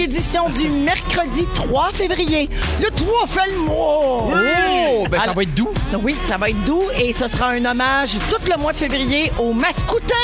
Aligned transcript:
édition 0.00 0.48
du 0.50 0.68
mercredi 0.68 1.46
3 1.54 1.90
février. 1.92 2.48
Le 2.80 2.90
3 2.90 3.26
fait 3.26 3.50
le 3.50 3.58
mois. 3.58 4.26
Oh, 4.28 5.06
ben 5.10 5.20
ça 5.20 5.32
va 5.32 5.42
être 5.42 5.54
doux. 5.54 5.72
Oui, 6.02 6.16
ça 6.26 6.36
va 6.36 6.50
être 6.50 6.64
doux 6.64 6.82
et 6.96 7.12
ce 7.12 7.28
sera 7.28 7.48
un 7.50 7.64
hommage 7.64 8.18
tout 8.30 8.50
le 8.50 8.58
mois 8.58 8.72
de 8.72 8.78
février 8.78 9.32
au 9.38 9.52
mascoutin. 9.52 10.14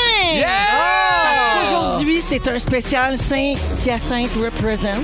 Qu'aujourd'hui, 1.95 2.21
c'est 2.21 2.49
un 2.49 2.59
spécial 2.59 3.17
Saint-Hyacinthe 3.19 4.31
Represent. 4.43 5.01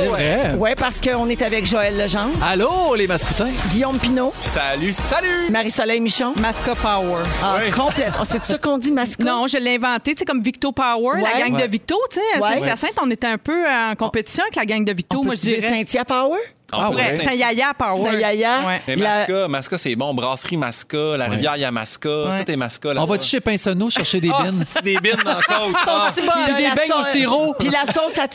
C'est 0.00 0.06
vrai. 0.06 0.54
Ouais, 0.56 0.74
parce 0.74 1.00
qu'on 1.00 1.28
est 1.28 1.42
avec 1.42 1.66
Joël 1.66 1.96
Legendre, 1.96 2.34
Allô, 2.42 2.94
les 2.96 3.06
mascoutins? 3.06 3.48
Guillaume 3.70 3.98
Pinot, 3.98 4.32
Salut, 4.40 4.92
salut! 4.92 5.50
Marie-Soleil 5.50 6.00
Michon. 6.00 6.32
Masca 6.40 6.74
Power. 6.74 7.22
Ah, 7.42 7.58
Oui. 7.64 7.70
complètement. 7.70 8.24
C'est 8.24 8.44
ça 8.44 8.58
qu'on 8.58 8.78
dit, 8.78 8.92
mascot? 8.92 9.24
Non, 9.24 9.46
je 9.46 9.58
l'ai 9.58 9.76
inventé, 9.76 10.14
tu 10.14 10.20
sais, 10.20 10.24
comme 10.24 10.40
Victo 10.42 10.72
Power, 10.72 11.20
la 11.20 11.38
gang 11.40 11.54
Ouais. 11.54 11.66
de 11.66 11.70
Victo, 11.70 11.96
tu 12.10 12.16
sais, 12.20 12.22
à 12.36 12.40
Ouais. 12.40 12.54
Saint-Hyacinthe, 12.60 12.94
on 13.02 13.10
était 13.10 13.26
un 13.26 13.38
peu 13.38 13.66
en 13.68 13.94
compétition 13.96 14.42
avec 14.44 14.56
la 14.56 14.64
gang 14.66 14.84
de 14.84 14.92
Victo, 14.92 15.18
On 15.20 15.24
moi 15.24 15.34
je 15.34 15.40
dirais. 15.40 15.60
Saint-Hyacinthe 15.60 16.06
Power? 16.06 16.38
Ah 16.70 16.90
Ouais, 16.90 16.96
ouais. 16.96 17.16
Saint-Yaya 17.16 17.72
Power. 17.78 18.10
Saint-Yaya. 18.10 18.60
Ouais. 18.66 18.82
Mais 18.86 18.96
La- 18.96 19.20
Masca, 19.20 19.48
Masca, 19.48 19.78
c'est 19.78 19.96
bon. 19.96 20.12
Brasserie 20.12 20.58
Masca, 20.58 21.16
la 21.16 21.26
rivière 21.28 21.56
Yamaska, 21.56 22.08
Ouais. 22.24 22.44
tout 22.44 22.50
est 22.52 22.56
Masca. 22.56 22.90
On 22.96 23.04
va-tu 23.06 23.26
chez 23.26 23.40
Pinsonneau 23.40 23.88
chercher 23.88 24.20
des 24.20 24.30
Ah, 24.34 24.42
bines? 24.42 24.64
des 24.84 24.96
bines 24.98 25.22
dans 25.24 25.36
le 25.36 25.42
côte. 25.42 25.76
Ah. 25.86 26.10
Puis 26.14 26.22
Puis 26.46 26.54
des 26.56 26.62
la 26.68 26.74
beignes 26.74 26.92
au 26.92 26.98
sauce- 27.04 27.12
sirop. 27.12 27.54
Puis 27.58 27.68
la 27.70 27.86
sauce 27.86 28.18
à 28.18 28.26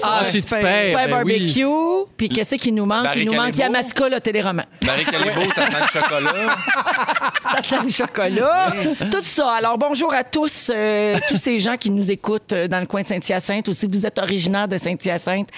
sauce 0.00 0.08
Ah, 0.10 0.18
à 0.20 0.24
chez 0.24 0.40
ben 1.06 1.24
oui. 1.24 1.32
barbecue. 1.38 2.10
Puis 2.16 2.28
qu'est-ce 2.28 2.56
qui 2.56 2.72
nous 2.72 2.86
manque? 2.86 3.06
Il 3.14 3.26
nous 3.26 3.34
manque. 3.34 3.56
Yamaska, 3.56 4.08
le 4.08 4.20
téléroman. 4.20 4.66
Marie 4.84 5.04
Calibo, 5.04 5.50
ça 5.54 5.66
sent 5.66 5.72
le 5.80 6.00
chocolat. 6.00 6.32
Ça 7.54 7.62
sent 7.62 7.76
le 7.84 7.90
chocolat. 7.92 8.72
Tout 9.10 9.22
ça. 9.24 9.54
Alors, 9.56 9.76
bonjour 9.76 10.12
à 10.14 10.22
tous, 10.22 10.70
euh, 10.74 11.16
tous 11.28 11.36
ces 11.36 11.58
gens 11.58 11.76
qui 11.76 11.90
nous 11.90 12.10
écoutent 12.10 12.52
euh, 12.52 12.68
dans 12.68 12.78
le 12.78 12.86
coin 12.86 13.02
de 13.02 13.08
Saint-Hyacinthe 13.08 13.66
ou 13.68 13.72
si 13.72 13.86
vous 13.86 14.06
êtes 14.06 14.18
originaire 14.18 14.68
de 14.68 14.78
Saint-Hyacinthe. 14.78 15.48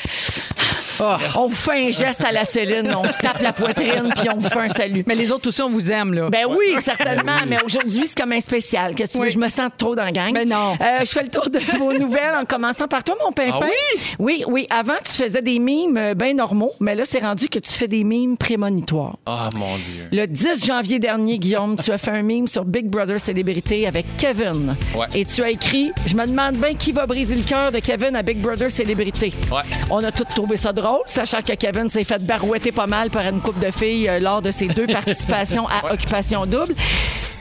Ah, 1.05 1.19
On 1.37 1.47
vous 1.49 1.55
fait 1.55 1.89
un 1.89 1.91
geste 1.91 2.25
à 2.25 2.31
la 2.31 2.45
Céline, 2.45 2.95
on 2.97 3.03
se 3.09 3.19
tape 3.19 3.41
la 3.43 3.53
poitrine 3.53 4.09
puis 4.17 4.29
on 4.33 4.39
vous 4.39 4.49
fait 4.49 4.61
un 4.61 4.69
salut. 4.69 5.03
Mais 5.07 5.17
les 5.17 5.33
autres 5.33 5.49
aussi, 5.49 5.61
on 5.63 5.71
vous 5.71 5.91
aime, 5.91 6.13
là. 6.13 6.29
Ben 6.31 6.45
oui, 6.49 6.77
certainement, 6.83 7.33
mais 7.49 7.57
aujourd'hui, 7.65 8.07
c'est 8.07 8.17
comme 8.21 8.31
un 8.33 8.41
spécial. 8.41 8.95
Qu'est-ce 8.95 9.15
que 9.15 9.19
tu 9.19 9.19
veux? 9.19 9.27
Oui. 9.27 9.33
Je 9.33 9.39
me 9.39 9.49
sens 9.49 9.71
trop 9.77 9.97
dans 9.97 10.05
la 10.05 10.13
gang. 10.13 10.33
Ben 10.33 10.49
non. 10.49 10.77
Euh, 10.81 11.01
je 11.01 11.07
fais 11.07 11.23
le 11.25 11.29
tour 11.29 11.51
de 11.51 11.59
vos 11.77 11.93
nouvelles 11.93 12.37
en 12.41 12.45
commençant 12.45 12.87
par 12.87 13.03
toi, 13.03 13.17
mon 13.25 13.33
pimpin. 13.33 13.59
Ah 13.63 13.65
oui? 13.65 14.01
Oui, 14.19 14.45
oui. 14.47 14.67
Avant, 14.71 14.95
tu 15.05 15.13
faisais 15.23 15.43
des 15.43 15.59
mimes 15.59 16.15
bien 16.15 16.35
normaux, 16.35 16.73
mais 16.79 16.95
là, 16.95 17.03
c'est 17.05 17.19
rendu 17.19 17.49
que 17.49 17.59
tu 17.59 17.73
fais 17.73 17.89
des 17.89 18.05
mimes 18.05 18.37
prémonitoires. 18.37 19.17
Ah, 19.27 19.49
mon 19.57 19.77
Dieu. 19.77 20.09
Le 20.13 20.27
10 20.27 20.65
janvier 20.67 20.99
dernier, 21.01 21.39
Guillaume, 21.39 21.77
tu 21.83 21.91
as 21.91 21.99
fait 21.99 22.13
un 22.13 22.23
mime 22.23 22.47
sur 22.47 22.65
Big 22.65 22.87
Brother 22.87 23.19
Célébrité 23.19 23.87
avec 23.89 24.07
Kevin. 24.19 24.77
Ouais. 24.95 25.07
Et 25.15 25.25
tu 25.25 25.43
as 25.43 25.51
écrit 25.51 25.91
Je 26.07 26.15
me 26.15 26.27
demande 26.27 26.57
bien 26.57 26.75
qui 26.75 26.93
va 26.93 27.07
briser 27.07 27.35
le 27.35 27.43
cœur 27.43 27.73
de 27.73 27.79
Kevin 27.81 28.15
à 28.15 28.23
Big 28.23 28.39
Brother 28.39 28.71
Célébrité. 28.71 29.33
Ouais. 29.51 29.63
On 29.91 30.03
a 30.05 30.13
tous 30.13 30.25
trouvé 30.25 30.57
ça 30.57 30.73
drôle, 30.73 30.92
sachant 31.07 31.43
que 31.43 31.53
Kevin 31.55 31.89
s'est 31.89 32.05
fait 32.05 32.25
barouetter 32.25 32.73
pas 32.73 32.87
mal 32.87 33.11
par 33.11 33.27
une 33.27 33.41
coupe 33.41 33.59
de 33.59 33.71
filles 33.71 34.09
euh, 34.09 34.21
lors 34.21 34.43
de 34.43 34.51
ses 34.51 34.67
deux 34.69 34.87
participations 34.93 35.67
à 35.69 35.93
Occupation 35.93 36.47
Double. 36.47 36.75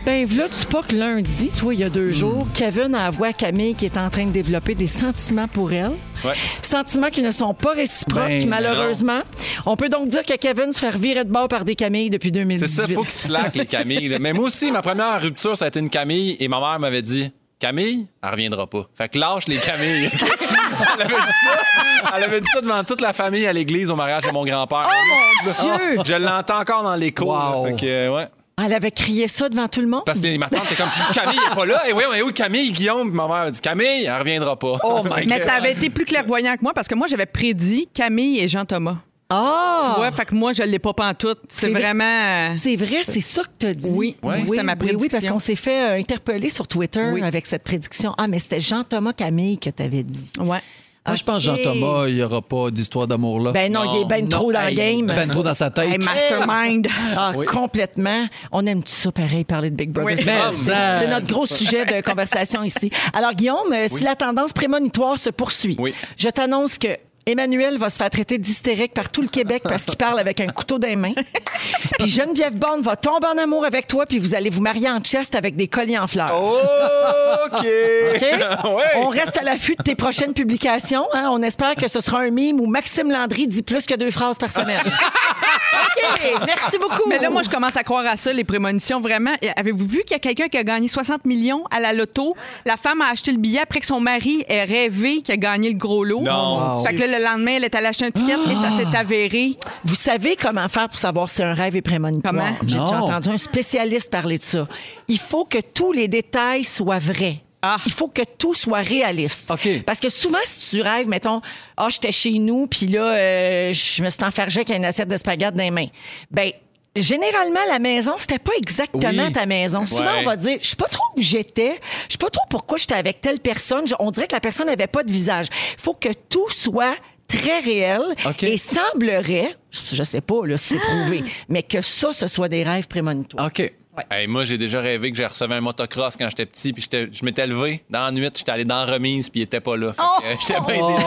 Ben, 0.05 0.27
là, 0.35 0.45
tu 0.49 0.66
pas 0.66 0.81
que 0.81 0.95
lundi, 0.95 1.49
toi, 1.49 1.75
il 1.75 1.80
y 1.80 1.83
a 1.83 1.89
deux 1.89 2.11
jours, 2.11 2.47
Kevin 2.55 2.95
a 2.95 3.08
à 3.09 3.33
Camille 3.33 3.75
qu'il 3.75 3.85
est 3.85 3.97
en 3.99 4.09
train 4.09 4.25
de 4.25 4.31
développer 4.31 4.73
des 4.73 4.88
sentiments 4.88 5.47
pour 5.47 5.71
elle. 5.73 5.91
Ouais. 6.25 6.33
Sentiments 6.63 7.11
qui 7.11 7.21
ne 7.21 7.30
sont 7.30 7.53
pas 7.53 7.73
réciproques, 7.73 8.27
Ben, 8.27 8.49
malheureusement. 8.49 9.21
On 9.67 9.76
peut 9.76 9.89
donc 9.89 10.08
dire 10.08 10.26
que 10.26 10.36
Kevin 10.37 10.71
se 10.73 10.80
fait 10.80 10.89
revirer 10.89 11.23
de 11.23 11.31
bord 11.31 11.47
par 11.47 11.65
des 11.65 11.76
Camilles 11.76 12.09
depuis 12.09 12.31
2018. 12.31 12.67
C'est 12.67 12.81
ça, 12.81 12.87
faut 12.87 13.03
qu'ils 13.03 13.11
se 13.11 13.31
laquent, 13.31 13.55
les 13.58 13.65
Camilles. 13.67 14.08
là. 14.08 14.17
Mais 14.17 14.33
moi 14.33 14.45
aussi, 14.45 14.71
ma 14.71 14.81
première 14.81 15.21
rupture, 15.21 15.55
ça 15.55 15.65
a 15.65 15.67
été 15.67 15.80
une 15.80 15.89
Camille 15.89 16.36
et 16.39 16.47
ma 16.47 16.59
mère 16.59 16.80
m'avait 16.80 17.03
dit 17.03 17.31
Camille, 17.61 18.08
elle 18.23 18.30
reviendra 18.32 18.66
pas. 18.66 18.88
Fait 18.95 19.08
que 19.08 19.20
lâche 19.20 19.48
les 19.48 19.58
Camilles. 19.58 20.10
elle 20.95 21.02
avait 21.04 21.14
dit 21.14 21.33
ça. 21.44 22.14
Elle 22.17 22.23
avait 22.23 22.42
dit 22.42 22.48
ça 22.52 22.60
devant 22.60 22.83
toute 22.83 23.02
la 23.02 23.14
famille 23.14 23.45
à 23.45 23.54
l'église 23.54 23.92
au 23.92 23.95
mariage 23.95 24.23
de 24.23 24.32
mon 24.32 24.44
grand-père. 24.44 24.89
Oh 24.89 25.45
mon 25.45 25.52
Dieu! 25.54 26.02
Je 26.04 26.14
l'entends 26.16 26.60
encore 26.60 26.82
dans 26.82 26.95
l'écho. 26.95 27.26
Wow. 27.26 27.67
Fait 27.67 27.76
que, 27.76 27.86
euh, 27.86 28.16
ouais. 28.16 28.27
Elle 28.66 28.73
avait 28.73 28.89
crié 28.89 29.27
ça 29.27 29.48
devant 29.48 29.67
tout 29.67 29.82
le 29.82 29.88
monde? 29.88 30.02
Parce 30.08 30.21
que 30.21 30.38
ma 30.38 30.50
tante 30.50 30.66
était 30.66 30.76
comme 30.76 30.89
Camille 31.14 31.39
est 31.52 31.55
pas 31.55 31.66
là. 31.67 31.88
Et 31.88 31.94
oui, 31.94 32.04
on 32.10 32.14
est 32.14 32.23
où 32.23 32.32
Camille, 32.32 32.71
Guillaume? 32.71 33.10
Puis 33.10 33.16
ma 33.16 33.27
mère 33.27 33.36
a 33.36 33.52
dit 33.52 33.61
Camille, 33.61 34.05
elle 34.05 34.20
reviendra 34.20 34.58
pas. 34.58 34.77
Oh 34.83 35.04
my 35.16 35.27
Mais 35.27 35.38
God. 35.38 35.48
t'avais 35.48 35.71
été 35.73 35.92
plus 35.92 36.05
clairvoyant 36.05 36.55
que 36.55 36.64
moi 36.64 36.73
parce 36.73 36.88
que 36.88 36.95
moi, 36.95 37.05
j'avais 37.08 37.27
prédit 37.27 37.88
Camille 37.94 38.39
et 38.39 38.48
Jean-Thomas. 38.48 38.98
Ah! 39.33 39.92
Tu 39.93 39.99
vois, 39.99 40.11
fait 40.11 40.25
que 40.25 40.36
moi, 40.36 40.53
je 40.53 40.64
l'ai 40.64 40.80
pas 40.80 40.93
pantoute. 40.93 41.39
C'est 41.47 41.67
C'est 41.67 41.71
vrai. 41.71 41.81
vraiment. 41.81 42.03
euh, 42.03 42.53
C'est 42.58 42.75
vrai, 42.75 42.97
c'est 43.03 43.21
ça 43.21 43.42
que 43.43 43.49
tu 43.59 43.65
as 43.67 43.73
dit. 43.73 43.89
Oui, 43.95 44.15
oui, 44.23 44.33
c'était 44.47 44.64
ma 44.64 44.73
Oui, 44.73 44.77
oui, 44.81 44.87
prédiction. 44.87 45.19
parce 45.19 45.25
qu'on 45.33 45.39
s'est 45.39 45.55
fait 45.55 45.81
euh, 45.92 45.99
interpeller 45.99 46.49
sur 46.49 46.67
Twitter 46.67 47.09
Oui. 47.14 47.21
avec 47.23 47.45
cette 47.47 47.64
prédiction. 47.64 48.14
Ah, 48.17 48.27
mais 48.27 48.39
c'était 48.39 48.59
Jean-Thomas 48.59 49.14
Camille 49.14 49.58
que 49.58 49.70
tu 49.70 49.81
avais 49.83 50.03
dit. 50.03 50.31
Ouais. 50.39 50.59
Moi, 51.03 51.15
je 51.15 51.23
pense 51.23 51.37
que. 51.37 51.43
Jean-Thomas, 51.45 52.08
il 52.09 52.14
n'y 52.15 52.21
aura 52.21 52.43
pas 52.43 52.70
d'histoire 52.70 53.08
d'amour 53.08 53.39
là. 53.39 53.52
Ben 53.52 53.71
non, 53.73 53.81
il 53.91 54.02
est 54.03 54.05
ben 54.05 54.27
trop 54.30 54.53
dans 54.53 54.64
le 54.67 54.71
game. 54.75 55.08
Ben 55.08 55.27
trop 55.27 55.41
dans 55.41 55.55
sa 55.55 55.71
tête. 55.71 55.89
Hey, 55.89 55.97
mastermind. 55.97 56.87
Ah, 57.17 57.33
complètement. 57.47 58.27
On 58.52 58.64
aime 58.67 58.83
tout 58.83 58.91
ça 58.91 59.11
pareil, 59.11 59.43
parler 59.43 59.71
de 59.71 59.75
Big 59.75 59.89
Brother. 59.91 60.11
Oui. 60.15 60.21
C'est 60.23 60.25
Mais 60.25 60.37
notre- 60.37 60.53
ça- 60.53 60.99
C'est 61.02 61.09
notre 61.09 61.27
gros 61.27 61.45
sujet 61.47 61.86
de 61.86 62.02
conversation 62.08 62.64
ici. 62.64 62.91
Alors, 63.14 63.33
Guillaume, 63.33 63.73
euh, 63.73 63.87
si 63.87 64.03
la 64.03 64.15
tendance 64.15 64.53
prémonitoire 64.53 65.17
se 65.17 65.31
poursuit, 65.31 65.75
Oui. 65.80 65.91
je 66.17 66.30
t'annonce 66.30 66.77
que 66.77 66.89
Emmanuel 67.26 67.77
va 67.77 67.89
se 67.89 67.98
faire 67.98 68.09
traiter 68.09 68.37
d'hystérique 68.37 68.93
par 68.93 69.11
tout 69.11 69.21
le 69.21 69.27
Québec 69.27 69.61
parce 69.64 69.86
qu'il 69.86 69.98
parle 69.98 70.20
avec 70.20 70.39
un 70.42 70.48
couteau 70.48 70.80
dans 70.80 70.87
les 70.87 70.95
mains. 70.95 71.14
Puis 71.99 72.08
Geneviève 72.09 72.55
Bond 72.55 72.82
va 72.82 72.95
tomber 72.95 73.27
en 73.27 73.37
amour 73.37 73.64
avec 73.65 73.86
toi, 73.87 74.05
puis 74.08 74.17
vous 74.17 74.33
allez 74.33 74.49
vous 74.49 74.61
marier 74.61 74.89
en 74.89 74.99
chest 74.99 75.36
avec 75.36 75.55
des 75.55 75.67
colliers 75.67 75.99
en 75.99 76.08
fleurs. 76.08 76.33
OK. 76.33 77.52
OK? 77.55 78.26
Ouais. 78.71 78.83
On 79.04 79.09
reste 79.09 79.37
à 79.37 79.43
l'affût 79.43 79.76
de 79.76 79.83
tes 79.83 79.95
prochaines 79.95 80.33
publications. 80.33 81.08
hein. 81.14 81.30
On 81.32 81.42
espère 81.42 81.76
que 81.76 81.87
ce 81.87 81.99
sera 81.99 82.20
un 82.21 82.30
mime 82.30 82.59
où 82.59 82.65
Maxime 82.67 83.11
Landry 83.11 83.48
dit 83.48 83.64
plus 83.64 83.86
que 83.86 83.95
deux 83.95 84.11
phrases 84.11 84.38
par 84.38 84.49
semaine. 84.52 84.80
OK, 84.83 86.32
merci 86.45 86.77
beaucoup. 86.80 87.03
Mais 87.08 87.20
là, 87.20 87.30
moi, 87.30 87.42
je 87.43 87.49
commence 87.49 87.76
à 87.77 87.83
croire 87.83 88.05
à 88.05 88.17
ça, 88.17 88.32
les 88.33 88.43
prémonitions, 88.43 88.99
vraiment. 89.02 89.32
Avez-vous 89.58 89.86
vu 89.86 89.99
qu'il 90.03 90.11
y 90.11 90.15
a 90.15 90.20
quelqu'un 90.20 90.48
qui 90.48 90.58
a 90.58 90.64
gagné 90.64 90.88
60 90.88 91.26
millions 91.26 91.64
à 91.71 91.80
la 91.80 91.93
loto? 91.93 92.36
La 92.65 92.77
femme 92.77 93.02
a 93.02 93.09
acheté 93.11 93.32
le 93.32 93.38
billet 93.38 93.61
après 93.61 93.80
que 93.80 93.86
son 93.86 93.99
mari 93.99 94.43
ait 94.48 94.64
rêvé 94.64 95.21
qu'il 95.21 95.33
a 95.33 95.38
gagné 95.38 95.70
le 95.71 95.77
gros 95.77 96.03
lot. 96.03 96.21
Non. 96.21 96.83
Fait 96.83 96.95
que 96.95 97.03
là, 97.03 97.11
le 97.11 97.23
lendemain, 97.23 97.54
elle 97.58 97.64
est 97.64 97.76
allée 97.76 97.88
acheter 97.88 98.05
un 98.05 98.11
ticket 98.11 98.33
et 98.33 98.55
ça 98.55 98.72
s'est 98.72 98.98
avéré. 98.98 99.58
Vous 99.83 99.95
savez 99.95 100.36
comment 100.36 100.67
faire 100.70 100.89
pour 100.89 100.98
savoir 100.98 101.30
si 101.30 101.42
un 101.44 101.54
rêve 101.54 101.76
est 101.76 101.82
prémonitoire? 101.82 102.33
Comment? 102.33 102.55
J'ai 102.66 102.80
déjà 102.80 103.02
entendu 103.02 103.30
un 103.30 103.38
spécialiste 103.38 104.10
parler 104.11 104.38
de 104.38 104.44
ça. 104.44 104.67
Il 105.08 105.20
faut 105.20 105.45
que 105.45 105.60
tous 105.60 105.92
les 105.92 106.08
détails 106.08 106.64
soient 106.64 107.00
vrais. 107.00 107.42
Ah. 107.61 107.77
Il 107.86 107.92
faut 107.92 108.08
que 108.08 108.23
tout 108.38 108.54
soit 108.54 108.80
réaliste. 108.80 109.52
OK. 109.52 109.83
Parce 109.86 110.00
que 110.00 110.10
souvent, 110.10 110.39
si 110.45 110.71
tu 110.71 110.82
rêves, 110.82 111.08
mettons, 111.08 111.42
ah, 111.77 111.88
j'étais 111.92 112.11
chez 112.11 112.39
nous, 112.39 112.66
puis 112.66 112.88
là, 112.88 113.04
euh, 113.04 113.73
je 113.73 114.04
me 114.04 114.10
suis 114.10 114.23
enfargé 114.23 114.61
avec 114.61 114.76
une 114.76 114.86
assiette 114.86 115.08
d'espaghette 115.08 115.54
dans 115.54 115.64
les 115.64 115.70
mains. 115.70 115.88
Ben, 116.32 116.52
généralement, 116.95 117.59
la 117.69 117.79
maison, 117.79 118.13
c'était 118.17 118.39
pas 118.39 118.52
exactement 118.57 119.25
Oui. 119.27 119.33
ta 119.33 119.45
maison. 119.45 119.85
Souvent, 119.85 120.03
Ouais. 120.03 120.19
on 120.21 120.25
va 120.25 120.35
dire, 120.35 120.57
je 120.61 120.67
sais 120.69 120.75
pas 120.75 120.87
trop 120.87 121.03
où 121.15 121.21
j'étais, 121.21 121.79
je 122.07 122.13
sais 122.13 122.17
pas 122.17 122.29
trop 122.29 122.43
pourquoi 122.49 122.77
j'étais 122.77 122.95
avec 122.95 123.21
telle 123.21 123.39
personne. 123.39 123.85
On 123.99 124.11
dirait 124.11 124.27
que 124.27 124.35
la 124.35 124.39
personne 124.41 124.67
n'avait 124.67 124.87
pas 124.87 125.03
de 125.03 125.11
visage. 125.11 125.47
Il 125.77 125.81
faut 125.81 125.93
que 125.93 126.09
tout 126.29 126.49
soit 126.49 126.95
très 127.27 127.59
réel 127.59 128.01
et 128.41 128.57
semblerait, 128.57 129.56
je 129.71 130.04
sais 130.04 130.21
pas 130.21 130.45
là, 130.45 130.57
si 130.57 130.74
c'est 130.74 130.80
prouvé, 130.80 131.24
mais 131.50 131.63
que 131.63 131.81
ça, 131.81 132.12
ce 132.13 132.27
soit 132.27 132.50
des 132.50 132.63
rêves 132.63 132.88
prémonitoires. 132.88 133.48
OK. 133.48 133.71
Hey, 134.09 134.25
moi, 134.25 134.45
j'ai 134.45 134.57
déjà 134.57 134.80
rêvé 134.80 135.12
que 135.12 135.18
j'ai 135.18 135.25
recevé 135.25 135.54
un 135.54 135.59
motocross 135.62 136.15
quand 136.15 136.29
j'étais 136.29 136.45
petit, 136.45 136.71
puis 136.71 136.81
j'étais- 136.81 137.09
je 137.12 137.25
m'étais 137.25 137.45
levé 137.45 137.83
dans 137.89 138.06
la 138.06 138.12
nuit, 138.12 138.29
j'étais 138.33 138.50
allé 138.51 138.63
dans 138.63 138.85
la 138.85 138.94
remise, 138.94 139.29
puis 139.29 139.41
il 139.41 139.44
était 139.44 139.59
pas 139.59 139.75
là. 139.75 139.91
Oh! 140.00 140.03
euh, 140.23 140.33
j'étais 140.39 140.59
bien 140.62 140.88
déçu. 140.88 141.06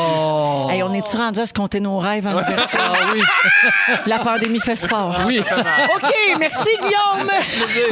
Hey, 0.71 0.83
on 0.83 0.93
est-tu 0.93 1.17
rendu 1.17 1.41
à 1.41 1.47
se 1.47 1.55
compter 1.55 1.81
nos 1.81 1.99
rêves 1.99 2.27
en 2.27 2.33
ouverture? 2.35 2.79
Ah 2.79 3.11
oui. 3.15 3.23
La 4.07 4.19
pandémie 4.19 4.61
fait 4.61 4.77
ce 4.77 4.87
fort. 4.87 5.19
Oui. 5.27 5.39
OK, 5.97 6.13
merci 6.39 6.69
Guillaume. 6.83 7.31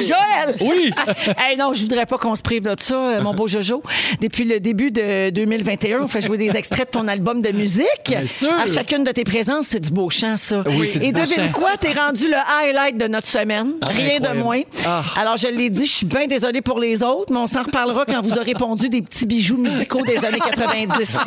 Joël. 0.03 0.57
Oui. 0.61 0.93
Hey, 1.39 1.57
non, 1.57 1.73
je 1.73 1.83
voudrais 1.83 2.05
pas 2.07 2.19
qu'on 2.19 2.37
se 2.37 2.43
prive 2.43 2.63
de 2.65 2.75
ça, 2.79 2.95
euh, 2.95 3.23
mon 3.23 3.33
beau 3.35 3.49
Jojo. 3.49 3.83
Depuis 4.21 4.45
le 4.45 4.61
début 4.61 4.91
de 4.91 5.31
2021, 5.31 6.01
on 6.03 6.09
fait 6.09 6.21
jouer 6.21 6.37
des 6.37 6.55
extraits 6.55 6.93
de 6.93 6.99
ton 7.01 7.09
album 7.09 7.41
de 7.41 7.51
musique. 7.51 7.87
Bien 8.09 8.27
sûr. 8.27 8.53
À 8.53 8.67
chacune 8.67 9.05
de 9.05 9.11
tes 9.11 9.25
présences, 9.25 9.69
c'est 9.69 9.81
du 9.81 9.91
beau 9.91 10.11
chant, 10.11 10.37
ça. 10.37 10.62
Oui, 10.67 10.89
c'est 10.93 11.05
Et 11.05 11.13
devine 11.13 11.27
chant. 11.47 11.53
quoi? 11.53 11.77
T'es 11.81 11.93
rendu 11.93 12.29
le 12.29 12.37
highlight 12.37 12.97
de 12.97 13.07
notre 13.09 13.27
semaine. 13.27 13.73
Rien 13.87 14.21
de 14.21 14.39
moins. 14.39 14.61
Ah. 14.87 15.03
Alors, 15.17 15.37
je 15.37 15.49
l'ai 15.49 15.71
dit, 15.71 15.87
je 15.87 15.93
suis 15.93 16.07
bien 16.07 16.27
désolée 16.27 16.61
pour 16.63 16.79
les 16.79 17.03
autres, 17.03 17.33
mais 17.33 17.39
on 17.39 17.47
s'en 17.47 17.63
reparlera 17.63 18.05
quand 18.07 18.21
vous 18.21 18.35
aurez 18.39 18.55
pondu 18.55 18.89
des 18.89 19.03
petits 19.03 19.27
bijoux 19.27 19.59
musicaux 19.59 20.03
des 20.03 20.25
années 20.25 20.39
90. 20.39 21.19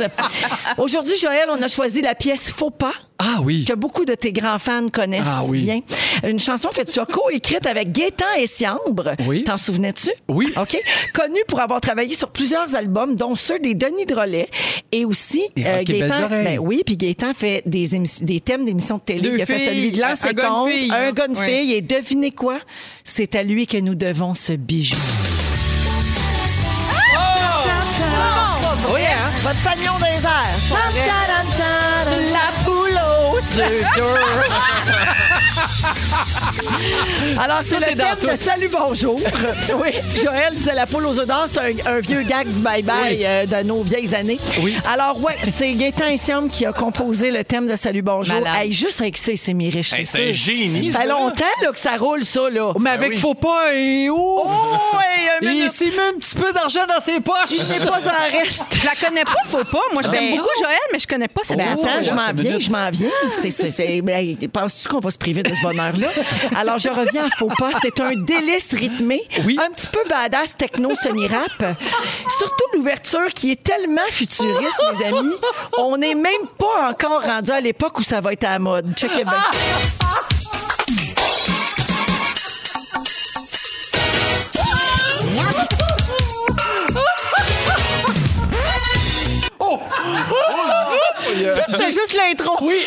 Aujourd'hui, 0.78 1.16
Joël, 1.18 1.48
on 1.50 1.62
a 1.62 1.68
choisi 1.68 2.02
la 2.02 2.16
pièce 2.16 2.52
Faux 2.52 2.70
pas. 2.72 2.94
Ah 3.18 3.38
oui. 3.44 3.64
Que 3.64 3.74
beaucoup 3.74 4.04
de 4.04 4.14
tes 4.14 4.34
grands 4.34 4.60
fans 4.60 4.90
connaissent 4.90 5.22
Ah 5.26 5.44
oui. 5.48 5.64
bien. 5.64 5.80
Une 6.28 6.40
chanson 6.40 6.68
que 6.76 6.82
tu 6.82 7.00
as 7.00 7.06
coécrite 7.06 7.66
avec 7.66 7.94
Gaétan 7.94 8.26
et 8.38 8.46
Siambre. 8.46 9.12
Oui. 9.26 9.46
T'en 9.46 9.56
souvenais-tu? 9.56 10.10
Oui. 10.28 10.52
OK. 10.62 10.78
Connu 11.14 11.40
pour 11.48 11.62
avoir 11.62 11.80
travaillé 11.80 12.14
sur 12.14 12.30
plusieurs 12.32 12.76
albums, 12.76 13.16
dont 13.16 13.34
ceux 13.36 13.58
des 13.60 13.74
Denis 13.74 14.06
Drolet. 14.06 14.50
Et 14.92 15.06
aussi, 15.06 15.44
Et 15.56 15.64
Belles 15.86 16.12
Oreilles. 16.12 16.44
ben 16.44 16.60
oui, 16.60 16.84
puis 16.86 16.98
Gaétan 16.98 17.34
fait 17.34 17.64
des, 17.66 17.88
des 18.22 18.40
thèmes 18.42 18.66
d'émissions 18.66 18.98
de 18.98 19.02
télé. 19.02 19.25
Deux 19.26 19.36
Il 19.38 19.42
a 19.42 19.46
fait 19.46 19.58
filles, 19.58 19.66
celui 19.68 19.92
de 19.92 19.98
gars, 20.00 20.14
une 20.30 20.36
Compte, 20.38 20.70
fille. 20.70 20.92
un 20.92 21.12
gars, 21.12 21.26
une 21.28 21.38
Oui. 21.38 21.46
fille. 21.46 21.74
Et 21.74 21.82
devinez 21.82 22.32
quoi? 22.32 22.60
C'est 23.04 23.36
à 23.36 23.44
lui 23.44 23.68
que 23.68 23.78
nous 23.78 23.96
devons 23.96 24.36
ce 24.36 24.54
bijou. 24.54 24.96
Oui, 28.94 29.02
hein? 29.02 29.30
Votre 29.42 29.56
fanion 29.56 29.94
des 30.00 30.24
airs. 30.24 30.60
la 32.34 32.64
poule 32.64 33.00
aux 33.34 33.40
Alors, 37.40 37.60
c'est 37.64 37.80
le 37.80 37.96
thème 37.96 38.16
de 38.22 38.36
Salut, 38.42 38.70
bonjour. 38.72 39.20
oui, 39.82 39.90
Joël, 40.24 40.54
c'est 40.56 40.74
la 40.74 40.86
poule 40.86 41.06
aux 41.06 41.20
œufs 41.20 41.28
d'or. 41.28 41.46
C'est 41.48 41.60
un, 41.60 41.92
un 41.94 42.00
vieux 42.00 42.22
gag 42.24 42.48
du 42.48 42.60
bye-bye 42.60 43.10
Oui. 43.10 43.22
euh, 43.24 43.46
de 43.46 43.68
nos 43.68 43.82
vieilles 43.84 44.14
années. 44.16 44.40
Oui. 44.62 44.76
Alors, 44.92 45.22
ouais, 45.24 45.36
c'est 45.44 45.72
Gaëtan 45.74 46.08
Essiam 46.08 46.50
qui 46.50 46.66
a 46.66 46.74
composé 46.74 47.32
le 47.32 47.44
thème 47.44 47.68
de 47.68 47.76
Salut, 47.76 48.02
bonjour. 48.02 48.42
Hey, 48.48 48.72
juste 48.72 49.02
avec 49.02 49.18
ça, 49.18 49.32
il 49.32 49.38
s'est 49.38 49.54
mis 49.54 49.70
riche. 49.70 49.94
Hey, 49.94 50.06
c'est 50.06 50.30
un 50.30 50.32
génie, 50.32 50.92
Ça 50.92 51.02
fait 51.02 51.08
longtemps 51.08 51.46
là, 51.62 51.72
que 51.72 51.80
ça 51.80 51.98
roule, 51.98 52.24
ça, 52.24 52.50
là. 52.50 52.74
Mais 52.80 52.92
avec 52.92 53.12
oui. 53.12 53.18
faux 53.18 53.34
pas 53.36 53.74
et 53.74 54.08
oh! 54.10 54.44
Oh, 54.46 54.98
Il 55.42 55.70
s'est 55.70 55.86
mis 55.92 56.00
un 56.16 56.18
petit 56.18 56.36
peu 56.36 56.52
d'argent 56.54 56.80
dans 56.88 57.04
ses 57.04 57.20
poches. 57.20 57.50
C'est 57.50 57.86
pas 57.86 58.00
en 58.00 58.38
reste. 58.40 58.68
Je 58.80 58.86
la 58.86 58.96
connais 58.96 59.24
pas, 59.26 59.34
faut 59.46 59.64
pas. 59.66 59.82
Moi, 59.94 60.02
je 60.04 60.10
t'aime 60.10 60.32
Ben, 60.32 60.38
beaucoup, 60.38 60.50
Joël, 60.62 60.78
mais 60.94 61.00
je 61.00 61.08
connais 61.08 61.28
pas 61.28 61.42
cette 61.44 61.58
Ben 61.58 61.68
attends, 61.74 62.02
je 62.02 62.14
m'en 62.14 62.32
viens, 62.34 62.58
je 62.60 62.70
m'en 62.70 62.90
viens. 62.90 63.10
C'est, 63.42 63.52
c'est, 63.52 63.70
c'est- 63.70 64.02
ben, 64.02 64.36
penses-tu 64.52 64.88
qu'on 64.88 65.00
va 65.00 65.12
se 65.12 65.18
priver 65.18 65.44
de 65.44 65.50
ce 65.54 65.62
bonheur-là? 65.76 66.08
Alors, 66.56 66.78
je 66.78 66.90
reviens 66.90 67.26
à 67.26 67.30
Faux 67.38 67.50
pas. 67.58 67.72
C'est 67.82 68.00
un 68.00 68.12
délice 68.16 68.74
rythmé, 68.74 69.22
Oui. 69.46 69.58
un 69.62 69.70
petit 69.72 69.88
peu 69.90 70.00
badass 70.10 70.56
techno 70.58 70.94
semi-rap. 70.96 71.78
Surtout 72.38 72.66
l'ouverture 72.74 73.28
qui 73.34 73.52
est 73.52 73.64
tellement 73.64 74.02
futuriste, 74.10 74.80
mes 75.00 75.06
amis. 75.08 75.34
On 75.78 75.98
n'est 75.98 76.16
même 76.16 76.48
pas 76.58 76.90
encore 76.90 77.22
rendu 77.24 77.52
à 77.52 77.62
l'époque 77.62 78.00
où 78.00 78.04
ça 78.04 78.22
va 78.22 78.34
être 78.34 78.44
à 78.46 78.52
la 78.52 78.60
mode. 78.60 78.94
Checkez 78.96 79.24
bien. 79.24 79.34
Ça, 91.56 91.64
c'est 91.78 91.92
juste 91.92 92.14
l'intro. 92.16 92.56
Oui. 92.62 92.82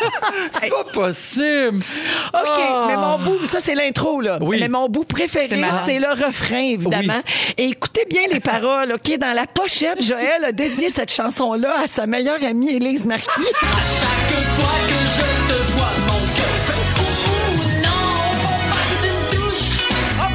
C'est 0.60 0.68
pas 0.68 0.84
possible. 0.92 1.78
OK, 1.78 2.40
Ah. 2.44 2.84
mais 2.88 2.96
mon 2.96 3.18
bout, 3.18 3.46
ça 3.46 3.58
c'est 3.60 3.74
l'intro, 3.74 4.20
là. 4.20 4.38
Oui. 4.40 4.58
Mais 4.60 4.68
mon 4.68 4.88
bout 4.88 5.04
préféré, 5.04 5.48
C'est 5.86 5.98
le 5.98 6.26
refrain, 6.26 6.58
évidemment. 6.60 7.20
Et 7.58 7.66
écoutez 7.68 8.06
bien 8.08 8.22
les 8.32 8.40
paroles, 8.40 8.92
OK? 8.92 9.18
Dans 9.18 9.32
la 9.34 9.46
pochette, 9.46 10.02
Joël 10.02 10.44
a 10.44 10.52
dédié 10.52 10.88
cette 10.90 11.12
chanson-là 11.12 11.74
à 11.84 11.88
sa 11.88 12.06
meilleure 12.06 12.42
amie 12.44 12.70
Élise 12.70 13.06
Marquis. 13.06 13.26
Chaque 13.34 14.44
fois 14.56 14.78
que 14.88 14.98
je 15.16 15.52
te 15.52 15.58
vois, 15.72 15.92
mon 16.08 16.20
cœur 16.34 16.56
fait 16.66 16.84
ouh 17.00 17.82
non, 17.82 18.32
faut 18.40 18.60
pas 18.70 18.84
que 18.88 18.96
tu 19.02 19.10
me 19.12 19.22
touches, 19.36 19.70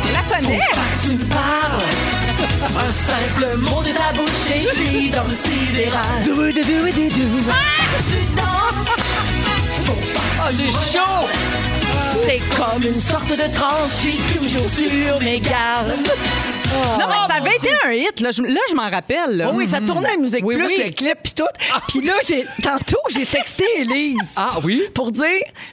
Je 0.04 0.14
la 0.14 0.24
connais. 0.38 0.60
tu 1.04 1.12
me 1.12 1.24
parles. 1.26 1.84
Un 2.78 2.92
simple 2.92 3.58
mot 3.60 3.82
de 3.84 3.90
ta 3.94 4.12
bouche 4.18 4.50
et 4.54 4.60
je 4.60 4.68
suis 4.86 5.10
dans 5.10 5.24
le 5.24 5.32
sidéral. 5.34 6.24
Danses, 6.26 6.34
Ah, 10.48 10.52
j'ai 10.52 10.72
chaud. 10.72 11.28
C'est 12.24 12.40
comme 12.56 12.84
une 12.84 13.00
sorte 13.00 13.30
de 13.30 13.52
transe, 13.54 14.02
je 14.04 14.10
suis 14.10 14.34
toujours 14.38 14.70
sur 14.70 15.20
mes 15.22 15.40
gardes. 15.40 15.94
Non, 17.00 17.06
mais 17.08 17.28
ça 17.34 17.40
avait 17.42 17.56
été 17.56 17.70
un 17.86 17.92
hit. 17.92 18.20
Là, 18.22 18.32
je, 18.32 18.42
là, 18.44 18.60
je 18.70 18.76
m'en 18.76 18.90
rappelle. 18.90 19.38
là. 19.38 19.50
Oh 19.52 19.56
oui, 19.56 19.66
ça 19.66 19.80
tournait 19.82 20.12
à 20.14 20.18
Musique 20.18 20.44
Oui, 20.46 20.56
Plus, 20.58 20.68
oui. 20.68 20.84
le 20.86 20.92
clip, 20.92 21.18
puis 21.24 21.34
tout. 21.34 21.44
Puis 21.88 22.02
là, 22.02 22.14
j'ai, 22.28 22.46
tantôt, 22.62 22.98
j'ai 23.10 23.26
texté 23.26 23.64
Élise. 23.78 24.34
Ah 24.36 24.56
oui? 24.64 24.84
Pour 24.94 25.12
dire 25.12 25.24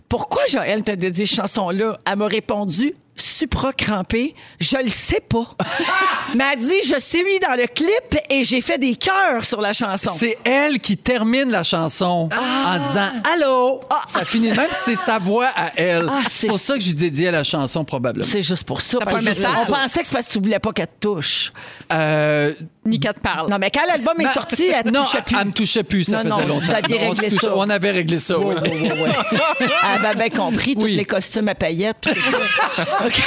pourquoi 0.08 0.42
Joël 0.48 0.82
t'a 0.84 0.96
dédié 0.96 1.26
cette 1.26 1.36
chanson-là? 1.36 1.98
Elle 2.10 2.16
m'a 2.16 2.26
répondu 2.26 2.94
supra-crampé, 3.32 4.34
je 4.60 4.76
le 4.76 4.88
sais 4.88 5.20
pas. 5.26 5.44
Mais 6.34 6.44
elle 6.52 6.58
dit, 6.58 6.82
je 6.84 6.98
suis 7.00 7.38
dans 7.40 7.56
le 7.56 7.66
clip 7.66 8.18
et 8.30 8.44
j'ai 8.44 8.60
fait 8.60 8.78
des 8.78 8.94
cœurs 8.96 9.44
sur 9.44 9.60
la 9.60 9.72
chanson. 9.72 10.10
C'est 10.14 10.38
elle 10.44 10.78
qui 10.80 10.96
termine 10.96 11.50
la 11.50 11.62
chanson 11.62 12.28
en 12.66 12.78
disant 12.78 13.08
Allô? 13.34 13.80
Ça 14.06 14.24
finit 14.24 14.50
même 14.52 14.68
si 14.70 14.84
c'est 14.84 14.96
sa 14.96 15.18
voix 15.18 15.48
à 15.56 15.72
elle. 15.76 16.06
Ah, 16.10 16.20
c'est- 16.30 16.46
pour 16.46 16.60
ça 16.60 16.74
que 16.74 16.80
j'ai 16.80 16.94
dédié 16.94 17.30
la 17.30 17.44
chanson 17.44 17.84
probablement. 17.84 18.26
C'est 18.28 18.42
juste 18.42 18.64
pour 18.64 18.80
ça. 18.80 18.98
T'as 18.98 19.04
parce 19.06 19.12
pas 19.16 19.18
un 19.18 19.24
que 19.24 19.28
message? 19.28 19.50
On 19.68 19.72
pensait 19.72 20.00
que 20.00 20.06
c'est 20.06 20.12
parce 20.12 20.26
que 20.28 20.32
tu 20.32 20.38
voulais 20.40 20.58
pas 20.58 20.72
qu'elle 20.72 20.86
te 20.88 20.94
touche. 21.00 21.52
Euh, 21.92 22.54
Ni 22.84 22.98
qu'elle 22.98 23.12
te 23.14 23.20
parle. 23.20 23.48
Non, 23.48 23.58
mais 23.60 23.70
quand 23.70 23.86
l'album 23.86 24.14
est 24.20 24.24
ben, 24.24 24.30
sorti, 24.32 24.66
elle 24.66 24.90
non, 24.92 25.04
touchait 25.04 25.22
plus. 25.22 25.36
elle 25.40 25.46
me 25.46 25.52
touchait 25.52 25.82
plus. 25.84 26.02
Ça 26.04 26.24
Non, 26.24 26.30
non, 26.30 26.36
faisait 26.38 26.48
vous 26.48 26.60
longtemps. 26.60 26.72
aviez 26.74 26.98
Non, 26.98 27.10
on 27.10 27.14
touchait- 27.14 27.30
ça. 27.30 27.52
On 27.54 27.70
avait 27.70 27.90
réglé 27.92 28.18
ça. 28.18 28.38
oui. 28.38 28.54
Ouais, 28.56 28.70
ouais, 28.70 28.80
ouais, 28.92 29.02
ouais. 29.02 29.12
Elle 29.96 30.06
avait 30.06 30.28
bien 30.28 30.36
compris 30.36 30.74
tous 30.74 30.82
Oui. 30.82 30.96
les 30.96 31.04
costumes 31.04 31.46
à 31.48 31.54
paillettes. 31.54 31.98
puis. 33.08 33.22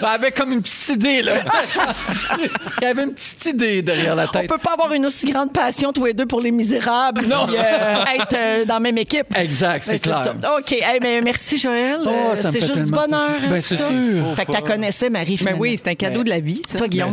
Elle 0.00 0.04
avait 0.04 0.30
comme 0.32 0.52
une 0.52 0.62
petite 0.62 0.88
idée 0.90 1.22
là. 1.22 1.34
Elle 2.82 2.88
avait 2.88 3.02
une 3.04 3.12
petite 3.14 3.44
idée 3.46 3.82
derrière 3.82 4.14
la 4.16 4.24
On 4.24 4.28
tête. 4.28 4.48
peut 4.48 4.58
pas 4.58 4.72
avoir 4.72 4.92
une 4.92 5.06
aussi 5.06 5.26
grande 5.26 5.52
passion 5.52 5.92
tous 5.92 6.04
les 6.06 6.14
deux 6.14 6.26
pour 6.26 6.40
les 6.40 6.50
misérables 6.50 7.22
Non. 7.26 7.46
puis, 7.46 7.56
euh, 7.58 7.94
être 8.20 8.34
euh, 8.36 8.64
dans 8.64 8.74
la 8.74 8.80
même 8.80 8.98
équipe. 8.98 9.26
Exact, 9.36 9.82
c'est 9.84 9.92
Ben, 10.04 10.12
clair. 10.12 10.34
ça. 10.42 10.56
OK. 10.58 10.72
Hey, 10.72 10.98
mais 11.00 11.20
merci, 11.22 11.58
Joël. 11.58 12.00
Oh, 12.04 12.08
Euh, 12.08 12.34
c'est 12.34 12.52
juste 12.60 12.84
du 12.84 12.90
bonheur. 12.92 13.30
Ben, 13.48 13.60
c'est 13.62 13.76
sûr. 13.76 14.34
Fait 14.36 14.46
que 14.46 14.52
tu 14.52 14.62
connaissais, 14.62 15.10
Marie, 15.10 15.32
Mais 15.32 15.36
finalement. 15.36 15.60
oui, 15.60 15.76
c'est 15.82 15.90
un 15.90 15.94
cadeau 15.94 16.24
de 16.24 16.28
la 16.30 16.40
vie, 16.40 16.60
ça. 16.66 16.78
Toi, 16.78 16.88
Guillaume. 16.88 17.10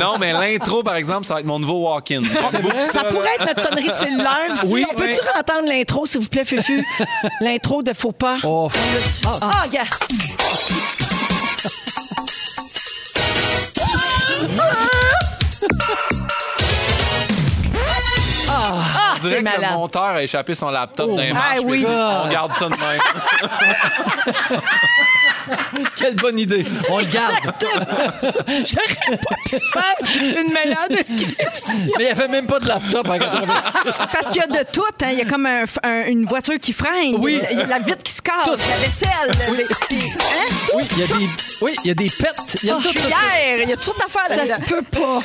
Non, 0.00 0.14
mais 0.20 0.32
l'intro, 0.32 0.71
par 0.82 0.96
exemple, 0.96 1.26
ça 1.26 1.34
va 1.34 1.40
être 1.40 1.46
mon 1.46 1.58
nouveau 1.58 1.80
walk-in. 1.90 2.22
Ça 2.78 3.04
pourrait 3.04 3.28
être 3.38 3.46
notre 3.46 3.62
sonnerie 3.62 3.88
de 3.88 3.94
cellulaire. 3.94 4.50
aussi. 4.54 4.66
Oui. 4.68 4.84
On 4.90 4.94
peut-tu 4.94 5.20
entendre 5.38 5.68
l'intro, 5.68 6.06
s'il 6.06 6.20
vous 6.22 6.28
plaît, 6.28 6.44
Fufu? 6.44 6.82
L'intro 7.40 7.82
de 7.82 7.92
Faux 7.92 8.12
pas. 8.12 8.38
Oh, 8.44 8.68
Ah, 9.42 9.64
gars! 9.72 9.82
Ah, 14.58 14.62
dirait 19.28 19.38
que 19.38 19.44
malade. 19.44 19.70
le 19.70 19.76
monteur 19.76 20.02
a 20.02 20.22
échappé 20.22 20.54
son 20.54 20.70
laptop 20.70 21.10
dans 21.10 21.16
les 21.16 21.30
Ah, 21.30 21.34
marches. 21.34 21.60
oui. 21.64 21.78
dit, 21.80 21.86
On 21.86 22.28
garde 22.28 22.52
ça 22.52 22.66
de 22.66 22.70
même. 22.70 23.00
quelle 25.96 26.16
bonne 26.16 26.38
idée. 26.38 26.64
On 26.88 26.98
le 26.98 27.04
garde. 27.04 27.34
J'aurais 27.70 29.16
pas 29.18 29.36
pu 29.44 29.58
faire 29.72 29.96
une 30.36 30.52
meilleure 30.52 30.88
description. 30.88 31.34
Mais 31.98 32.04
il 32.04 32.04
n'y 32.04 32.10
avait 32.10 32.28
même 32.28 32.46
pas 32.46 32.60
de 32.60 32.68
laptop 32.68 33.08
en 33.08 33.18
80. 33.18 33.54
Parce 34.12 34.30
qu'il 34.30 34.40
y 34.40 34.44
a 34.44 34.46
de 34.46 34.64
tout. 34.72 34.82
hein. 35.02 35.08
Il 35.12 35.18
y 35.18 35.22
a 35.22 35.24
comme 35.24 35.46
un- 35.46 35.64
un- 35.82 36.04
une 36.06 36.26
voiture 36.26 36.58
qui 36.60 36.72
freine. 36.72 37.16
Oui. 37.18 37.40
Il 37.50 37.58
y 37.58 37.62
a 37.62 37.66
la 37.66 37.78
vitre 37.78 38.02
qui 38.02 38.12
se 38.12 38.22
casse. 38.22 38.34
Tout. 38.44 38.50
La 38.52 38.76
vaisselle. 38.76 39.10
les- 39.56 39.64
hein? 39.64 40.46
Oui, 40.74 40.84
il 40.92 40.98
y 40.98 41.02
a 41.02 41.06
des, 41.06 41.28
oui, 41.62 41.76
il 41.84 41.88
y 41.88 41.90
a 41.90 41.94
des 41.94 42.10
pets. 42.10 42.56
Il 42.62 42.68
y 42.68 42.70
a 42.70 42.74
tout, 42.74 42.82
tout, 42.82 42.88
tout. 42.88 42.94
Cuillère. 43.00 43.62
Il 43.62 43.68
y 43.68 43.72
a 43.72 43.76
toutes 43.76 43.84
sortes 43.84 43.98
d'affaires 44.00 44.46
Ça 44.46 44.56
se 44.56 44.60
peut 44.62 44.82
pas. 44.82 45.18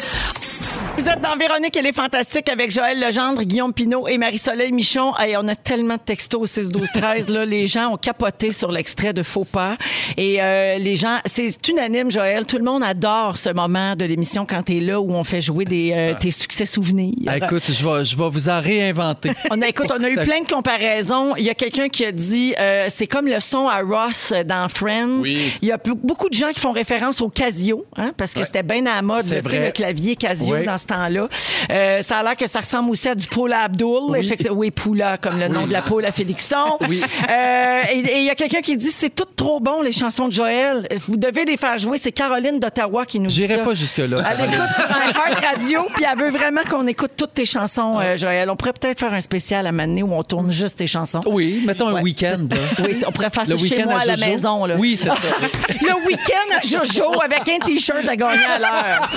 Vous 0.97 1.07
êtes 1.07 1.21
dans 1.21 1.35
Véronique, 1.37 1.75
elle 1.77 1.85
est 1.85 1.93
fantastique 1.93 2.49
avec 2.49 2.71
Joël 2.71 2.99
Legendre, 2.99 3.43
Guillaume 3.43 3.71
Pinot 3.71 4.07
et 4.07 4.17
Marie-Soleil 4.17 4.71
Michon. 4.71 5.13
Hey, 5.17 5.37
on 5.37 5.47
a 5.47 5.55
tellement 5.55 5.93
de 5.95 5.99
textos 6.01 6.41
au 6.41 6.45
6 6.45 6.69
12 6.71 6.91
13 6.91 7.29
là, 7.29 7.45
les 7.45 7.65
gens 7.67 7.93
ont 7.93 7.97
capoté 7.97 8.51
sur 8.51 8.71
l'extrait 8.71 9.13
de 9.13 9.21
Faux 9.23 9.45
pas 9.45 9.77
et 10.17 10.41
euh, 10.41 10.77
les 10.79 10.95
gens 10.95 11.17
c'est 11.25 11.55
unanime 11.69 12.09
Joël, 12.11 12.45
tout 12.45 12.57
le 12.57 12.63
monde 12.63 12.83
adore 12.83 13.37
ce 13.37 13.49
moment 13.49 13.95
de 13.95 14.05
l'émission 14.05 14.45
quand 14.45 14.63
tu 14.63 14.77
es 14.77 14.79
là 14.81 14.99
où 14.99 15.11
on 15.11 15.23
fait 15.23 15.39
jouer 15.39 15.65
des 15.65 15.91
euh, 15.93 16.13
tes 16.19 16.31
succès 16.31 16.65
souvenirs. 16.65 17.13
Ah, 17.27 17.37
écoute, 17.37 17.63
je 17.67 17.87
vais, 17.87 18.03
je 18.05 18.17
vais 18.17 18.29
vous 18.29 18.49
en 18.49 18.59
réinventer. 18.61 19.31
On 19.51 19.61
a, 19.61 19.67
écoute, 19.67 19.87
on 19.97 20.03
a 20.03 20.09
eu 20.09 20.15
plein 20.15 20.41
de 20.41 20.47
comparaisons. 20.47 21.35
Il 21.37 21.43
y 21.43 21.49
a 21.49 21.53
quelqu'un 21.53 21.89
qui 21.89 22.05
a 22.05 22.11
dit 22.11 22.53
euh, 22.59 22.87
c'est 22.89 23.07
comme 23.07 23.27
le 23.27 23.39
son 23.39 23.67
à 23.67 23.81
Ross 23.81 24.33
dans 24.45 24.67
Friends. 24.67 25.19
Oui. 25.21 25.57
Il 25.61 25.67
y 25.67 25.71
a 25.71 25.77
be- 25.77 25.93
beaucoup 25.95 26.27
de 26.29 26.33
gens 26.33 26.51
qui 26.51 26.59
font 26.59 26.71
référence 26.71 27.21
au 27.21 27.29
Casio, 27.29 27.85
hein, 27.97 28.11
parce 28.17 28.33
que 28.33 28.43
c'était 28.43 28.63
bien 28.63 28.85
à 28.87 28.95
la 28.95 29.01
mode, 29.01 29.25
vrai. 29.25 29.65
le 29.67 29.71
clavier 29.71 30.15
Casio 30.15 30.55
Oui. 30.55 30.65
Dans 30.67 30.77
ce 30.77 30.85
temps-là. 30.87 31.27
Euh, 31.71 32.01
ça 32.01 32.17
a 32.19 32.23
l'air 32.23 32.35
que 32.35 32.47
ça 32.47 32.59
ressemble 32.59 32.91
aussi 32.91 33.07
à 33.09 33.15
du 33.15 33.27
Paula 33.27 33.61
Abdul. 33.63 33.87
Oui. 34.09 34.31
Oui, 34.51 34.71
Poula, 34.71 35.17
comme 35.17 35.39
le 35.39 35.47
nom 35.47 35.65
de 35.65 35.73
la 35.73 35.81
poule 35.81 36.05
à 36.05 36.11
Félixon. 36.11 36.77
Oui. 36.87 37.01
Euh, 37.29 37.81
et 37.91 38.17
il 38.19 38.23
y 38.23 38.29
a 38.29 38.35
quelqu'un 38.35 38.61
qui 38.61 38.75
dit 38.77 38.91
c'est 38.91 39.09
tout 39.13 39.25
trop 39.35 39.59
bon, 39.59 39.81
les 39.81 39.91
chansons 39.91 40.27
de 40.27 40.33
Joël. 40.33 40.87
Vous 41.07 41.17
devez 41.17 41.45
les 41.45 41.57
faire 41.57 41.77
jouer. 41.77 41.97
C'est 41.97 42.11
Caroline 42.11 42.59
d'Ottawa 42.59 43.05
qui 43.05 43.19
nous 43.19 43.27
dit 43.29 43.35
J'irai 43.35 43.57
ça. 43.57 43.63
pas 43.63 43.73
jusque-là. 43.73 44.17
Elle 44.29 44.45
écoute 44.45 44.69
sur 44.75 44.85
un 44.85 45.31
Heart 45.31 45.45
Radio, 45.45 45.87
puis 45.95 46.05
elle 46.11 46.17
veut 46.19 46.29
vraiment 46.29 46.61
qu'on 46.69 46.85
écoute 46.87 47.11
toutes 47.17 47.33
tes 47.33 47.45
chansons, 47.45 47.99
euh, 48.01 48.17
Joël. 48.17 48.49
On 48.49 48.55
pourrait 48.55 48.73
peut-être 48.73 48.99
faire 48.99 49.13
un 49.13 49.21
spécial 49.21 49.65
à 49.67 49.71
Mané 49.71 50.03
où 50.03 50.13
on 50.13 50.23
tourne 50.23 50.51
juste 50.51 50.77
tes 50.77 50.87
chansons. 50.87 51.21
Oui, 51.25 51.63
mettons 51.65 51.87
Ouais. 51.87 51.99
un 51.99 52.03
week-end. 52.03 52.47
Oui, 52.83 52.95
on 53.07 53.11
pourrait 53.11 53.29
faire 53.29 53.45
ça 53.45 53.53
Le 53.53 53.57
chez 53.57 53.63
week-end 53.75 53.85
moi 53.85 53.99
à 53.99 54.03
à, 54.03 54.05
la 54.05 54.17
maison. 54.17 54.65
Là. 54.65 54.75
Oui, 54.77 54.97
c'est 54.97 55.07
ça. 55.09 55.15
Le 55.81 56.05
week-end 56.07 56.57
à 56.57 56.61
Jojo 56.61 57.11
avec 57.23 57.47
un 57.47 57.59
T-shirt 57.65 58.07
à 58.07 58.15
gagner 58.15 58.43
à 58.45 58.59
l'heure. 58.59 59.09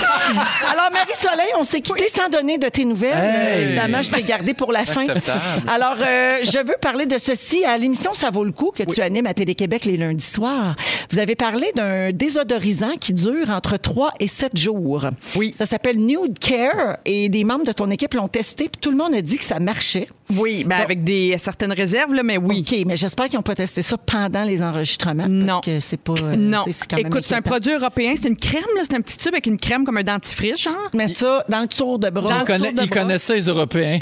Alors, 0.71 0.89
Marie-Soleil, 0.91 1.40
on 1.59 1.63
s'est 1.63 1.81
quitté 1.81 2.07
sans 2.07 2.29
donner 2.29 2.57
de 2.57 2.67
tes 2.67 2.85
nouvelles. 2.85 3.13
Hey. 3.17 3.63
Évidemment, 3.63 4.01
je 4.01 4.11
t'ai 4.11 4.23
gardé 4.23 4.53
pour 4.53 4.71
la 4.71 4.85
fin. 4.85 5.01
Acceptable. 5.01 5.39
Alors, 5.67 5.95
euh, 6.01 6.37
je 6.43 6.57
veux 6.59 6.75
parler 6.81 7.05
de 7.05 7.17
ceci. 7.17 7.63
À 7.65 7.77
l'émission 7.77 8.13
Ça 8.13 8.29
vaut 8.31 8.43
le 8.43 8.51
coup 8.51 8.71
que 8.75 8.83
tu 8.83 9.01
animes 9.01 9.27
à 9.27 9.33
Télé-Québec 9.33 9.85
les 9.85 9.97
lundis 9.97 10.25
soirs, 10.25 10.75
vous 11.09 11.19
avez 11.19 11.35
parlé 11.35 11.67
d'un 11.75 12.11
désodorisant 12.11 12.95
qui 12.99 13.13
dure 13.13 13.49
entre 13.49 13.77
3 13.77 14.13
et 14.19 14.27
7 14.27 14.55
jours. 14.57 15.05
Oui. 15.35 15.53
Ça 15.57 15.65
s'appelle 15.65 15.97
Nude 15.97 16.39
Care 16.39 16.97
et 17.05 17.29
des 17.29 17.43
membres 17.43 17.65
de 17.65 17.71
ton 17.71 17.89
équipe 17.91 18.13
l'ont 18.13 18.27
testé 18.27 18.65
puis 18.69 18.79
tout 18.81 18.91
le 18.91 18.97
monde 18.97 19.13
a 19.13 19.21
dit 19.21 19.37
que 19.37 19.43
ça 19.43 19.59
marchait. 19.59 20.07
Oui, 20.37 20.63
ben 20.63 20.77
avec 20.77 21.03
des 21.03 21.35
certaines 21.37 21.73
réserves, 21.73 22.13
là, 22.13 22.23
mais 22.23 22.37
oui. 22.37 22.65
OK, 22.65 22.77
mais 22.87 22.95
j'espère 22.95 23.25
qu'ils 23.27 23.37
n'ont 23.37 23.43
pas 23.43 23.55
testé 23.55 23.81
ça 23.81 23.97
pendant 23.97 24.43
les 24.43 24.63
enregistrements. 24.63 25.25
Non. 25.27 25.45
Parce 25.55 25.65
que 25.65 25.79
c'est 25.81 25.97
pas. 25.99 26.13
euh, 26.23 26.35
Non. 26.37 26.63
quand 26.89 26.95
même 26.97 27.07
Écoute, 27.07 27.23
c'est 27.23 27.35
un 27.35 27.41
produit 27.41 27.73
européen. 27.73 28.13
C'est 28.15 28.29
une 28.29 28.37
crème, 28.37 28.63
là. 28.77 28.83
C'est 28.89 28.95
un 28.95 29.01
petit 29.01 29.17
tube 29.17 29.33
avec 29.33 29.45
une 29.47 29.57
crème 29.57 29.83
comme 29.83 29.97
un 29.97 30.03
dentifrice, 30.03 30.61
genre. 30.61 30.73
Mettre 30.93 31.17
ça 31.21 31.45
dans 31.47 31.61
le 31.61 31.67
tour 31.67 31.99
de 31.99 32.09
bras. 32.09 32.43
Ils, 32.49 32.73
bras. 32.73 32.87
connaissent 32.87 33.23
ça, 33.23 33.33
les 33.35 33.45
Européens. 33.47 33.99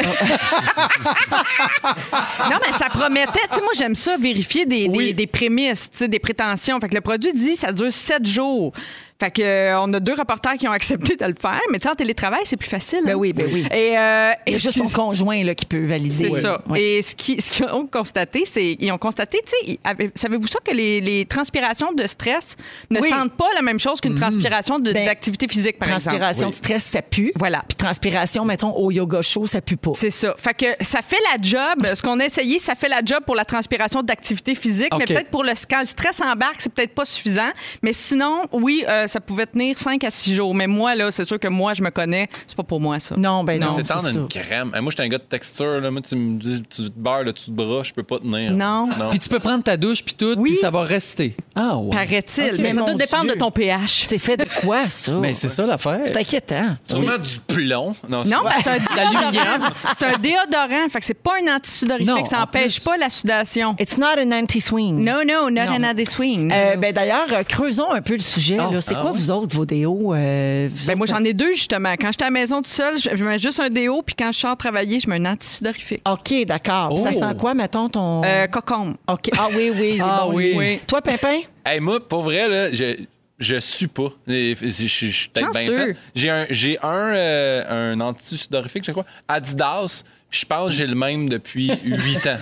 Non, 2.50 2.58
mais 2.66 2.72
ça 2.72 2.88
promettait. 2.90 3.32
Tu 3.50 3.56
sais, 3.56 3.62
moi, 3.62 3.72
j'aime 3.78 3.96
ça, 3.96 4.18
vérifier 4.18 4.66
des, 4.66 4.88
des- 4.88 4.98
Oui. 4.98 5.14
des 5.14 5.28
prémices, 5.28 5.90
tu 5.92 5.98
sais, 6.00 6.08
des 6.08 6.20
prétentions. 6.20 6.80
Fait 6.80 6.90
que 6.90 6.96
le 6.96 7.02
produit 7.02 7.34
dit 7.34 7.56
ça 7.56 7.72
dure 7.72 7.92
sept 7.92 8.26
jours. 8.26 8.72
Fait 9.20 9.32
que 9.32 9.42
euh, 9.42 9.82
on 9.82 9.94
a 9.94 10.00
deux 10.00 10.14
reporters 10.14 10.54
qui 10.54 10.68
ont 10.68 10.72
accepté 10.72 11.16
de 11.18 11.26
le 11.26 11.34
faire, 11.34 11.60
mais 11.72 11.80
tu 11.80 11.84
sais, 11.84 11.90
en 11.90 11.96
télétravail, 11.96 12.40
c'est 12.46 12.56
plus 12.58 12.70
facile. 12.70 13.02
Ben 13.06 13.12
hein. 13.12 13.16
oui, 13.16 13.34
ben 13.34 13.48
oui. 13.52 13.66
Et, 13.72 13.98
euh, 13.98 14.32
Il 14.48 14.52
y 14.52 14.56
a 14.56 14.58
et 14.58 14.60
juste 14.60 14.78
son 14.78 14.88
conjoint 14.88 15.44
là, 15.44 15.56
qui 15.56 15.66
peut 15.66 15.86
valider. 15.86 16.30
C'est 16.32 16.42
ça. 16.42 16.62
Ouais. 16.70 16.82
Et 16.82 17.02
ce 17.02 17.16
qu'ils 17.16 17.42
ce 17.42 17.64
ont 17.74 17.86
constaté, 17.86 18.44
c'est 18.46 18.78
ils 18.80 18.92
ont 18.92 18.98
constaté, 18.98 19.40
tu 19.46 19.74
sais, 19.74 20.12
savez-vous 20.16 20.48
ça 20.48 20.60
que 20.64 20.74
les, 20.74 21.02
les 21.02 21.26
transpirations 21.26 21.92
de 21.92 22.08
stress 22.08 22.56
ne 22.90 23.02
Oui. 23.02 23.10
sentent 23.10 23.34
pas 23.36 23.48
la 23.56 23.62
même 23.62 23.80
chose 23.80 24.00
qu'une 24.00 24.16
transpiration 24.16 24.80
de- 24.80 24.94
Ben, 24.94 25.06
d'activité 25.06 25.48
physique, 25.50 25.78
par 25.80 25.90
exemple? 25.90 26.18
Transpiration 26.18 26.50
de 26.50 26.56
stress, 26.56 26.84
ça 26.86 27.02
pue. 27.02 27.34
Voilà. 27.36 27.64
Puis 27.68 27.76
transpiration, 27.76 28.46
mettons, 28.46 28.72
au 28.76 28.90
yoga 28.90 29.22
chaud, 29.22 29.46
ça 29.48 29.60
pue 29.60 29.76
pas. 29.78 29.92
C'est 29.96 30.10
ça. 30.12 30.34
Fait 30.38 30.54
que 30.54 30.66
ça 30.84 31.02
fait 31.02 31.20
la 31.34 31.42
job. 31.42 31.86
Ce 31.94 32.02
qu'on 32.02 32.20
a 32.22 32.26
essayé, 32.26 32.58
ça 32.58 32.74
fait 32.76 32.88
la 32.90 33.02
job 33.04 33.20
pour 33.26 33.36
la 33.36 33.44
transpiration 33.44 34.02
d'activité 34.02 34.56
physique, 34.56 34.94
mais 34.98 35.06
peut-être 35.06 35.30
pour 35.30 35.44
le 35.44 35.50
quand 35.70 35.82
le 35.82 35.86
stress 35.88 36.22
embarque, 36.22 36.56
c'est 36.60 36.72
peut-être 36.74 36.94
pas 36.96 37.04
suffisant. 37.06 37.50
Mais 37.84 37.92
sinon, 37.92 38.44
oui, 38.54 38.86
euh, 38.88 39.08
ça 39.10 39.20
pouvait 39.20 39.46
tenir 39.46 39.78
5 39.78 40.04
à 40.04 40.10
6 40.10 40.36
jours. 40.36 40.56
Mais 40.56 40.68
moi, 40.68 40.96
là, 40.96 41.12
c'est 41.12 41.28
sûr 41.28 41.39
que 41.39 41.48
moi, 41.48 41.74
je 41.74 41.82
me 41.84 41.89
connais. 41.89 42.30
C'est 42.48 42.56
pas 42.56 42.63
pour 42.63 42.80
moi, 42.80 43.00
ça. 43.00 43.16
Non, 43.18 43.44
ben 43.44 43.60
non. 43.60 43.68
C'est 43.75 43.84
tendre 43.84 44.08
une 44.08 44.28
crème. 44.28 44.72
Moi, 44.82 44.92
j'étais 44.92 45.04
un 45.04 45.08
gars 45.08 45.18
de 45.18 45.24
texture. 45.24 45.82
Là. 45.82 45.92
Moi, 45.92 46.01
tu 46.01 46.16
me 46.16 46.39
dis, 46.39 46.63
tu 46.63 46.86
te 46.89 46.92
beurres 47.00 47.24
le 47.24 47.34
dessus 47.34 47.51
de 47.51 47.56
bras, 47.56 47.84
je 47.84 47.92
peux 47.94 48.04
pas 48.04 48.20
tenir. 48.20 48.51
Non. 48.51 48.88
non. 48.88 49.10
Puis 49.10 49.20
tu 49.20 49.30
peux 49.30 49.39
prendre 49.39 49.63
ta 49.63 49.75
douche, 49.78 50.04
puis 50.04 50.13
tout, 50.16 50.36
Oui. 50.38 50.51
puis 50.51 50.60
ça 50.60 50.70
va 50.70 50.84
rester. 50.84 51.36
Ah, 51.56 51.78
ouais. 51.78 51.89
Paraît-il. 51.92 52.62
Mais 52.62 52.72
ça 52.74 52.82
doit 52.82 52.94
dépendre 52.94 53.32
de 53.34 53.38
ton 53.38 53.51
pH. 53.51 54.06
C'est 54.08 54.18
fait 54.18 54.38
de 54.38 54.46
quoi, 54.62 54.88
ça? 54.89 55.12
Mais 55.13 55.34
c'est 55.34 55.50
ça 55.50 55.66
l'affaire. 55.66 56.01
C'est 56.06 56.18
inquiétant. 56.18 56.78
Sûrement 56.88 57.18
du 57.18 57.39
plomb. 57.48 57.94
Non, 58.08 58.24
c'est 58.24 58.30
Non, 58.36 58.44
pas- 58.44 58.50
ben, 58.50 58.62
c'est 58.63 59.00
un 59.01 59.10
déodorant. 59.12 59.70
C'est 60.00 60.06
un 60.06 60.18
déodorant. 60.20 60.89
Fait 60.89 61.00
que 61.00 61.06
c'est 61.06 61.13
pas 61.13 61.32
un 61.44 61.56
antisudorifique. 61.56 62.28
Ça 62.28 62.42
empêche 62.44 62.84
pas 62.84 62.98
la 62.98 63.10
sudation. 63.10 63.75
It's 63.80 63.98
not 63.98 64.20
an 64.20 64.32
anti-swing. 64.32 65.04
No, 65.04 65.24
no, 65.24 65.50
not 65.50 65.66
Non. 65.66 65.74
another 65.84 66.08
swing. 66.08 66.51
Euh, 66.54 66.75
ben, 66.75 66.94
D'ailleurs, 66.94 67.28
creusons 67.48 67.92
un 67.92 68.01
peu 68.01 68.13
le 68.13 68.20
sujet. 68.22 68.58
Oh, 68.60 68.74
là. 68.74 68.82
C'est 68.82 68.96
ah 68.96 68.99
quoi, 69.01 69.12
ouais? 69.12 69.18
vous 69.18 69.32
autres, 69.32 69.56
vos 69.56 69.65
déos? 69.65 70.13
euh, 70.13 70.70
vous 70.72 70.88
Ben, 70.88 70.98
moi, 70.98 71.08
j'en 71.08 71.24
ai 71.24 71.34
deux, 71.34 71.51
justement. 71.53 71.94
Quand 71.94 72.08
j'étais 72.12 72.24
à 72.24 72.27
la 72.27 72.32
maison 72.32 72.58
toute 72.58 72.68
seule, 72.68 72.98
je 73.00 73.10
je 73.15 73.24
mets 73.24 73.39
juste 73.39 73.60
un 73.60 73.70
déo, 73.70 74.01
puis 74.01 74.15
quand 74.18 74.32
je 74.32 74.38
sors 74.39 74.56
travailler, 74.58 75.00
je 75.00 75.10
mets 75.10 75.15
un 75.18 75.25
antisudorifique. 75.34 76.01
OK, 76.10 76.46
d'accord. 76.46 76.98
Ça 76.98 77.12
Oh. 77.15 77.20
sent 77.20 77.36
quoi, 77.39 77.53
mettons, 77.53 77.89
ton... 77.89 78.24
Euh, 78.24 78.48
cocombe. 78.48 78.96
OK. 79.08 79.29
Ah 79.38 79.48
oui, 79.53 79.72
oui. 79.75 80.00
Ah 80.03 80.24
bon, 80.25 80.34
oui. 80.36 80.53
Oui. 80.56 80.79
Toi, 80.88 81.01
Pimpin? 81.01 81.39
Hey, 81.65 81.79
moi, 81.79 82.00
pour 82.06 82.22
vrai, 82.22 82.48
là, 82.48 82.72
je, 82.72 82.96
je 83.39 83.56
suis 83.56 83.88
pas. 83.88 84.10
Je 84.27 84.53
je- 84.62 84.68
je 84.68 84.88
suis 85.08 85.29
peut-être 85.29 85.51
bien 85.51 85.62
fait. 85.65 85.96
J'ai 86.15 86.29
un, 86.29 86.46
j'ai 86.50 86.77
un, 86.82 86.88
euh, 87.13 87.94
un 87.94 88.00
anti-sudorifique, 88.01 88.84
je 88.84 88.88
sais 88.88 88.94
quoi, 88.94 89.06
Adidas. 89.27 90.03
puis 90.29 90.39
Je 90.41 90.46
pense 90.46 90.68
que 90.72 90.74
j'ai 90.75 90.88
le 90.88 90.96
même 90.96 91.29
depuis 91.29 91.72
8 91.84 92.27
ans. 92.27 92.38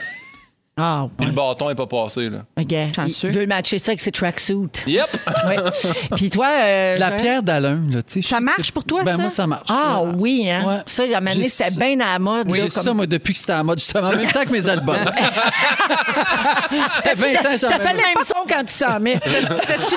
Ah, 0.79 1.07
Puis 1.17 1.25
ouais. 1.25 1.31
le 1.31 1.35
bâton 1.35 1.69
est 1.71 1.75
pas 1.75 1.87
passé, 1.87 2.29
là. 2.29 2.39
OK. 2.59 2.73
Chanceux. 2.95 3.29
Il 3.29 3.33
veut 3.39 3.45
matcher 3.47 3.79
ça 3.79 3.89
avec 3.91 3.99
ses 4.01 4.11
tracksuits. 4.11 4.69
Yep! 4.85 5.05
Oui. 5.47 5.55
Puis 6.15 6.29
toi, 6.29 6.47
euh, 6.61 6.97
La 6.97 7.07
Joël? 7.09 7.21
pierre 7.21 7.43
d'Alain, 7.43 7.79
là, 7.89 8.01
tu 8.03 8.13
sais. 8.13 8.21
je 8.21 8.27
Ça 8.27 8.39
marche 8.39 8.71
pour 8.71 8.83
toi, 8.83 9.03
ben, 9.03 9.15
ça? 9.15 9.21
moi, 9.21 9.29
ça 9.31 9.47
marche. 9.47 9.67
Ah 9.69 10.01
oui, 10.15 10.49
hein? 10.49 10.63
Ouais. 10.67 10.81
Ça, 10.85 11.03
il 11.05 11.11
y 11.11 11.15
a 11.15 11.21
J'ai 11.33 11.43
c'était 11.43 11.79
bien 11.79 11.99
à 12.05 12.13
la 12.13 12.19
mode. 12.19 12.51
Oui, 12.51 12.57
j'ai 12.61 12.67
comme- 12.69 12.83
ça, 12.83 12.93
moi, 12.93 13.05
depuis 13.07 13.33
que 13.33 13.39
c'était 13.39 13.53
à 13.53 13.57
la 13.57 13.63
mode, 13.63 13.79
justement, 13.79 14.07
en 14.09 14.15
même 14.15 14.31
temps 14.31 14.43
que 14.45 14.51
mes 14.51 14.69
albums. 14.69 14.95
T'as 17.03 17.15
20 17.15 17.27
ans, 17.27 17.51
j'en 17.51 17.57
Ça 17.69 17.79
fait 17.79 17.93
le 17.93 17.97
même 17.97 18.23
son 18.25 18.45
quand 18.47 18.63
tu 18.65 18.73
s'en 18.73 18.99
mets? 18.99 19.19
T'as-tu 19.19 19.95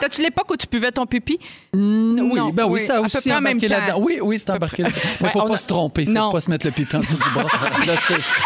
t'as-tu 0.00 0.22
l'époque 0.22 0.50
où 0.50 0.56
tu 0.56 0.66
buvais 0.70 0.92
ton 0.92 1.06
pipi? 1.06 1.38
Oui, 1.72 1.80
Non, 1.80 2.50
ben 2.50 2.64
oui, 2.64 2.72
oui, 2.74 2.80
ça 2.80 2.96
à 2.98 3.00
aussi 3.00 3.18
près 3.28 3.32
en 3.36 3.40
même 3.40 3.56
embarqué 3.56 3.68
temps. 3.68 3.80
là-dedans. 3.80 3.98
Oui, 4.00 4.18
oui, 4.22 4.38
c'est 4.38 4.50
embarqué 4.50 4.82
là-dedans. 4.82 5.00
Mais 5.20 5.26
Ouais, 5.26 5.32
faut 5.32 5.42
pas 5.42 5.56
se 5.58 5.66
tromper, 5.66 6.06
faut 6.06 6.30
pas 6.30 6.40
se 6.40 6.50
mettre 6.50 6.66
le 6.66 6.72
pipi 6.72 6.96
en 6.96 7.00
dessous 7.00 7.16
du 7.16 7.30
bras. 7.34 7.44
Là, 7.86 7.92
c'est 8.00 8.20
ça. 8.20 8.44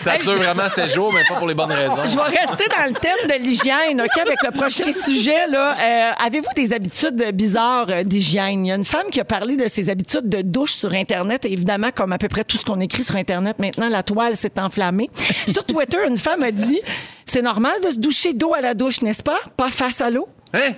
Ça 0.00 0.18
dure 0.18 0.36
vraiment 0.36 0.68
7 0.68 0.92
jours, 0.94 1.03
mais 1.12 1.22
pas 1.28 1.34
pour 1.36 1.46
les 1.48 1.54
bonnes 1.54 1.72
raisons. 1.72 1.96
Je 2.04 2.16
vais 2.16 2.38
rester 2.38 2.64
dans 2.68 2.86
le 2.88 2.94
thème 2.94 3.28
de 3.38 3.44
l'hygiène, 3.44 4.00
OK, 4.00 4.16
avec 4.20 4.38
le 4.42 4.50
prochain 4.50 4.92
sujet. 5.04 5.46
Là. 5.48 5.74
Euh, 5.80 6.12
Avez-vous 6.26 6.48
des 6.56 6.72
habitudes 6.72 7.30
bizarres 7.34 7.86
euh, 7.90 8.02
d'hygiène? 8.04 8.64
Il 8.64 8.68
y 8.68 8.72
a 8.72 8.76
une 8.76 8.84
femme 8.84 9.08
qui 9.10 9.20
a 9.20 9.24
parlé 9.24 9.56
de 9.56 9.66
ses 9.68 9.90
habitudes 9.90 10.28
de 10.28 10.42
douche 10.42 10.72
sur 10.72 10.92
Internet. 10.94 11.44
Et 11.44 11.52
évidemment, 11.52 11.90
comme 11.94 12.12
à 12.12 12.18
peu 12.18 12.28
près 12.28 12.44
tout 12.44 12.56
ce 12.56 12.64
qu'on 12.64 12.80
écrit 12.80 13.04
sur 13.04 13.16
Internet, 13.16 13.58
maintenant, 13.58 13.88
la 13.88 14.02
toile 14.02 14.36
s'est 14.36 14.58
enflammée. 14.58 15.10
sur 15.50 15.64
Twitter, 15.64 15.98
une 16.06 16.16
femme 16.16 16.42
a 16.42 16.50
dit 16.50 16.80
C'est 17.26 17.42
normal 17.42 17.72
de 17.84 17.90
se 17.90 17.96
doucher 17.98 18.32
d'eau 18.32 18.54
à 18.54 18.60
la 18.60 18.74
douche, 18.74 19.02
n'est-ce 19.02 19.22
pas? 19.22 19.38
Pas 19.56 19.70
face 19.70 20.00
à 20.00 20.10
l'eau. 20.10 20.28
Hein? 20.52 20.70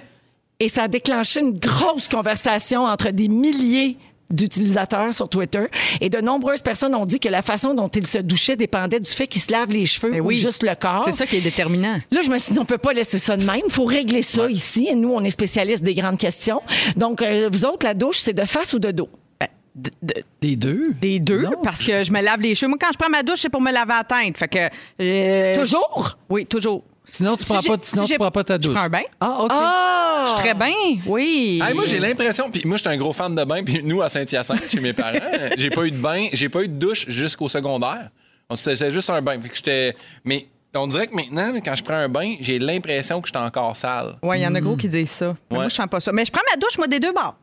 Et 0.58 0.68
ça 0.70 0.84
a 0.84 0.88
déclenché 0.88 1.40
une 1.40 1.58
grosse 1.58 2.08
conversation 2.08 2.84
entre 2.84 3.10
des 3.10 3.28
milliers 3.28 3.98
d'utilisateurs 4.30 5.12
sur 5.14 5.28
Twitter. 5.28 5.64
Et 6.00 6.10
de 6.10 6.18
nombreuses 6.20 6.62
personnes 6.62 6.94
ont 6.94 7.06
dit 7.06 7.20
que 7.20 7.28
la 7.28 7.42
façon 7.42 7.74
dont 7.74 7.88
ils 7.88 8.06
se 8.06 8.18
douchaient 8.18 8.56
dépendait 8.56 9.00
du 9.00 9.10
fait 9.10 9.26
qu'ils 9.26 9.40
se 9.42 9.52
lavent 9.52 9.70
les 9.72 9.86
cheveux 9.86 10.12
Ben 10.12 10.20
ou 10.20 10.26
oui. 10.26 10.36
juste 10.36 10.62
le 10.62 10.74
corps. 10.74 11.02
C'est 11.04 11.12
ça 11.12 11.26
qui 11.26 11.36
est 11.36 11.40
déterminant. 11.40 11.98
Là, 12.10 12.20
je 12.22 12.30
me 12.30 12.38
suis 12.38 12.52
dit, 12.52 12.58
on 12.58 12.64
peut 12.64 12.78
pas 12.78 12.92
laisser 12.92 13.18
ça 13.18 13.36
de 13.36 13.44
même. 13.44 13.60
Il 13.64 13.72
faut 13.72 13.84
régler 13.84 14.22
ça 14.22 14.48
ici. 14.50 14.88
Et 14.90 14.94
nous, 14.94 15.12
on 15.12 15.22
est 15.24 15.30
spécialistes 15.30 15.82
des 15.82 15.94
grandes 15.94 16.18
questions. 16.18 16.60
Donc, 16.96 17.22
euh, 17.22 17.48
vous 17.52 17.64
autres, 17.64 17.86
la 17.86 17.94
douche, 17.94 18.18
c'est 18.18 18.32
de 18.34 18.44
face 18.44 18.72
ou 18.72 18.78
de 18.78 18.90
dos? 18.90 19.08
Ben, 19.40 19.48
de- 19.74 19.90
de- 20.02 20.22
Des 20.40 20.56
deux? 20.56 20.92
des 21.00 21.18
deux, 21.18 21.42
Non. 21.42 21.50
parce 21.62 21.84
que 21.84 22.02
je 22.02 22.10
me 22.12 22.22
lave 22.22 22.40
les 22.40 22.54
cheveux. 22.54 22.68
Moi, 22.68 22.78
quand 22.80 22.88
je 22.92 22.98
prends 22.98 23.10
ma 23.10 23.22
douche, 23.22 23.40
c'est 23.40 23.48
pour 23.50 23.60
me 23.60 23.70
laver 23.72 23.92
la 23.92 24.04
tête. 24.04 24.36
Fait 24.38 24.48
que. 24.48 24.68
euh, 25.02 25.58
Toujours? 25.60 26.16
Oui, 26.30 26.46
toujours. 26.46 26.82
Sinon, 27.06 27.36
tu 27.36 27.44
Si 27.44 27.52
prends 27.52 27.62
pas, 27.62 27.76
sinon, 27.82 28.06
si 28.06 28.12
tu 28.12 28.18
prends 28.18 28.30
pas 28.30 28.44
ta 28.44 28.58
douche. 28.58 28.72
Je 28.72 28.76
prends 28.76 28.86
un 28.86 28.88
bain. 28.90 29.02
Ah, 29.20 29.42
OK. 29.44 29.50
Ah! 29.52 30.24
Je 30.26 30.30
suis 30.32 30.40
très 30.40 30.54
bien, 30.54 30.72
oui. 31.06 31.62
Hey, 31.64 31.72
moi, 31.74 31.84
j'ai 31.86 32.00
l'impression, 32.00 32.50
puis 32.50 32.62
moi, 32.64 32.76
j'étais 32.76 32.90
un 32.90 32.96
gros 32.96 33.12
fan 33.12 33.32
de 33.34 33.44
bain, 33.44 33.62
puis 33.62 33.80
nous, 33.84 34.02
à 34.02 34.08
Saint-Hyacinthe, 34.08 34.68
chez 34.68 34.80
mes 34.80 34.92
parents, 34.92 35.18
j'ai 35.56 35.70
pas 35.70 35.84
eu 35.84 35.92
de 35.92 35.98
bain, 35.98 36.26
j'ai 36.32 36.48
pas 36.48 36.62
eu 36.62 36.68
de 36.68 36.74
douche 36.74 37.08
jusqu'au 37.08 37.48
secondaire. 37.48 38.10
C'était 38.54 38.90
juste 38.90 39.08
un 39.10 39.22
bain. 39.22 39.40
Fait 39.40 39.48
que 39.48 39.54
j'étais. 39.56 39.96
Mais 40.24 40.48
on 40.74 40.86
dirait 40.86 41.06
que 41.06 41.14
maintenant, 41.14 41.52
quand 41.64 41.74
je 41.74 41.82
prends 41.82 41.94
un 41.94 42.08
bain, 42.08 42.36
j'ai 42.40 42.58
l'impression 42.58 43.20
que 43.20 43.28
j'étais 43.28 43.38
encore 43.38 43.74
sale. 43.76 44.18
Oui, 44.22 44.38
il 44.38 44.42
y 44.42 44.46
en 44.46 44.54
a 44.54 44.60
gros 44.60 44.76
qui 44.76 44.88
disent 44.88 45.10
ça. 45.10 45.28
Ouais. 45.28 45.36
Moi, 45.50 45.68
je 45.68 45.74
sens 45.74 45.86
pas 45.90 46.00
ça. 46.00 46.12
Mais 46.12 46.24
je 46.24 46.30
prends 46.32 46.42
ma 46.52 46.56
douche, 46.60 46.76
moi, 46.78 46.86
des 46.86 47.00
deux 47.00 47.12
bords. 47.12 47.36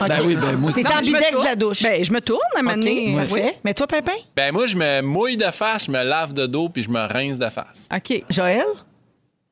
Ben 0.00 0.20
oui, 0.24 0.36
ben 0.36 0.56
moi 0.56 0.70
aussi. 0.70 0.82
T'es 0.82 0.92
ambidex 0.92 1.30
de 1.40 1.44
la 1.44 1.56
douche. 1.56 1.82
Ben, 1.82 2.04
je 2.04 2.12
me 2.12 2.20
tourne 2.20 2.40
à 2.56 2.60
un. 2.60 2.76
Mais 3.64 3.72
toi, 3.74 3.86
Pimpin? 3.86 4.12
Ben, 4.36 4.52
moi, 4.52 4.66
je 4.66 4.76
me 4.76 5.00
mouille 5.00 5.36
de 5.38 5.44
face, 5.44 5.86
je 5.86 5.90
me 5.90 6.02
lave 6.02 6.32
de 6.34 6.46
dos, 6.46 6.68
puis 6.68 6.82
je 6.82 6.90
me 6.90 7.00
rince 7.00 7.38
de 7.38 7.48
face. 7.48 7.88
OK. 7.94 8.22
Joël? 8.28 8.64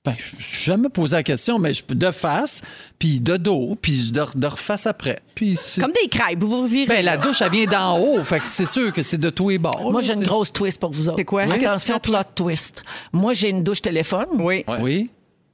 Ben, 0.04 0.14
je 0.18 0.34
n'ai 0.36 0.42
jamais 0.64 0.88
posé 0.88 1.14
la 1.14 1.22
question, 1.22 1.60
mais 1.60 1.72
je 1.72 1.84
peux 1.84 1.94
de 1.94 2.10
face, 2.10 2.60
puis 2.98 3.20
de 3.20 3.36
dos, 3.36 3.78
puis 3.80 4.10
de, 4.10 4.24
de 4.34 4.46
reface 4.48 4.86
après. 4.88 5.20
Puis 5.36 5.56
Comme 5.80 5.92
des 5.92 6.08
crêpes, 6.08 6.40
vous 6.40 6.48
vous 6.48 6.62
revirez. 6.62 6.86
ben, 6.86 7.04
la 7.04 7.16
douche, 7.16 7.40
elle 7.40 7.52
vient 7.52 7.66
d'en 7.66 7.98
haut, 8.00 8.22
fait 8.24 8.40
que 8.40 8.46
c'est 8.46 8.66
sûr 8.66 8.92
que 8.92 9.00
c'est 9.00 9.16
de 9.18 9.30
tous 9.30 9.50
les 9.50 9.58
bords. 9.58 9.92
Moi, 9.92 10.00
j'ai 10.00 10.14
une 10.14 10.24
grosse 10.24 10.52
twist 10.52 10.80
pour 10.80 10.90
vous 10.90 11.08
autres. 11.08 11.18
C'est 11.18 11.24
quoi? 11.24 11.42
Attention, 11.44 12.00
plot 12.00 12.18
twist. 12.34 12.82
Moi, 13.12 13.32
j'ai 13.32 13.50
une 13.50 13.62
douche 13.62 13.80
téléphone. 13.80 14.26
Oui. 14.34 14.64
Ouais. 14.66 14.78
Oui. 14.80 15.10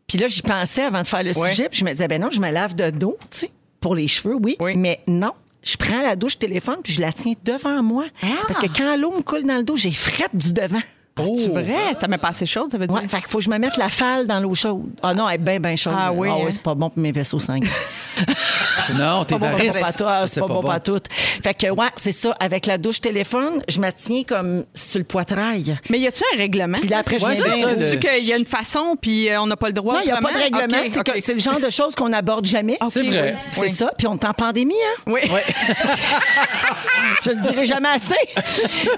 Puis 0.06 0.16
là, 0.16 0.26
j'y 0.26 0.40
pensais 0.40 0.84
avant 0.84 1.02
de 1.02 1.06
faire 1.06 1.22
le 1.22 1.38
Ouais. 1.38 1.50
sujet. 1.50 1.68
Puis 1.68 1.80
je 1.80 1.84
me 1.84 1.90
disais, 1.90 2.08
ben 2.08 2.18
non, 2.18 2.30
je 2.30 2.40
me 2.40 2.50
lave 2.50 2.74
de 2.74 2.88
dos, 2.88 3.18
tu 3.30 3.40
sais, 3.40 3.50
pour 3.80 3.94
les 3.94 4.08
cheveux, 4.08 4.36
oui. 4.42 4.56
Oui. 4.60 4.76
Mais 4.76 5.00
non. 5.06 5.32
Je 5.62 5.76
prends 5.76 6.02
la 6.02 6.16
douche 6.16 6.38
téléphone 6.38 6.76
puis 6.82 6.92
je 6.92 7.00
la 7.00 7.12
tiens 7.12 7.34
devant 7.44 7.82
moi. 7.82 8.04
Parce 8.46 8.58
que 8.58 8.66
quand 8.66 8.96
l'eau 8.96 9.12
me 9.12 9.22
coule 9.22 9.42
dans 9.42 9.56
le 9.56 9.64
dos, 9.64 9.76
j'ai 9.76 9.92
frette 9.92 10.34
du 10.34 10.52
devant. 10.52 10.80
C'est 11.36 11.48
vrai? 11.48 11.94
T'as 11.98 12.06
même 12.06 12.20
pas 12.20 12.28
assez 12.28 12.46
chaude, 12.46 12.70
ça 12.70 12.78
veut 12.78 12.86
dire? 12.86 12.96
Ouais, 12.96 13.08
fait 13.08 13.18
qu'il 13.18 13.26
faut 13.26 13.38
que 13.38 13.44
je 13.44 13.50
me 13.50 13.58
mette 13.58 13.76
la 13.76 13.88
falle 13.88 14.26
dans 14.26 14.40
l'eau 14.40 14.54
chaude. 14.54 14.90
Ah 15.02 15.14
non, 15.14 15.28
elle 15.28 15.40
est 15.40 15.44
bien, 15.44 15.58
bien 15.58 15.76
chaude. 15.76 15.94
Ah 15.96 16.12
oui, 16.12 16.28
hein? 16.28 16.46
c'est 16.50 16.62
pas 16.62 16.74
bon 16.74 16.90
pour 16.90 17.02
mes 17.02 17.12
vaisseaux 17.12 17.40
sanguins. 17.40 17.68
Non, 18.94 19.24
t'es 19.24 19.38
pas 19.38 19.50
bon 19.50 19.58
pas 19.80 19.92
toi, 19.92 20.26
c'est 20.26 20.40
pas, 20.40 20.46
bon 20.46 20.60
pour 20.62 20.82
tout. 20.82 21.00
Fait 21.42 21.52
que, 21.54 21.70
ouais, 21.70 21.88
c'est 21.96 22.12
ça. 22.12 22.34
Avec 22.40 22.66
la 22.66 22.78
douche 22.78 23.00
téléphone, 23.00 23.62
je 23.68 23.80
me 23.80 23.90
tiens 23.90 24.22
comme 24.26 24.64
sur 24.74 24.98
le 24.98 25.04
poitrail. 25.04 25.76
Mais 25.90 25.98
y 25.98 26.06
a-tu 26.06 26.22
un 26.34 26.38
règlement? 26.38 26.78
Puis 26.78 26.88
là, 26.88 26.98
après, 26.98 27.18
je 27.18 27.24
Ouais, 27.24 27.34
viens 27.34 27.44
C'est 27.80 27.94
le- 27.94 27.96
qu'il 28.00 28.24
y 28.24 28.32
a 28.32 28.36
une 28.36 28.46
façon, 28.46 28.96
puis 29.00 29.28
euh, 29.28 29.40
on 29.42 29.46
n'a 29.46 29.56
pas 29.56 29.66
le 29.66 29.72
droit. 29.74 29.94
Non, 29.94 30.00
il 30.02 30.06
n'y 30.06 30.12
a 30.12 30.20
pas 30.20 30.32
de 30.32 30.38
règlement. 30.38 30.78
C'est, 31.20 31.34
le 31.34 31.38
genre 31.38 31.60
de 31.60 31.68
choses 31.70 31.94
qu'on 31.94 32.08
n'aborde 32.08 32.44
jamais. 32.46 32.78
C'est 32.88 33.02
vrai. 33.02 33.34
oui. 33.34 33.40
C'est 33.50 33.60
Oui. 33.62 33.68
ça. 33.70 33.92
Puis 33.96 34.06
on 34.06 34.14
est 34.14 34.24
en 34.24 34.32
pandémie, 34.32 34.74
hein? 34.74 35.02
Oui. 35.06 35.20
Je 37.24 37.30
le 37.30 37.36
dirai 37.36 37.64
jamais 37.66 37.88
assez. 37.88 38.14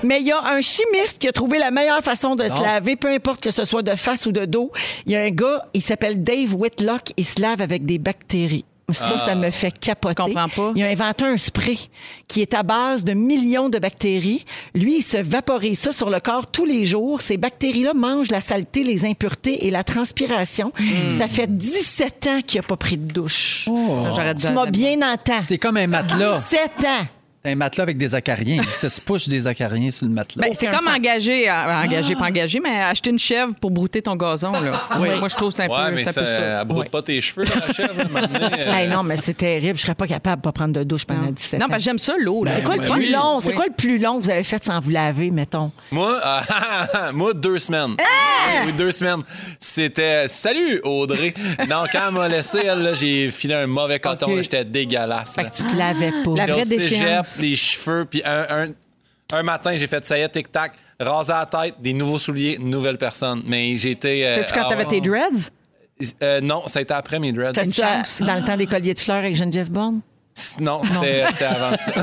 Mais 0.02 0.20
il 0.20 0.26
y 0.26 0.32
a 0.32 0.40
un 0.42 0.60
chimiste 0.60 1.18
qui 1.18 1.28
a 1.28 1.32
trouvé 1.32 1.58
la 1.58 1.70
meilleure 1.70 2.02
façon 2.02 2.36
de 2.36 2.44
se 2.44 2.62
laver, 2.62 2.96
peu 2.96 3.08
importe 3.08 3.40
que 3.40 3.50
ce 3.50 3.64
soit 3.64 3.82
de 3.82 3.94
face 3.96 4.26
ou 4.26 4.32
de 4.32 4.44
dos. 4.44 4.70
Il 5.06 5.12
y 5.12 5.16
a 5.16 5.22
un 5.22 5.30
gars, 5.30 5.66
il 5.74 5.82
s'appelle 5.82 6.22
Dave 6.22 6.54
Whitlock, 6.54 7.12
il 7.16 7.24
se 7.24 7.40
lave 7.40 7.60
avec 7.60 7.84
des 7.84 7.98
bactéries. 7.98 8.64
Ça, 8.92 9.18
ça 9.18 9.34
me 9.34 9.50
fait 9.50 9.70
capoter. 9.70 10.22
Je 10.26 10.34
comprends 10.34 10.48
pas. 10.48 10.72
Il 10.76 10.82
a 10.82 10.88
inventé 10.88 11.24
un 11.24 11.36
spray 11.36 11.78
qui 12.28 12.40
est 12.42 12.54
à 12.54 12.62
base 12.62 13.04
de 13.04 13.12
millions 13.12 13.68
de 13.68 13.78
bactéries. 13.78 14.44
Lui, 14.74 14.98
il 14.98 15.02
se 15.02 15.16
vaporise 15.18 15.78
ça 15.78 15.92
sur 15.92 16.10
le 16.10 16.20
corps 16.20 16.46
tous 16.46 16.64
les 16.64 16.84
jours. 16.84 17.20
Ces 17.20 17.36
bactéries-là 17.36 17.94
mangent 17.94 18.30
la 18.30 18.40
saleté, 18.40 18.84
les 18.84 19.04
impuretés 19.04 19.66
et 19.66 19.70
la 19.70 19.84
transpiration. 19.84 20.72
Ça 21.08 21.28
fait 21.28 21.46
17 21.52 22.26
ans 22.26 22.40
qu'il 22.46 22.60
n'a 22.60 22.66
pas 22.66 22.76
pris 22.76 22.96
de 22.96 23.12
douche. 23.12 23.68
J'arrête 24.14 24.36
de 24.38 24.46
Tu 24.46 24.52
m'as 24.52 24.66
bien 24.70 24.96
entendu. 25.02 25.44
C'est 25.48 25.58
comme 25.58 25.76
un 25.76 25.86
matelas. 25.86 26.38
17 26.38 26.70
ans. 26.84 27.06
T'as 27.42 27.50
un 27.52 27.54
matelas 27.54 27.84
avec 27.84 27.96
des 27.96 28.14
acariens. 28.14 28.60
Il 28.62 28.68
se 28.90 29.00
push 29.00 29.26
des 29.26 29.46
acariens 29.46 29.90
sur 29.90 30.04
le 30.06 30.12
matelas. 30.12 30.42
Ben, 30.46 30.52
c'est 30.52 30.66
comme 30.66 30.84
sens. 30.84 30.94
engager, 30.94 31.48
euh, 31.48 31.82
engager, 31.84 32.14
pas 32.14 32.26
engager, 32.26 32.60
mais 32.60 32.82
acheter 32.82 33.08
une 33.08 33.18
chèvre 33.18 33.54
pour 33.58 33.70
brouter 33.70 34.02
ton 34.02 34.14
gazon. 34.14 34.52
Là. 34.52 34.72
Moi, 34.98 35.28
je 35.28 35.34
trouve 35.36 35.48
que 35.50 35.56
c'est 35.56 35.64
un 35.64 35.68
Ouais, 35.68 35.88
peu, 35.88 35.94
mais 35.94 36.02
c'est 36.04 36.10
un 36.10 36.12
ça, 36.12 36.20
peu 36.20 36.26
ça. 36.26 36.60
elle 36.60 36.66
broute 36.68 36.90
pas 36.90 37.00
tes 37.00 37.18
cheveux, 37.22 37.44
là, 37.44 37.52
la 37.66 37.72
chèvre. 37.72 37.94
euh, 38.14 38.72
Hey, 38.74 38.88
non, 38.88 39.02
mais 39.04 39.16
c'est 39.16 39.38
terrible. 39.38 39.78
Je 39.78 39.82
serais 39.82 39.94
pas 39.94 40.06
capable 40.06 40.42
de 40.42 40.44
pas 40.44 40.52
prendre 40.52 40.74
de 40.74 40.84
douche 40.84 41.06
pendant 41.06 41.30
17 41.30 41.60
Non, 41.60 41.64
ans. 41.64 41.68
parce 41.70 41.78
que 41.78 41.84
j'aime 41.84 41.98
ça, 41.98 42.12
l'eau. 42.18 42.44
là. 42.44 42.52
c'est 42.56 42.62
quoi 42.62 42.76
le 42.76 42.82
plus 42.82 42.92
oui. 42.92 43.10
long? 43.10 43.40
C'est 43.40 43.48
Oui. 43.48 43.54
quoi 43.54 43.64
le 43.68 43.74
plus 43.74 43.98
long 43.98 44.18
que 44.18 44.24
vous 44.24 44.30
avez 44.30 44.44
fait 44.44 44.62
sans 44.62 44.78
vous 44.80 44.90
laver, 44.90 45.30
mettons? 45.30 45.72
Moi, 45.92 46.20
euh, 46.22 47.12
moi, 47.14 47.32
deux 47.32 47.58
semaines. 47.58 47.94
Ah! 48.00 48.64
Oui, 48.66 48.72
deux 48.74 48.92
semaines. 48.92 49.22
C'était 49.58 50.28
Salut, 50.28 50.80
Audrey. 50.84 51.32
Non, 51.68 51.84
quand 51.90 52.00
elle 52.08 52.14
m'a 52.14 52.28
laissé, 52.28 52.58
elle, 52.64 52.82
là, 52.82 52.92
j'ai 52.92 53.30
filé 53.30 53.54
un 53.54 53.66
mauvais 53.66 53.98
coton. 53.98 54.30
J'étais 54.42 54.64
dégueulasse. 54.66 55.36
Fait 55.36 55.44
que 55.44 55.56
tu 55.56 55.64
te 55.64 55.74
lavais 55.76 56.12
pas. 56.22 56.34
La 56.36 56.46
vraie 56.46 56.64
les 57.38 57.56
cheveux, 57.56 58.04
puis 58.04 58.22
un, 58.24 58.46
un, 58.50 58.66
un 59.32 59.42
matin, 59.42 59.76
j'ai 59.76 59.86
fait 59.86 60.04
ça 60.04 60.18
y 60.18 60.22
est, 60.22 60.28
tic-tac, 60.28 60.72
rasé 60.98 61.32
la 61.32 61.46
tête, 61.46 61.74
des 61.80 61.92
nouveaux 61.92 62.18
souliers, 62.18 62.58
nouvelle 62.58 62.98
personne. 62.98 63.42
Mais 63.46 63.76
j'étais. 63.76 64.24
euh, 64.24 64.36
Sais-tu 64.38 64.54
quand 64.54 64.66
ah 64.66 64.68
t'avais 64.70 64.86
tes 64.86 65.00
dreads? 65.00 65.50
Euh, 66.22 66.40
non, 66.40 66.66
ça 66.66 66.78
a 66.78 66.82
été 66.82 66.94
après 66.94 67.18
mes 67.18 67.30
dreads. 67.32 67.52
T'as-tu 67.52 67.80
dans 68.24 68.34
le 68.36 68.42
temps 68.44 68.56
des 68.56 68.66
colliers 68.66 68.94
de 68.94 68.98
fleurs 68.98 69.18
avec 69.18 69.36
Geneviève 69.36 69.70
Bourne? 69.70 70.00
Non, 70.60 70.80
c'était 70.82 71.44
avant 71.44 71.76
ça. 71.76 71.92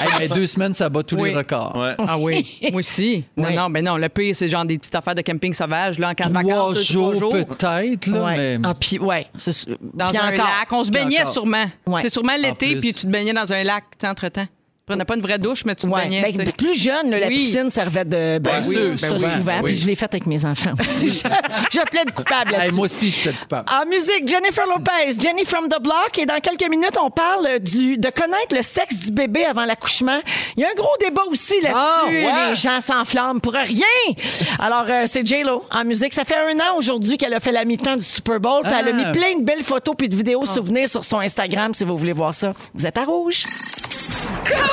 Hey, 0.00 0.08
mais 0.18 0.28
deux 0.28 0.46
semaines, 0.46 0.74
ça 0.74 0.88
bat 0.88 1.02
tous 1.02 1.16
Oui. 1.16 1.30
les 1.30 1.36
records. 1.36 1.76
Ouais. 1.76 1.94
Ah 1.98 2.18
oui, 2.18 2.58
moi 2.70 2.78
aussi. 2.80 3.24
Non, 3.36 3.48
Oui. 3.48 3.54
non, 3.56 3.68
mais 3.68 3.82
non, 3.82 3.96
le 3.96 4.08
pire, 4.08 4.34
c'est 4.34 4.48
genre 4.48 4.64
des 4.64 4.78
petites 4.78 4.94
affaires 4.94 5.14
de 5.14 5.22
camping 5.22 5.52
sauvage, 5.52 5.98
là, 5.98 6.10
en 6.10 6.14
camp 6.14 6.28
de 6.28 6.34
vacances, 6.34 6.74
deux, 6.78 6.82
jours, 6.82 7.14
jours. 7.14 7.32
peut-être, 7.32 8.06
là, 8.08 8.24
ouais. 8.24 8.36
mais... 8.36 8.58
Ah, 8.64 8.74
puis, 8.78 8.98
ouais. 8.98 9.26
Dans 9.94 10.08
puis 10.08 10.18
un 10.18 10.26
encore. 10.28 10.36
lac. 10.46 10.72
On 10.72 10.84
se 10.84 10.90
baignait 10.90 11.24
sûrement. 11.24 11.66
Ouais. 11.86 12.00
C'est 12.02 12.12
sûrement 12.12 12.36
l'été, 12.40 12.76
puis 12.76 12.92
tu 12.92 13.02
te 13.02 13.06
baignais 13.06 13.32
dans 13.32 13.52
un 13.52 13.62
lac, 13.64 13.84
tu 13.92 13.98
sais, 14.00 14.08
entre-temps. 14.08 14.46
Tu 14.88 14.92
prenais 14.94 15.04
pas 15.04 15.16
une 15.16 15.20
vraie 15.20 15.38
douche, 15.38 15.66
mais 15.66 15.74
tu 15.74 15.86
te 15.86 15.92
Ouais. 15.92 16.00
baignais. 16.04 16.22
Ben, 16.22 16.32
tu 16.32 16.46
sais. 16.46 16.52
plus 16.52 16.74
jeune, 16.74 17.10
là, 17.10 17.18
la 17.18 17.26
Oui. 17.26 17.34
piscine 17.34 17.70
servait 17.70 18.06
de. 18.06 18.38
Ben, 18.38 18.40
Bien 18.40 18.58
oui, 18.66 18.72
sûr, 18.74 18.98
ça 18.98 19.08
ben 19.08 19.14
oui, 19.16 19.20
souvent. 19.20 19.44
ben 19.44 19.60
oui. 19.62 19.70
Puis 19.72 19.78
je 19.82 19.86
l'ai 19.86 19.94
faite 19.94 20.14
avec 20.14 20.26
mes 20.26 20.42
enfants 20.46 20.72
aussi. 20.80 21.08
je, 21.10 21.14
je 21.70 21.80
plaide 21.90 22.10
coupable 22.12 22.52
Hey, 22.54 22.58
là-dessus. 22.58 22.74
moi 22.74 22.84
aussi, 22.86 23.10
je 23.10 23.28
être 23.28 23.38
coupable. 23.40 23.68
En 23.70 23.84
musique, 23.86 24.26
Jennifer 24.26 24.64
Lopez, 24.66 25.18
Jenny 25.20 25.44
from 25.44 25.68
the 25.68 25.78
Block. 25.82 26.16
Et 26.18 26.24
dans 26.24 26.40
quelques 26.40 26.70
minutes, 26.70 26.96
on 27.04 27.10
parle 27.10 27.58
du, 27.58 27.98
de 27.98 28.08
connaître 28.08 28.56
le 28.56 28.62
sexe 28.62 28.96
du 29.00 29.10
bébé 29.12 29.44
avant 29.44 29.66
l'accouchement. 29.66 30.20
Il 30.56 30.62
y 30.62 30.64
a 30.64 30.68
un 30.68 30.74
gros 30.74 30.96
débat 31.00 31.22
aussi 31.28 31.60
là-dessus. 31.60 31.76
Ah, 31.78 32.04
ouais. 32.06 32.48
Les 32.48 32.54
gens 32.54 32.80
s'enflamment 32.80 33.40
pour 33.40 33.52
rien. 33.52 33.84
Alors, 34.58 34.86
euh, 34.88 35.04
c'est 35.06 35.26
J-Lo 35.26 35.64
en 35.70 35.84
musique. 35.84 36.14
Ça 36.14 36.24
fait 36.24 36.36
un 36.36 36.58
an 36.60 36.78
aujourd'hui 36.78 37.18
qu'elle 37.18 37.34
a 37.34 37.40
fait 37.40 37.52
la 37.52 37.66
mi-temps 37.66 37.96
du 37.96 38.04
Super 38.04 38.40
Bowl. 38.40 38.62
Puis 38.62 38.72
elle 38.72 38.88
a 38.88 38.90
Ah. 38.90 39.06
mis 39.08 39.12
plein 39.12 39.38
de 39.38 39.44
belles 39.44 39.64
photos 39.64 39.94
puis 39.98 40.08
de 40.08 40.16
vidéos 40.16 40.46
souvenirs 40.46 40.88
sur 40.88 41.04
son 41.04 41.18
Instagram 41.18 41.74
si 41.74 41.84
vous 41.84 41.94
voulez 41.98 42.14
voir 42.14 42.32
ça. 42.32 42.54
Vous 42.74 42.86
êtes 42.86 42.96
à 42.96 43.04
rouge. 43.04 43.44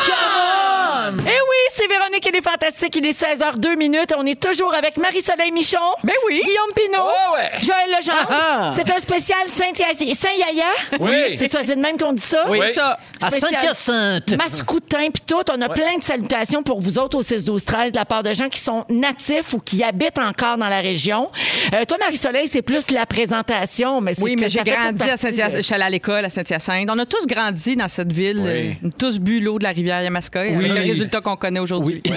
Come 0.05 0.19
on! 0.19 0.75
Eh 1.19 1.29
oui, 1.29 1.62
c'est 1.74 1.88
Véronique 1.88 2.25
et 2.27 2.31
les 2.31 2.41
Fantastiques. 2.41 2.95
Il 2.95 3.05
est 3.05 3.19
16h02 3.19 3.75
minutes. 3.77 4.13
On 4.17 4.25
est 4.25 4.39
toujours 4.41 4.74
avec 4.74 4.97
Marie-Soleil 4.97 5.51
Michon. 5.51 5.77
Ben 6.03 6.13
oui. 6.27 6.41
Guillaume 6.43 6.71
Pinot. 6.75 7.03
Ouais, 7.05 7.38
ouais. 7.41 7.50
Joël 7.63 7.89
Legendre. 7.97 8.29
Ah. 8.31 8.71
C'est 8.75 8.89
un 8.89 9.00
spécial 9.00 9.39
Saint-Yaya. 9.47 10.15
Saint-Yaya? 10.15 10.65
Oui. 11.00 11.35
C'est 11.38 11.51
ça, 11.51 11.59
c'est 11.65 11.75
de 11.75 11.81
même 11.81 11.97
qu'on 11.97 12.13
dit 12.13 12.21
ça? 12.21 12.43
Oui. 12.50 12.59
C'est 12.62 12.74
ça. 12.74 12.97
À 13.24 13.29
Saint-Hyacinthe. 13.31 14.35
Mascoutin 14.38 15.09
puis 15.13 15.24
tout. 15.25 15.41
On 15.55 15.62
a 15.62 15.69
plein 15.69 15.97
de 15.97 16.03
salutations 16.03 16.63
pour 16.63 16.79
vous 16.81 16.97
autres 16.97 17.17
au 17.17 17.21
6-12-13 17.21 17.91
de 17.91 17.95
la 17.97 18.05
part 18.05 18.24
de 18.24 18.33
gens 18.33 18.50
qui 18.50 18.59
sont 18.59 18.85
natifs 18.89 19.53
ou 19.53 19.59
qui 19.59 19.83
habitent 19.83 20.19
encore 20.19 20.57
dans 20.57 20.69
la 20.69 20.79
région. 20.81 21.29
Euh, 21.74 21.85
toi, 21.85 21.97
Marie-Soleil, 22.00 22.47
c'est 22.47 22.62
plus 22.62 22.91
la 22.91 23.05
présentation, 23.05 24.01
mais 24.01 24.13
c'est 24.15 24.21
Oui, 24.24 24.35
mais 24.35 24.50
j'ai 24.50 24.59
grandi 24.63 25.03
à 25.09 25.17
Saint-Hyacinthe. 25.17 25.51
de- 25.53 25.57
Je 25.57 25.62
suis 25.62 25.74
allée 25.74 25.83
à 25.83 25.89
l'école 25.89 26.25
à 26.25 26.29
Saint-Hyacinthe. 26.29 26.89
On 26.91 27.00
a 27.00 27.05
tous 27.05 27.25
grandi 27.27 27.75
dans 27.75 27.88
cette 27.88 28.12
ville. 28.13 28.39
Oui. 28.39 28.50
euh, 28.50 28.71
On 28.83 28.88
a 28.89 28.91
tous 28.97 29.19
bu 29.19 29.39
l'eau 29.39 29.57
de 29.59 29.63
la 29.63 29.71
rivière 29.71 30.01
Yamaska. 30.01 30.43
Oui. 30.43 30.69
Avec 30.69 30.85
le 30.95 30.99
résultat 30.99 31.22
qu'on 31.22 31.35
connaît 31.35 31.59
aujourd'hui. 31.59 32.01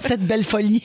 Cette 0.00 0.26
belle 0.26 0.44
folie. 0.44 0.82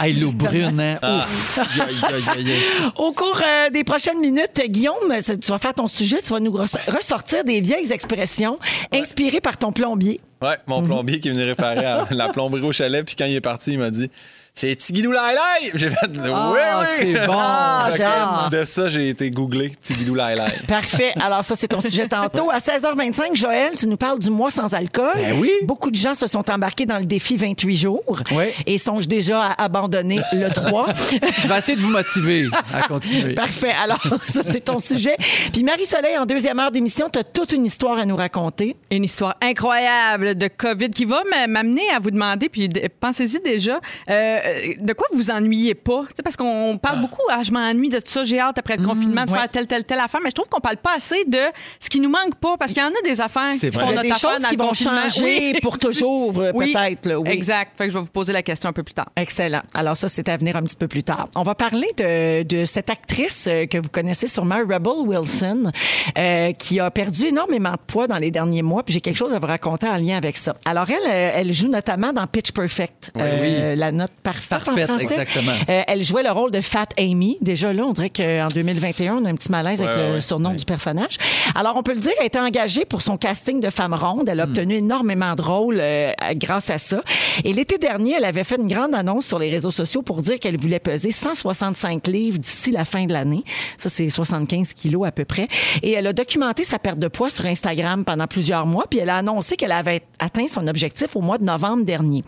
Hey, 0.00 0.14
l'eau 0.14 0.32
brune, 0.32 0.80
hein? 0.80 0.98
Ouf. 1.02 1.58
Aïe, 1.58 2.14
aïe, 2.14 2.22
aïe, 2.36 2.50
aïe. 2.52 2.60
Au 2.96 3.12
cours 3.12 3.40
euh, 3.44 3.70
des 3.70 3.84
prochaines 3.84 4.18
minutes, 4.18 4.62
Guillaume, 4.68 4.94
c'est- 5.20 5.38
tu 5.38 5.50
vas 5.50 5.58
faire 5.58 5.74
ton 5.74 5.88
sujet, 5.88 6.18
tu 6.20 6.32
vas 6.32 6.40
nous 6.40 6.52
res- 6.52 6.90
ressortir 6.90 7.44
des 7.44 7.60
vieilles 7.60 7.92
expressions 7.92 8.58
inspirées 8.92 9.40
par 9.40 9.56
ton 9.56 9.72
plombier. 9.72 10.20
Ouais, 10.40 10.56
mon 10.66 10.82
plombier 10.82 11.20
qui 11.20 11.28
est 11.28 11.32
venu 11.32 11.44
réparer 11.44 11.84
à- 11.84 12.06
la 12.10 12.28
plomberie 12.28 12.62
au 12.62 12.72
chalet, 12.72 13.04
puis 13.04 13.14
quand 13.16 13.26
il 13.26 13.34
est 13.34 13.40
parti, 13.40 13.72
il 13.72 13.78
m'a 13.78 13.90
dit 13.90 14.10
C'est 14.54 14.76
Tigidou 14.76 15.12
Lai 15.12 15.32
Lai 15.32 15.70
J'ai 15.74 15.88
fait 15.88 15.96
Oui, 16.14 16.18
oui 16.28 16.86
c'est 16.98 17.26
bon. 17.26 17.32
Ah, 17.34 17.88
genre. 17.96 18.50
De 18.50 18.64
ça, 18.66 18.90
j'ai 18.90 19.08
été 19.08 19.30
googlé 19.30 19.70
Tigidou 19.80 20.14
Lai 20.14 20.34
Lai. 20.34 20.52
Parfait. 20.68 21.14
Alors 21.22 21.42
ça, 21.42 21.56
c'est 21.56 21.68
ton 21.68 21.80
sujet 21.80 22.06
tantôt. 22.06 22.50
À 22.50 22.58
16h25, 22.58 23.34
Joël, 23.34 23.72
tu 23.78 23.86
nous 23.88 23.96
parles 23.96 24.18
du 24.18 24.28
mois 24.28 24.50
sans 24.50 24.74
alcool. 24.74 25.14
Ben 25.14 25.38
oui. 25.40 25.50
Beaucoup 25.62 25.90
de 25.90 25.96
gens 25.96 26.14
se 26.14 26.26
sont 26.26 26.50
embarqués 26.50 26.84
dans 26.84 26.98
le 26.98 27.06
défi 27.06 27.38
28 27.38 27.76
jours 27.76 28.02
Oui. 28.32 28.44
et 28.66 28.76
songent 28.76 29.08
déjà 29.08 29.42
à 29.42 29.64
abandonner 29.64 30.20
le 30.34 30.50
3. 30.50 30.86
Je 31.42 31.48
vais 31.48 31.56
essayer 31.58 31.76
de 31.76 31.82
vous 31.82 31.90
motiver 31.90 32.48
à 32.74 32.82
continuer. 32.82 33.34
Parfait. 33.34 33.72
Alors, 33.82 34.02
ça, 34.26 34.42
c'est 34.44 34.60
ton 34.60 34.80
sujet. 34.80 35.16
Puis 35.50 35.64
Marie-Soleil, 35.64 36.18
en 36.18 36.26
deuxième 36.26 36.58
heure 36.60 36.70
d'émission, 36.70 37.08
tu 37.10 37.18
as 37.18 37.24
toute 37.24 37.52
une 37.52 37.64
histoire 37.64 37.96
à 37.98 38.04
nous 38.04 38.16
raconter. 38.16 38.76
Une 38.90 39.04
histoire 39.04 39.34
incroyable 39.40 40.34
de 40.34 40.48
COVID 40.48 40.90
qui 40.90 41.06
va 41.06 41.22
m'amener 41.48 41.88
à 41.96 42.00
vous 42.00 42.10
demander, 42.10 42.50
puis 42.50 42.68
pensez-y 43.00 43.40
déjà, 43.40 43.80
euh, 44.10 44.40
de 44.80 44.92
quoi 44.92 45.06
vous 45.14 45.30
ennuyez 45.30 45.74
pas? 45.74 46.02
Parce 46.24 46.36
qu'on 46.36 46.78
parle 46.80 47.00
beaucoup, 47.00 47.22
ah, 47.30 47.42
je 47.42 47.50
m'ennuie 47.52 47.88
de 47.88 48.00
ça, 48.04 48.24
j'ai 48.24 48.40
hâte 48.40 48.58
après 48.58 48.76
le 48.76 48.84
confinement 48.86 49.24
de 49.24 49.30
ouais. 49.30 49.38
faire 49.38 49.48
telle, 49.48 49.66
telle, 49.66 49.84
telle 49.84 50.00
affaire, 50.00 50.20
mais 50.22 50.30
je 50.30 50.34
trouve 50.34 50.48
qu'on 50.48 50.60
parle 50.60 50.76
pas 50.78 50.94
assez 50.96 51.24
de 51.26 51.38
ce 51.80 51.88
qui 51.88 52.00
nous 52.00 52.08
manque 52.10 52.34
pas, 52.36 52.56
parce 52.58 52.72
qu'il 52.72 52.82
y 52.82 52.84
en 52.84 52.88
a 52.90 53.02
des 53.04 53.20
affaires 53.20 53.52
C'est 53.52 53.70
qui 53.70 53.76
vrai. 53.76 53.86
font 53.86 53.90
notre 53.92 54.02
des 54.02 54.10
affaire 54.12 54.30
choses 54.32 54.42
dans 54.42 54.48
qui 54.48 54.56
le 54.56 54.62
vont 54.64 54.72
changer 54.74 55.52
Oui. 55.54 55.58
pour 55.62 55.78
toujours, 55.78 56.38
euh, 56.40 56.52
Oui. 56.54 56.72
peut-être. 56.72 57.16
oui. 57.16 57.30
Exact. 57.30 57.72
Fait 57.78 57.86
que 57.86 57.92
je 57.92 57.98
vais 57.98 58.04
vous 58.04 58.10
poser 58.10 58.32
la 58.32 58.42
question 58.42 58.68
un 58.68 58.72
peu 58.72 58.82
plus 58.82 58.94
tard. 58.94 59.08
Excellent. 59.16 59.62
Alors 59.74 59.96
ça, 59.96 60.08
c'est 60.08 60.28
à 60.28 60.36
venir 60.36 60.56
un 60.56 60.62
petit 60.62 60.76
peu 60.76 60.88
plus 60.88 61.02
tard. 61.02 61.28
On 61.36 61.42
va 61.42 61.54
parler 61.54 61.88
de, 61.98 62.42
de 62.42 62.64
cette 62.64 62.90
actrice 62.90 63.46
euh, 63.48 63.66
que 63.66 63.78
vous 63.78 63.88
connaissez 63.90 64.26
sûrement, 64.26 64.56
Rebel 64.58 65.06
Wilson, 65.06 65.70
euh, 66.18 66.52
qui 66.52 66.80
a 66.80 66.90
perdu 66.90 67.26
énormément 67.26 67.72
de 67.72 67.78
poids 67.86 68.06
dans 68.06 68.18
les 68.18 68.30
derniers 68.30 68.62
mois. 68.62 68.82
Puis 68.82 68.94
j'ai 68.94 69.00
quelque 69.00 69.16
chose 69.16 69.32
à 69.34 69.38
vous 69.38 69.46
raconter 69.46 69.86
en 69.88 69.96
lien 69.96 70.16
avec 70.16 70.36
ça. 70.36 70.54
Alors 70.64 70.88
elle, 70.90 71.10
euh, 71.10 71.30
elle 71.34 71.52
joue 71.52 71.68
notamment 71.68 72.12
dans 72.12 72.26
Pitch 72.26 72.52
Perfect, 72.52 73.12
euh, 73.18 73.74
la 73.76 73.92
note 73.92 74.12
parfaite, 74.32 74.52
en 74.68 74.74
Parfaite, 74.74 74.86
français. 74.86 75.04
exactement. 75.04 75.52
Euh, 75.68 75.82
elle 75.86 76.02
jouait 76.02 76.22
le 76.22 76.30
rôle 76.30 76.50
de 76.50 76.60
Fat 76.60 76.86
Amy. 76.98 77.38
Déjà 77.40 77.72
là, 77.72 77.84
on 77.84 77.92
dirait 77.92 78.10
qu'en 78.10 78.48
2021, 78.48 79.16
on 79.16 79.24
a 79.24 79.30
un 79.30 79.34
petit 79.34 79.50
malaise 79.50 79.82
avec 79.82 79.94
Ouais, 79.94 80.08
le 80.08 80.14
ouais. 80.14 80.20
surnom 80.20 80.54
du 80.54 80.64
personnage. 80.64 81.16
Alors 81.54 81.76
on 81.76 81.82
peut 81.82 81.94
le 81.94 82.00
dire, 82.00 82.12
elle 82.18 82.22
a 82.24 82.26
été 82.26 82.38
engagée 82.38 82.84
pour 82.84 83.02
son 83.02 83.16
casting 83.16 83.60
de 83.60 83.70
femme 83.70 83.94
ronde. 83.94 84.28
Elle 84.28 84.40
a 84.40 84.44
obtenu 84.44 84.76
énormément 84.76 85.34
de 85.34 85.42
rôles 85.42 85.78
euh, 85.80 86.12
grâce 86.36 86.70
à 86.70 86.78
ça. 86.78 87.02
Et 87.44 87.52
l'été 87.52 87.78
dernier, 87.78 88.14
elle 88.16 88.24
avait 88.24 88.44
fait 88.44 88.56
une 88.56 88.68
grande 88.68 88.94
annonce 88.94 89.26
sur 89.26 89.38
les 89.38 89.50
réseaux 89.50 89.70
sociaux 89.70 90.02
pour 90.02 90.22
dire 90.22 90.38
qu'elle 90.38 90.56
voulait 90.56 90.78
peser 90.80 91.10
165 91.10 92.06
livres 92.06 92.38
d'ici 92.38 92.70
la 92.70 92.84
fin 92.84 93.04
de 93.04 93.12
l'année. 93.12 93.44
Ça, 93.78 93.88
c'est 93.88 94.08
75 94.08 94.72
kilos 94.74 95.06
à 95.06 95.12
peu 95.12 95.24
près. 95.24 95.48
Et 95.82 95.92
elle 95.92 96.06
a 96.06 96.12
documenté 96.12 96.64
sa 96.64 96.78
perte 96.78 96.98
de 96.98 97.08
poids 97.08 97.30
sur 97.30 97.46
Instagram 97.46 98.04
pendant 98.04 98.26
plusieurs 98.26 98.66
mois, 98.66 98.86
puis 98.88 98.98
elle 99.00 99.10
a 99.10 99.16
annoncé 99.16 99.56
qu'elle 99.56 99.72
avait 99.72 100.02
atteint 100.18 100.46
son 100.48 100.66
objectif 100.66 101.16
au 101.16 101.20
mois 101.20 101.38
de 101.38 101.44
novembre 101.44 101.84
dernier. 101.84 102.22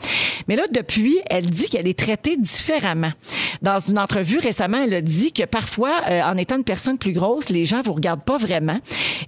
Mais 0.48 0.56
là, 0.56 0.64
depuis, 0.72 1.18
elle 1.30 1.48
dit 1.50 1.68
qu'elle 1.68 1.86
est 1.88 1.93
traitée 1.94 2.36
différemment. 2.36 3.10
Dans 3.62 3.78
une 3.78 3.98
entrevue 3.98 4.38
récemment, 4.38 4.78
elle 4.84 4.94
a 4.94 5.00
dit 5.00 5.32
que 5.32 5.44
parfois, 5.44 5.92
euh, 6.08 6.22
en 6.22 6.36
étant 6.36 6.56
une 6.56 6.64
personne 6.64 6.98
plus 6.98 7.12
grosse, 7.12 7.48
les 7.48 7.64
gens 7.64 7.82
vous 7.82 7.92
regardent 7.94 8.24
pas 8.24 8.36
vraiment. 8.36 8.78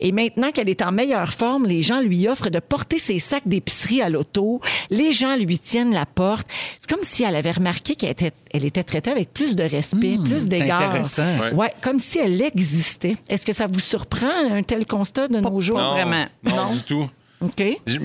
Et 0.01 0.13
maintenant 0.13 0.51
qu'elle 0.51 0.69
est 0.69 0.83
en 0.83 0.93
meilleure 0.93 1.33
forme, 1.33 1.67
les 1.67 1.83
gens 1.83 2.01
lui 2.01 2.29
offrent 2.29 2.51
de 2.51 2.59
porter 2.59 2.99
ses 2.99 3.19
sacs 3.19 3.47
d'épicerie 3.47 4.03
à 4.03 4.09
l'auto. 4.09 4.61
Les 4.91 5.13
gens 5.13 5.37
lui 5.37 5.59
tiennent 5.59 5.93
la 5.93 6.07
porte. 6.07 6.47
C'est 6.81 6.91
comme 6.91 7.03
si 7.05 7.23
elle 7.23 7.37
avait 7.37 7.53
remarqué 7.53 7.95
qu'elle 7.95 8.11
était, 8.11 8.33
elle 8.53 8.65
était 8.65 8.83
traitée 8.83 9.11
avec 9.11 9.33
plus 9.33 9.57
de 9.57 9.63
respect, 9.63 10.19
plus 10.23 10.49
d'égard. 10.49 10.83
intéressant. 10.83 11.39
Ouais. 11.41 11.53
Ouais, 11.55 11.73
comme 11.83 11.99
si 11.99 12.19
elle 12.19 12.41
existait. 12.43 13.17
Est-ce 13.29 13.47
que 13.47 13.53
ça 13.53 13.67
vous 13.67 13.81
surprend 13.81 14.29
un 14.53 14.63
tel 14.63 14.87
constat 14.87 15.29
de 15.29 15.41
nos 15.41 15.61
jours? 15.61 15.77
pas 15.79 15.93
vraiment. 15.93 16.27
Non, 16.45 16.57
Non. 16.57 16.71
du 16.71 16.83
tout. 16.83 17.09
OK. 17.41 17.63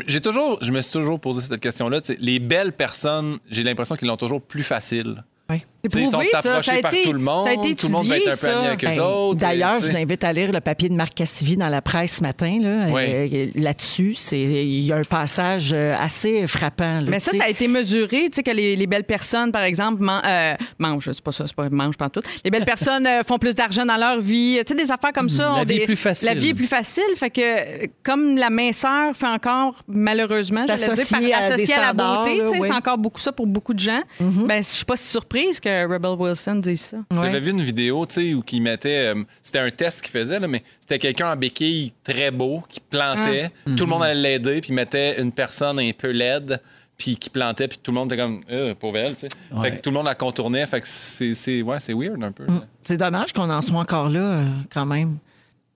J'ai 0.07 0.21
toujours, 0.21 0.63
je 0.63 0.71
me 0.71 0.81
suis 0.81 0.91
toujours 0.91 1.19
posé 1.19 1.41
cette 1.41 1.59
question-là. 1.59 1.99
Les 2.19 2.39
belles 2.39 2.73
personnes, 2.73 3.37
j'ai 3.49 3.63
l'impression 3.63 3.95
qu'ils 3.95 4.07
l'ont 4.07 4.17
toujours 4.17 4.41
plus 4.41 4.63
facile. 4.63 5.23
Oui. 5.49 5.63
Sais, 5.89 6.01
Ils 6.01 6.05
sont 6.07 6.11
prouvé, 6.19 6.29
ça. 6.31 6.37
approchés 6.39 6.81
par 6.81 6.93
été- 6.93 7.03
tout 7.03 7.13
le 7.13 7.19
monde. 7.19 7.45
ça 7.47 7.49
a 7.51 7.53
été 7.53 7.73
tout 7.75 7.87
le 7.87 7.91
monde 7.93 8.05
va 8.05 8.17
être 8.17 8.27
un 8.27 8.35
peu 8.35 8.47
ami 8.57 8.67
avec 8.67 8.83
eux 8.83 8.87
Ben, 8.87 8.99
autres. 8.99 9.39
D'ailleurs, 9.39 9.75
je 9.81 9.85
vous 9.87 9.97
invite 9.97 10.23
à 10.23 10.31
lire 10.31 10.51
le 10.51 10.59
papier 10.59 10.89
de 10.89 10.93
Marc 10.93 11.15
Cassivi 11.15 11.57
dans 11.57 11.69
la 11.69 11.81
presse 11.81 12.17
ce 12.17 12.21
matin. 12.21 12.59
Là, 12.61 12.85
Oui. 12.91 13.01
Euh, 13.07 13.47
là-dessus, 13.55 14.13
c'est 14.13 14.39
il 14.39 14.85
y 14.85 14.91
a 14.91 14.97
un 14.97 15.03
passage 15.03 15.71
euh, 15.73 15.95
assez 15.99 16.45
frappant. 16.47 16.99
là, 17.01 17.05
Mais 17.07 17.19
ça, 17.19 17.31
ça 17.31 17.45
a 17.45 17.49
été 17.49 17.67
mesuré, 17.67 18.29
tu 18.29 18.35
sais, 18.35 18.43
que 18.43 18.51
les, 18.51 18.75
les 18.75 18.85
belles 18.87 19.05
personnes, 19.05 19.51
par 19.51 19.63
exemple, 19.63 20.03
man- 20.03 20.21
euh, 20.23 20.53
mangent, 20.77 21.09
c'est 21.11 21.21
pas 21.23 21.31
ça, 21.31 21.45
c'est 21.47 21.55
pas 21.55 21.67
mangent 21.71 21.97
pas 21.97 22.09
tout. 22.09 22.21
Les 22.45 22.51
belles 22.51 22.65
personnes 22.65 23.07
euh, 23.07 23.23
font 23.23 23.39
plus 23.39 23.55
d'argent 23.55 23.83
dans 23.85 23.97
leur 23.97 24.19
vie, 24.21 24.59
tu 24.65 24.75
sais, 24.77 24.83
des 24.83 24.91
affaires 24.91 25.13
comme 25.13 25.29
ça. 25.29 25.45
La 25.45 25.51
ont 25.53 25.59
vie 25.61 25.65
des- 25.65 25.75
est 25.81 25.85
plus 25.85 25.95
facile. 25.95 26.27
La 26.27 26.33
vie 26.35 26.49
est 26.49 26.53
plus 26.53 26.67
facile, 26.67 27.03
fait 27.15 27.31
que 27.31 27.41
euh, 27.41 27.87
comme 28.03 28.35
la 28.37 28.51
minceur 28.51 29.15
fait 29.15 29.25
encore, 29.27 29.81
malheureusement, 29.87 30.65
j'allais 30.67 30.93
dire, 30.93 31.05
par- 31.09 31.19
à 31.19 31.21
des 31.23 31.33
associé 31.33 31.73
à, 31.73 31.81
la 31.81 31.93
beauté, 31.93 32.37
là, 32.37 32.43
oui. 32.51 32.59
c'est 32.61 32.71
encore 32.71 32.99
beaucoup 32.99 33.19
ça 33.19 33.31
pour 33.31 33.47
beaucoup 33.47 33.73
de 33.73 33.79
gens. 33.79 34.01
Ben, 34.19 34.61
je 34.61 34.67
suis 34.69 34.85
pas 34.85 34.95
si 34.95 35.07
surprise 35.07 35.59
que 35.59 35.70
Rebel 35.89 36.11
Wilson 36.17 36.55
dise 36.55 36.81
ça. 36.81 36.97
Ouais. 36.97 37.25
J'avais 37.25 37.39
vu 37.39 37.51
une 37.51 37.61
vidéo, 37.61 38.05
tu 38.05 38.13
sais, 38.15 38.33
où 38.33 38.43
il 38.51 38.61
mettait. 38.61 39.13
euh, 39.13 39.23
c'était 39.41 39.59
un 39.59 39.69
test 39.69 40.01
qu'il 40.01 40.11
faisait, 40.11 40.39
là, 40.39 40.47
mais 40.47 40.63
c'était 40.79 40.99
quelqu'un 40.99 41.31
en 41.31 41.35
béquille 41.35 41.93
très 42.03 42.31
beau 42.31 42.63
qui 42.67 42.79
plantait. 42.79 43.49
Tout 43.65 43.85
le 43.85 43.89
monde 43.89 44.03
allait 44.03 44.15
l'aider, 44.39 44.61
puis 44.61 44.73
mettait 44.73 45.21
une 45.21 45.31
personne 45.31 45.79
un 45.79 45.91
peu 45.97 46.09
laide, 46.11 46.61
puis 46.97 47.15
qui 47.17 47.29
plantait, 47.29 47.67
puis 47.67 47.79
tout 47.81 47.91
le 47.91 47.95
monde 47.95 48.11
était 48.13 48.21
comme, 48.21 48.41
euh, 48.51 48.75
pauvre 48.75 48.97
elle, 48.97 49.13
tu 49.13 49.21
sais. 49.21 49.27
Ouais. 49.51 49.69
Fait 49.71 49.77
que 49.77 49.81
tout 49.81 49.89
le 49.89 49.95
monde 49.95 50.05
la 50.05 50.15
contournait. 50.15 50.65
Fait 50.67 50.81
que 50.81 50.87
c'est, 50.87 51.33
c'est, 51.33 51.61
ouais, 51.61 51.79
c'est 51.79 51.93
weird 51.93 52.23
un 52.23 52.31
peu. 52.31 52.45
C'est 52.83 52.97
dommage 52.97 53.33
qu'on 53.33 53.49
en 53.49 53.61
soit 53.61 53.79
encore 53.79 54.09
là, 54.09 54.19
euh, 54.19 54.45
quand 54.71 54.85
même. 54.85 55.17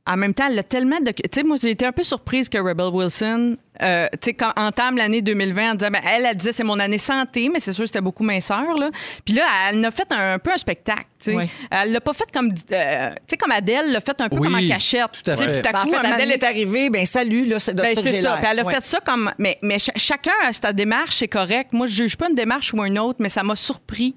En 0.07 0.17
même 0.17 0.35
temps, 0.35 0.45
elle 0.47 0.59
a 0.59 0.63
tellement 0.63 0.99
de. 0.99 1.09
Tu 1.11 1.23
sais, 1.33 1.43
moi, 1.43 1.57
j'ai 1.59 1.71
été 1.71 1.83
un 1.83 1.91
peu 1.91 2.03
surprise 2.03 2.47
que 2.47 2.59
Rebel 2.59 2.89
Wilson, 2.93 3.57
euh, 3.81 4.07
tu 4.13 4.17
sais, 4.25 4.33
quand 4.35 4.51
entame 4.55 4.97
l'année 4.97 5.23
2020 5.23 5.71
en 5.71 5.73
disant, 5.75 5.89
ben, 5.89 6.01
elle, 6.07 6.27
elle 6.29 6.35
disait 6.37 6.51
c'est 6.53 6.63
mon 6.63 6.79
année 6.79 6.99
santé, 6.99 7.49
mais 7.51 7.59
c'est 7.59 7.73
sûr 7.73 7.85
que 7.85 7.87
c'était 7.87 8.01
beaucoup 8.01 8.23
minceur, 8.23 8.75
là. 8.77 8.91
Puis 9.25 9.33
là, 9.33 9.41
elle 9.69 9.79
en 9.79 9.83
a 9.85 9.89
fait 9.91 10.07
un, 10.11 10.37
peu 10.37 10.51
un 10.51 10.57
spectacle, 10.57 11.05
tu 11.19 11.31
sais. 11.31 11.35
Ouais. 11.35 11.49
Elle 11.71 11.91
l'a 11.91 12.01
pas 12.01 12.13
fait 12.13 12.31
comme. 12.31 12.53
euh, 12.71 13.09
tu 13.15 13.17
sais, 13.29 13.37
comme 13.37 13.51
Adèle 13.51 13.91
l'a 13.91 13.99
fait 13.99 14.21
un 14.21 14.29
peu 14.29 14.37
Oui, 14.37 14.43
comme 14.47 14.55
en 14.63 14.67
cachette. 14.67 15.09
tout 15.23 15.31
à 15.31 15.35
Tu 15.35 15.43
sais, 15.43 15.53
fait. 15.53 15.61
tout 15.63 15.69
à 15.69 15.71
Ben, 15.71 15.79
en 15.79 15.83
coup, 15.85 15.89
fait, 15.95 16.05
Adèle 16.07 16.31
est 16.33 16.43
arrivée, 16.43 16.89
ben 16.91 17.05
salut, 17.07 17.45
là, 17.45 17.57
c'est 17.57 17.73
de 17.73 17.81
Ben, 17.81 17.95
c'est 17.99 18.21
ça. 18.21 18.37
Puis 18.37 18.47
elle 18.51 18.59
a 18.59 18.63
Ouais. 18.63 18.75
fait 18.75 18.83
ça 18.83 18.99
comme. 18.99 19.31
Mais, 19.39 19.57
mais 19.63 19.79
ch- 19.79 19.97
chacun 19.97 20.33
a 20.47 20.53
sa 20.53 20.71
démarche, 20.71 21.15
c'est 21.15 21.27
correct. 21.27 21.73
Moi, 21.73 21.87
je 21.87 21.95
juge 21.95 22.15
pas 22.15 22.29
une 22.29 22.35
démarche 22.35 22.71
ou 22.75 22.83
une 22.85 22.99
autre, 22.99 23.17
mais 23.19 23.29
ça 23.29 23.41
m'a 23.41 23.55
surpris. 23.55 24.15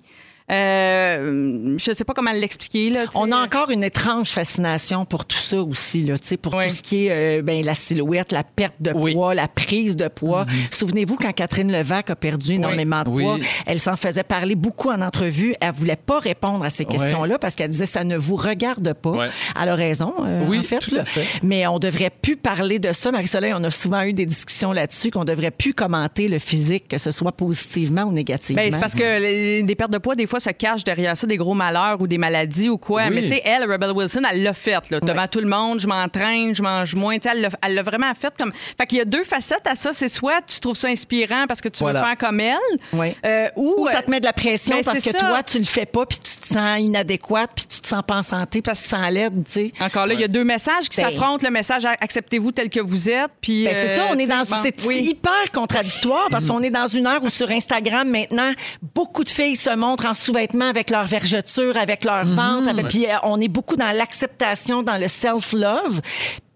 Euh, 0.51 1.75
je 1.79 1.93
sais 1.93 2.05
pas 2.05 2.15
comment 2.15 2.33
l'expliquer. 2.33 2.91
là. 2.91 3.05
On 3.15 3.31
a 3.33 3.37
encore 3.37 3.71
une 3.71 3.83
étrange 3.83 4.29
fascination 4.29 5.05
pour 5.05 5.25
tout 5.25 5.37
ça 5.39 5.63
aussi, 5.63 6.03
là, 6.03 6.19
tu 6.19 6.29
sais, 6.29 6.37
pour 6.37 6.55
Oui. 6.55 6.69
tout 6.69 6.75
ce 6.75 6.83
qui 6.83 7.07
est 7.07 7.39
euh, 7.39 7.43
ben, 7.43 7.65
la 7.65 7.75
silhouette, 7.75 8.33
la 8.33 8.45
perte 8.45 8.77
de 8.81 8.93
Oui. 8.95 9.13
poids, 9.15 9.35
la 9.35 9.49
prise 9.49 9.97
de 9.97 10.09
poids. 10.09 10.47
Souvenez-vous 10.71 11.17
quand 11.17 11.33
Catherine 11.33 11.71
Levac 11.73 12.11
a 12.11 12.17
perdu 12.17 12.55
énormément 12.55 13.03
de 13.05 13.11
poids, 13.11 13.39
elle 13.67 13.81
s'en 13.81 13.97
faisait 13.97 14.23
parler 14.25 14.55
beaucoup 14.55 14.91
en 14.91 15.01
entrevue. 15.03 15.55
Elle 15.61 15.73
voulait 15.73 15.97
pas 15.97 16.19
répondre 16.19 16.65
à 16.65 16.71
ces 16.71 16.85
questions-là 16.85 17.39
parce 17.39 17.55
qu'elle 17.55 17.71
disait 17.71 17.87
ça 17.87 18.05
ne 18.05 18.17
vous 18.17 18.37
regarde 18.37 18.93
pas. 18.95 19.29
Elle 19.61 19.69
a 19.69 19.75
raison, 19.75 20.15
euh, 20.25 20.45
Oui, 20.49 20.61
en 20.61 20.63
fait. 20.63 20.79
tout 20.79 20.97
à 20.99 21.05
fait. 21.05 21.25
Mais 21.43 21.67
on 21.67 21.79
devrait 21.79 22.11
plus 22.11 22.37
parler 22.37 22.79
de 22.79 22.93
ça. 22.93 23.11
Marie-Soleil, 23.11 23.53
on 23.55 23.65
a 23.65 23.71
souvent 23.71 24.03
eu 24.03 24.13
des 24.13 24.27
discussions 24.27 24.73
là-dessus 24.73 25.11
qu'on 25.11 25.25
devrait 25.25 25.51
plus 25.51 25.75
commenter 25.75 26.29
le 26.29 26.39
physique, 26.39 26.89
que 26.89 26.99
ce 26.99 27.11
soit 27.11 27.33
positivement 27.33 28.03
ou 28.05 28.13
négativement. 28.13 28.63
Ben, 28.63 28.73
c'est 28.73 28.81
parce 28.81 28.95
que 28.95 29.21
les, 29.21 29.63
des 29.63 29.75
pertes 29.75 29.93
de 29.93 29.99
poids, 29.99 30.15
des 30.15 30.27
fois, 30.27 30.38
se 30.41 30.51
cachent 30.51 30.85
derrière 30.85 31.17
ça 31.17 31.27
des 31.27 31.37
gros 31.37 31.55
malheurs 31.55 32.01
ou 32.01 32.07
des 32.07 32.19
maladies 32.19 32.69
ou 32.69 32.79
quoi. 32.79 33.05
Oui. 33.09 33.15
Mais 33.15 33.23
tu 33.23 33.29
sais, 33.29 33.43
elle, 33.45 33.71
Rebel 33.71 33.93
Wilson, 33.93 34.23
elle 34.31 34.43
l'a 34.43 34.53
fait. 34.53 34.91
Là, 34.91 35.01
devant 35.01 35.27
tout 35.27 35.41
le 35.41 35.49
monde, 35.49 35.81
je 35.81 35.87
m'entraîne, 35.87 36.55
je 36.55 36.63
mange 36.63 36.95
moins. 36.95 37.19
Tu 37.19 37.29
sais, 37.29 37.35
Elle 37.63 37.75
l'a- 37.75 37.83
vraiment 37.83 38.13
fait 38.15 38.33
comme. 38.39 38.53
Fait 38.79 38.87
qu'il 38.87 38.99
y 38.99 39.01
a 39.01 39.05
deux 39.05 39.25
facettes 39.25 39.67
à 39.67 39.75
ça. 39.75 39.93
C'est 39.93 40.09
soit 40.09 40.41
tu 40.47 40.61
trouves 40.61 40.77
ça 40.77 40.89
inspirant 40.89 41.47
parce 41.47 41.61
que 41.61 41.69
tu 41.69 41.81
Voilà. 41.81 42.01
veux 42.01 42.07
faire 42.07 42.17
comme 42.19 42.41
elle, 42.41 42.57
Oui. 42.93 43.15
euh, 43.25 43.49
ou, 43.57 43.77
Ou 43.79 43.87
ça 43.87 44.03
te 44.03 44.11
met 44.11 44.21
de 44.21 44.27
la 44.27 44.33
pression 44.33 44.77
Ben, 44.77 44.85
parce 44.85 45.01
que 45.01 45.11
ça. 45.11 45.19
toi, 45.19 45.43
tu 45.43 45.59
le 45.59 45.65
fais 45.65 45.87
pas, 45.87 46.05
puis 46.07 46.19
tu 46.19 46.37
te 46.37 46.47
sens 46.47 46.79
inadéquate, 46.81 47.51
puis 47.55 47.67
tu 47.69 47.81
te 47.81 47.87
sens 47.87 48.03
pas 48.07 48.17
en 48.17 48.23
santé, 48.23 48.61
puis 48.63 48.73
tu 48.73 48.83
te 48.83 48.89
sens 48.89 49.11
laide, 49.11 49.45
tu 49.45 49.53
sais. 49.53 49.73
Encore 49.81 50.07
là, 50.07 50.15
il 50.15 50.21
y 50.21 50.25
a 50.25 50.29
deux 50.29 50.45
messages 50.45 50.89
qui 50.89 51.01
Ben- 51.01 51.11
s'affrontent. 51.11 51.45
Le 51.45 51.51
message 51.53 51.85
acceptez-vous 51.87 52.53
tel 52.53 52.69
que 52.71 52.81
vous 52.81 53.09
êtes. 53.11 53.31
Puis 53.41 53.65
Ben, 53.65 53.75
c'est 53.75 53.97
ça, 53.97 54.03
euh, 54.03 54.09
on 54.11 54.19
est 54.19 54.25
tu 54.25 54.29
dans 54.29 54.39
bon, 54.43 54.57
c'est 54.63 54.87
oui. 54.87 55.09
hyper 55.11 55.51
contradictoire 55.53 56.29
parce 56.31 56.47
qu'on 56.47 56.63
est 56.63 56.71
dans 56.71 56.87
une 56.87 57.07
heure 57.07 57.23
où 57.23 57.29
sur 57.29 57.51
Instagram 57.51 58.09
maintenant 58.09 58.53
beaucoup 58.95 59.25
de 59.25 59.29
filles 59.29 59.57
se 59.57 59.71
montrent 59.75 60.07
en 60.07 60.15
sous-vêtements 60.29 60.69
avec 60.69 60.91
leur 60.91 61.07
vergeture, 61.07 61.77
avec 61.79 62.05
leur 62.05 62.25
ventre, 62.27 62.69
avec- 62.69 62.89
puis 62.89 63.07
euh, 63.07 63.15
on 63.23 63.41
est 63.41 63.49
beaucoup 63.49 63.77
dans 63.77 63.91
l'acceptation, 63.97 64.83
dans 64.83 64.99
le 64.99 65.09
self-love. 65.09 66.01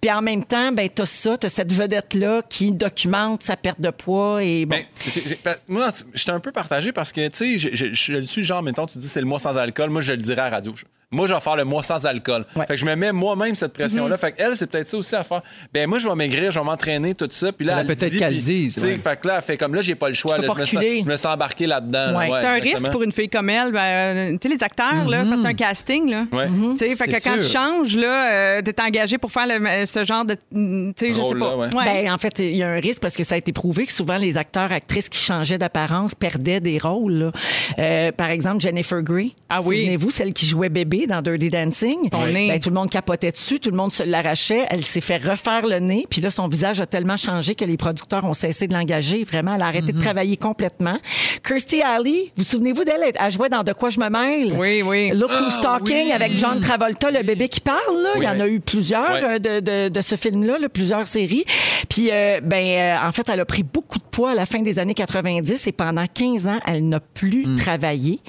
Puis 0.01 0.11
en 0.11 0.21
même 0.21 0.45
temps, 0.45 0.73
ben 0.73 0.89
t'as 0.93 1.07
ça, 1.07 1.39
t'as 1.39 1.49
cette 1.49 1.73
vedette 1.73 2.15
là 2.15 2.43
qui 2.49 2.73
documente 2.73 3.43
sa 3.45 3.57
perte 3.57 3.81
de 3.81 3.91
poids 3.91 4.43
et 4.43 4.67
bon. 4.67 4.77
Ben, 4.77 4.85
j'ai- 5.07 5.23
j'ai- 5.27 5.39
ben, 5.45 5.55
moi, 5.69 5.89
j'étais 6.13 6.33
un 6.33 6.41
peu 6.41 6.51
partagé 6.53 6.93
parce 6.93 7.13
que, 7.13 7.27
tu 7.29 7.37
sais, 7.37 7.59
je, 7.59 7.69
je, 7.73 7.87
je 7.95 8.13
le 8.15 8.27
suis 8.27 8.43
genre, 8.43 8.63
mettons, 8.63 8.85
tu 8.87 8.99
dis 8.99 9.07
c'est 9.09 9.21
le 9.21 9.27
mois 9.27 9.39
sans 9.39 9.57
alcool. 9.57 9.91
Moi, 9.91 10.03
je 10.03 10.13
le 10.13 10.19
dirais 10.19 10.41
à 10.43 10.51
la 10.51 10.57
radio. 10.57 10.75
Moi, 11.13 11.27
je 11.29 11.35
vais 11.35 11.41
faire 11.41 11.57
le 11.57 11.65
mois 11.65 11.83
sans 11.83 12.05
alcool. 12.07 12.45
Ouais. 12.57 12.67
Fait 12.67 12.75
que 12.75 12.81
je 12.81 12.85
me 12.87 12.95
mets 12.97 13.13
moi-même 13.13 13.55
cette 13.55 13.73
pression-là. 13.75 14.17
Fait 14.17 14.33
qu'elle, 14.33 14.57
c'est 14.57 14.67
peut-être 14.71 14.89
ça 14.89 14.97
aussi 14.97 15.15
à 15.15 15.23
faire. 15.23 15.43
Ben, 15.73 15.89
moi, 15.89 15.99
je 15.99 16.09
vais 16.09 16.15
maigrir, 16.15 16.51
je 16.51 16.59
vais 16.59 16.65
m'entraîner, 16.65 17.15
tout 17.15 17.29
ça. 17.31 17.53
Puis 17.53 17.67
là, 17.67 17.75
Elle 17.75 17.81
elle 17.81 17.87
peut-être 17.97 18.11
dit, 18.13 18.19
qu'elle 18.19 18.39
dise, 18.39 18.75
tu 18.75 18.81
sais, 18.81 18.87
ouais. 18.89 18.97
Fait 18.97 19.21
que 19.21 19.29
là, 19.29 19.35
elle 19.37 19.43
fait 19.43 19.57
comme 19.57 19.75
là, 19.75 19.83
j'ai 19.83 19.95
pas 19.95 20.09
le 20.09 20.15
choix. 20.15 20.39
Là, 20.39 20.47
pas 20.47 20.55
me 20.55 20.65
sens, 20.65 20.75
reculer. 20.77 21.01
je 21.05 21.11
me 21.11 21.17
sens 21.17 21.35
embarqué 21.35 21.67
là-dedans. 21.67 22.19
Ouais. 22.19 22.31
Ouais, 22.31 22.41
C'est 22.41 22.47
un 22.49 22.53
risque 22.61 22.91
pour 22.91 23.03
une 23.03 23.13
fille 23.13 23.29
comme 23.29 23.51
elle. 23.51 23.73
Ben, 23.73 23.81
euh, 23.81 24.31
tu 24.41 24.49
sais, 24.49 24.55
les 24.57 24.63
acteurs, 24.65 25.09
là, 25.09 25.19
parce 25.19 25.31
que 25.37 25.43
c'est 25.43 25.49
un 25.49 25.55
casting. 25.55 26.11
Là. 26.11 26.27
Tu 26.33 26.79
sais, 26.89 26.97
fait 26.97 27.07
que 27.13 27.23
quand 27.25 27.37
tu 27.39 27.47
changes, 27.49 27.97
là, 27.97 28.33
euh, 28.33 28.63
t'es 28.63 28.81
engagé 28.81 29.19
pour 29.19 29.31
faire 29.31 29.47
le- 29.47 29.85
ce 29.87 30.05
genre 30.05 30.25
de. 30.25 30.35
Tu 30.35 30.93
sais, 30.97 31.13
je 31.15 31.29
sais 31.29 31.35
pas. 31.39 31.57
ouais. 31.57 31.69
Ouais. 31.75 31.85
Ben, 32.05 32.13
en 32.13 32.19
fait, 32.19 32.39
il 32.39 32.57
y 32.57 32.63
a 32.63 32.69
un 32.71 32.81
risque 32.81 33.03
parce 33.03 33.17
que 33.17 33.25
ça 33.25 33.35
a 33.35 33.39
été 33.39 33.53
prouvé 33.53 33.87
que 33.87 33.93
souvent 33.93 34.17
les 34.17 34.39
acteurs, 34.39 34.73
actrices 34.73 35.09
qui 35.09 35.19
changeaient 35.19 35.59
d'apparence 35.59 36.15
perdaient 36.15 36.61
des 36.61 36.79
rôles. 36.79 37.33
Euh, 37.79 38.13
par 38.13 38.31
exemple, 38.31 38.61
Jennifer 38.61 39.03
Grey. 39.03 39.31
Ah 39.49 39.61
oui. 39.63 39.81
Souvenez-vous, 39.81 40.11
celle 40.11 40.33
qui 40.33 40.47
jouait 40.47 40.69
bébé 40.69 41.02
dans 41.07 41.23
Dirty 41.23 41.51
Dancing. 41.51 42.09
Ben, 42.11 42.59
tout 42.61 42.69
le 42.71 42.75
monde 42.75 42.91
capotait 42.91 43.33
dessus, 43.33 43.61
tout 43.61 43.71
le 43.71 43.77
monde 43.77 43.93
se 43.93 44.03
l'arrachait. 44.03 44.67
Elle 44.71 44.83
s'est 44.85 45.01
fait 45.01 45.17
refaire 45.19 45.67
le 45.67 45.79
nez. 45.79 46.07
Puis 46.11 46.21
là, 46.21 46.31
son 46.31 46.49
visage 46.49 46.81
a 46.81 46.87
tellement 46.87 47.17
changé 47.17 47.55
que 47.55 47.65
les 47.65 47.77
producteurs 47.77 48.25
ont 48.25 48.33
cessé 48.35 48.67
de 48.67 48.75
l'engager. 48.75 49.25
Vraiment, 49.25 49.55
elle 49.55 49.63
a 49.63 49.67
arrêté 49.67 49.93
de 49.93 50.01
travailler 50.01 50.37
complètement. 50.37 50.99
Kirstie 51.47 51.83
Alley, 51.83 52.33
vous 52.37 52.45
souvenez-vous 52.45 52.85
d'elle? 52.85 53.01
Elle 53.19 53.31
jouait 53.33 53.49
dans 53.49 53.63
De 53.63 53.73
quoi 53.73 53.91
je 53.91 53.99
me 54.01 54.09
mêle? 54.09 54.55
Oui, 54.59 54.83
oui. 54.83 55.11
Look 55.15 55.31
Who's 55.31 55.61
Talking 55.61 56.07
oui. 56.07 56.13
avec 56.13 56.33
John 56.39 56.61
Travolta, 56.61 57.11
le 57.11 57.23
bébé 57.23 57.49
qui 57.49 57.61
parle. 57.61 58.03
là. 58.03 58.11
Il 58.17 58.23
y 58.23 58.29
en 58.29 58.41
a 58.41 58.47
eu 58.49 58.61
plusieurs 58.61 59.11
euh, 59.25 59.39
de, 59.39 59.61
de, 59.61 59.89
de 59.89 60.01
ce 60.01 60.17
film-là, 60.17 60.59
là, 60.59 60.69
plusieurs 60.69 61.07
séries. 61.07 61.45
Puis, 61.89 62.09
euh, 62.11 62.41
ben, 62.43 62.63
euh, 63.03 63.07
en 63.09 63.13
fait, 63.13 63.29
elle 63.29 63.41
a 63.41 63.45
pris 63.45 63.63
beaucoup 63.63 63.99
de 63.99 64.05
poids 64.11 64.31
à 64.31 64.35
la 64.35 64.47
fin 64.47 64.61
des 64.61 64.79
années 64.79 64.95
90 64.95 65.67
et 65.67 65.73
pendant 65.73 66.05
15 66.13 66.47
ans, 66.47 66.59
elle 66.67 66.89
n'a 66.89 67.01
plus 67.01 67.47
Hmm. 67.47 67.57
travaillé. 67.57 68.21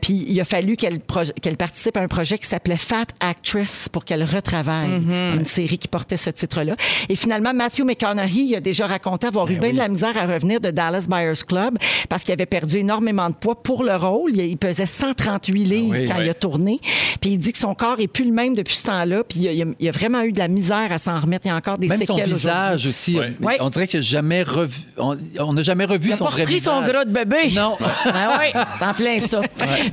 Puis, 0.00 0.24
il 0.28 0.40
a 0.40 0.44
fallu 0.44 0.76
qu'elle 0.76 0.98
proje- 0.98 1.32
qu'elle 1.40 1.56
participe 1.76 1.96
à 1.98 2.00
un 2.00 2.06
projet 2.08 2.38
qui 2.38 2.46
s'appelait 2.46 2.78
Fat 2.78 3.04
Actress 3.20 3.90
pour 3.90 4.06
qu'elle 4.06 4.24
retravaille 4.24 4.86
Mm-hmm. 4.86 5.36
une 5.36 5.44
série 5.44 5.78
qui 5.78 5.88
portait 5.88 6.16
ce 6.16 6.30
titre-là. 6.30 6.74
Et 7.08 7.16
finalement, 7.16 7.52
Matthew 7.52 7.80
McConaughey 7.84 8.44
il 8.44 8.54
a 8.56 8.60
déjà 8.60 8.86
raconté 8.86 9.26
avoir 9.26 9.46
Ben 9.46 9.56
eu 9.56 9.58
bien 9.58 9.72
de 9.72 9.78
la 9.78 9.88
misère 9.88 10.16
à 10.16 10.26
revenir 10.26 10.60
de 10.60 10.70
Dallas 10.70 11.06
Buyers 11.08 11.44
Club 11.46 11.76
parce 12.08 12.22
qu'il 12.22 12.32
avait 12.32 12.46
perdu 12.46 12.78
énormément 12.78 13.28
de 13.28 13.34
poids 13.34 13.62
pour 13.62 13.82
le 13.84 13.94
rôle. 13.96 14.34
Il, 14.36 14.56
pesait 14.56 14.86
138 14.86 15.64
livres 15.64 15.88
oui. 15.98 16.06
quand 16.06 16.20
il 16.20 16.28
a 16.30 16.34
tourné. 16.34 16.80
Puis 17.20 17.30
il 17.30 17.38
dit 17.38 17.52
que 17.52 17.58
son 17.58 17.74
corps 17.74 18.00
est 18.00 18.06
plus 18.08 18.24
le 18.24 18.32
même 18.32 18.54
depuis 18.54 18.76
ce 18.76 18.84
temps-là. 18.84 19.22
Puis 19.28 19.40
il 19.40 19.48
a, 19.48 19.52
il 19.52 19.86
a- 19.86 19.88
a 19.90 19.92
vraiment 19.92 20.22
eu 20.22 20.32
de 20.32 20.38
la 20.38 20.48
misère 20.48 20.90
à 20.90 20.98
s'en 20.98 21.18
remettre. 21.20 21.46
Il 21.46 21.48
y 21.48 21.52
a 21.52 21.56
encore 21.56 21.78
des 21.78 21.88
Même 21.88 22.02
son 22.02 22.14
séquelles 22.14 22.32
visage 22.32 22.86
aussi. 22.86 23.18
Ouais. 23.18 23.34
Ouais. 23.40 23.56
On 23.60 23.68
dirait 23.68 23.86
qu'il 23.86 24.00
n'a 24.00 24.06
jamais 24.06 24.42
revu. 24.42 24.80
On 24.98 25.52
n'a 25.52 25.62
jamais 25.62 25.84
revu 25.84 26.06
Il 26.08 26.10
n'a 26.10 26.16
son 26.16 26.24
pas 26.24 26.30
vrai 26.30 26.42
repris 26.42 26.60
son 26.60 26.82
gras 26.82 27.04
de 27.04 27.12
bébé. 27.12 27.50
Non. 27.54 27.76
Ah 28.06 28.38
oui, 28.40 28.60
t'en 28.80 28.94
plein 28.94 29.18
ça. 29.20 29.42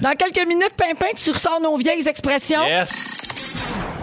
Dans 0.01 0.13
quelques 0.13 0.47
minutes, 0.47 0.73
Pimpin, 0.77 1.07
tu 1.15 1.31
ressors 1.31 1.59
nos 1.61 1.72
vieilles 1.77 2.07
expressions. 2.07 2.63
Yes! 2.65 3.17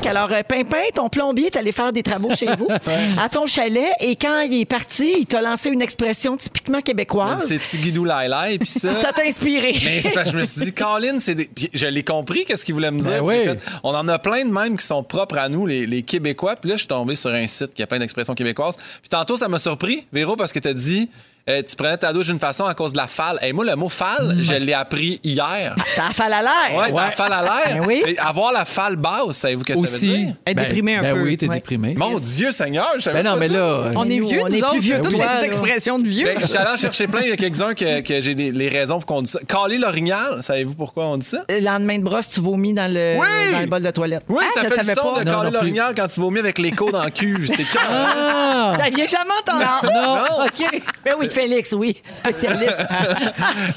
Alors, 0.06 0.30
euh, 0.33 0.42
Pimpin, 0.42 0.83
ton 0.94 1.09
plombier 1.09 1.46
est 1.46 1.56
allé 1.56 1.72
faire 1.72 1.92
des 1.92 2.02
travaux 2.02 2.35
chez 2.35 2.46
vous, 2.56 2.68
à 3.20 3.28
ton 3.28 3.46
chalet, 3.46 3.90
et 4.00 4.16
quand 4.16 4.40
il 4.40 4.61
est 4.61 4.64
parti, 4.64 5.14
il 5.18 5.26
t'a 5.26 5.42
lancé 5.42 5.68
une 5.68 5.83
expression 5.83 6.37
typiquement 6.37 6.80
québécoise. 6.80 7.44
C'est 7.46 7.59
Tigidou 7.59 8.04
Lailai, 8.04 8.59
puis 8.59 8.68
ça. 8.68 8.92
Ça 9.00 9.12
t'a 9.12 9.22
inspiré. 9.24 9.74
Mais 9.85 10.00
c'est 10.00 10.12
parce 10.12 10.30
que 10.30 10.37
je 10.37 10.40
me 10.40 10.44
suis 10.44 10.64
dit, 10.64 10.72
Colin, 10.72 11.20
c'est 11.20 11.35
des. 11.35 11.44
Puis 11.44 11.70
je 11.72 11.87
l'ai 11.87 12.02
compris, 12.02 12.44
qu'est-ce 12.44 12.64
qu'il 12.64 12.74
voulait 12.74 12.90
me 12.90 13.00
dire. 13.00 13.11
Ben 13.11 13.22
oui. 13.22 13.44
fait, 13.44 13.61
on 13.83 13.94
en 13.94 14.06
a 14.09 14.18
plein 14.18 14.44
de 14.44 14.52
même 14.52 14.76
qui 14.76 14.87
sont 14.87 15.02
propres 15.02 15.38
à 15.38 15.48
nous, 15.48 15.66
les, 15.66 15.87
les 15.87 16.02
Québécois. 16.02 16.56
Puis 16.56 16.70
là, 16.70 16.76
je 16.76 16.80
suis 16.80 16.88
tombé 16.88 17.14
sur 17.14 17.30
un 17.30 17.46
site 17.46 17.74
qui 17.74 17.83
a 17.83 17.87
plein 17.87 17.98
d'expressions 17.98 18.35
québécoises. 18.35 18.76
Puis 18.76 19.09
tantôt, 19.11 19.37
ça 19.37 19.48
m'a 19.48 19.59
surpris, 19.59 20.06
Véro, 20.12 20.37
parce 20.37 20.52
que 20.52 20.59
tu 20.59 20.68
as 20.68 20.74
dit, 20.74 21.09
euh, 21.50 21.62
tu 21.62 21.76
prenais 21.76 21.96
ta 21.96 22.12
douche 22.12 22.26
d'une 22.26 22.38
façon 22.38 22.64
à 22.64 22.74
cause 22.74 22.92
de 22.92 22.98
la 22.98 23.06
falle. 23.06 23.38
Et 23.42 23.52
moi, 23.52 23.64
le 23.64 23.74
mot 23.76 23.88
falle, 23.88 24.36
je 24.40 24.54
l'ai 24.54 24.72
appris 24.72 25.20
hier. 25.24 25.74
T'as 25.96 26.08
la 26.08 26.14
falle 26.14 26.32
à 26.32 26.42
l'air. 26.42 26.78
Ouais, 26.78 26.92
t'as 26.92 27.04
la 27.06 27.10
falle 27.10 27.32
à 27.32 27.42
l'air. 27.42 27.80
Ben 27.80 27.86
oui. 27.86 28.02
Avoir 28.18 28.52
la 28.52 28.64
falle 28.64 28.96
basse, 28.96 29.36
savez-vous 29.36 29.64
qu'est-ce 29.64 29.80
que 29.80 29.86
ça 29.86 29.98
veut 30.06 30.12
Aussi. 30.12 30.18
dire? 30.24 30.34
Être 30.46 30.56
déprimé 30.58 30.96
un 30.96 31.02
ben 31.02 31.14
peu. 31.14 31.22
oui, 31.22 31.36
t'es 31.36 31.48
Ouais. 31.48 31.56
déprimé. 31.56 31.94
Mon 31.96 32.18
Dieu 32.18 32.52
Seigneur, 32.52 32.92
je 32.96 33.00
savais 33.02 33.22
Ben 33.22 33.28
non, 33.30 33.34
pas 33.34 33.40
mais 33.40 33.48
ça. 33.48 33.52
là. 33.54 33.90
On 33.96 34.08
est 34.08 34.16
Nous, 34.16 34.28
vieux, 34.28 34.40
on 34.44 34.48
nous 34.48 34.54
est 34.56 34.60
plus 34.70 34.80
vieux 34.80 34.96
que 34.98 35.08
toi, 35.08 35.10
les 35.12 35.40
là. 35.40 35.44
expressions 35.44 35.98
de 35.98 36.08
vieux. 36.08 36.26
Ben, 36.26 36.38
je 36.40 36.46
suis 36.46 36.56
allé 36.56 36.70
en 36.70 36.76
chercher 36.76 37.06
plein. 37.08 37.20
Il 37.22 37.28
y 37.28 37.32
a 37.32 37.36
quelques-uns 37.36 37.74
que, 37.74 38.00
que 38.00 38.20
j'ai 38.22 38.34
des- 38.34 38.52
les 38.52 38.68
raisons 38.68 38.96
pour 39.00 39.06
qu'on 39.06 39.22
dise 39.22 39.32
ça. 39.32 39.40
Caler 39.46 39.78
l'orignal, 39.78 40.42
savez-vous 40.42 40.74
pourquoi 40.74 41.06
on 41.06 41.16
dit 41.16 41.26
ça? 41.26 41.42
Le 41.48 41.60
lendemain 41.60 41.98
de 41.98 42.04
brosse, 42.04 42.28
tu 42.28 42.40
vomis 42.40 42.72
dans 42.74 42.92
le, 42.92 43.16
Oui! 43.18 43.52
dans 43.52 43.60
le 43.60 43.66
bol 43.66 43.82
de 43.82 43.90
toilette. 43.90 44.24
Oui, 44.28 44.44
Ah, 44.56 44.60
ça 44.62 44.68
fait 44.68 44.76
le 44.86 44.94
son 44.94 45.12
de 45.18 45.24
caler 45.24 45.50
l'orignal 45.50 45.94
quand 45.96 46.06
tu 46.06 46.20
vomis 46.20 46.38
avec 46.38 46.58
l'écho 46.58 46.90
dans 46.90 47.04
le 47.04 47.10
cul. 47.10 47.46
C'était 47.46 47.64
Ah! 47.88 48.72
Vous 48.74 48.80
l'aviez 48.80 49.08
jamais 49.08 49.30
entendu 49.40 49.64
ça? 49.82 49.90
Non. 49.92 50.44
OK. 50.44 50.82
Ben 51.04 51.14
oui, 51.18 51.26
Félix, 51.40 51.72
oui, 51.72 51.96
spécialiste. 52.14 52.76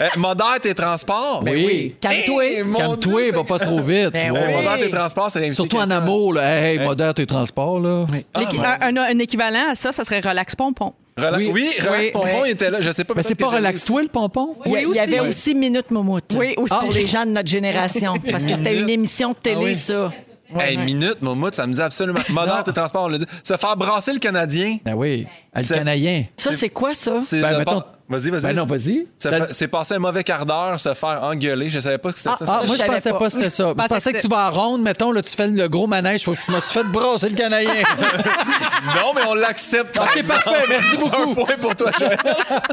Euh, 0.01 0.07
modère 0.17 0.59
tes 0.61 0.73
transports. 0.73 1.43
Ben 1.43 1.53
oui. 1.53 1.95
Calme-toi. 2.01 2.43
Eh, 2.45 2.63
mon 2.63 2.77
Calme-toi, 2.79 3.21
Dieu, 3.21 3.31
va 3.31 3.43
pas 3.43 3.59
trop 3.59 3.79
vite. 3.81 4.09
Ben 4.11 4.33
toi. 4.33 4.39
oui. 4.47 4.53
Modère 4.53 4.77
tes 4.77 4.89
transports, 4.89 5.31
c'est 5.31 5.51
Surtout 5.51 5.77
en 5.77 5.89
amour, 5.91 6.33
là. 6.33 6.61
Hey, 6.61 6.79
modère 6.79 7.13
tes 7.13 7.25
transports, 7.25 7.79
là. 7.79 8.05
L'équi- 8.37 8.57
un, 8.59 8.95
un- 8.97 9.01
un 9.15 9.19
équivalent 9.19 9.71
à 9.71 9.75
ça, 9.75 9.91
ça 9.91 10.03
serait 10.03 10.19
relax 10.19 10.55
pompon. 10.55 10.93
Rela- 11.17 11.37
Oui. 11.37 11.51
Oui, 11.53 11.69
Relax 11.79 11.99
Oui. 12.05 12.11
Pompon, 12.11 12.27
Oui. 12.41 12.47
il 12.47 12.51
était 12.51 12.71
là. 12.71 12.81
Je 12.81 12.91
sais 12.91 13.03
pas. 13.03 13.13
Mais 13.15 13.23
c'est 13.23 13.35
pas 13.35 13.51
l'ai- 13.51 13.57
relax-toi, 13.57 14.01
le 14.03 14.07
pompon? 14.09 14.55
Il 14.65 14.71
y, 14.71 14.75
a- 14.77 14.81
il 14.81 14.95
y 14.95 14.99
avait 14.99 15.19
aussi. 15.19 15.29
aussi 15.29 15.55
Minute 15.55 15.91
Moumoute. 15.91 16.35
Oui, 16.37 16.53
aussi. 16.57 16.73
Pour 16.73 16.91
les 16.91 17.05
gens 17.05 17.25
de 17.25 17.31
notre 17.31 17.49
génération. 17.49 18.15
Parce 18.31 18.45
que 18.45 18.51
c'était 18.55 18.77
une 18.79 18.89
émission 18.89 19.29
de 19.31 19.35
télé, 19.35 19.57
Ah 19.59 19.63
oui. 19.65 19.75
ça. 19.75 20.11
Hey, 20.59 20.77
minute, 20.77 21.17
mon 21.21 21.51
ça 21.51 21.65
me 21.67 21.73
dit 21.73 21.81
absolument. 21.81 22.19
Moderne 22.29 22.63
et 22.67 22.73
transport, 22.73 23.03
on 23.03 23.07
l'a 23.07 23.17
dit. 23.17 23.25
Se 23.43 23.55
faire 23.57 23.75
brasser 23.75 24.13
le 24.13 24.19
Canadien. 24.19 24.77
Ben 24.85 24.93
oui. 24.95 25.27
Ah, 25.55 25.59
Le 25.59 25.65
C'est- 25.65 25.75
Canadien. 25.75 26.25
Ça, 26.35 26.51
c'est 26.51 26.69
quoi, 26.69 26.93
ça? 26.93 27.19
C'est 27.21 27.41
Ben, 27.41 27.51
le 27.51 27.57
mettons- 27.59 27.79
pas- 27.81 27.91
Vas-y, 28.09 28.29
vas-y. 28.31 28.41
Ben 28.41 28.53
non, 28.53 28.65
vas-y. 28.65 29.07
Ça 29.17 29.31
La- 29.31 29.45
fait- 29.45 29.53
C'est 29.53 29.67
passer 29.67 29.93
un 29.95 29.99
mauvais 29.99 30.23
quart 30.23 30.45
d'heure, 30.45 30.79
se 30.79 30.93
faire 30.93 31.23
engueuler. 31.23 31.69
Je 31.69 31.79
savais 31.79 31.97
pas 31.97 32.11
que 32.11 32.17
c'était 32.17 32.31
ça. 32.31 32.37
Ah, 32.41 32.45
Ça, 32.45 32.51
moi, 32.53 32.61
je 32.65 32.71
je 32.71 32.77
savais 32.77 32.89
pensais 32.93 33.11
pas. 33.11 33.19
pas 33.19 33.25
que 33.25 33.31
c'était 33.31 33.49
ça. 33.49 33.67
Je 33.69 33.73
pensais 33.73 33.87
pensais 33.89 34.13
que 34.13 34.21
tu 34.21 34.27
vas 34.27 34.47
en 34.47 34.51
ronde, 34.51 34.81
mettons, 34.81 35.11
là, 35.11 35.21
tu 35.21 35.33
fais 35.33 35.47
le 35.47 35.67
gros 35.69 35.87
manège. 35.87 36.23
Je 36.25 36.31
me 36.51 36.59
suis 36.59 36.73
fait 36.73 36.83
brasser 36.83 37.29
le 37.29 37.35
Canadien. 37.35 37.71
Non, 38.95 39.13
mais 39.15 39.21
on 39.27 39.33
l'accepte. 39.35 39.95
par 39.95 40.05
OK, 40.05 40.17
exemple. 40.17 40.43
parfait. 40.43 40.65
Merci 40.69 40.95
Un 40.97 40.99
beaucoup. 40.99 41.33
point 41.35 41.55
pour 41.61 41.75
toi, 41.75 41.91
Joël. 41.97 42.17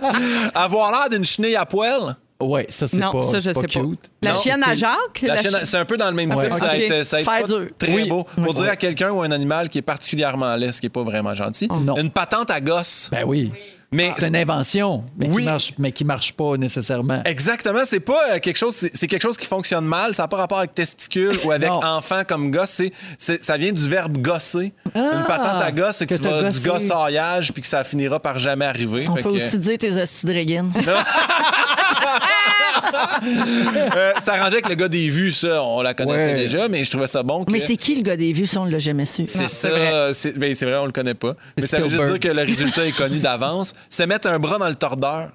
Avoir 0.54 0.90
l'air 0.90 1.08
d'une 1.08 1.24
chenille 1.24 1.56
à 1.56 1.64
poil. 1.64 2.16
Oui, 2.40 2.62
ça, 2.68 2.88
c'est 2.88 2.98
Non, 2.98 3.12
pas, 3.12 3.22
ça, 3.22 3.38
je 3.38 3.52
c'est 3.52 3.54
sais 3.54 3.66
pas. 3.80 3.86
La 4.22 4.32
Non, 4.32 4.40
chienne 4.40 4.62
à 4.62 4.74
Jacques? 4.74 5.20
La 5.22 5.34
la 5.34 5.40
chienne, 5.42 5.56
chi- 5.60 5.66
c'est 5.66 5.76
un 5.78 5.84
peu 5.84 5.96
dans 5.96 6.08
le 6.08 6.14
même 6.16 6.32
Ah, 6.32 6.36
type. 6.36 6.52
oui. 6.90 7.04
Ça 7.04 7.18
pas 7.22 7.42
dur. 7.42 7.66
très 7.78 7.92
Oui. 7.92 8.08
beau. 8.08 8.24
Pour 8.24 8.46
Oui. 8.48 8.54
dire 8.54 8.68
à 8.70 8.76
quelqu'un 8.76 9.10
ou 9.10 9.20
un 9.22 9.30
animal 9.30 9.68
qui 9.68 9.78
est 9.78 9.82
particulièrement 9.82 10.54
laid, 10.56 10.72
ce 10.72 10.80
qui 10.80 10.86
est 10.86 10.90
pas 10.90 11.02
vraiment 11.02 11.34
gentil. 11.34 11.68
non. 11.68 11.96
Une 11.96 12.10
patente 12.10 12.50
à 12.50 12.60
gosse. 12.60 13.08
Ben 13.12 13.24
oui. 13.26 13.52
Mais 13.92 14.12
C'est 14.16 14.28
une 14.28 14.36
invention, 14.36 15.04
mais, 15.18 15.28
Oui. 15.28 15.42
qui 15.42 15.48
marche, 15.48 15.72
mais 15.78 15.90
qui 15.92 16.04
marche 16.04 16.32
pas 16.34 16.56
nécessairement. 16.56 17.22
Exactement, 17.24 17.80
c'est 17.84 17.98
pas 17.98 18.20
euh, 18.32 18.38
quelque 18.38 18.56
chose, 18.56 18.74
c'est 18.74 19.06
quelque 19.08 19.22
chose 19.22 19.36
qui 19.36 19.46
fonctionne 19.46 19.84
mal. 19.84 20.14
Ça 20.14 20.22
n'a 20.22 20.28
pas 20.28 20.36
rapport 20.36 20.58
avec 20.58 20.72
testicule 20.74 21.36
ou 21.44 21.50
avec 21.50 21.68
Non. 21.72 21.82
enfant 21.84 22.22
comme 22.26 22.52
gosse. 22.52 22.82
C'est, 23.18 23.42
ça 23.42 23.56
vient 23.56 23.72
du 23.72 23.88
verbe 23.88 24.18
gosser. 24.18 24.72
Une 24.94 25.24
patente 25.26 25.60
à 25.60 25.72
gosse, 25.72 25.96
c'est 25.96 26.06
que, 26.06 26.14
que 26.14 26.22
tu 26.22 26.28
vas 26.28 26.50
du 26.50 26.60
gossaillage 26.60 27.52
puis 27.52 27.62
que 27.62 27.68
ça 27.68 27.82
finira 27.82 28.20
par 28.20 28.38
jamais 28.38 28.64
arriver. 28.66 29.08
On 29.08 29.16
Fait 29.16 29.22
peut 29.22 29.30
que, 29.30 29.34
aussi 29.36 29.58
dire 29.58 29.76
tes 29.76 29.88
régine. 29.88 30.72
euh, 33.96 34.12
c'est 34.18 34.30
arrangé 34.30 34.54
avec 34.54 34.68
le 34.68 34.74
gars 34.74 34.88
des 34.88 35.08
vues, 35.08 35.32
ça. 35.32 35.62
On 35.62 35.82
la 35.82 35.94
connaissait 35.94 36.26
Ouais. 36.32 36.34
déjà, 36.34 36.68
mais 36.68 36.84
je 36.84 36.90
trouvais 36.90 37.06
ça 37.06 37.22
bon. 37.22 37.44
que- 37.44 37.52
Mais 37.52 37.60
c'est 37.60 37.76
qui 37.76 37.94
le 37.96 38.02
gars 38.02 38.16
des 38.16 38.32
vues, 38.32 38.46
ça, 38.46 38.60
on 38.60 38.64
l'a 38.64 38.78
jamais 38.78 39.04
su? 39.04 39.24
C'est 39.26 39.48
ça, 39.48 39.68
vrai. 39.70 40.10
c'est 40.12 40.36
ben, 40.38 40.54
c'est 40.54 40.66
vrai, 40.66 40.76
on 40.76 40.86
le 40.86 40.92
connaît 40.92 41.14
pas. 41.14 41.34
Mais 41.56 41.66
ça 41.66 41.78
veut 41.80 41.88
juste 41.88 42.04
dire 42.04 42.20
que 42.20 42.28
le 42.28 42.42
résultat 42.42 42.86
est 42.86 42.92
connu 42.96 43.18
d'avance. 43.18 43.74
Se 43.88 44.02
mettre 44.04 44.28
un 44.28 44.38
bras 44.38 44.58
dans 44.58 44.68
le 44.68 44.74
tordeur. 44.74 45.28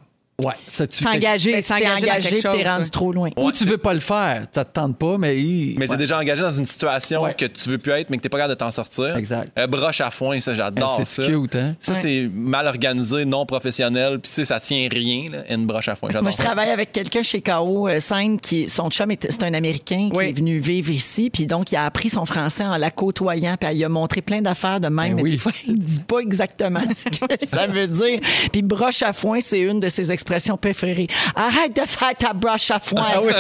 Ouais, 0.44 0.54
ça 0.68 0.86
tu 0.86 1.02
S'engager, 1.02 1.54
t'es 1.54 1.62
s'engager 1.62 2.12
engagé 2.12 2.40
t'es 2.42 2.64
rendu 2.70 2.84
ouais. 2.84 2.90
trop 2.90 3.14
loin. 3.14 3.30
Ou 3.38 3.54
tu 3.54 3.64
veux 3.64 3.78
pas 3.78 3.94
le 3.94 4.02
faire, 4.02 4.44
ça 4.52 4.66
te 4.66 4.74
tente 4.74 4.98
pas, 4.98 5.18
mais. 5.18 5.34
Mais 5.78 5.88
t'es 5.88 5.96
déjà 5.96 6.20
engagé 6.20 6.42
dans 6.42 6.52
une 6.52 6.66
situation 6.66 7.22
Ouais. 7.24 7.34
que 7.34 7.46
tu 7.46 7.70
veux 7.70 7.78
plus 7.78 7.94
être, 7.94 8.10
mais 8.10 8.18
que 8.18 8.22
t'es 8.24 8.28
pas 8.28 8.40
capable 8.40 8.54
de 8.54 8.60
t'en 8.60 8.70
sortir. 8.70 9.16
Exact. 9.16 9.50
Euh, 9.58 9.66
broche 9.68 10.02
à 10.02 10.12
foin, 10.12 10.38
ça, 10.42 10.54
j'adore 10.54 10.98
C'est 10.98 11.06
ça. 11.06 11.26
cute, 11.26 11.56
hein? 11.56 11.74
Ça, 11.80 11.94
c'est 11.94 12.30
mal 12.34 12.68
organisé, 12.68 13.24
non 13.24 13.46
professionnel, 13.46 14.20
puis 14.20 14.30
ça 14.46 14.60
tient 14.60 14.90
rien, 14.92 15.30
là, 15.32 15.38
une 15.54 15.66
broche 15.66 15.88
à 15.88 15.96
foin. 15.96 16.10
Moi, 16.22 16.32
je 16.32 16.38
travaille 16.38 16.70
avec 16.70 16.92
quelqu'un 16.92 17.24
chez 17.24 17.42
KO 17.42 17.88
euh, 17.88 18.02
Scène 18.02 18.38
qui 18.38 18.68
son 18.68 18.90
chum 18.90 19.12
est- 19.12 19.32
c'est 19.32 19.44
un 19.44 19.54
Américain 19.54 20.10
qui 20.12 20.18
Oui. 20.18 20.26
est 20.26 20.34
venu 20.34 20.60
vivre 20.60 20.92
ici, 20.92 21.30
puis 21.30 21.46
donc 21.46 21.72
il 21.72 21.78
a 21.78 21.86
appris 21.86 22.10
son 22.10 22.26
français 22.26 22.66
en 22.66 22.76
la 22.76 22.92
côtoyant, 22.92 23.56
puis 23.58 23.70
il 23.74 23.84
a 23.86 23.90
montré 23.90 24.22
plein 24.22 24.42
d'affaires 24.42 24.82
de 24.82 24.90
même, 24.90 25.12
Ben 25.12 25.16
mais 25.16 25.22
oui. 25.24 25.32
des 25.32 25.38
fois 25.38 25.54
il 25.66 25.76
dit 25.80 26.02
pas 26.02 26.20
exactement 26.20 26.82
ce 26.94 27.06
que 27.06 27.26
ça 27.48 27.68
veut 27.68 27.88
dire. 27.88 28.20
Puis 28.52 28.62
broche 28.64 29.02
à 29.02 29.14
foin, 29.14 29.40
c'est 29.42 29.62
une 29.62 29.80
de 29.80 29.88
ses 29.88 30.12
expressions 30.12 30.25
préférées. 30.58 31.08
Arrête 31.36 31.76
de 31.76 31.82
faire 31.82 32.16
ta 32.18 32.34
broche 32.34 32.72
à 32.72 32.80
foin. 32.80 33.06
Ah 33.16 33.22
oui. 33.22 33.32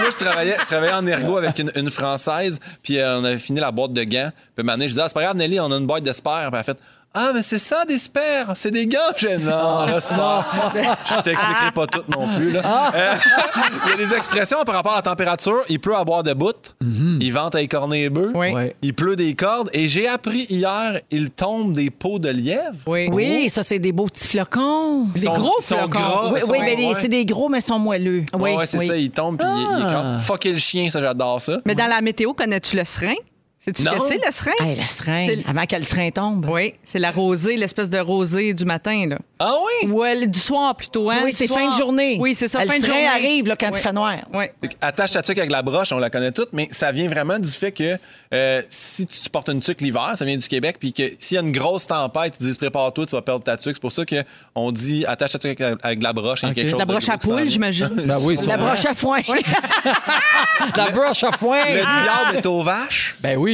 Moi, 0.00 0.10
je 0.10 0.16
travaillais, 0.16 0.56
je 0.60 0.66
travaillais 0.66 0.94
en 0.94 1.06
ergo 1.06 1.36
avec 1.36 1.58
une, 1.58 1.70
une 1.76 1.90
Française, 1.90 2.58
puis 2.82 2.98
euh, 2.98 3.20
on 3.20 3.24
avait 3.24 3.38
fini 3.38 3.60
la 3.60 3.70
boîte 3.70 3.92
de 3.92 4.02
gants. 4.04 4.30
Puis 4.54 4.64
maintenant, 4.64 4.84
je 4.84 4.88
disais, 4.88 5.02
ah, 5.02 5.08
c'est 5.08 5.14
pas 5.14 5.22
grave, 5.22 5.36
Nelly, 5.36 5.60
on 5.60 5.70
a 5.70 5.76
une 5.76 5.86
boîte 5.86 6.02
d'espère. 6.02 6.50
Puis 6.50 6.50
elle 6.52 6.58
a 6.58 6.62
fait, 6.62 6.78
ah, 7.12 7.32
mais 7.34 7.42
c'est 7.42 7.58
ça, 7.58 7.84
des 7.84 7.98
spères, 7.98 8.52
c'est 8.54 8.70
des 8.70 8.86
gants. 8.86 8.98
Je 9.16 9.26
dis, 9.26 9.42
non, 9.44 9.86
là, 9.86 9.98
Je 9.98 11.22
t'expliquerai 11.22 11.72
pas 11.74 11.86
tout 11.88 12.02
non 12.08 12.28
plus. 12.36 12.52
là. 12.52 12.92
Euh, 12.94 13.14
Il 13.86 13.90
y 13.90 13.92
a 13.94 13.96
des 14.08 14.14
expressions 14.14 14.58
par 14.64 14.76
rapport 14.76 14.92
à 14.92 14.96
la 14.96 15.02
température. 15.02 15.58
Il 15.68 15.80
pleut 15.80 15.96
à 15.96 16.04
boire 16.04 16.22
de 16.22 16.32
bout. 16.34 16.76
Il 16.80 17.30
vente 17.32 17.54
à 17.56 17.62
écorner 17.62 18.02
les 18.02 18.10
bœufs. 18.10 18.30
Oui. 18.34 18.50
Il 18.82 18.94
pleut 18.94 19.16
des 19.16 19.34
cordes. 19.34 19.70
Et 19.72 19.88
j'ai 19.88 20.06
appris 20.06 20.46
hier, 20.50 21.00
il 21.10 21.30
tombe 21.30 21.72
des 21.72 21.90
pots 21.90 22.18
de 22.20 22.28
lièvre. 22.28 22.76
Oui. 22.86 23.08
Oui, 23.12 23.48
ça 23.48 23.62
c'est 23.64 23.78
des 23.80 23.92
beaux 23.92 24.06
petits 24.06 24.28
flocons. 24.28 25.06
Ils 25.16 25.22
sont- 25.22 25.34
gros 25.34 25.54
ils 25.60 25.64
sont 25.64 25.76
flocons. 25.78 25.90
gras, 25.98 26.30
Oui, 26.32 26.38
ils 26.40 26.42
sont- 26.46 26.52
oui, 26.52 26.58
mais 26.62 26.76
ouais. 26.76 26.92
c'est 27.00 27.08
des 27.08 27.24
gros, 27.26 27.48
mais 27.48 27.58
ils 27.58 27.62
sont 27.62 27.78
moelleux. 27.78 28.24
Ouais, 28.38 28.56
ouais, 28.56 28.66
c'est 28.66 28.78
ça, 28.80 28.96
il 28.96 29.10
tombe 29.10 29.36
puis 29.38 29.46
il, 29.48 29.62
il 29.78 29.82
est 29.82 29.86
Ah. 29.88 29.92
comme, 29.94 30.18
Fucker 30.20 30.52
le 30.52 30.58
chien, 30.58 30.88
ça, 30.90 31.00
j'adore 31.00 31.40
ça. 31.40 31.58
Mais 31.66 31.74
dans 31.74 31.86
la 31.86 32.00
météo, 32.00 32.34
connais-tu 32.34 32.76
le 32.76 32.84
serin? 32.84 33.14
Sais-tu 33.62 33.82
ce 33.82 33.88
que 33.90 34.00
c'est, 34.08 34.14
le 34.24 34.32
serin? 34.32 34.52
Hey, 34.66 34.74
le 34.74 34.86
serin, 34.86 35.26
C'est- 35.26 35.46
avant 35.46 35.66
que 35.66 35.76
le 35.76 35.82
serin 35.82 36.08
tombe. 36.10 36.46
Oui, 36.48 36.72
c'est 36.82 36.98
la 36.98 37.10
rosée, 37.10 37.56
l'espèce 37.56 37.90
de 37.90 37.98
rosée 37.98 38.54
du 38.54 38.64
matin, 38.64 39.04
là. 39.06 39.18
Ah 39.38 39.54
oui? 39.84 39.90
Ou 39.90 40.02
elle- 40.02 40.30
du 40.30 40.40
soir 40.40 40.74
plutôt, 40.74 41.10
hein? 41.10 41.20
Oui, 41.24 41.30
du 41.30 41.36
c'est 41.36 41.46
soir. 41.46 41.58
fin 41.60 41.70
de 41.70 41.74
journée. 41.76 42.16
Oui, 42.20 42.34
c'est 42.34 42.48
ça, 42.48 42.62
Le 42.64 42.70
fin 42.70 42.78
de 42.78 42.82
serin 42.84 42.94
journée. 42.94 43.06
arrive 43.08 43.48
là, 43.48 43.56
quand 43.56 43.68
il 43.68 43.76
fait 43.76 43.92
noir. 43.92 44.16
Oui. 44.32 44.46
Attache 44.80 45.12
ta 45.12 45.20
tuque 45.20 45.36
avec 45.36 45.50
la 45.50 45.60
broche, 45.60 45.92
on 45.92 45.98
la 45.98 46.08
connaît 46.08 46.32
toutes, 46.32 46.54
mais 46.54 46.68
ça 46.70 46.90
vient 46.90 47.06
vraiment 47.08 47.38
du 47.38 47.48
fait 47.50 47.70
que 47.70 47.98
euh, 48.32 48.62
si 48.68 49.06
tu, 49.06 49.20
tu 49.20 49.28
portes 49.28 49.50
une 49.50 49.60
tuque 49.60 49.82
l'hiver, 49.82 50.12
ça 50.14 50.24
vient 50.24 50.38
du 50.38 50.48
Québec, 50.48 50.76
puis 50.80 50.94
que 50.94 51.02
s'il 51.18 51.34
y 51.34 51.38
a 51.38 51.42
une 51.42 51.52
grosse 51.52 51.86
tempête, 51.86 52.36
ils 52.40 52.46
disent 52.46 52.56
prépare-toi, 52.56 53.04
tu 53.04 53.14
vas 53.14 53.20
perdre 53.20 53.44
ta 53.44 53.58
tuque. 53.58 53.74
C'est 53.74 53.80
pour 53.82 53.92
ça 53.92 54.04
qu'on 54.06 54.72
dit 54.72 55.04
attache 55.06 55.32
ta 55.32 55.38
tuque 55.38 55.60
avec, 55.60 55.78
avec 55.82 55.98
de 55.98 56.04
la 56.04 56.14
broche. 56.14 56.40
il 56.42 56.46
y 56.46 56.48
a 56.48 56.50
Ok. 56.52 56.54
quelque 56.56 56.70
chose 56.70 56.78
La 56.78 56.86
de 56.86 56.90
broche 56.92 57.04
gros 57.04 57.12
à 57.12 57.18
qui 57.18 57.26
s'en 57.26 57.32
poule, 57.34 57.42
vient. 57.42 57.50
j'imagine. 57.52 57.88
Ben 58.06 58.16
oui, 58.24 58.36
La 58.36 58.42
sûrement. 58.42 58.56
broche 58.68 58.86
à 58.86 58.94
foin. 58.94 59.20
La 60.76 60.90
broche 60.90 61.24
à 61.24 61.32
foin. 61.32 61.58
Le 61.68 61.74
diable 62.02 62.38
est 62.38 62.46
aux 62.46 62.62
vaches. 62.62 63.16
Ben 63.20 63.36
oui. 63.36 63.49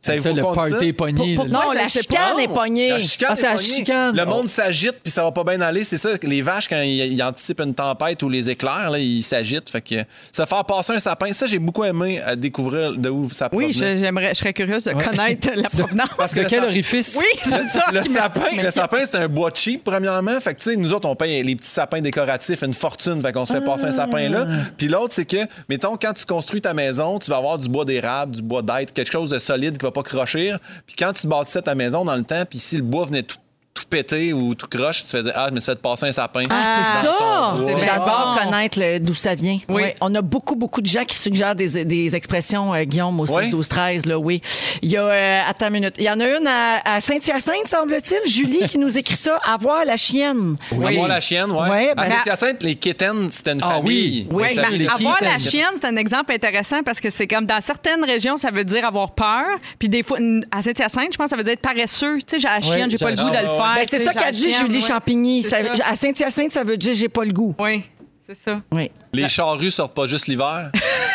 C'est 0.00 0.18
ça, 0.18 0.22
Savez-vous 0.24 0.48
le 0.50 0.54
party 0.54 0.72
ça? 0.78 0.84
est 0.84 0.92
pogné. 0.92 1.34
Pour- 1.34 1.48
Non, 1.48 1.72
la 1.74 1.88
chicane 1.88 2.38
est 2.38 2.46
pognée. 2.46 2.90
La 2.90 3.00
chicane 3.00 3.28
Ah, 3.30 3.32
est 3.32 3.36
c'est 3.36 3.42
la 3.42 3.52
pognée. 3.54 3.64
chicane. 3.68 4.16
Le 4.16 4.22
Oh. 4.24 4.30
monde 4.30 4.46
s'agite 4.48 4.94
puis 5.02 5.10
ça 5.10 5.24
va 5.24 5.32
pas 5.32 5.42
bien 5.42 5.60
aller. 5.60 5.82
C'est 5.82 5.96
ça. 5.96 6.10
Les 6.22 6.42
vaches, 6.42 6.68
quand 6.68 6.80
ils, 6.80 7.12
ils 7.12 7.22
anticipent 7.24 7.60
une 7.60 7.74
tempête 7.74 8.22
ou 8.22 8.28
les 8.28 8.48
éclairs, 8.48 8.90
là, 8.90 8.98
ils 9.00 9.22
s'agitent. 9.22 9.68
Fait 9.68 9.80
que 9.80 9.96
se 10.30 10.44
faire 10.44 10.64
passer 10.64 10.92
un 10.92 10.98
sapin, 11.00 11.32
ça, 11.32 11.46
j'ai 11.46 11.58
beaucoup 11.58 11.82
aimé 11.82 12.20
à 12.24 12.36
découvrir 12.36 12.92
de 12.92 13.08
où 13.08 13.28
ça 13.30 13.48
Oui, 13.52 13.72
provenait. 13.72 13.96
je- 13.96 14.00
j'aimerais, 14.02 14.28
je 14.28 14.34
serais 14.38 14.52
curieuse 14.52 14.84
de 14.84 14.92
connaître 14.92 15.48
la 15.56 15.62
provenance. 15.68 16.08
Parce 16.16 16.34
que 16.34 16.40
De 16.42 16.46
quel 16.48 16.60
ça- 16.60 16.66
orifice? 16.68 17.16
Oui, 17.18 17.24
c'est 17.42 17.62
ça. 17.68 17.86
Le 17.92 18.02
sapin, 18.04 18.62
le 18.62 18.70
sapin, 18.70 18.98
c'est 19.04 19.16
un 19.16 19.28
bois 19.28 19.50
cheap, 19.52 19.82
premièrement. 19.82 20.38
Fait 20.40 20.54
que, 20.54 20.60
tu 20.62 20.70
sais, 20.70 20.76
nous 20.76 20.92
autres, 20.92 21.08
on 21.08 21.16
paye 21.16 21.42
les 21.42 21.56
petits 21.56 21.68
sapins 21.70 22.00
décoratifs, 22.00 22.62
une 22.62 22.74
fortune. 22.74 23.20
Fait 23.22 23.32
qu'on 23.32 23.44
se 23.44 23.54
fait 23.54 23.60
passer 23.64 23.86
un 23.86 23.92
sapin 23.92 24.28
là. 24.28 24.46
Puis 24.76 24.86
l'autre, 24.86 25.12
c'est 25.14 25.24
que, 25.24 25.38
mettons, 25.68 25.96
quand 26.00 26.12
tu 26.12 26.24
construis 26.26 26.60
ta 26.60 26.74
maison, 26.74 27.18
tu 27.18 27.28
vas 27.30 27.38
avoir 27.38 27.58
du 27.58 27.68
bois 27.68 27.84
d'érable, 27.84 28.36
du 28.36 28.42
bois 28.42 28.62
d'être, 28.62 28.92
quelque 28.92 29.10
chose 29.10 29.30
de 29.30 29.38
solide 29.40 29.78
pas 29.92 30.02
crochir. 30.02 30.58
Puis 30.86 30.96
quand 30.98 31.12
tu 31.12 31.26
bâtissais 31.26 31.62
ta 31.62 31.74
maison 31.74 32.04
dans 32.04 32.16
le 32.16 32.24
temps, 32.24 32.44
puis 32.48 32.58
si 32.58 32.76
le 32.76 32.82
bois 32.82 33.06
venait 33.06 33.22
tout, 33.22 33.36
tout 33.76 33.84
péter 33.88 34.32
ou 34.32 34.54
tout 34.54 34.66
croche, 34.66 35.02
tu 35.02 35.08
faisais, 35.08 35.30
ah, 35.34 35.50
me 35.50 35.60
suis 35.60 35.70
fait 35.70 35.80
passer 35.80 36.06
un 36.06 36.12
sapin. 36.12 36.42
Ah, 36.50 36.64
c'est 37.02 37.06
ça! 37.06 37.78
J'adore 37.84 38.36
bon. 38.38 38.44
connaître 38.50 38.98
d'où 38.98 39.14
ça 39.14 39.34
vient. 39.34 39.58
Oui. 39.68 39.82
Ouais. 39.82 39.96
On 40.00 40.14
a 40.14 40.22
beaucoup, 40.22 40.56
beaucoup 40.56 40.80
de 40.80 40.86
gens 40.86 41.04
qui 41.04 41.16
suggèrent 41.16 41.54
des, 41.54 41.84
des 41.84 42.14
expressions, 42.16 42.74
euh, 42.74 42.84
Guillaume, 42.84 43.20
au 43.20 43.26
6, 43.26 43.32
Oui. 43.34 43.50
12, 43.50 43.68
13, 43.68 44.06
là, 44.06 44.18
oui. 44.18 44.40
Il 44.82 44.90
y 44.90 44.96
a, 44.96 45.02
euh, 45.02 45.40
attends 45.46 45.66
une 45.66 45.74
minute. 45.74 45.94
Il 45.98 46.04
y 46.04 46.10
en 46.10 46.18
a 46.20 46.24
une 46.26 46.46
à, 46.46 46.96
à 46.96 47.00
Saint-Hyacinthe, 47.00 47.68
semble-t-il. 47.68 48.30
Julie 48.30 48.66
qui 48.66 48.78
nous 48.78 48.96
écrit 48.96 49.16
ça. 49.16 49.38
Avoir 49.44 49.84
la 49.84 49.96
chienne. 49.96 50.56
Avoir 50.72 51.08
la 51.08 51.20
chienne, 51.20 51.50
ouais. 51.50 51.68
Ouais, 51.68 51.94
ben- 51.94 52.02
à 52.02 52.06
Saint-Hyacinthe, 52.06 52.62
les 52.62 52.76
kitaines, 52.76 53.28
c'était 53.30 53.52
une 53.52 53.60
Ah 53.62 53.74
famille. 53.76 54.26
oui. 54.30 54.46
Oui, 54.46 54.54
Ça 54.54 54.68
ben, 54.70 54.88
avoir 54.88 55.22
la 55.22 55.38
chienne, 55.38 55.74
c'est 55.74 55.86
un 55.86 55.96
exemple 55.96 56.32
intéressant 56.32 56.82
parce 56.82 57.00
que 57.00 57.10
c'est 57.10 57.26
comme 57.26 57.44
dans 57.44 57.60
certaines 57.60 58.04
régions, 58.04 58.36
ça 58.36 58.50
veut 58.50 58.64
dire 58.64 58.86
avoir 58.86 59.12
peur. 59.12 59.44
Puis 59.78 59.88
des 59.88 60.02
fois, 60.02 60.18
à 60.50 60.62
Saint-Hyacinthe, 60.62 61.12
je 61.12 61.16
pense 61.18 61.26
que 61.26 61.30
ça 61.30 61.36
veut 61.36 61.44
dire 61.44 61.52
être 61.54 61.60
paresseux. 61.60 62.18
Tu 62.18 62.24
sais, 62.26 62.40
j'ai 62.40 62.48
la 62.48 62.60
chienne, 62.60 62.90
j'ai 62.90 62.98
pas 62.98 63.10
le 63.10 63.16
goût 63.16 63.30
de 63.30 63.36
ah, 63.36 63.42
le 63.42 63.48
faire. 63.48 63.65
Ben, 63.74 63.84
c'est 63.88 63.98
ça 64.04 64.14
qu'a 64.14 64.30
dit 64.32 64.52
Julie 64.52 64.76
ouais. 64.76 64.80
Champigny. 64.80 65.42
C'est 65.42 65.50
Ça- 65.50 65.74
ça. 65.74 65.84
à 65.88 65.96
Saint-Hyacinthe, 65.96 66.52
ça 66.52 66.62
veut 66.62 66.76
dire 66.76 66.94
j'ai 66.94 67.08
pas 67.08 67.24
le 67.24 67.32
goût. 67.32 67.54
Oui, 67.58 67.84
c'est 68.26 68.34
ça. 68.36 68.60
Oui. 68.72 68.90
Les 69.12 69.28
charrues 69.28 69.70
sortent 69.70 69.94
pas 69.94 70.06
juste 70.06 70.26
l'hiver? 70.28 70.70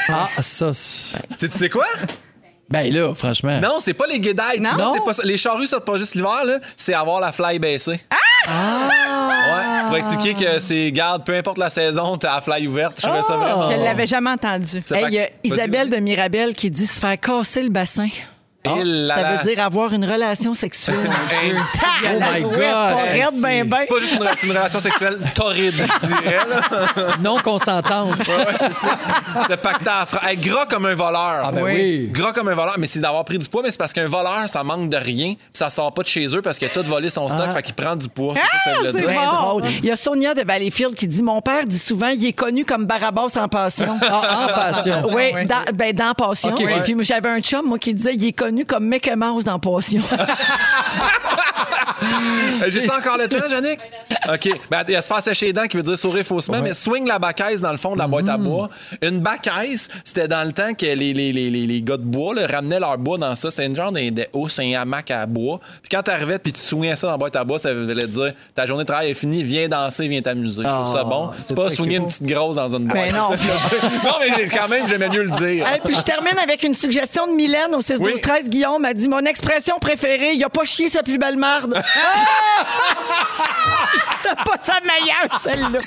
Ah, 0.09 0.27
ça. 0.41 0.73
c'est- 0.73 1.17
tu 1.17 1.23
sais- 1.37 1.49
tu 1.49 1.57
sais 1.57 1.69
quoi? 1.69 1.85
Ben 2.69 2.91
là, 2.93 3.13
franchement. 3.13 3.59
Non, 3.61 3.75
c'est 3.79 3.93
pas 3.93 4.07
les 4.07 4.19
guédailles. 4.19 4.57
tu 4.57 4.63
Non. 4.63 4.71
vois, 4.75 4.91
c'est 4.95 5.03
pas 5.03 5.13
ça. 5.13 5.23
Les 5.25 5.35
charrues 5.37 5.67
sortent 5.67 5.85
pas 5.85 5.97
juste 5.97 6.15
l'hiver, 6.15 6.45
là. 6.45 6.57
C'est 6.77 6.93
avoir 6.93 7.19
la 7.19 7.31
fly 7.33 7.59
baissée. 7.59 7.99
Ah! 8.09 8.89
Ouais, 9.53 9.87
pour 9.87 9.97
expliquer 9.97 10.33
que 10.33 10.59
c'est, 10.59 10.91
garde, 10.91 11.25
peu 11.25 11.35
importe 11.35 11.57
la 11.57 11.69
saison, 11.69 12.15
t'as 12.17 12.35
la 12.35 12.41
fly 12.41 12.67
ouverte. 12.67 12.97
Je 12.99 13.03
trouvais 13.07 13.21
ça 13.21 13.35
vraiment. 13.35 13.69
Je 13.69 13.75
l'avais 13.77 14.07
jamais 14.07 14.29
entendu. 14.29 14.77
Hey, 14.77 14.83
pas- 15.01 15.07
il 15.09 15.13
y 15.13 15.19
a 15.19 15.23
Vas-y, 15.23 15.31
Isabelle 15.43 15.89
de 15.89 15.97
Mirabel 15.97 16.53
qui 16.53 16.71
dit 16.71 16.87
se 16.87 16.99
faire 16.99 17.19
casser 17.19 17.63
le 17.63 17.69
bassin. 17.69 18.07
Là 18.63 19.15
Ça 19.15 19.23
veut 19.23 19.53
dire 19.53 19.63
avoir 19.63 19.91
une 19.93 20.05
relation 20.05 20.53
sexuelle. 20.53 20.95
Hey, 21.31 21.53
Oh 22.03 22.07
my 22.19 22.41
God. 22.41 22.53
On 22.53 22.99
Hey, 23.05 23.13
regarde 23.13 23.35
bien, 23.35 23.65
bien. 23.65 23.77
C'est 23.81 23.87
pas 23.87 23.99
juste 23.99 24.13
une, 24.13 24.27
c'est 24.35 24.47
une 24.47 24.53
relation 24.53 24.79
sexuelle 24.79 25.17
torride, 25.35 25.73
je 25.75 26.07
dirais. 26.07 26.37
Là. 26.47 27.15
Non 27.21 27.37
consentante. 27.39 28.27
Ouais, 28.27 28.35
ouais, 28.35 28.45
c'est 28.57 28.73
ça. 28.73 28.89
C'est 29.47 29.57
pacté 29.61 29.89
à 29.89 30.05
fra- 30.05 30.29
hey, 30.29 30.37
gras 30.37 30.65
comme 30.67 30.85
un 30.85 30.93
voleur. 30.93 31.41
Ah 31.43 31.51
ben 31.51 31.63
oui. 31.63 32.09
Gras 32.11 32.33
comme 32.33 32.49
un 32.49 32.53
voleur, 32.53 32.75
mais 32.77 32.85
c'est 32.87 32.99
d'avoir 32.99 33.25
pris 33.25 33.37
du 33.39 33.47
poids, 33.49 33.61
mais 33.63 33.71
c'est 33.71 33.77
parce 33.79 33.93
qu'un 33.93 34.07
voleur, 34.07 34.47
ça 34.47 34.63
manque 34.63 34.89
de 34.89 34.97
rien, 34.97 35.33
puis 35.33 35.39
ça 35.53 35.69
sort 35.69 35.93
pas 35.93 36.03
de 36.03 36.07
chez 36.07 36.25
eux 36.35 36.41
parce 36.41 36.57
qu'il 36.59 36.67
a 36.67 36.71
tout 36.71 36.83
volé 36.83 37.09
son 37.09 37.29
stock, 37.29 37.51
fait 37.51 37.61
qu'il 37.63 37.75
prend 37.75 37.95
du 37.95 38.09
poids. 38.09 38.35
C'est 38.35 38.41
ça 38.41 38.57
que 38.57 38.63
ça 38.63 38.77
voulait 38.77 38.91
c'est 38.91 38.97
dire. 38.99 39.09
Bien 39.09 39.31
bon. 39.31 39.37
drôle. 39.37 39.63
Il 39.79 39.85
y 39.85 39.91
a 39.91 39.95
Sonia 39.95 40.33
de 40.33 40.41
Valleyfield 40.43 40.93
qui 40.95 41.07
dit 41.07 41.23
Mon 41.23 41.41
père 41.41 41.65
dit 41.65 41.79
souvent 41.79 42.09
il 42.09 42.25
est 42.25 42.33
connu 42.33 42.65
comme 42.65 42.85
Barabas 42.85 43.37
en 43.39 43.47
passion. 43.47 43.97
Ah, 44.01 44.47
en 44.49 44.53
passion. 44.53 45.01
Oui, 45.07 45.31
ouais. 45.33 45.45
dans, 45.45 45.63
ben, 45.73 45.93
dans 45.95 46.13
Passion. 46.13 46.53
Ouais. 46.55 46.81
puis 46.83 46.95
j'avais 47.01 47.29
un 47.29 47.39
chum, 47.39 47.65
moi, 47.65 47.79
qui 47.79 47.93
disait 47.93 48.13
il 48.13 48.25
est 48.27 48.31
connu 48.33 48.50
comme 48.67 48.87
Mickey 48.87 49.15
Mouse 49.15 49.43
dans 49.45 49.59
Passion. 49.59 50.01
J'ai-tu 52.67 52.89
encore 52.89 53.17
le 53.17 53.27
temps, 53.27 53.37
Yannick? 53.49 53.79
OK. 54.33 54.49
Ben, 54.69 54.83
il 54.87 54.93
y 54.93 54.95
a 54.95 55.01
se 55.01 55.07
faire 55.07 55.21
sécher 55.21 55.47
les 55.47 55.53
dents 55.53 55.65
qui 55.67 55.77
veut 55.77 55.83
dire 55.83 55.97
sourire 55.97 56.25
faussement, 56.25 56.61
mais 56.61 56.73
swing 56.73 57.07
la 57.07 57.19
bacaise 57.19 57.61
dans 57.61 57.71
le 57.71 57.77
fond 57.77 57.93
de 57.93 57.99
la 57.99 58.07
boîte 58.07 58.29
à 58.29 58.37
bois. 58.37 58.69
Une 59.01 59.19
bacaise, 59.19 59.89
c'était 60.03 60.27
dans 60.27 60.43
le 60.45 60.51
temps 60.51 60.73
que 60.73 60.85
les, 60.85 61.13
les, 61.13 61.31
les, 61.33 61.49
les, 61.49 61.67
les 61.67 61.81
gars 61.81 61.97
de 61.97 62.03
bois 62.03 62.33
là, 62.35 62.47
ramenaient 62.47 62.79
leur 62.79 62.97
bois 62.97 63.17
dans 63.17 63.35
ça. 63.35 63.51
C'est 63.51 63.65
une 63.65 63.75
genre 63.75 63.91
de, 63.91 64.09
de 64.09 64.25
hausse, 64.33 64.59
un 64.59 64.73
hamac 64.73 65.11
à 65.11 65.25
bois. 65.25 65.59
Puis 65.81 65.89
quand 65.91 66.01
t'arrivais 66.03 66.39
puis 66.39 66.53
tu 66.53 66.59
swingais 66.61 66.95
ça 66.95 67.07
dans 67.07 67.13
la 67.13 67.17
boîte 67.17 67.35
à 67.35 67.43
bois, 67.43 67.59
ça 67.59 67.73
voulait 67.73 68.07
dire 68.07 68.33
ta 68.55 68.65
journée 68.65 68.83
de 68.83 68.87
travail 68.87 69.09
est 69.11 69.13
finie, 69.13 69.43
viens 69.43 69.67
danser, 69.67 70.07
viens 70.07 70.21
t'amuser. 70.21 70.63
Je 70.63 70.67
trouve 70.67 70.87
ça 70.87 71.01
Oh, 71.03 71.09
bon. 71.09 71.31
c'est 71.47 71.55
pas 71.55 71.69
cute. 71.69 71.79
une 71.79 72.05
petite 72.05 72.23
grosse 72.23 72.55
dans 72.57 72.69
une 72.75 72.85
boîte. 72.87 73.11
Ben 73.11 73.17
non. 73.17 73.29
Non, 74.03 74.13
mais 74.19 74.45
quand 74.47 74.67
même, 74.69 74.87
j'aimais 74.87 75.09
mieux 75.09 75.23
le 75.23 75.29
dire. 75.29 75.67
Hey, 75.67 75.79
puis 75.83 75.95
je 75.95 76.01
termine 76.01 76.37
avec 76.41 76.63
une 76.63 76.73
suggestion 76.73 77.27
de 77.27 77.33
Mylène 77.33 77.73
au 77.73 77.81
6 77.81 77.93
12 77.99 78.01
Oui. 78.01 78.21
13 78.21 78.49
Guillaume 78.49 78.85
a 78.85 78.93
dit 78.93 79.07
mon 79.09 79.25
expression 79.25 79.77
préférée, 79.79 80.33
il 80.33 80.43
a 80.43 80.49
pas 80.49 80.63
chié 80.65 80.89
sa 80.89 81.01
plus 81.03 81.17
belle 81.17 81.37
marde. 81.37 81.73
C'était 84.23 84.35
pas 84.43 84.57
sa 84.61 84.79
meilleure 84.81 85.41
celle-là. 85.43 85.79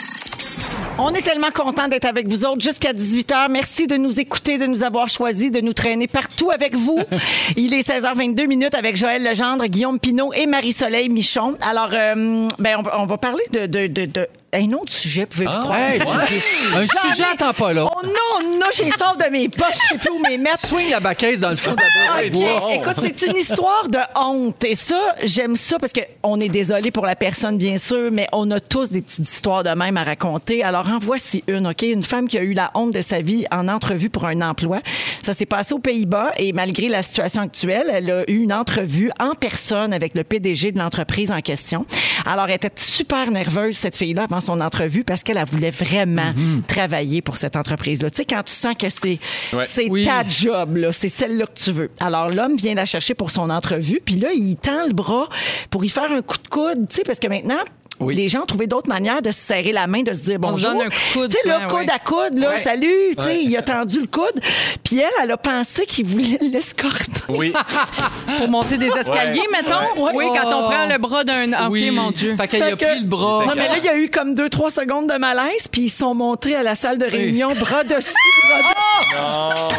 On 0.98 1.12
est 1.12 1.22
tellement 1.22 1.50
content 1.50 1.88
d'être 1.88 2.04
avec 2.04 2.28
vous 2.28 2.44
autres 2.44 2.60
jusqu'à 2.60 2.92
18h. 2.92 3.48
Merci 3.50 3.86
de 3.88 3.96
nous 3.96 4.20
écouter, 4.20 4.58
de 4.58 4.66
nous 4.66 4.84
avoir 4.84 5.08
choisis, 5.08 5.50
de 5.50 5.60
nous 5.60 5.72
traîner 5.72 6.06
partout 6.06 6.50
avec 6.52 6.76
vous. 6.76 7.00
Il 7.56 7.74
est 7.74 7.88
16h22 7.88 8.46
minutes 8.46 8.74
avec 8.74 8.96
Joël 8.96 9.24
Legendre, 9.24 9.66
Guillaume 9.66 9.98
Pinot 9.98 10.32
et 10.34 10.46
Marie-Soleil 10.46 11.08
Michon. 11.08 11.56
Alors, 11.62 11.88
euh, 11.92 12.48
ben, 12.58 12.76
on, 12.78 12.82
va, 12.82 13.00
on 13.00 13.06
va 13.06 13.18
parler 13.18 13.42
de, 13.52 13.66
de, 13.66 13.86
de, 13.88 14.04
de- 14.04 14.28
un 14.54 14.72
autre 14.72 14.92
sujet, 14.92 15.26
pouvez-vous 15.26 15.50
croire? 15.50 15.78
Hey, 15.78 16.00
un 16.74 16.86
sujet 16.86 17.24
attend 17.32 17.52
pas 17.52 17.72
là. 17.72 17.86
Oh 17.86 18.06
non, 18.06 18.58
non, 18.58 18.66
j'ai 18.74 18.90
sort 18.90 19.16
de 19.16 19.30
mes 19.30 19.48
poches, 19.48 19.74
je 19.74 19.88
sais 19.94 19.98
plus 19.98 20.10
où 20.10 20.20
mes 20.20 20.38
mettre. 20.38 20.66
Swing 20.66 20.90
la 20.90 21.00
bacaise 21.00 21.40
dans 21.40 21.50
le 21.50 21.56
fond 21.56 21.72
de 21.72 21.76
la 21.76 21.82
boîte 21.82 22.24
à 22.24 22.26
OK. 22.26 22.32
bois. 22.32 22.74
Écoute, 22.74 22.94
c'est 22.98 23.26
une 23.26 23.36
histoire 23.36 23.88
de 23.88 23.98
honte. 24.16 24.62
Et 24.64 24.74
ça, 24.74 25.00
j'aime 25.24 25.56
ça 25.56 25.78
parce 25.78 25.92
qu'on 25.92 26.40
est 26.40 26.48
désolé 26.48 26.90
pour 26.90 27.04
la 27.06 27.16
personne, 27.16 27.58
bien 27.58 27.78
sûr, 27.78 28.10
mais 28.12 28.28
on 28.32 28.50
a 28.50 28.60
tous 28.60 28.90
des 28.90 29.02
petites 29.02 29.28
histoires 29.28 29.64
de 29.64 29.70
même 29.70 29.96
à 29.96 30.04
raconter. 30.04 30.62
Alors, 30.62 30.88
en 30.88 30.98
voici 30.98 31.42
une, 31.48 31.66
OK? 31.66 31.82
Une 31.82 32.02
femme 32.02 32.28
qui 32.28 32.38
a 32.38 32.42
eu 32.42 32.52
la 32.52 32.70
honte 32.74 32.92
de 32.92 33.02
sa 33.02 33.20
vie 33.20 33.44
en 33.50 33.68
entrevue 33.68 34.10
pour 34.10 34.24
un 34.24 34.40
emploi. 34.40 34.80
Ça 35.22 35.34
s'est 35.34 35.46
passé 35.46 35.74
aux 35.74 35.78
Pays-Bas 35.78 36.32
et 36.36 36.52
malgré 36.52 36.88
la 36.88 37.02
situation 37.02 37.42
actuelle, 37.42 37.86
elle 37.92 38.10
a 38.10 38.22
eu 38.30 38.42
une 38.42 38.52
entrevue 38.52 39.10
en 39.18 39.34
personne 39.34 39.92
avec 39.92 40.14
le 40.14 40.24
PDG 40.24 40.72
de 40.72 40.78
l'entreprise 40.78 41.30
en 41.30 41.40
question. 41.40 41.86
Alors, 42.26 42.48
elle 42.48 42.54
était 42.54 42.70
super 42.76 43.30
nerveuse, 43.30 43.76
cette 43.76 43.96
fille-là, 43.96 44.24
avant 44.24 44.40
son 44.44 44.60
entrevue 44.60 45.02
parce 45.04 45.22
qu'elle 45.22 45.36
elle 45.38 45.44
voulait 45.46 45.70
vraiment 45.70 46.32
travailler 46.68 47.22
pour 47.22 47.36
cette 47.36 47.56
entreprise-là. 47.56 48.10
Tu 48.10 48.18
sais, 48.18 48.24
quand 48.24 48.42
tu 48.44 48.52
sens 48.52 48.74
que 48.78 48.88
c'est 48.88 49.18
Ouais. 49.52 49.64
c'est 49.66 49.88
Oui. 49.90 50.04
ta 50.04 50.26
job, 50.28 50.76
là. 50.76 50.92
C'est 50.92 51.08
celle-là 51.08 51.46
que 51.46 51.58
tu 51.58 51.72
veux. 51.72 51.90
Alors, 52.00 52.28
l'homme 52.30 52.56
vient 52.56 52.74
la 52.74 52.84
chercher 52.84 53.14
pour 53.14 53.30
son 53.30 53.50
entrevue, 53.50 54.00
puis 54.04 54.16
là, 54.16 54.28
il 54.34 54.56
tend 54.56 54.86
le 54.86 54.92
bras 54.92 55.28
pour 55.70 55.84
y 55.84 55.88
faire 55.88 56.10
un 56.12 56.22
coup 56.22 56.36
de 56.42 56.48
coude, 56.48 56.88
tu 56.88 56.96
sais, 56.96 57.02
parce 57.04 57.18
que 57.18 57.26
maintenant, 57.26 57.58
Oui. 58.00 58.14
les 58.16 58.28
gens 58.28 58.42
ont 58.42 58.46
trouvé 58.46 58.66
d'autres 58.66 58.88
manières 58.88 59.22
de 59.22 59.30
se 59.30 59.38
serrer 59.40 59.72
la 59.72 59.86
main, 59.86 60.02
de 60.02 60.12
se 60.12 60.22
dire 60.22 60.36
On 60.42 60.50
bonjour. 60.50 60.70
donne 60.72 60.82
un 60.82 60.88
coup 60.88 60.90
de 60.90 61.12
coude, 61.20 61.30
Tu 61.30 61.36
sais, 61.42 61.48
là, 61.48 61.60
coude 61.68 61.78
ouais. 61.80 61.90
à 61.90 61.98
coude, 61.98 62.38
là, 62.38 62.50
Ouais. 62.50 62.62
salut, 62.62 63.14
tu 63.16 63.24
sais, 63.24 63.42
il 63.42 63.56
a 63.56 63.62
tendu 63.62 64.00
le 64.00 64.06
coude. 64.06 64.40
Puis 64.82 64.98
elle, 65.00 65.10
elle 65.22 65.30
a 65.30 65.36
pensé 65.36 65.86
qu'il 65.86 66.06
voulait 66.06 66.38
l'escorter. 66.52 67.22
Oui. 67.28 67.52
Pour 68.38 68.48
monter 68.50 68.78
des 68.78 68.88
escaliers, 68.88 69.40
Ouais. 69.40 69.46
mettons? 69.62 70.02
Ouais. 70.02 70.12
Oui, 70.14 70.24
quand 70.34 70.48
on 70.52 70.64
Oh. 70.66 70.70
prend 70.70 70.86
le 70.86 70.98
bras 70.98 71.24
d'un. 71.24 71.52
Ah, 71.52 71.68
Oui. 71.70 71.88
OK, 71.90 71.94
mon 71.96 72.10
Dieu. 72.10 72.36
Fait 72.36 72.48
qu'elle 72.48 72.62
a 72.64 72.70
que- 72.76 72.84
pris 72.84 73.00
le 73.00 73.06
bras. 73.06 73.44
Non, 73.46 73.52
mais 73.56 73.68
là, 73.68 73.78
il 73.78 73.84
y 73.84 73.88
a 73.88 73.96
eu 73.96 74.10
comme 74.10 74.34
deux, 74.34 74.48
trois 74.48 74.70
secondes 74.70 75.08
de 75.10 75.16
malaise, 75.18 75.68
puis 75.70 75.82
ils 75.82 75.90
sont 75.90 76.14
montés 76.14 76.54
à 76.56 76.62
la 76.62 76.74
salle 76.74 76.98
de 76.98 77.06
réunion, 77.08 77.52
bras 77.54 77.84
dessus, 77.84 78.12
bras 78.48 78.58
dessus. 79.62 79.76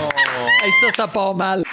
Hey, 0.63 0.71
ça, 0.82 0.88
ça 0.95 1.08
part 1.08 1.36
mal. 1.36 1.63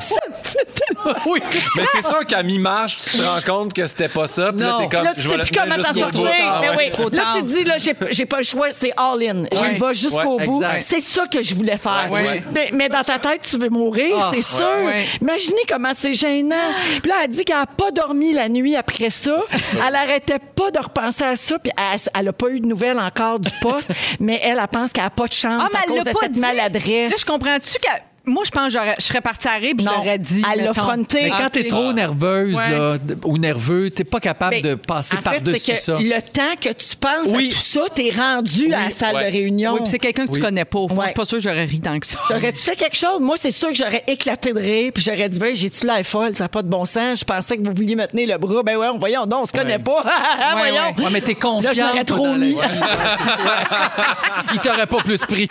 Ça 0.00 0.14
me 0.28 0.34
fait 0.34 0.66
tellement 0.74 1.16
oui. 1.26 1.40
Mais 1.76 1.82
c'est 1.92 2.04
sûr 2.04 2.24
qu'à 2.26 2.42
mi-marche, 2.42 2.96
tu 2.98 3.18
te 3.18 3.22
rends 3.22 3.40
compte 3.44 3.72
que 3.72 3.86
c'était 3.86 4.08
pas 4.08 4.26
ça. 4.26 4.52
Puis 4.52 4.60
là, 4.64 4.76
t'es 4.80 4.88
comme. 4.88 5.04
Là, 5.04 5.14
sais 5.28 5.38
plus 5.38 5.50
comment 5.52 5.76
t'en 5.76 5.92
sortir. 5.94 6.30
Ah 6.44 6.60
oui. 6.76 6.88
Là, 7.12 7.22
tu 7.36 7.42
te 7.42 7.46
dis, 7.46 7.64
là, 7.64 7.78
j'ai, 7.78 7.94
j'ai 8.10 8.26
pas 8.26 8.38
le 8.38 8.42
choix, 8.44 8.68
c'est 8.70 8.92
all-in. 8.96 9.44
J'y 9.52 9.78
vais 9.78 9.94
jusqu'au 9.94 10.38
bout. 10.38 10.62
C'est 10.80 11.00
ça 11.00 11.26
que 11.26 11.42
je 11.42 11.54
voulais 11.54 11.78
faire. 11.78 12.08
Mais, 12.52 12.70
mais 12.72 12.88
dans 12.88 13.02
ta 13.02 13.18
tête, 13.18 13.42
tu 13.48 13.58
veux 13.58 13.68
mourir, 13.68 14.16
Ah, 14.20 14.30
c'est 14.34 14.42
sûr. 14.42 14.64
ouais. 14.86 15.04
Imaginez 15.20 15.62
comment 15.68 15.92
c'est 15.94 16.14
gênant. 16.14 16.54
Puis 17.02 17.10
là, 17.10 17.16
elle 17.24 17.30
dit 17.30 17.44
qu'elle 17.44 17.56
n'a 17.56 17.66
pas 17.66 17.90
dormi 17.90 18.32
la 18.32 18.48
nuit 18.48 18.76
après 18.76 19.10
ça. 19.10 19.38
Elle 19.86 19.94
arrêtait 19.94 20.38
pas 20.38 20.70
de 20.70 20.78
repenser 20.78 21.24
à 21.24 21.36
ça. 21.36 21.58
Puis 21.58 21.72
elle 22.14 22.24
n'a 22.24 22.32
pas 22.32 22.48
eu 22.48 22.60
de 22.60 22.66
nouvelles 22.66 22.98
encore 22.98 23.38
du 23.40 23.50
poste. 23.60 23.90
mais 24.20 24.40
elle, 24.42 24.58
elle 24.60 24.68
pense 24.68 24.92
qu'elle 24.92 25.04
n'a 25.04 25.10
pas 25.10 25.26
de 25.26 25.32
chance 25.32 25.62
Ah, 25.64 25.68
mais 25.72 25.78
à 25.78 25.82
elle 25.84 25.88
cause 25.90 26.04
l'a 26.04 26.12
de 26.12 26.18
cette 26.20 26.32
dit. 26.32 26.40
maladresse. 26.40 27.10
Là, 27.12 27.16
je 27.18 27.24
comprends-tu 27.24 27.78
que. 27.78 27.88
Moi, 28.26 28.42
je 28.46 28.50
pense 28.50 28.68
que 28.68 28.70
j'aurais- 28.78 28.94
je 28.98 29.04
serais 29.04 29.20
partie 29.20 29.48
à 29.48 29.54
rire 29.56 29.74
puis 29.76 29.84
je 29.84 29.90
Non. 29.90 29.96
l'aurais 29.98 30.18
dit. 30.18 30.42
Elle 30.50 30.62
l'a 30.64 30.70
mettons. 30.70 30.82
fronté. 30.82 31.24
Mais 31.24 31.30
quand 31.30 31.50
t'es 31.50 31.64
trop 31.64 31.92
nerveuse 31.92 32.54
Ouais. 32.56 32.70
là, 32.70 32.96
d- 32.98 33.16
ou 33.24 33.36
nerveux, 33.36 33.90
t'es 33.90 34.04
pas 34.04 34.18
capable 34.18 34.62
de 34.62 34.74
passer 34.76 35.16
en 35.16 35.18
fait, 35.18 35.24
par-dessus 35.24 35.58
c'est 35.58 35.72
que 35.74 35.78
ça. 35.80 35.98
Le 36.00 36.20
temps 36.22 36.56
que 36.58 36.70
tu 36.70 36.96
penses 36.96 37.26
Oui. 37.26 37.48
à 37.48 37.54
tout 37.54 37.60
ça, 37.60 37.80
t'es 37.94 38.10
rendu 38.16 38.72
à 38.72 38.84
la 38.84 38.90
salle 38.90 39.16
Ouais. 39.16 39.26
de 39.26 39.32
réunion. 39.32 39.72
Oui, 39.74 39.80
puis 39.82 39.90
c'est 39.90 39.98
quelqu'un 39.98 40.24
que 40.26 40.30
tu 40.32 40.38
Oui. 40.38 40.42
connais 40.42 40.64
pas. 40.64 40.78
Au 40.78 40.88
fond, 40.88 40.94
Ouais. 40.96 41.02
je 41.02 41.08
suis 41.08 41.14
pas 41.14 41.24
sûre 41.26 41.38
que 41.38 41.44
j'aurais 41.44 41.64
ri 41.66 41.80
tant 41.80 41.98
que 42.00 42.06
ça. 42.06 42.18
T'aurais-tu 42.28 42.60
fait 42.60 42.76
quelque 42.76 42.96
chose? 42.96 43.20
Moi, 43.20 43.36
c'est 43.38 43.50
sûr 43.50 43.68
que 43.68 43.74
j'aurais 43.74 44.02
éclaté 44.06 44.54
de 44.54 44.58
rire, 44.58 44.90
puis 44.94 45.04
j'aurais 45.04 45.28
dit, 45.28 45.38
ben, 45.38 45.54
j'ai-tu 45.54 45.84
l'air 45.86 46.02
folle, 46.06 46.34
ça 46.34 46.44
n'a 46.44 46.48
pas 46.48 46.62
de 46.62 46.68
bon 46.68 46.86
sens. 46.86 47.18
Je 47.20 47.24
pensais 47.24 47.58
que 47.58 47.62
vous 47.68 47.74
vouliez 47.74 47.94
me 47.94 48.06
tenir 48.06 48.28
le 48.28 48.38
bras. 48.38 48.62
Ben 48.62 48.76
ouais, 48.78 48.88
voyons 48.98 49.26
donc, 49.26 49.42
on 49.42 49.46
se 49.46 49.52
connaît 49.52 49.78
pas. 49.78 50.02
voyons. 50.56 50.94
Ouais, 50.96 51.10
mais 51.12 51.20
t'es 51.20 51.34
confiante. 51.34 51.76
Là, 51.76 51.88
je 51.90 52.02
toi, 52.02 52.04
trop 52.04 52.26
dans 52.26 52.32
la- 52.32 52.38
mis. 52.38 52.56
Il 54.54 54.60
t'aurait 54.60 54.86
pas 54.86 54.98
plus 55.02 55.18
pris. 55.26 55.48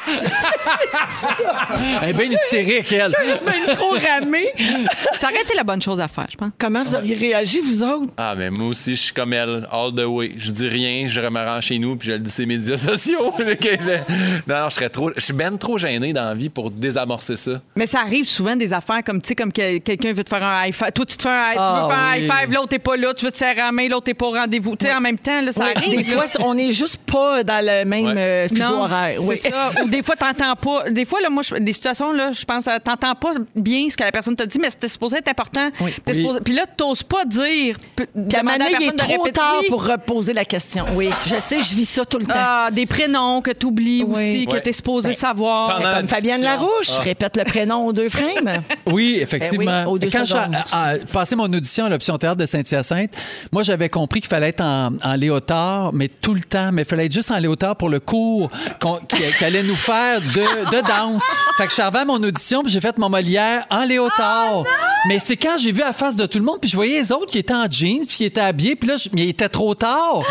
Elle 2.02 2.10
est 2.10 2.14
bien 2.14 2.26
hystérique, 2.26 2.63
elle. 2.68 3.76
Trop 3.76 3.92
ramé. 3.92 4.46
Ça 5.18 5.28
aurait 5.30 5.42
été 5.42 5.54
la 5.56 5.64
bonne 5.64 5.82
chose 5.82 6.00
à 6.00 6.08
faire, 6.08 6.28
je 6.32 6.36
pense. 6.38 6.50
Comment 6.60 6.84
vous 6.84 6.96
auriez 6.96 7.16
réagi, 7.16 7.60
vous 7.60 7.84
autres? 7.84 8.12
Ah, 8.18 8.34
mais 8.38 8.50
moi 8.50 8.68
aussi, 8.68 8.96
je 8.96 9.02
suis 9.02 9.14
comme 9.14 9.34
elle, 9.34 9.68
all 9.72 9.94
the 9.96 10.06
way. 10.06 10.32
Je 10.36 10.52
dis 10.52 10.68
rien, 10.68 11.08
je 11.08 11.20
me 11.22 11.40
rends 11.46 11.62
chez 11.62 11.80
nous, 11.80 11.96
puis 11.96 12.08
je 12.10 12.14
le 12.14 12.20
dis 12.20 12.30
sur 12.32 12.42
les 12.42 12.48
médias 12.48 12.78
sociaux. 12.78 13.34
Non, 14.48 14.56
non, 14.62 14.70
je 14.70 14.76
serais 14.76 14.90
trop. 14.90 15.12
Je 15.16 15.22
suis 15.22 15.34
ben 15.34 15.58
trop 15.58 15.78
gêné 15.78 16.14
dans 16.14 16.26
la 16.26 16.34
vie 16.34 16.50
pour 16.50 16.70
désamorcer 16.72 17.36
ça. 17.36 17.62
Mais 17.76 17.88
ça 17.88 18.00
arrive 18.02 18.28
souvent 18.28 18.56
des 18.56 18.74
affaires 18.74 19.04
comme, 19.06 19.22
tu 19.22 19.30
sais, 19.30 19.36
comme 19.36 19.52
que 19.52 19.78
quelqu'un 19.80 20.14
veut 20.14 20.24
te 20.24 20.30
faire 20.30 20.44
un 20.44 20.66
high 20.66 20.74
five. 20.74 20.92
Toi, 20.94 21.06
tu 21.06 21.18
te 21.18 21.22
fais 21.24 21.30
un 21.30 21.50
high, 21.52 21.54
tu 21.56 21.60
Ah, 21.62 21.82
veux 21.84 21.88
faire 21.90 21.98
un 22.04 22.14
oui. 22.14 22.20
high 22.24 22.32
five, 22.32 22.54
l'autre 22.54 22.68
t'es 22.70 22.80
pas 22.80 22.96
là, 22.98 23.14
tu 23.14 23.26
veux 23.26 23.32
te 23.32 23.38
serrer 23.38 23.56
la 23.56 23.72
main, 23.72 23.88
l'autre 23.88 24.06
t'es 24.06 24.14
pas 24.14 24.26
au 24.28 24.32
rendez-vous. 24.32 24.76
Tu 24.76 24.88
sais, 24.88 24.94
en 24.94 25.02
même 25.02 25.18
temps, 25.18 25.42
là, 25.42 25.52
ça 25.52 25.66
Oui, 25.66 25.72
arrive. 25.76 25.98
des 26.08 26.16
là. 26.16 26.24
fois, 26.24 26.46
on 26.46 26.54
n'est 26.54 26.72
juste 26.72 26.98
pas 26.98 27.44
dans 27.44 27.66
le 27.66 27.86
même 27.86 28.06
Ouais. 28.06 28.14
euh, 28.18 28.48
fuseau 28.48 28.64
horaire. 28.80 29.18
c'est 29.20 29.50
ça. 29.50 29.72
Ou 29.84 29.88
des 29.90 30.04
fois, 30.04 30.16
t'entends 30.16 30.56
pas. 30.56 30.90
Des 30.92 31.06
fois, 31.06 31.22
là, 31.22 31.30
moi, 31.30 31.44
je- 31.44 31.56
des 31.56 31.74
situations, 31.74 32.12
là, 32.12 32.32
je 32.32 32.44
pense, 32.62 32.70
t'entends 32.84 33.16
pas 33.16 33.34
bien 33.56 33.88
ce 33.90 33.98
que 33.98 34.04
la 34.04 34.12
personne 34.12 34.36
t'a 34.36 34.46
dit, 34.46 34.60
mais 34.60 34.70
c'était 34.70 34.88
supposé 34.88 35.18
être 35.18 35.28
important. 35.28 35.70
T'es 35.72 35.84
Oui. 35.84 36.16
supposé- 36.16 36.40
Puis 36.42 36.54
là, 36.54 36.64
t'oses 36.78 37.04
pas 37.04 37.26
dire. 37.26 37.78
Puis 37.96 38.06
Puis 38.28 38.36
à 38.38 38.40
un 38.40 38.44
moment 38.44 38.58
donné, 38.58 38.72
il 38.80 38.88
est 38.90 38.96
trop 38.98 39.28
tard 39.30 39.56
pour 39.70 39.74
pour 39.74 39.88
reposer 39.88 40.34
la 40.34 40.46
question. 40.46 40.86
Oui, 40.96 41.10
je 41.26 41.40
sais, 41.40 41.60
je 41.60 41.74
vis 41.74 41.86
ça 41.90 42.06
tout 42.06 42.20
le 42.20 42.26
temps. 42.26 42.34
Ah, 42.36 42.70
des 42.72 42.86
prénoms 42.86 43.42
que 43.42 43.50
tu 43.52 43.66
oublies 43.66 44.04
Oui. 44.08 44.12
aussi, 44.14 44.46
que 44.46 44.52
Ouais. 44.54 44.62
tu 44.62 44.70
es 44.70 44.74
supposé 44.74 45.14
savoir. 45.14 45.78
Pendant- 45.78 45.94
Comme 45.96 46.08
Fabienne 46.08 46.42
discussion. 46.42 46.60
Larouche, 46.68 46.96
je 46.98 47.02
répète 47.02 47.38
le 47.38 47.44
prénom 47.44 47.88
aux 47.88 47.94
deux 47.94 48.10
frames. 48.10 48.54
Oui, 48.86 49.18
effectivement. 49.22 49.86
Ben 49.86 49.98
deux 49.98 50.10
Quand 50.10 50.26
j'ai 50.26 51.06
passé 51.12 51.36
mon 51.36 51.46
audition 51.46 51.86
à 51.86 51.90
l'option 51.90 52.18
théâtre 52.18 52.38
de 52.38 52.46
Saint-Hyacinthe, 52.46 53.12
moi, 53.52 53.64
j'avais 53.64 53.90
compris 53.90 54.20
qu'il 54.22 54.30
fallait 54.30 54.50
être 54.50 54.62
en, 54.62 54.92
en 55.04 55.16
léotard, 55.16 55.92
mais 55.94 56.08
tout 56.10 56.34
le 56.34 56.42
temps. 56.42 56.70
Mais 56.72 56.84
il 56.84 56.86
fallait 56.88 57.06
être 57.06 57.14
juste 57.14 57.32
en 57.32 57.40
léotard 57.40 57.76
pour 57.76 57.90
le 57.90 58.00
cours 58.00 58.50
qu'on- 58.80 58.98
qu'il 59.08 59.20
qu'il 59.36 59.46
allait 59.48 59.64
nous 59.64 59.76
faire 59.76 60.20
de, 60.22 60.72
de 60.76 60.88
danse. 60.88 61.24
Fait 61.58 61.66
que 61.68 61.74
je 61.74 61.82
à 61.82 62.06
mon 62.06 62.16
audition, 62.16 62.34
puis 62.64 62.72
j'ai 62.72 62.82
fait 62.82 62.98
mon 62.98 63.10
Molière 63.10 63.66
en 63.70 63.84
léotard. 63.86 64.64
mais 65.08 65.20
c'est 65.20 65.36
quand 65.38 65.58
j'ai 65.58 65.72
vu 65.72 65.80
la 65.82 65.94
face 65.94 66.16
de 66.16 66.26
tout 66.26 66.38
le 66.40 66.46
monde, 66.46 66.60
puis 66.62 66.70
je 66.70 66.76
voyais 66.76 67.00
les 67.00 67.12
autres 67.12 67.28
qui 67.28 67.38
étaient 67.38 67.54
en 67.54 67.70
jeans, 67.70 68.06
puis 68.06 68.18
qui 68.18 68.26
étaient 68.26 68.42
habillés, 68.42 68.76
puis 68.76 68.88
là, 68.90 68.98
je- 68.98 69.10
mais 69.14 69.24
il 69.24 69.30
était 69.30 69.50
trop 69.50 69.74
tard. 69.76 70.22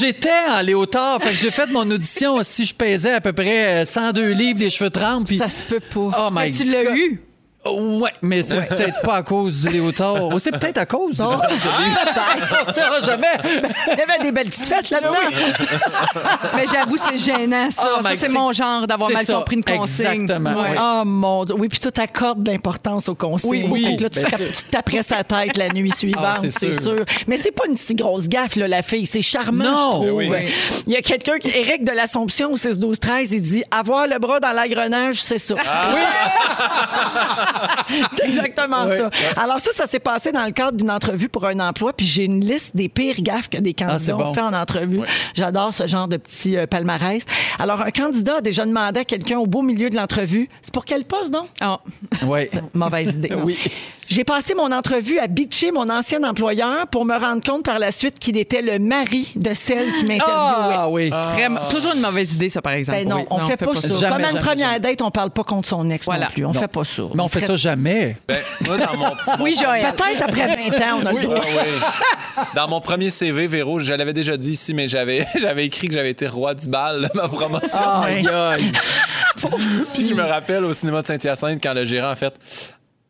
J'étais 0.00 0.30
en 0.50 0.60
léotard. 0.62 1.20
Fait 1.22 1.30
que 1.30 1.36
j'ai 1.36 1.50
fait 1.50 1.70
mon 1.70 1.88
audition 1.90 2.42
si 2.42 2.64
je 2.64 2.74
pesais 2.74 3.12
à 3.12 3.20
peu 3.20 3.32
près 3.32 3.82
euh, 3.82 3.84
102 3.84 4.32
livres, 4.32 4.60
les 4.60 4.70
cheveux 4.70 4.90
trempes. 4.90 5.26
puis- 5.26 5.38
Ça 5.38 5.48
se 5.48 5.62
peut 5.62 5.80
pas. 5.80 6.26
Oh 6.26 6.28
my 6.32 6.50
tu 6.50 6.64
l'as 6.64 6.94
eu. 6.96 7.20
Ouais, 7.66 8.12
mais 8.20 8.42
c'est 8.42 8.66
peut-être 8.68 9.00
pas 9.02 9.16
à 9.16 9.22
cause 9.22 9.62
du 9.62 9.70
léotard. 9.70 10.26
Ou 10.34 10.38
c'est 10.38 10.50
peut-être 10.52 10.78
à 10.78 10.86
cause. 10.86 11.18
Non, 11.20 11.38
On 11.40 12.72
saura 12.72 13.00
jamais. 13.04 13.26
Il 13.44 13.98
y 13.98 14.02
avait 14.02 14.22
des 14.22 14.32
belles 14.32 14.50
petites 14.50 14.66
fesses 14.66 14.90
là-dedans. 14.90 15.14
Mais 16.54 16.66
j'avoue, 16.70 16.96
c'est 16.96 17.16
gênant, 17.18 17.70
ça. 17.70 17.88
Oh, 17.98 18.02
Ça, 18.02 18.10
my- 18.10 18.16
c'est 18.18 18.28
mon 18.28 18.52
genre 18.52 18.86
d'avoir 18.86 19.10
mal 19.10 19.24
ça. 19.24 19.34
compris 19.36 19.56
une 19.56 19.64
consigne. 19.64 20.06
Exactement, 20.22 20.50
Ouais. 20.60 20.70
oui. 20.72 20.76
Oh 20.80 21.02
mon 21.06 21.44
Dieu. 21.44 21.54
Oui, 21.58 21.68
puis 21.68 21.78
tu 21.78 21.90
t'accordes 21.90 22.42
de 22.42 22.50
l'importance 22.50 23.08
aux 23.08 23.14
consignes. 23.14 23.50
Oui, 23.50 23.66
oui. 23.70 23.96
Là, 23.98 24.08
tu, 24.10 24.20
Ben, 24.20 24.30
taperais 24.70 25.02
sa 25.02 25.24
tête 25.24 25.56
la 25.56 25.68
nuit 25.70 25.90
suivante, 25.90 26.24
Ah, 26.26 26.36
c'est 26.40 26.50
c'est 26.50 26.72
sûr. 26.72 26.82
sûr. 26.82 27.04
Mais 27.26 27.36
c'est 27.38 27.52
pas 27.52 27.64
une 27.68 27.76
si 27.76 27.94
grosse 27.94 28.28
gaffe, 28.28 28.56
là, 28.56 28.68
la 28.68 28.82
fille. 28.82 29.06
C'est 29.06 29.22
charmant, 29.22 29.64
Non. 29.64 29.70
je 29.76 29.90
trouve. 29.96 30.06
Ben 30.06 30.12
oui. 30.44 30.52
Il 30.86 30.92
y 30.92 30.96
a 30.96 31.02
quelqu'un, 31.02 31.38
qui- 31.38 31.48
Éric 31.48 31.84
de 31.84 31.92
l'Assomption, 31.92 32.52
au 32.52 32.56
6-12-13, 32.56 33.32
il 33.32 33.40
dit 33.40 33.64
«Avoir 33.70 34.06
le 34.06 34.18
bras 34.18 34.38
dans 34.40 34.52
l'agrenage, 34.52 35.16
c'est 35.22 35.38
ça. 35.38 35.54
Oui. 35.54 36.00
C'est 38.16 38.24
exactement 38.26 38.86
ça. 38.88 39.10
Alors 39.36 39.60
ça, 39.60 39.70
ça 39.72 39.86
s'est 39.86 39.98
passé 40.00 40.32
dans 40.32 40.44
le 40.44 40.52
cadre 40.52 40.76
d'une 40.76 40.90
entrevue 40.90 41.28
pour 41.28 41.46
un 41.46 41.58
emploi, 41.60 41.92
puis 41.92 42.06
j'ai 42.06 42.24
une 42.24 42.44
liste 42.44 42.74
des 42.76 42.88
pires 42.88 43.20
gaffes 43.20 43.48
que 43.48 43.58
des 43.58 43.74
Ah, 43.80 43.84
candidats 43.86 44.16
ont 44.16 44.34
fait 44.34 44.40
en 44.40 44.52
entrevue. 44.52 45.00
J'adore 45.34 45.72
ce 45.72 45.86
genre 45.86 46.08
de 46.08 46.16
petit 46.16 46.56
euh, 46.56 46.66
palmarès. 46.66 47.22
Alors 47.58 47.80
un 47.82 47.90
candidat 47.90 48.36
a 48.36 48.40
déjà 48.40 48.64
demandé 48.66 49.00
à 49.00 49.04
quelqu'un 49.04 49.38
au 49.38 49.46
beau 49.46 49.62
milieu 49.62 49.90
de 49.90 49.96
l'entrevue, 49.96 50.48
c'est 50.62 50.72
pour 50.74 50.84
quel 50.84 51.04
poste 51.04 51.30
donc? 51.30 51.46
Ah. 51.60 51.78
Oui. 52.26 52.48
Mauvaise 52.74 53.08
idée. 53.16 53.34
oui. 53.42 53.58
J'ai 54.06 54.22
passé 54.24 54.54
mon 54.54 54.70
entrevue 54.70 55.18
à 55.18 55.26
bitcher 55.28 55.72
mon 55.72 55.88
ancien 55.88 56.22
employeur 56.24 56.86
pour 56.88 57.04
me 57.06 57.16
rendre 57.18 57.42
compte 57.42 57.64
par 57.64 57.78
la 57.78 57.90
suite 57.90 58.18
qu'il 58.18 58.36
était 58.36 58.60
le 58.60 58.78
mari 58.78 59.32
de 59.34 59.54
celle 59.54 59.92
qui 59.94 60.04
m'interviewait. 60.04 60.74
Ah 60.76 60.88
oui. 60.90 61.10
Très- 61.10 61.48
toujours 61.70 61.94
une 61.94 62.02
mauvaise 62.02 62.34
idée, 62.34 62.50
ça, 62.50 62.60
par 62.60 62.74
exemple. 62.74 62.98
Ben 62.98 63.08
non, 63.08 63.16
Oui. 63.16 63.24
on 63.30 63.38
fait, 63.40 63.56
pas, 63.56 63.74
ça. 63.74 63.88
Jamais, 63.88 64.00
Comme 64.00 64.12
à 64.12 64.18
une 64.18 64.24
jamais, 64.26 64.40
première 64.40 64.68
jamais. 64.68 64.80
date, 64.80 65.00
on 65.02 65.10
parle 65.10 65.30
pas 65.30 65.42
contre 65.44 65.66
son 65.68 65.88
ex 65.90 66.04
Voilà. 66.04 66.26
non 66.26 66.30
plus. 66.32 66.44
On 66.44 66.52
Non. 66.52 66.60
fait 66.60 66.68
pas 66.68 66.84
ça. 66.84 67.02
Mais 67.14 67.22
on 67.22 67.28
fait 67.28 67.40
ça 67.46 67.56
jamais. 67.56 68.16
Ben, 68.28 68.38
moi, 68.66 68.78
dans 68.78 68.96
mon, 68.96 69.04
mon- 69.06 69.42
Oui, 69.44 69.56
Joël. 69.60 69.86
Peut-être 69.96 70.22
après 70.22 70.46
20 70.70 70.76
ans, 70.76 71.00
on 71.02 71.06
a 71.06 71.12
le 71.12 71.22
droit. 71.22 71.40
Ah 71.42 71.62
oui. 72.36 72.44
Dans 72.54 72.68
mon 72.68 72.80
premier 72.80 73.10
CV, 73.10 73.46
Véro, 73.46 73.80
je 73.80 73.92
l'avais 73.92 74.12
déjà 74.12 74.36
dit 74.36 74.52
ici, 74.52 74.74
mais 74.74 74.88
j'avais, 74.88 75.26
j'avais 75.38 75.66
écrit 75.66 75.88
que 75.88 75.94
j'avais 75.94 76.10
été 76.10 76.26
roi 76.26 76.54
du 76.54 76.68
bal 76.68 77.02
de 77.02 77.08
ma 77.16 77.28
promotion. 77.28 77.80
Aïe, 78.02 78.26
aïe. 78.32 78.72
Puis 79.94 80.08
je 80.08 80.14
me 80.14 80.22
rappelle 80.22 80.64
au 80.64 80.72
cinéma 80.72 81.02
de 81.02 81.06
Saint-Hyacinthe 81.06 81.62
quand 81.62 81.74
le 81.74 81.84
gérant 81.84 82.10
a 82.10 82.16
fait 82.16 82.34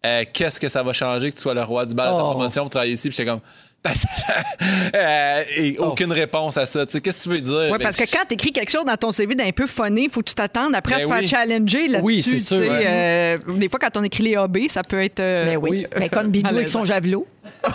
euh, 0.05 0.25
Qu'est-ce 0.33 0.61
que 0.61 0.69
ça 0.69 0.83
va 0.83 0.93
changer 0.93 1.31
que 1.31 1.37
tu 1.37 1.41
sois 1.43 1.55
le 1.55 1.63
roi 1.63 1.87
du 1.87 1.95
bal 1.95 2.13
de 2.13 2.17
ta 2.17 2.23
Oh. 2.23 2.31
promotion 2.31 2.63
pour 2.63 2.71
travailler 2.71 2.93
ici? 2.95 3.09
Puis 3.09 3.17
j'étais 3.17 3.31
comme. 3.31 3.41
Ben, 4.93 4.99
euh, 5.01 5.43
et 5.57 5.79
aucune 5.79 6.13
réponse 6.13 6.57
à 6.57 6.67
ça. 6.67 6.87
Tu 6.87 6.93
sais, 6.93 7.01
qu'est-ce 7.01 7.29
que 7.29 7.35
tu 7.35 7.37
veux 7.37 7.43
dire? 7.43 7.71
Oui, 7.73 7.79
Ben, 7.79 7.85
parce 7.85 7.97
que 7.97 8.05
quand 8.11 8.25
tu 8.29 8.35
écris 8.35 8.53
quelque 8.53 8.71
chose 8.71 8.85
dans 8.85 8.97
ton 8.97 9.13
CV 9.13 9.35
d'un 9.35 9.51
peu 9.51 9.67
funny, 9.67 10.09
faut 10.09 10.21
que 10.21 10.29
tu 10.29 10.35
t'attendes 10.35 10.75
après 10.75 10.95
à 10.95 10.99
Ben 10.99 11.09
te 11.09 11.27
faire 11.27 11.29
challenger 11.29 11.89
là-dessus. 11.89 12.05
Oui, 12.05 12.23
c'est 12.23 12.39
sûr, 12.39 12.59
ouais. 12.61 12.85
euh, 12.87 13.37
des 13.57 13.69
fois, 13.69 13.79
quand 13.81 13.97
on 13.97 14.03
écrit 14.03 14.23
les 14.25 14.37
AB, 14.37 14.59
ça 14.69 14.83
peut 14.83 15.03
être. 15.03 15.21
euh, 15.21 15.45
Ben 15.47 15.57
oui. 15.59 15.87
Comme 16.13 16.29
Bidou 16.29 16.49
avec 16.51 16.69
son 16.69 16.85
javelot. 16.85 17.27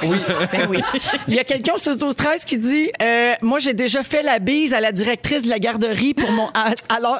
Oui. 0.03 0.17
Ben 0.51 0.67
oui. 0.69 0.79
Il 1.27 1.33
y 1.35 1.39
a 1.39 1.43
quelqu'un 1.43 1.73
au 1.73 1.77
6 1.77 1.97
12 1.97 2.15
13 2.15 2.45
qui 2.45 2.57
dit 2.57 2.89
euh, 3.01 3.33
Moi, 3.41 3.59
j'ai 3.59 3.73
déjà 3.73 4.03
fait 4.03 4.21
la 4.23 4.39
bise 4.39 4.73
à 4.73 4.79
la 4.81 4.91
directrice 4.91 5.43
de 5.43 5.49
la 5.49 5.59
garderie 5.59 6.13
pour 6.13 6.31
mon, 6.31 6.47
à- 6.53 6.73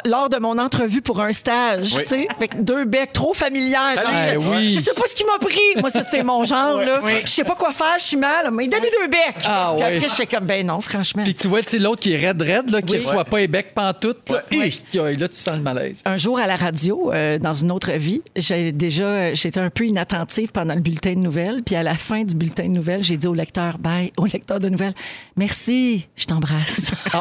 lors 0.05 0.29
de 0.29 0.37
mon 0.37 0.57
entrevue 0.57 1.01
pour 1.01 1.21
un 1.21 1.31
stage. 1.31 1.93
Oui. 1.95 2.03
Tu 2.03 2.09
sais, 2.09 2.27
avec 2.35 2.63
deux 2.63 2.85
becs 2.85 3.11
trop 3.13 3.33
familières. 3.33 3.95
Genre, 3.95 4.11
je, 4.27 4.33
Eh 4.33 4.37
oui. 4.37 4.69
je 4.69 4.79
sais 4.79 4.93
pas 4.93 5.03
ce 5.09 5.15
qui 5.15 5.23
m'a 5.25 5.37
pris. 5.39 5.59
Moi, 5.81 5.89
ça, 5.89 6.03
c'est 6.03 6.23
mon 6.23 6.43
genre. 6.45 6.77
là. 6.79 7.01
Je 7.23 7.29
sais 7.29 7.43
pas 7.43 7.55
quoi 7.55 7.73
faire, 7.73 7.95
je 7.99 8.03
suis 8.05 8.17
mal. 8.17 8.49
Mais 8.51 8.67
donnez 8.67 8.89
deux 9.01 9.07
becs. 9.07 9.19
Ah, 9.45 9.73
Puis 9.75 9.85
oui. 9.85 9.95
après, 9.97 10.09
je 10.09 10.13
fais 10.15 10.25
comme 10.27 10.45
Ben 10.45 10.65
non, 10.65 10.81
franchement. 10.81 11.23
Puis 11.23 11.35
tu 11.35 11.47
vois, 11.47 11.61
tu 11.61 11.79
l'autre 11.79 12.01
qui 12.01 12.13
est 12.13 12.17
raide, 12.17 12.41
raide, 12.41 12.69
là, 12.69 12.81
qui 12.81 12.93
Oui. 12.93 12.99
reçoit 12.99 13.25
pas 13.25 13.39
les 13.39 13.47
becs 13.47 13.73
pantoute. 13.73 14.29
Là, 14.29 14.43
hi, 14.51 14.71
là, 14.93 15.27
tu 15.27 15.37
sens 15.37 15.55
le 15.55 15.61
malaise. 15.61 16.01
un 16.05 16.17
jour 16.17 16.39
à 16.39 16.47
la 16.47 16.55
radio, 16.55 17.11
euh, 17.13 17.37
dans 17.39 17.53
une 17.53 17.71
autre 17.71 17.91
vie, 17.93 18.21
j'ai 18.35 18.71
déjà, 18.71 19.33
j'étais 19.33 19.59
un 19.59 19.69
peu 19.69 19.85
inattentive 19.85 20.51
pendant 20.51 20.73
le 20.75 20.81
bulletin 20.81 21.11
de 21.13 21.19
nouvelles. 21.19 21.61
Puis 21.65 21.75
à 21.75 21.83
la 21.83 21.95
fin 21.95 22.23
du 22.23 22.35
bulletin 22.39 22.63
de 22.63 22.69
nouvelles, 22.69 23.03
j'ai 23.03 23.17
dit 23.17 23.27
au 23.27 23.33
lecteur, 23.33 23.77
bye, 23.77 24.11
au 24.17 24.25
lecteur 24.25 24.59
de 24.59 24.69
nouvelles, 24.69 24.93
merci, 25.37 26.07
je 26.15 26.25
t'embrasse. 26.25 26.81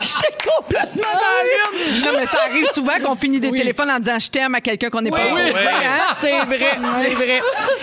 J'étais 0.00 0.34
complètement 0.46 1.02
dans 1.12 1.42
l'une. 1.44 2.02
Non, 2.04 2.10
mais 2.18 2.26
ça 2.26 2.38
arrive 2.48 2.66
souvent 2.72 2.92
qu'on 3.04 3.16
finit 3.16 3.40
des 3.40 3.50
téléphones 3.50 3.90
en 3.90 3.98
disant 3.98 4.18
je 4.18 4.28
t'aime 4.30 4.54
à 4.54 4.60
quelqu'un 4.60 4.90
qu'on 4.90 5.00
n'est 5.02 5.10
pas 5.10 5.18
Oui, 5.32 5.40
hein? 5.42 6.14
c'est 6.20 6.30
vrai, 6.44 6.78
c'est 7.00 7.14
vrai. 7.14 7.40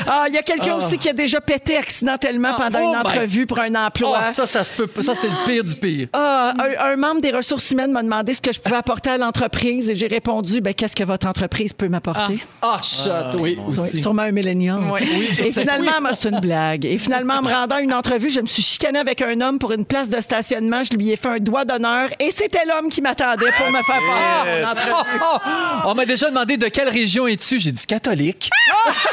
Ah, 0.07 0.25
il 0.27 0.33
y 0.33 0.37
a 0.37 0.43
quelqu'un 0.43 0.75
aussi 0.75 0.97
qui 0.97 1.09
a 1.09 1.13
déjà 1.13 1.41
pété 1.41 1.77
accidentellement 1.77 2.53
pendant 2.55 2.79
Oh 2.81 2.89
une 2.93 2.97
entrevue 2.99 3.45
pour 3.45 3.59
un 3.59 3.73
Oh, 3.75 3.77
emploi. 3.87 4.31
ça, 4.31 4.45
ça 4.47 4.63
se 4.63 4.73
peut 4.73 4.87
pas. 4.87 5.01
Ça, 5.01 5.15
c'est 5.15 5.27
le 5.27 5.45
pire 5.45 5.63
du 5.63 5.75
pire. 5.75 6.07
Ah, 6.13 6.53
un, 6.59 6.91
un 6.91 6.95
membre 6.95 7.21
des 7.21 7.31
ressources 7.31 7.69
humaines 7.71 7.91
m'a 7.91 8.03
demandé 8.03 8.33
ce 8.33 8.41
que 8.41 8.53
je 8.53 8.59
pouvais 8.59 8.75
apporter 8.77 9.09
à 9.09 9.17
l'entreprise 9.17 9.89
et 9.89 9.95
j'ai 9.95 10.07
répondu 10.07 10.61
ben, 10.61 10.73
qu'est-ce 10.73 10.95
que 10.95 11.03
votre 11.03 11.27
entreprise 11.27 11.73
peut 11.73 11.87
m'apporter? 11.87 12.39
Ah, 12.61 12.79
shot, 12.81 13.37
oui, 13.39 13.57
Oui, 13.67 13.77
aussi. 13.79 13.97
sûrement 14.01 14.21
un 14.23 14.31
millénium. 14.31 14.91
Oui. 14.91 15.01
Et 15.15 15.51
finalement, 15.51 15.91
c'est 16.13 16.29
une 16.29 16.39
blague. 16.39 16.85
Et 16.85 16.97
finalement, 16.97 17.35
en 17.35 17.41
me 17.41 17.49
rendant 17.49 17.75
à 17.75 17.81
une 17.81 17.93
entrevue, 17.93 18.29
je 18.29 18.39
me 18.41 18.45
suis 18.45 18.61
chicanée 18.61 18.99
avec 18.99 19.21
un 19.21 19.39
homme 19.41 19.59
pour 19.59 19.71
une 19.71 19.85
place 19.85 20.09
de 20.09 20.19
stationnement. 20.21 20.83
Je 20.83 20.95
lui 20.95 21.11
ai 21.11 21.15
fait 21.15 21.29
un 21.29 21.39
doigt 21.39 21.65
d'honneur 21.65 22.09
et 22.19 22.31
c'était 22.31 22.65
l'homme 22.65 22.89
qui 22.89 23.01
m'attendait 23.01 23.51
pour 23.57 23.67
me 23.67 23.81
faire 23.81 24.01
passer 24.07 24.61
mon 24.61 24.69
entrevue. 24.69 24.91
Oh, 25.21 25.37
oh, 25.43 25.89
on 25.89 25.95
m'a 25.95 26.05
déjà 26.05 26.29
demandé 26.29 26.57
de 26.57 26.67
quelle 26.67 26.89
région 26.89 27.27
es-tu. 27.27 27.59
J'ai 27.59 27.71
dit 27.71 27.85
catholique. 27.85 28.49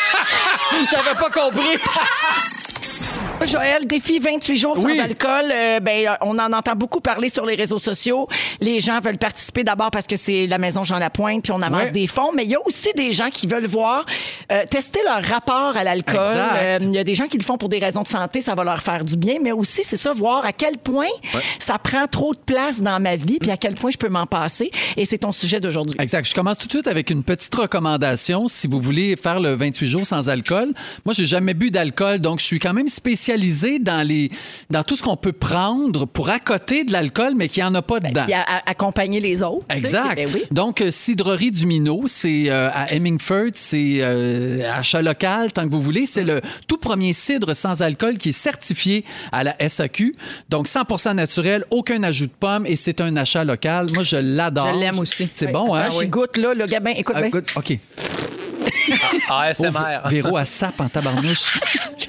J'avais 0.91 1.15
pas 1.19 1.31
compris. 1.31 1.79
Joël, 3.47 3.87
défi 3.87 4.19
28 4.19 4.57
jours 4.57 4.77
sans 4.77 4.85
Oui. 4.85 5.01
alcool. 5.01 5.45
Euh, 5.53 5.81
ben, 5.81 6.07
euh, 6.07 6.11
on 6.23 6.39
en 6.39 6.53
entend 6.53 6.75
beaucoup 6.77 7.01
parler 7.01 7.29
sur 7.29 7.45
les 7.45 7.55
réseaux 7.57 7.79
sociaux. 7.79 8.29
Les 8.61 8.81
gens 8.81 9.01
veulent 9.01 9.19
participer 9.19 9.65
d'abord 9.65 9.91
parce 9.91 10.07
que 10.07 10.17
c'est 10.17 10.47
la 10.47 10.59
maison 10.59 10.85
Jean 10.85 10.99
Lapointe, 10.99 11.43
puis 11.43 11.53
on 11.53 11.61
amasse 11.61 11.87
Ouais. 11.87 11.91
des 11.91 12.07
fonds. 12.07 12.31
Mais 12.35 12.45
il 12.45 12.51
y 12.51 12.55
a 12.55 12.65
aussi 12.65 12.91
des 12.97 13.13
gens 13.13 13.31
qui 13.31 13.47
veulent 13.47 13.67
voir 13.67 14.07
euh, 14.51 14.65
tester 14.71 15.01
leur 15.05 15.23
rapport 15.25 15.77
à 15.77 15.83
l'alcool. 15.85 16.21
Euh, 16.25 16.79
Il 16.83 16.93
y 16.95 16.99
a 16.99 17.05
des 17.05 17.15
gens 17.15 17.27
qui 17.27 17.39
le 17.39 17.43
font 17.45 17.57
pour 17.57 17.69
des 17.69 17.79
raisons 17.79 18.03
de 18.03 18.09
santé, 18.09 18.41
ça 18.41 18.55
va 18.55 18.65
leur 18.65 18.83
faire 18.83 19.05
du 19.05 19.17
bien. 19.17 19.37
Mais 19.43 19.53
aussi, 19.53 19.83
c'est 19.85 19.97
ça, 19.97 20.13
voir 20.13 20.45
à 20.45 20.53
quel 20.53 20.79
point 20.79 21.09
ça 21.59 21.79
prend 21.79 22.07
trop 22.07 22.35
de 22.35 22.39
place 22.41 22.81
dans 22.83 23.01
ma 23.01 23.17
vie, 23.17 23.39
puis 23.41 23.51
à 23.51 23.57
quel 23.57 23.75
point 23.75 23.91
je 23.91 23.97
peux 23.99 24.09
m'en 24.09 24.27
passer. 24.27 24.71
Et 24.97 25.05
c'est 25.05 25.19
ton 25.19 25.33
sujet 25.33 25.59
d'aujourd'hui. 25.61 25.97
Exact. 26.01 26.27
Je 26.29 26.35
commence 26.35 26.59
tout 26.59 26.67
de 26.67 26.73
suite 26.73 26.87
avec 26.89 27.11
une 27.11 27.23
petite 27.25 27.55
recommandation. 27.55 28.47
Si 28.49 28.67
vous 28.69 28.81
voulez 28.81 29.17
faire 29.17 29.41
le 29.41 29.55
28 29.55 29.87
jours 29.89 30.07
sans 30.07 30.29
alcool, 30.29 30.73
moi, 31.05 31.15
j'ai 31.15 31.27
jamais 31.27 31.55
bu 31.55 31.71
d'alcool, 31.71 32.21
donc 32.21 32.39
je 32.41 32.45
suis 32.45 32.59
quand 32.59 32.73
même 32.73 32.89
spécialisé 33.37 33.79
dans 33.79 34.07
les, 34.07 34.31
dans 34.71 34.83
tout 34.83 34.97
ce 34.97 35.03
qu'on 35.03 35.17
peut 35.17 35.33
prendre 35.33 36.07
pour 36.07 36.29
accoter 36.31 36.85
de 36.85 36.93
l'alcool, 36.93 37.33
mais 37.37 37.49
qu'il 37.49 37.63
n'y 37.63 37.69
en 37.69 37.75
a 37.75 37.83
pas 37.83 38.01
dedans. 38.01 38.25
Puis 38.25 38.35
à- 38.35 38.63
accompagner 38.67 39.21
les 39.21 39.43
autres. 39.43 39.67
Exact. 39.71 40.17
Ben 40.17 40.29
oui. 40.33 40.43
Donc, 40.51 40.81
euh, 40.81 40.91
Cidrerie 40.91 41.51
du 41.51 41.67
Minot, 41.67 42.03
c'est 42.07 42.51
euh, 42.51 42.69
à 42.73 42.93
Hemingford, 42.93 43.51
c'est 43.55 43.99
euh, 44.01 44.71
achat 44.75 45.03
local, 45.03 45.53
tant 45.53 45.67
que 45.67 45.73
vous 45.73 45.81
voulez. 45.81 46.07
C'est 46.07 46.25
le 46.25 46.41
tout 46.69 46.77
premier 46.79 47.13
cidre 47.13 47.55
sans 47.57 47.81
alcool 47.83 48.19
qui 48.19 48.31
est 48.31 48.33
certifié 48.33 49.05
à 49.33 49.45
la 49.45 49.57
SAQ. 49.69 50.15
Donc, 50.49 50.67
100% 50.69 51.15
naturel, 51.15 51.65
aucun 51.71 52.03
ajout 52.03 52.27
de 52.27 52.33
pomme 52.39 52.67
et 52.67 52.77
c'est 52.77 53.01
un 53.01 53.17
achat 53.17 53.45
local. 53.45 53.87
Moi, 53.95 54.03
je 54.05 54.17
l'adore. 54.17 54.75
Je 54.75 54.81
l'aime 54.81 54.99
aussi. 54.99 55.29
C'est 55.33 55.49
bon, 55.53 55.75
hein? 55.75 55.85
Attends, 55.87 56.01
j'y 56.01 56.07
goûte, 56.09 56.37
là, 56.37 56.55
le 56.55 56.67
gabin. 56.67 56.93
Écoute 56.97 57.15
Ah, 57.19 57.23
bien. 57.23 57.31
goûte- 57.31 57.53
OK. 57.57 57.79
ASMR. 59.31 60.01
Oh, 60.05 60.09
Véro 60.09 60.37
à 60.37 60.45
sape 60.45 60.81
en 60.81 60.89
tabarnouche. 60.89 61.59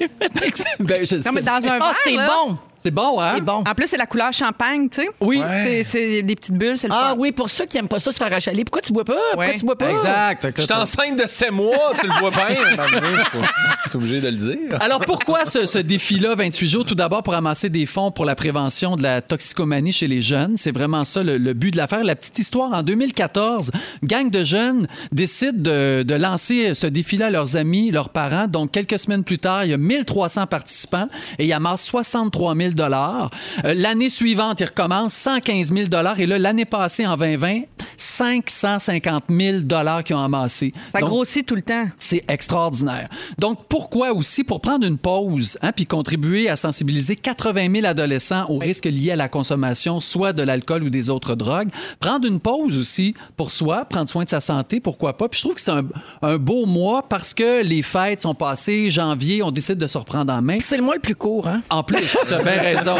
ben, 0.80 1.06
je 1.06 1.16
Non, 1.16 1.22
sais. 1.22 1.30
mais 1.32 1.42
dans 1.42 1.52
un 1.52 1.78
Ah, 1.78 1.78
verre, 1.78 1.94
c'est 2.04 2.12
là, 2.12 2.28
bon. 2.28 2.58
C'est 2.84 2.90
bon, 2.90 3.18
hein? 3.18 3.32
C'est 3.36 3.40
bon. 3.40 3.64
En 3.66 3.74
plus, 3.74 3.86
c'est 3.86 3.96
la 3.96 4.04
couleur 4.04 4.30
champagne, 4.34 4.90
tu 4.90 5.00
sais. 5.00 5.08
Oui. 5.22 5.40
C'est- 5.62 5.82
C'est 5.84 6.20
des 6.22 6.36
petites 6.36 6.54
bulles, 6.54 6.76
c'est 6.76 6.88
le 6.88 6.92
Ah 6.94 7.10
fun. 7.10 7.16
oui, 7.18 7.32
pour 7.32 7.48
ceux 7.48 7.64
qui 7.64 7.78
aiment 7.78 7.88
pas 7.88 7.98
ça 7.98 8.12
se 8.12 8.18
faire 8.18 8.30
achaler. 8.32 8.62
Pourquoi 8.64 8.82
tu 8.82 8.92
bois 8.92 9.04
pas? 9.04 9.14
Pourquoi 9.32 9.46
Ouais. 9.48 9.54
tu 9.58 9.64
bois 9.64 9.76
pas? 9.78 9.90
Exact. 9.90 10.46
Je 10.56 10.62
suis 10.62 10.72
enceinte 10.72 11.18
de 11.18 11.24
7 11.26 11.50
mois, 11.50 11.74
tu 11.98 12.06
le 12.06 12.12
vois 12.20 12.30
bien. 12.30 12.44
C'est 13.86 13.96
obligé 13.96 14.20
de 14.20 14.28
le 14.28 14.36
dire. 14.36 14.82
Alors 14.82 15.00
pourquoi 15.00 15.46
ce, 15.46 15.64
ce 15.66 15.78
défi-là, 15.78 16.34
28 16.34 16.66
jours? 16.66 16.84
Tout 16.84 16.94
d'abord 16.94 17.22
pour 17.22 17.32
amasser 17.34 17.70
des 17.70 17.86
fonds 17.86 18.10
pour 18.10 18.24
la 18.26 18.34
prévention 18.34 18.96
de 18.96 19.02
la 19.02 19.22
toxicomanie 19.22 19.92
chez 19.92 20.06
les 20.08 20.20
jeunes. 20.20 20.56
C'est 20.56 20.72
vraiment 20.74 21.04
ça 21.04 21.22
le, 21.22 21.38
le 21.38 21.54
but 21.54 21.70
de 21.70 21.78
l'affaire. 21.78 22.04
La 22.04 22.16
petite 22.16 22.38
histoire, 22.38 22.72
en 22.72 22.82
2014, 22.82 23.70
une 24.02 24.08
gang 24.08 24.30
de 24.30 24.44
jeunes 24.44 24.86
décide 25.12 25.62
de, 25.62 26.02
de 26.02 26.14
lancer 26.14 26.74
ce 26.74 26.86
défi-là 26.86 27.26
à 27.26 27.30
leurs 27.30 27.56
amis, 27.56 27.90
leurs 27.90 28.10
parents. 28.10 28.46
Donc 28.46 28.72
quelques 28.72 28.98
semaines 28.98 29.24
plus 29.24 29.38
tard, 29.38 29.64
il 29.64 29.70
y 29.70 29.74
a 29.74 29.78
1300 29.78 30.46
participants 30.46 31.08
et 31.38 31.46
ils 31.46 31.52
amassent 31.54 31.84
63 31.86 32.54
000 32.54 32.70
dollars. 32.74 33.30
L'année 33.64 34.10
suivante, 34.10 34.60
ils 34.60 34.66
recommencent 34.66 35.14
115 35.14 35.72
000 35.72 35.88
dollars 35.88 36.18
et 36.20 36.26
là, 36.26 36.38
l'année 36.38 36.64
passée, 36.64 37.06
en 37.06 37.16
2020, 37.16 37.60
550 37.96 39.24
000 39.28 39.58
dollars 39.60 40.04
qu'ils 40.04 40.16
ont 40.16 40.20
amassé. 40.24 40.72
Ça 40.92 41.00
Donc, 41.00 41.08
grossit 41.08 41.46
tout 41.46 41.54
le 41.56 41.62
temps. 41.62 41.86
c'est 41.98 42.22
extraordinaire. 42.28 43.08
Donc, 43.38 43.66
pourquoi 43.68 44.12
aussi? 44.12 44.44
Pour 44.44 44.60
prendre 44.60 44.86
une 44.86 44.98
pause, 44.98 45.58
hein, 45.62 45.72
puis 45.72 45.86
contribuer 45.86 46.48
à 46.48 46.56
sensibiliser 46.56 47.16
80 47.16 47.68
000 47.72 47.86
adolescents 47.86 48.46
aux 48.48 48.58
risques 48.58 48.86
liés 48.86 49.12
à 49.12 49.16
la 49.16 49.28
consommation, 49.28 50.00
soit 50.00 50.32
de 50.32 50.42
l'alcool 50.42 50.84
ou 50.84 50.90
des 50.90 51.10
autres 51.10 51.34
drogues. 51.34 51.68
Prendre 52.00 52.26
une 52.26 52.40
pause 52.40 52.78
aussi 52.78 53.14
pour 53.36 53.50
soi, 53.50 53.84
prendre 53.84 54.08
soin 54.08 54.24
de 54.24 54.28
sa 54.28 54.40
santé, 54.40 54.80
pourquoi 54.80 55.16
pas? 55.16 55.28
Puis 55.28 55.38
je 55.38 55.44
trouve 55.44 55.54
que 55.54 55.60
c'est 55.60 55.70
un, 55.70 55.84
un 56.22 56.36
beau 56.38 56.66
mois 56.66 57.02
parce 57.08 57.34
que 57.34 57.62
les 57.62 57.82
fêtes 57.82 58.22
sont 58.22 58.34
passées, 58.34 58.90
janvier, 58.90 59.42
on 59.42 59.50
décide 59.50 59.78
de 59.78 59.86
se 59.86 59.98
reprendre 59.98 60.32
en 60.32 60.42
main. 60.42 60.58
C'est 60.60 60.76
le 60.76 60.82
mois 60.82 60.94
le 60.94 61.00
plus 61.00 61.14
court, 61.16 61.48
hein? 61.48 61.60
En 61.70 61.82
plus, 61.82 62.16
bien 62.28 62.62
raison. 62.64 62.96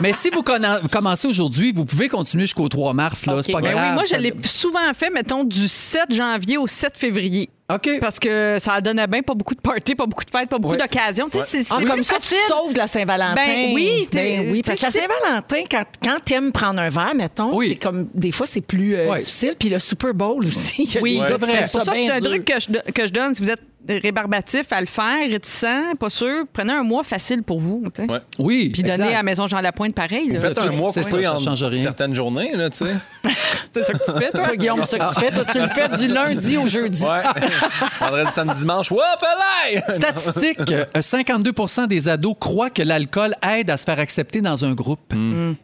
Mais 0.00 0.12
si 0.12 0.30
vous 0.30 0.42
commencez 0.90 1.28
aujourd'hui, 1.28 1.72
vous 1.72 1.84
pouvez 1.84 2.08
continuer 2.08 2.44
jusqu'au 2.44 2.68
3 2.68 2.94
mars. 2.94 3.26
Là. 3.26 3.42
C'est 3.42 3.52
pas 3.52 3.60
Ben 3.60 3.72
grave. 3.72 3.84
oui, 3.88 3.94
moi, 3.94 4.02
je 4.04 4.10
Ça- 4.10 4.18
l'ai 4.18 4.32
souvent 4.44 4.92
fait, 4.94 5.10
mettons, 5.10 5.44
du 5.44 5.68
7 5.68 6.12
janvier 6.12 6.56
au 6.58 6.66
7 6.66 6.96
février. 6.96 7.48
OK. 7.72 7.88
Parce 8.00 8.18
que 8.18 8.58
ça 8.60 8.80
donnait 8.82 9.06
bien 9.06 9.22
pas 9.22 9.32
beaucoup 9.34 9.54
de 9.54 9.60
parties, 9.60 9.94
pas 9.94 10.04
beaucoup 10.04 10.24
de 10.24 10.30
fêtes, 10.30 10.48
pas 10.48 10.58
beaucoup 10.58 10.74
Ouais. 10.74 10.78
d'occasions. 10.80 11.28
Tu 11.30 11.38
sais, 11.40 11.62
c'est- 11.62 11.72
Ah, 11.72 11.76
c'est 11.78 11.84
comme 11.86 12.02
ça, 12.02 12.16
tu 12.16 12.22
facile. 12.22 12.36
te 12.46 12.52
sauves 12.52 12.72
de 12.74 12.78
la 12.78 12.86
Saint-Valentin. 12.86 13.34
Ben 13.34 13.70
oui, 13.74 14.08
t'es- 14.10 14.38
Ben 14.40 14.52
oui, 14.52 14.62
parce 14.62 14.78
que 14.78 14.84
la 14.86 14.92
tu 14.92 14.98
Saint-Valentin, 14.98 15.62
quand, 15.70 15.84
quand 16.04 16.16
t'aimes 16.22 16.52
prendre 16.52 16.80
un 16.80 16.90
verre, 16.90 17.14
mettons, 17.14 17.56
Oui. 17.56 17.68
c'est 17.70 17.76
comme, 17.76 18.08
des 18.14 18.30
fois, 18.32 18.46
c'est 18.46 18.60
plus 18.60 18.94
euh, 18.96 19.08
Ouais. 19.08 19.20
difficile. 19.20 19.54
Puis 19.58 19.70
le 19.70 19.78
Super 19.78 20.12
Bowl 20.12 20.44
aussi. 20.46 20.86
Oui, 21.00 21.18
gars 21.18 21.38
qui 21.38 21.62
c'est 21.62 21.72
pour 21.72 21.80
ça 21.82 21.92
que 21.92 21.96
bien 21.98 22.06
c'est 22.08 22.12
un 22.12 22.20
dur. 22.20 22.30
truc 22.30 22.44
que 22.44 22.60
je, 22.60 22.92
que 22.92 23.06
je 23.06 23.12
donne. 23.12 23.34
Si 23.34 23.42
vous 23.42 23.50
êtes 23.50 23.62
rébarbatif 23.88 24.72
à 24.72 24.80
le 24.80 24.86
faire, 24.86 25.28
réticent, 25.30 25.64
pas 25.98 26.10
sûr, 26.10 26.44
prenez 26.52 26.72
un 26.72 26.82
mois 26.82 27.02
facile 27.02 27.42
pour 27.42 27.60
vous. 27.60 27.82
Ouais. 27.98 28.06
Oui. 28.38 28.70
Puis 28.72 28.82
donnez 28.82 29.04
exact. 29.04 29.14
à 29.14 29.22
Maison 29.22 29.48
Jean 29.48 29.60
Lapointe 29.60 29.94
pareil. 29.94 30.30
là. 30.30 30.40
Faites 30.40 30.58
un 30.58 30.72
mois 30.72 30.90
c'est 30.92 31.02
coupé 31.02 31.22
ça, 31.24 31.30
ça 31.30 31.36
en 31.36 31.38
change 31.38 31.62
rien. 31.64 31.82
certaines 31.82 32.14
journées, 32.14 32.52
là, 32.54 32.70
tu 32.70 32.78
sais. 32.78 32.92
C'est 33.74 33.84
ça 33.84 33.92
que 33.94 34.04
tu 34.04 34.18
fais, 34.18 34.30
toi? 34.30 34.44
Toi, 34.44 34.56
Guillaume, 34.56 34.80
c'est 34.84 34.98
ça 34.98 34.98
que 34.98 35.14
tu 35.14 35.20
fais. 35.20 35.30
Toi, 35.30 35.44
tu 35.50 35.58
le 35.58 35.68
fais 35.68 35.88
du 35.96 36.08
lundi 36.08 36.58
au 36.58 36.66
jeudi. 36.66 37.02
Ouais. 37.04 37.22
Vendredi, 38.00 38.30
samedi, 38.30 38.58
dimanche. 38.58 38.90
Whoop! 38.90 39.00
Statistique, 39.92 40.70
euh, 40.70 40.84
52% 40.96 41.86
des 41.86 42.08
ados 42.08 42.34
croient 42.38 42.68
que 42.68 42.82
l'alcool 42.82 43.34
aide 43.42 43.70
à 43.70 43.76
se 43.76 43.84
faire 43.84 43.98
accepter 43.98 44.40
dans 44.42 44.64
un 44.64 44.74
groupe. 44.74 45.14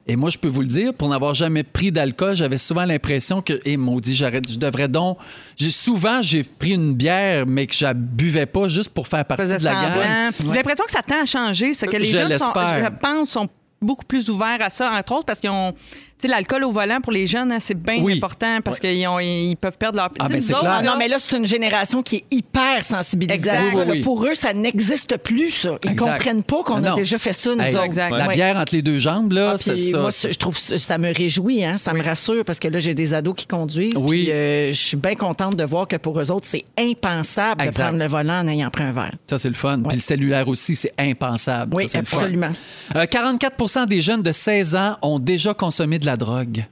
Et 0.07 0.17
moi, 0.17 0.31
je 0.31 0.39
peux 0.39 0.49
vous 0.49 0.63
le 0.63 0.69
dire, 0.69 0.95
pour 0.95 1.09
n'avoir 1.09 1.35
jamais 1.35 1.65
pris 1.65 1.93
d'alcool, 1.93 2.35
j'avais 2.35 2.59
souvent 2.59 2.85
l'impression 2.85 3.43
que, 3.43 3.61
et 3.65 3.77
maudit, 3.77 4.15
j'arrête, 4.15 4.51
je 4.51 4.59
devrais 4.59 4.89
donc. 4.89 5.19
J'ai, 5.57 5.71
souvent, 5.71 6.23
j'ai 6.23 6.45
pris 6.45 6.75
une 6.75 6.95
bière, 6.95 7.45
mais 7.47 7.67
que 7.67 7.75
je 7.75 7.87
la 8.09 8.15
buvais 8.15 8.47
pas 8.47 8.69
juste 8.69 8.91
pour 8.91 9.07
faire 9.07 9.25
partie 9.25 9.45
de 9.45 9.65
la 9.65 9.73
gang. 9.73 10.33
J'ai 10.41 10.49
l'impression 10.49 10.85
que 10.85 10.91
ça 10.91 11.03
tend 11.03 11.23
à 11.23 11.27
changer. 11.27 11.75
C'est 11.75 11.87
que 11.87 11.97
les 11.97 12.05
Je 12.05 12.17
jeunes, 12.17 12.39
sont, 12.39 12.53
l'espère. 12.53 12.85
je 12.85 12.91
pense, 13.01 13.31
sont 13.31 13.49
beaucoup 13.81 14.05
plus 14.05 14.29
ouverts 14.31 14.59
à 14.61 14.71
ça, 14.71 14.91
entre 14.93 15.13
autres, 15.13 15.27
parce 15.27 15.41
qu'ils 15.41 15.51
ont. 15.51 15.75
Tu 16.21 16.27
sais, 16.27 16.35
l'alcool 16.35 16.65
au 16.65 16.73
volant 16.73 17.01
pour 17.01 17.13
les 17.13 17.29
jeunes, 17.29 17.53
hein, 17.53 17.59
c'est 17.61 17.81
bien 17.81 17.99
Oui. 18.03 18.17
important 18.17 18.59
parce 18.65 18.81
qu'ils 18.81 19.07
ont- 19.07 19.21
ils 19.21 19.55
peuvent 19.55 19.79
perdre 19.79 19.99
leur. 19.99 20.11
Ah, 20.19 20.27
Tu 20.27 20.27
sais, 20.27 20.29
ben, 20.33 20.35
nous 20.35 20.41
c'est 20.43 20.53
autres, 20.55 20.61
clair. 20.63 20.77
Ah 20.81 20.83
là, 20.83 20.91
non, 20.91 20.97
mais 20.99 21.07
là, 21.07 21.17
c'est 21.21 21.37
une 21.37 21.47
génération 21.47 22.03
qui 22.03 22.17
est 22.17 22.25
hyper 22.33 22.83
sensibilisée. 22.83 23.35
Exact. 23.39 23.63
Oui, 23.73 23.83
oui. 23.89 24.01
Pour 24.03 24.25
eux, 24.27 24.35
ça 24.35 24.53
n'existe 24.53 25.17
plus, 25.19 25.51
ça. 25.51 25.77
Ils 25.85 25.93
Exact. 25.93 26.11
comprennent 26.15 26.43
pas 26.43 26.63
qu'on 26.65 26.75
Ah 26.83 26.89
a 26.89 26.91
non. 26.91 26.97
déjà 26.97 27.19
fait 27.19 27.33
ça, 27.33 27.55
nous 27.55 27.61
Hey, 27.63 27.73
autres. 27.75 27.85
exact. 27.85 28.11
La 28.11 28.27
Ouais. 28.27 28.35
bière 28.35 28.57
entre 28.57 28.75
les 28.75 28.83
deux 28.83 28.99
jambes, 28.99 29.31
là, 29.33 29.53
Ah, 29.55 29.59
c'est 29.59 29.75
puis 29.75 29.81
ça. 29.81 29.99
moi, 30.01 30.11
c'est- 30.11 30.31
je 30.31 30.39
trouve 30.39 30.57
ça 30.59 30.99
me 30.99 31.15
réjouit, 31.15 31.65
hein, 31.65 31.79
ça 31.79 31.93
me 31.93 32.03
rassure 32.03 32.45
parce 32.45 32.59
que 32.59 32.67
là 32.67 32.81
j'ai 32.81 32.95
des 32.95 33.15
ados 33.15 33.35
qui 33.37 33.47
conduisent. 33.47 33.95
Oui. 34.01 34.25
puis, 34.25 34.33
euh, 34.33 34.73
je 34.73 34.77
suis 34.79 34.97
bien 34.97 35.15
contente 35.15 35.55
de 35.55 35.63
voir 35.65 35.87
que 35.87 35.97
pour 35.97 36.19
eux 36.21 36.31
autres 36.33 36.47
c'est 36.49 36.65
impensable 36.77 37.63
Exact. 37.63 37.79
de 37.79 37.89
prendre 37.91 38.03
le 38.03 38.09
volant 38.11 38.41
en 38.41 38.49
ayant 38.49 38.71
pris 38.71 38.83
un 38.85 38.93
verre. 38.93 39.13
Ça, 39.29 39.39
c'est 39.39 39.49
le 39.49 39.55
fun. 39.55 39.83
Puis 39.87 39.97
le 39.99 40.03
cellulaire 40.03 40.49
aussi, 40.49 40.75
c'est 40.75 40.93
impensable. 40.99 41.75
Oui, 41.77 41.87
Ça, 41.87 41.93
c'est 41.93 41.99
le 42.01 42.05
fun. 42.07 42.17
absolument. 42.19 42.51
Euh, 42.97 43.07
44% 43.07 43.87
des 43.87 44.03
jeunes 44.03 44.23
de 44.23 44.33
16 44.33 44.75
ans 44.75 44.97
ont 45.03 45.19
déjà 45.19 45.55
consommé 45.55 45.99
de 45.99 46.07
la 46.09 46.17
drogue. 46.17 46.65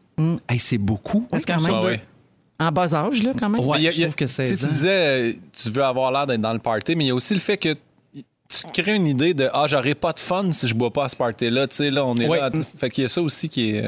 Hey, 0.49 0.59
c'est 0.59 0.79
beaucoup. 0.79 1.27
Parce 1.31 1.45
quand 1.45 1.61
même, 1.61 1.75
Ah 1.75 1.83
ouais. 1.85 2.01
en 2.59 2.73
bas 2.73 2.95
âge 2.95 3.23
là 3.23 3.33
quand 3.39 3.49
même. 3.51 3.65
Ouais, 3.65 3.87
a- 3.87 3.91
je 3.91 4.01
a- 4.01 4.05
trouve 4.05 4.15
que 4.17 4.27
16 4.27 4.59
Tu 4.59 4.67
disais, 4.69 5.39
tu 5.53 5.71
veux 5.71 5.85
avoir 5.85 6.11
l'air 6.11 6.27
d'être 6.27 6.41
dans 6.41 6.53
le 6.53 6.59
party, 6.59 6.97
mais 6.97 7.05
il 7.05 7.09
y 7.09 7.11
a 7.11 7.15
aussi 7.15 7.35
le 7.35 7.41
fait 7.41 7.57
que 7.59 7.75
tu 8.15 8.23
te 8.73 8.81
crées 8.81 8.95
une 8.95 9.07
idée 9.07 9.35
de 9.35 9.49
Ah, 9.53 9.67
j'aurais 9.69 9.95
pas 9.95 10.13
de 10.13 10.21
fun 10.21 10.51
si 10.53 10.67
je 10.69 10.75
bois 10.75 10.93
pas 10.93 11.05
à 11.05 11.09
ce 11.09 11.17
party-là. 11.17 11.67
Tu 11.67 11.77
sais, 11.77 11.91
là, 11.91 12.05
on 12.07 12.15
est 12.17 12.27
Ouais. 12.29 12.39
là. 12.41 12.51
Fait 12.79 12.89
qu'il 12.91 13.03
y 13.03 13.05
a 13.05 13.09
ça 13.09 13.21
aussi 13.21 13.49
qui 13.49 13.71
est, 13.71 13.85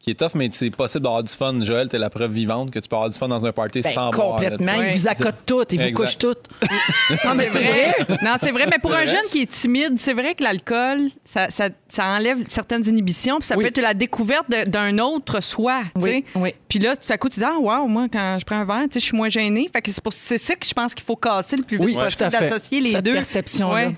qui 0.00 0.10
est 0.12 0.14
tough, 0.18 0.30
mais 0.34 0.48
c'est 0.50 0.70
possible 0.70 1.04
d'avoir 1.04 1.22
du 1.22 1.30
fun. 1.32 1.54
Joël, 1.62 1.88
t'es 1.88 1.98
la 1.98 2.08
preuve 2.08 2.32
vivante 2.32 2.70
que 2.70 2.78
tu 2.78 2.88
peux 2.88 2.96
avoir 2.96 3.10
du 3.10 3.18
fun 3.18 3.28
dans 3.28 3.44
un 3.44 3.52
party 3.52 3.82
Ben, 3.82 3.90
sans 3.92 4.10
boire. 4.10 4.36
complètement, 4.36 4.72
ils 4.82 4.98
vous 4.98 5.06
accotent 5.08 5.44
toutes, 5.44 5.74
ils 5.74 5.82
vous 5.84 5.92
couchent 5.92 6.16
toutes. 6.16 6.48
non 7.24 7.34
mais 7.36 7.46
C'est 7.46 7.58
vrai. 7.58 7.94
Non, 8.22 8.30
c'est 8.40 8.50
vrai, 8.50 8.66
mais 8.70 8.78
pour 8.80 8.92
un 8.92 9.04
vrai. 9.04 9.06
jeune 9.08 9.26
qui 9.30 9.42
est 9.42 9.50
timide, 9.50 9.98
c'est 9.98 10.14
vrai 10.14 10.34
que 10.34 10.42
l'alcool, 10.42 11.10
ça, 11.22 11.50
ça, 11.50 11.68
ça 11.88 12.06
enlève 12.06 12.38
certaines 12.48 12.86
inhibitions, 12.88 13.38
puis 13.40 13.46
ça 13.46 13.56
Oui. 13.58 13.64
peut 13.64 13.68
être 13.68 13.80
la 13.82 13.92
découverte 13.92 14.46
d'un 14.68 14.96
autre 14.98 15.42
soi. 15.42 15.82
tu 15.94 16.00
Oui, 16.02 16.10
sais. 16.10 16.24
oui. 16.36 16.54
Puis 16.66 16.78
là, 16.78 16.96
tout 16.96 17.12
à 17.12 17.18
coup, 17.18 17.28
tu 17.28 17.38
dis, 17.40 17.44
ah, 17.46 17.58
wow, 17.60 17.86
moi, 17.86 18.06
quand 18.10 18.38
je 18.40 18.44
prends 18.46 18.56
un 18.56 18.64
verre, 18.64 18.84
tu 18.90 18.94
sais, 18.94 19.00
je 19.00 19.04
suis 19.04 19.16
moins. 19.16 19.28
Fait 19.30 19.82
que 19.82 19.90
c'est 19.90 20.02
pour- 20.02 20.12
c'est 20.14 20.38
ça 20.38 20.54
que 20.54 20.66
je 20.66 20.72
pense 20.72 20.94
qu'il 20.94 21.04
faut 21.04 21.16
casser 21.16 21.56
le 21.56 21.62
plus 21.62 21.76
vite 21.76 21.86
Oui, 21.86 21.94
possible, 21.94 22.30
d'associer 22.30 22.80
les 22.80 22.92
Cette 22.92 23.04
deux. 23.04 23.12
perception-là. 23.12 23.88
Ouais. 23.88 23.94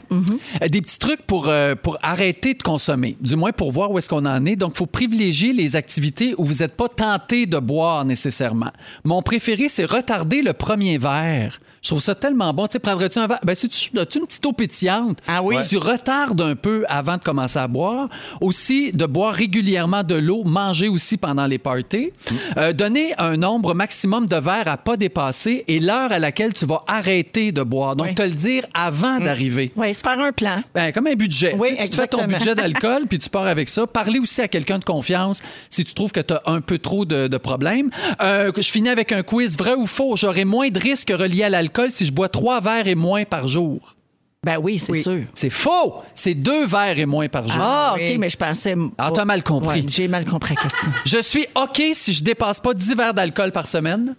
Euh, 0.63 0.69
Des 0.69 0.81
petits 0.83 0.99
trucs 0.99 1.23
pour, 1.23 1.49
euh, 1.49 1.75
pour 1.77 1.97
arrêter 2.03 2.55
de 2.55 2.63
consommer, 2.63 3.17
du 3.21 3.37
moins 3.37 3.53
pour 3.53 3.71
voir 3.71 3.93
où 3.93 3.99
est-ce 3.99 4.09
qu'on 4.09 4.27
en 4.27 4.45
est. 4.47 4.57
Donc, 4.57 4.73
il 4.75 4.79
faut 4.79 4.87
privilégier 4.87 5.53
les 5.53 5.77
activités 5.77 5.92
où 6.39 6.45
vous 6.45 6.57
n'êtes 6.57 6.77
pas 6.77 6.89
tenté 6.89 7.47
de 7.47 7.59
boire 7.59 8.05
nécessairement. 8.05 8.73
Mon 9.05 9.23
préféré, 9.23 9.69
c'est 9.69 9.85
retarder 9.85 10.43
le 10.43 10.53
premier 10.53 10.99
verre. 10.99 11.61
Je 11.83 11.89
trouve 11.89 12.01
ça 12.01 12.15
tellement 12.15 12.55
bon. 12.55 12.69
Tu 12.69 12.75
sais, 12.75 12.79
prendrais-tu 12.79 13.19
un 13.19 13.27
verre? 13.27 13.41
Ben, 13.45 13.57
si 13.57 13.69
tu 13.69 13.99
as-tu 13.99 14.19
une 14.21 14.27
petite 14.27 14.47
eau 14.47 14.53
pétillante, 14.53 15.19
Ah 15.27 15.43
oui? 15.43 15.57
tu 15.69 15.79
retardes 15.79 16.41
un 16.41 16.55
peu 16.55 16.85
avant 16.89 17.17
de 17.17 17.23
commencer 17.23 17.59
à 17.59 17.67
boire. 17.67 18.09
Aussi, 18.41 18.93
de 18.93 19.05
boire 19.05 19.35
régulièrement 19.35 20.05
de 20.05 20.15
l'eau, 20.15 20.45
manger 20.45 20.87
aussi 20.87 21.17
pendant 21.17 21.45
les 21.47 21.59
parties. 21.59 22.13
Euh, 22.57 22.73
donner 22.73 23.13
un 23.19 23.37
nombre 23.37 23.75
maximum 23.75 24.27
de 24.27 24.37
verres 24.37 24.69
à 24.69 24.77
pas 24.77 24.97
dépasser 24.97 25.65
et 25.67 25.81
l'heure 25.81 26.13
à 26.13 26.21
laquelle 26.21 26.53
tu 26.53 26.67
vas 26.67 26.83
arrêter 26.87 27.51
de 27.51 27.63
boire. 27.65 27.97
Donc, 27.97 28.07
Oui. 28.11 28.15
te 28.15 28.23
le 28.23 28.31
dire 28.31 28.65
avant 28.75 29.19
d'arriver. 29.19 29.73
Oui, 29.75 29.93
se 29.93 30.03
faire 30.03 30.21
un 30.21 30.31
plan. 30.31 30.63
Ben, 30.77 30.93
comme 30.93 31.09
un 31.09 31.15
budget. 31.15 31.57
Oui, 31.59 31.71
Tu 31.77 31.83
sais, 31.83 31.89
tu 31.89 31.97
fais 31.97 32.07
ton 32.07 32.25
budget 32.29 32.55
d'alcool, 32.55 33.07
puis 33.09 33.19
tu 33.19 33.29
pars 33.29 33.49
avec 33.49 33.69
ça. 33.69 33.89
Parler 33.89 34.21
aussi 34.21 34.41
à 34.41 34.47
quelqu'un 34.47 34.79
de 34.79 34.85
confiance 34.85 35.43
si 35.69 35.85
tu 35.85 35.95
trouves 35.95 36.13
que 36.13 36.21
tu 36.21 36.33
as 36.33 36.43
un 36.47 36.61
peu 36.61 36.79
trop 36.79 37.05
de, 37.05 37.27
de 37.27 37.37
problèmes. 37.39 37.91
Euh, 38.21 38.53
je 38.57 38.71
finis 38.71 38.89
avec 38.89 39.11
un 39.11 39.25
quiz. 39.25 39.57
Vrai 39.59 39.75
ou 39.75 39.89
faux? 39.89 40.15
J'aurai 40.17 40.45
moins 40.45 40.69
de 40.69 40.79
risques 40.79 41.13
reliés 41.13 41.43
à 41.43 41.49
l'alcool 41.49 41.72
si 41.91 42.05
je 42.05 42.13
bois 42.13 42.29
trois 42.29 42.61
verres 42.61 42.89
et 42.89 42.95
moins 42.95 43.25
par 43.25 43.47
jour. 43.49 43.97
Ben 44.45 44.59
oui, 44.61 44.79
c'est 44.81 44.95
sûr. 44.95 45.21
C'est 45.35 45.51
faux! 45.51 46.03
C'est 46.17 46.35
deux 46.35 46.67
verres 46.67 46.99
et 46.99 47.07
moins 47.07 47.29
par 47.29 47.47
jour. 47.47 47.63
Ah, 47.65 47.95
oui. 47.97 48.11
OK, 48.13 48.19
mais 48.19 48.29
je 48.29 48.37
pensais. 48.37 48.75
Ah, 48.99 49.11
t'as 49.15 49.25
mal 49.25 49.45
compris. 49.45 49.83
Ouais, 49.83 49.87
J'ai 49.89 50.09
mal 50.09 50.25
compris 50.25 50.55
la 50.57 50.63
question. 50.63 50.91
Je 51.05 51.19
suis 51.23 51.47
OK 51.55 51.81
si 51.95 52.13
je 52.13 52.25
dépasse 52.25 52.59
pas 52.59 52.75
10 52.75 52.97
verres 52.97 53.15
d'alcool 53.15 53.53
par 53.53 53.69
semaine. 53.69 54.17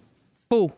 Faux. 0.50 0.72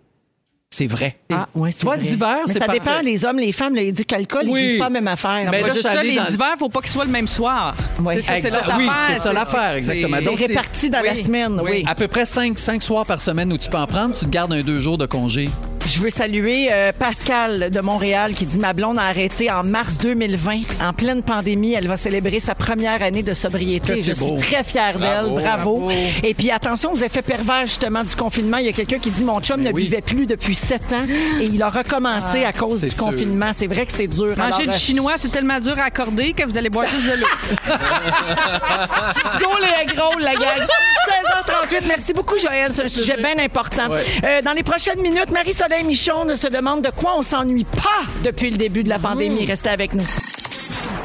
C'est 0.71 0.87
vrai. 0.87 1.13
Ah, 1.31 1.47
ouais, 1.53 1.71
c'est 1.71 1.81
Toi, 1.83 1.95
vrai. 1.95 2.03
10 2.03 2.15
verres, 2.15 2.37
Mais 2.47 2.53
c'est 2.53 2.59
ça 2.59 2.67
dépend, 2.67 2.99
les 3.01 3.23
hommes, 3.23 3.37
les 3.37 3.51
femmes, 3.51 3.75
là, 3.75 3.83
ils 3.83 3.93
disent 3.93 4.03
qu'alcool, 4.05 4.45
Oui. 4.47 4.61
ils 4.61 4.69
disent 4.71 4.79
pas 4.79 4.85
la 4.85 4.89
même 4.89 5.07
affaire. 5.07 5.47
Mais 5.51 5.61
Pas 5.61 5.67
là, 5.67 5.73
juste 5.73 5.83
je 5.83 5.87
suis 5.89 5.97
ça, 5.97 6.03
les 6.03 6.15
dans- 6.15 6.25
divers, 6.25 6.55
faut 6.57 6.67
pas 6.69 6.81
qu'ils 6.81 6.89
soient 6.89 7.05
le 7.05 7.11
même 7.11 7.27
soir. 7.27 7.75
Ouais. 8.01 8.19
C'est 8.21 8.33
Oui, 8.33 8.41
c'est 8.41 9.19
ça 9.19 9.31
l'affaire, 9.31 9.75
exactement. 9.75 10.17
c'est 10.17 10.25
Donc, 10.25 10.39
c'est- 10.39 10.47
réparti 10.47 10.89
dans 10.89 11.01
la 11.01 11.13
semaine, 11.15 11.59
oui. 11.63 11.69
Oui. 11.71 11.83
À 11.87 11.93
peu 11.93 12.07
près 12.07 12.25
5, 12.25 12.57
5 12.57 12.81
soirs 12.81 13.05
par 13.05 13.21
semaine 13.21 13.53
où 13.53 13.57
tu 13.59 13.69
peux 13.69 13.77
en 13.77 13.85
prendre, 13.87 14.15
tu 14.17 14.25
te 14.25 14.29
gardes 14.31 14.51
un 14.53 14.63
deux 14.63 14.79
jours 14.79 14.97
de 14.97 15.05
congé. 15.05 15.49
Je 15.87 16.01
veux 16.01 16.09
saluer 16.09 16.69
euh, 16.71 16.91
Pascal 16.97 17.69
de 17.69 17.79
Montréal 17.79 18.33
qui 18.33 18.45
dit 18.47 18.57
Ma 18.57 18.73
blonde 18.73 18.97
a 18.97 19.03
arrêté 19.03 19.51
en 19.51 19.63
mars 19.63 19.99
2020. 19.99 20.61
En 20.81 20.93
pleine 20.93 21.21
pandémie, 21.21 21.73
elle 21.73 21.87
va 21.87 21.95
célébrer 21.95 22.39
sa 22.39 22.55
première 22.55 23.03
année 23.03 23.21
de 23.21 23.33
sobriété. 23.33 23.95
Je 24.01 24.13
suis 24.13 24.37
très 24.37 24.63
fière 24.63 24.97
d'elle. 24.97 25.29
Bravo. 25.29 25.89
Et 26.23 26.33
puis 26.33 26.49
attention 26.49 26.91
aux 26.93 26.97
effets 26.97 27.21
pervers 27.21 27.67
justement 27.67 28.03
du 28.03 28.15
confinement. 28.15 28.57
Il 28.57 28.65
y 28.65 28.69
a 28.69 28.73
quelqu'un 28.73 28.97
qui 28.97 29.11
dit 29.11 29.23
Mon 29.23 29.39
chum 29.41 29.61
ne 29.61 29.71
oui. 29.71 29.83
buvait 29.83 30.01
plus 30.01 30.25
depuis 30.25 30.55
sept 30.55 30.91
ans 30.91 31.05
et 31.39 31.43
il 31.43 31.61
a 31.61 31.69
recommencé 31.69 32.43
à 32.45 32.51
cause 32.51 32.81
du 32.81 32.89
sûr. 32.89 33.05
confinement. 33.05 33.51
C'est 33.53 33.67
vrai 33.67 33.85
que 33.85 33.91
c'est 33.91 34.07
dur. 34.07 34.33
Alors, 34.37 34.49
Manger 34.49 34.63
du 34.63 34.69
euh, 34.69 34.77
chinois, 34.77 35.13
c'est 35.17 35.31
tellement 35.31 35.59
dur 35.59 35.77
à 35.79 35.83
accorder 35.83 36.33
que 36.33 36.43
vous 36.45 36.57
allez 36.57 36.69
boire 36.69 36.87
juste 36.87 37.05
de 37.11 37.19
l'eau. 37.21 37.27
Go 39.39 39.49
les 39.61 39.93
gros, 39.93 40.17
la 40.19 40.33
gang. 40.33 40.67
16h38. 41.05 41.83
Merci 41.87 42.13
beaucoup, 42.13 42.37
Joël. 42.39 42.71
C'est 42.73 42.85
un 42.85 42.87
sujet 42.87 43.15
bien 43.17 43.37
important. 43.37 43.89
Euh, 44.23 44.41
dans 44.41 44.53
les 44.53 44.63
prochaines 44.63 44.99
minutes, 45.01 45.29
Marie-Soleil 45.31 45.74
Michon 45.83 46.35
se 46.35 46.47
demande 46.47 46.81
de 46.81 46.89
quoi 46.89 47.17
on 47.17 47.21
s'ennuie 47.21 47.65
pas 47.65 48.05
depuis 48.23 48.49
le 48.51 48.57
début 48.57 48.83
de 48.83 48.89
la 48.89 48.99
pandémie. 48.99 49.45
Restez 49.45 49.69
avec 49.69 49.93
nous. 49.93 50.05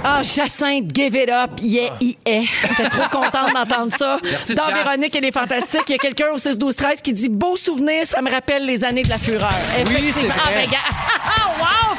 Ah, 0.03 0.23
Jacinthe, 0.23 0.95
give 0.95 1.15
it 1.15 1.29
up, 1.29 1.51
yeah, 1.61 1.91
yeah. 2.01 2.43
J'étais 2.69 2.89
trop 2.89 3.09
contente 3.11 3.53
d'entendre 3.53 3.93
ça. 3.93 4.19
Merci, 4.23 4.55
Dans. 4.55 4.67
Véronique, 4.67 5.15
elle 5.15 5.27
est 5.27 5.33
fantastique. 5.33 5.83
Il 5.89 5.93
y 5.93 5.95
a 5.97 5.99
quelqu'un 5.99 6.29
au 6.33 6.39
6-12-13 6.39 7.03
qui 7.03 7.13
dit 7.13 7.29
Beau 7.29 7.55
souvenir, 7.57 8.07
ça 8.07 8.23
me 8.23 8.31
rappelle 8.31 8.65
les 8.65 8.83
années 8.83 9.03
de 9.03 9.11
la 9.11 9.19
fureur. 9.19 9.53
Effectivement. 9.79 10.13
c'est 10.15 10.27
vrai. 10.27 10.39
Ah, 10.43 10.51
ben, 10.55 10.69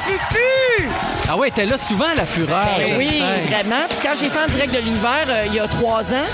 Fufu! 0.04 0.88
Ah 1.30 1.36
ouais, 1.36 1.50
t'es 1.50 1.64
là 1.64 1.78
souvent, 1.78 2.06
la 2.16 2.26
fureur. 2.26 2.66
Ben 2.78 2.96
oui, 2.98 3.08
sais. 3.08 3.48
vraiment. 3.48 3.84
Puis 3.88 3.98
quand 4.02 4.12
j'ai 4.18 4.28
fait 4.28 4.38
en 4.40 4.46
direct 4.46 4.74
de 4.74 4.80
l'hiver, 4.80 5.24
euh, 5.28 5.44
il 5.46 5.54
y 5.54 5.60
a 5.60 5.68
trois 5.68 6.02
ans, 6.12 6.26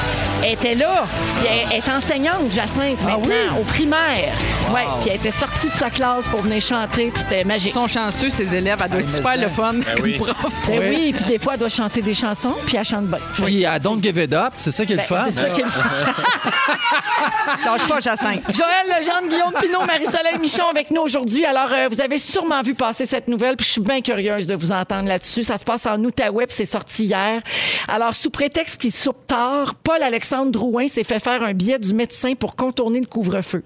elle 0.43 0.53
était 0.55 0.75
là. 0.75 1.05
Puis 1.37 1.47
elle, 1.49 1.69
elle 1.71 1.79
est 1.79 1.89
enseignante, 1.89 2.51
Jacinthe, 2.51 2.99
Ah 3.05 3.11
maintenant, 3.11 3.59
au 3.61 3.65
primaire. 3.65 4.33
Ouais, 4.73 4.85
puis 5.01 5.11
elle 5.11 5.17
était 5.17 5.31
sortie 5.31 5.69
de 5.69 5.75
sa 5.75 5.91
classe 5.91 6.27
pour 6.29 6.41
venir 6.43 6.61
chanter, 6.61 7.11
puis 7.13 7.23
c'était 7.23 7.43
Ils 7.43 7.47
magique. 7.47 7.73
sont 7.73 7.87
chanceux, 7.87 8.31
ces 8.31 8.55
élèves. 8.55 8.79
Elle 8.83 8.91
doit 8.91 9.01
être 9.01 9.07
mais 9.11 9.17
super 9.17 9.37
le 9.37 9.49
fun 9.49 9.75
comme 9.97 10.03
oui. 10.05 10.15
prof. 10.19 10.53
Ben 10.67 10.81
oui, 10.89 11.13
puis 11.17 11.25
des 11.27 11.39
fois, 11.39 11.53
elle 11.55 11.61
doit 11.61 11.69
chanter 11.69 12.01
des 12.03 12.15
chansons, 12.15 12.55
puis 12.67 12.77
elle 12.77 12.85
chante 12.85 13.07
bien. 13.07 13.19
Puis 13.45 13.65
à 13.67 13.79
Don't 13.79 14.03
Give 14.03 14.19
It 14.19 14.33
Up, 14.33 14.55
c'est 14.57 14.73
ça 14.73 14.85
qui 14.85 14.95
est 14.95 14.97
Ben, 14.97 15.03
le 15.09 15.17
fun. 15.17 15.23
c'est 15.27 15.33
ça 15.33 15.49
qu'il 15.51 15.65
faut. 15.65 15.81
Lâche 17.65 17.87
pas, 17.89 18.01
Jacinthe. 18.01 18.43
Joël 18.53 18.87
Legendre, 18.99 19.29
Guillaume 19.29 19.53
Pinot, 19.61 19.85
Marie-Soleil 19.87 20.39
Michon 20.41 20.65
avec 20.71 20.91
nous 20.91 21.03
aujourd'hui. 21.03 21.45
Alors, 21.45 21.69
euh, 21.73 21.89
vous 21.91 22.01
avez 22.01 22.19
sûrement 22.19 22.63
vu 22.63 22.75
passer 22.75 23.07
cette 23.07 23.29
nouvelle, 23.29 23.57
puis 23.59 23.67
je 23.67 23.73
suis 23.73 23.81
bien 23.81 24.01
curieuse 24.01 24.47
de 24.47 24.55
vous 24.55 24.71
entendre 24.71 25.09
là-dessus. 25.09 25.43
Ça 25.43 25.59
se 25.59 25.65
passe 25.65 25.85
en 25.85 26.03
Outaouais, 26.03 26.47
puis 26.47 26.55
c'est 26.55 26.65
sorti 26.65 27.07
hier. 27.07 27.43
Alors, 27.89 28.15
sous 28.15 28.31
prétexte 28.31 28.81
qu'il 28.81 28.93
soupe 28.93 29.27
tard, 29.27 29.75
Paul-Alexandre 29.75 30.53
Drouin 30.53 30.87
s'est 30.87 31.05
fait 31.05 31.19
faire 31.19 31.43
un 31.43 31.53
billet 31.53 31.81
du 31.81 31.93
médecin 31.93 32.35
pour 32.35 32.55
contourner 32.55 33.01
le 33.01 33.07
couvre-feu. 33.07 33.65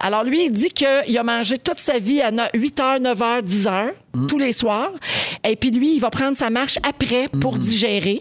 Alors, 0.00 0.24
lui, 0.24 0.46
il 0.46 0.50
dit 0.50 0.70
qu'il 0.70 1.16
a 1.16 1.22
mangé 1.22 1.58
toute 1.58 1.78
sa 1.78 1.98
vie 1.98 2.20
à 2.20 2.30
8h, 2.30 3.00
9h, 3.00 3.42
10h, 3.42 3.90
tous 4.28 4.38
les 4.38 4.52
soirs. 4.52 4.90
Et 5.44 5.54
puis, 5.54 5.70
lui, 5.70 5.94
il 5.94 6.00
va 6.00 6.10
prendre 6.10 6.36
sa 6.36 6.50
marche 6.50 6.78
après 6.82 7.28
pour 7.40 7.56
digérer. 7.56 8.20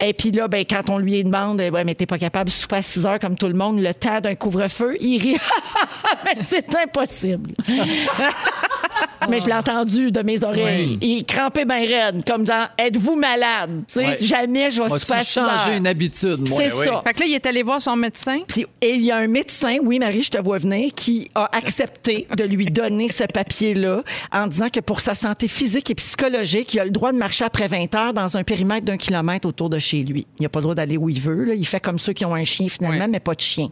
Et 0.00 0.12
puis 0.12 0.30
là, 0.30 0.46
ben, 0.46 0.64
quand 0.68 0.88
on 0.90 0.98
lui 0.98 1.24
demande, 1.24 1.58
ouais, 1.58 1.84
mais 1.84 1.94
t'es 1.94 2.06
pas 2.06 2.18
capable 2.18 2.50
de 2.50 2.54
souper 2.54 2.76
à 2.76 2.82
6 2.82 3.06
heures 3.06 3.18
comme 3.18 3.36
tout 3.36 3.48
le 3.48 3.54
monde, 3.54 3.80
le 3.80 3.94
temps 3.94 4.20
d'un 4.20 4.34
couvre-feu, 4.34 4.96
il 5.00 5.20
rit. 5.20 5.36
mais 6.24 6.34
c'est 6.36 6.74
impossible. 6.76 7.54
Mais 9.28 9.40
je 9.40 9.46
l'ai 9.46 9.54
entendu 9.54 10.12
de 10.12 10.22
mes 10.22 10.42
oreilles. 10.44 10.98
Il 11.02 11.24
crampait 11.24 11.64
bien 11.64 11.80
raide, 11.80 12.24
comme 12.26 12.44
dans 12.44 12.68
Êtes-vous 12.78 13.16
malade? 13.16 13.82
Tu 13.88 13.94
sais, 13.94 14.06
Ouais. 14.06 14.16
jamais 14.22 14.70
je 14.70 14.82
vais 14.82 14.98
super 14.98 15.22
changer 15.24 15.76
une 15.76 15.86
habitude, 15.86 16.48
moi? 16.48 16.60
C'est 16.62 16.72
oui. 16.74 16.84
ça. 16.86 17.02
Fait 17.04 17.12
que 17.14 17.20
là, 17.20 17.26
il 17.26 17.34
est 17.34 17.46
allé 17.46 17.62
voir 17.62 17.80
son 17.80 17.96
médecin? 17.96 18.38
Puis, 18.46 18.66
et 18.80 18.94
il 18.94 19.02
y 19.04 19.10
a 19.10 19.16
un 19.16 19.26
médecin, 19.26 19.78
oui, 19.82 19.98
Marie, 19.98 20.22
je 20.22 20.30
te 20.30 20.38
vois 20.38 20.58
venir, 20.58 20.90
qui 20.94 21.28
a 21.34 21.48
accepté 21.56 22.28
de 22.36 22.44
lui 22.44 22.66
donner 22.66 23.08
ce 23.08 23.24
papier-là 23.24 24.02
en 24.32 24.46
disant 24.46 24.68
que 24.68 24.80
pour 24.80 25.00
sa 25.00 25.14
santé 25.14 25.48
physique 25.48 25.90
et 25.90 25.94
psychologique, 25.96 26.74
il 26.74 26.80
a 26.80 26.84
le 26.84 26.90
droit 26.90 27.10
de 27.12 27.18
marcher 27.18 27.44
après 27.44 27.66
20 27.68 27.94
heures 27.96 28.12
dans 28.12 28.36
un 28.36 28.44
périmètre 28.44 28.84
d'un 28.86 28.96
kilomètre 28.96 29.48
autour 29.48 29.70
de 29.70 29.78
chez 29.78 30.02
lui. 30.04 30.26
Il 30.38 30.42
n'a 30.44 30.48
pas 30.48 30.60
le 30.60 30.64
droit 30.64 30.74
d'aller 30.74 30.96
où 30.96 31.08
il 31.08 31.20
veut. 31.20 31.44
là. 31.44 31.54
Il 31.54 31.66
fait 31.66 31.80
comme 31.80 31.98
ceux 31.98 32.12
qui 32.12 32.24
ont 32.24 32.34
un 32.34 32.44
chien, 32.44 32.68
finalement, 32.68 33.08
mais 33.08 33.20
pas 33.20 33.34
de 33.34 33.40
chien. 33.40 33.70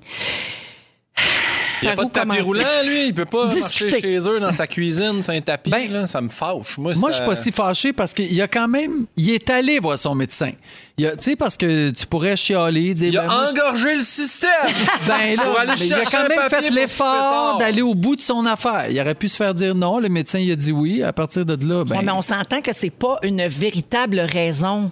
Il 1.85 1.89
n'y 1.89 1.93
a 1.93 1.97
Par 1.97 1.97
pas 1.97 2.03
où 2.05 2.09
de 2.09 2.13
tapis 2.13 2.29
commencer? 2.29 2.43
roulant, 2.43 2.87
lui. 2.87 3.07
Il 3.09 3.15
peut 3.15 3.25
pas 3.27 3.47
Discuter. 3.49 3.85
marcher 3.91 4.01
chez 4.01 4.19
eux 4.29 4.41
dans 4.41 4.53
sa 4.53 4.67
cuisine, 4.67 5.23
c'est 5.23 5.37
un 5.37 5.41
tapis. 5.41 5.71
Ben, 5.71 5.93
là, 5.93 6.07
ça 6.07 6.21
me 6.23 6.29
fâche. 6.31 6.79
Moi, 6.79 6.93
Moi, 6.97 7.13
ça- 7.13 7.13
je 7.13 7.17
suis 7.17 7.27
pas 7.27 7.37
si 7.37 7.53
fâché 7.53 7.93
parce 7.93 8.15
qu'il 8.15 8.41
a 8.41 8.49
quand 8.49 8.69
même. 8.69 9.07
Il 9.17 9.31
est 9.31 9.51
allé 9.51 9.79
voir 9.81 9.99
son 9.99 10.15
médecin. 10.15 10.53
Il 10.97 11.07
a- 11.07 11.17
Tu 11.17 11.23
sais, 11.25 11.37
parce 11.37 11.57
que 11.57 11.91
tu 11.91 12.07
pourrais 12.07 12.37
chialer, 12.37 12.95
dire. 12.95 13.09
Il 13.11 13.19
a 13.19 13.23
ben, 13.23 13.27
moi, 13.29 13.47
je- 13.55 13.61
engorgé 13.61 13.95
le 13.97 14.01
système. 14.01 14.51
Ben 15.07 15.37
là, 15.37 15.43
Pour 15.43 15.59
aller 15.59 15.73
mais 15.79 15.87
il 15.87 15.93
a 15.93 15.97
chercher 15.99 16.17
quand 16.17 16.29
même 16.29 16.39
papier 16.39 16.57
fait 16.59 16.67
pour 16.69 16.77
l'effort 16.77 17.53
souper 17.53 17.65
d'aller 17.65 17.83
au 17.83 17.95
bout 17.95 18.17
de 18.17 18.21
son 18.23 18.47
affaire. 18.47 18.87
Il 18.91 18.99
aurait 19.01 19.15
pu 19.15 19.29
se 19.29 19.37
faire 19.37 19.53
dire 19.55 19.75
non. 19.75 19.99
Le 19.99 20.09
médecin, 20.09 20.39
il 20.39 20.51
a 20.53 20.57
dit 20.57 20.73
oui. 20.73 21.03
À 21.03 21.13
partir 21.13 21.45
de 21.45 21.53
là, 21.67 21.85
ben. 21.85 21.97
Ouais, 21.99 22.03
mais 22.05 22.13
on 22.13 22.23
s'entend 22.23 22.61
que 22.63 22.73
c'est 22.73 22.91
pas 22.91 23.19
une 23.23 23.47
véritable 23.47 24.21
raison. 24.21 24.91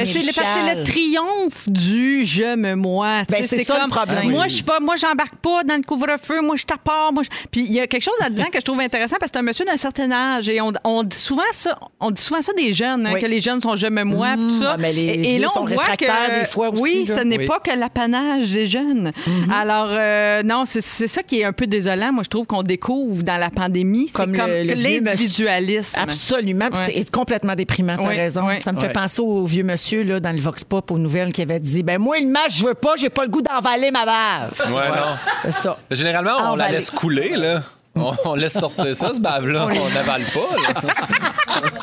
Mais 0.00 0.06
c'est 0.06 0.18
le, 0.20 0.24
parce 0.34 0.36
que 0.36 0.42
c'est 0.54 0.74
le 0.74 0.80
médicale. 0.80 0.84
triomphe 0.84 1.68
du 1.68 2.24
je 2.24 2.56
me 2.56 2.74
moi. 2.74 3.22
Ben, 3.28 3.44
c'est 3.46 3.64
ça, 3.64 3.82
le 3.84 3.88
problème. 3.88 4.30
Moi, 4.30 4.48
je 4.48 4.54
suis 4.54 4.62
pas, 4.64 4.80
moi, 4.80 4.96
j'embarque 4.96 5.36
pas 5.36 5.62
dans 5.64 5.76
le 5.76 5.82
couvre-feu. 5.82 6.40
Moi, 6.42 6.56
je 6.56 6.64
t'apporte. 6.64 7.14
Moi, 7.14 7.22
je- 7.22 7.28
puis 7.50 7.60
il 7.62 7.72
y 7.72 7.80
a 7.80 7.86
quelque 7.86 8.02
chose 8.02 8.14
là-dedans 8.20 8.44
que 8.52 8.58
je 8.58 8.64
trouve 8.64 8.80
intéressant 8.80 9.16
parce 9.18 9.30
que 9.30 9.36
c'est 9.38 9.40
un 9.40 9.46
monsieur 9.46 9.64
d'un 9.64 9.76
certain 9.76 10.10
âge 10.12 10.48
et 10.48 10.60
on, 10.60 10.72
on 10.84 11.02
dit 11.02 11.16
souvent 11.16 11.42
ça. 11.52 11.78
On 12.00 12.10
dit 12.10 12.22
souvent 12.22 12.42
ça 12.42 12.52
des 12.52 12.72
jeunes, 12.72 13.06
hein, 13.06 13.12
Oui. 13.14 13.20
que 13.20 13.26
les 13.26 13.40
jeunes 13.40 13.60
sont 13.60 13.76
je 13.76 13.86
me 13.86 14.04
moi, 14.04 14.32
puis 14.34 14.42
tout 14.48 14.50
ça. 14.62 14.72
ouais, 14.72 14.76
mais 14.78 14.92
les 14.92 15.02
et, 15.02 15.34
et 15.36 15.38
là, 15.38 15.48
on 15.50 15.66
sont 15.66 15.74
voit 15.74 15.96
que 15.96 16.40
des 16.40 16.44
fois 16.46 16.70
aussi, 16.70 16.82
oui, 16.82 17.04
là. 17.06 17.18
ce 17.18 17.22
n'est 17.24 17.38
Oui. 17.38 17.46
pas 17.46 17.58
que 17.60 17.76
l'apanage 17.78 18.50
des 18.50 18.66
jeunes. 18.66 19.12
Alors 19.52 19.88
euh, 19.90 20.42
non, 20.42 20.64
c'est 20.66 20.80
ça 20.80 21.22
qui 21.22 21.40
est 21.40 21.44
un 21.44 21.52
peu 21.52 21.66
désolant. 21.66 22.12
Moi, 22.12 22.22
je 22.24 22.28
trouve 22.28 22.46
qu'on 22.46 22.62
découvre 22.62 23.22
dans 23.22 23.36
la 23.36 23.50
pandémie, 23.50 24.06
c'est 24.06 24.12
Comme 24.14 24.36
comme, 24.36 24.50
l'individualisme. 24.50 26.00
Absolument. 26.00 26.68
puis 26.70 26.80
Ouais. 26.80 26.92
C'est 27.04 27.10
complètement 27.10 27.54
déprimant, 27.54 27.96
t'as 27.96 28.08
Oui, 28.08 28.16
raison. 28.16 28.46
Ça 28.58 28.72
me 28.72 28.80
fait 28.80 28.92
penser 28.92 29.20
au 29.20 29.44
vieux 29.44 29.64
monsieur 29.64 29.89
là, 29.96 30.20
dans 30.20 30.34
le 30.34 30.40
Vox 30.40 30.64
Pop 30.64 30.90
aux 30.90 30.98
nouvelles 30.98 31.32
qui 31.32 31.42
avait 31.42 31.60
dit 31.60 31.82
Ben 31.82 31.98
moi, 31.98 32.18
le 32.18 32.26
match, 32.26 32.58
je 32.58 32.66
veux 32.66 32.74
pas, 32.74 32.94
j'ai 32.96 33.10
pas 33.10 33.22
le 33.24 33.28
goût 33.30 33.42
d'envaler 33.42 33.90
ma 33.90 34.04
bave. 34.04 34.72
Ouais, 34.72 34.88
non. 34.88 35.16
C'est 35.42 35.52
ça. 35.52 35.76
Généralement, 35.90 36.52
on 36.52 36.56
la 36.56 36.70
laisse 36.70 36.90
couler, 36.90 37.36
là. 37.36 37.62
On, 37.96 38.12
on 38.24 38.34
laisse 38.34 38.52
sortir 38.54 38.96
ça, 38.96 39.12
ce 39.14 39.20
bave-là. 39.20 39.66
On 39.66 39.90
n'avale 39.90 40.22
pas. 40.22 40.56
là. 40.72 41.80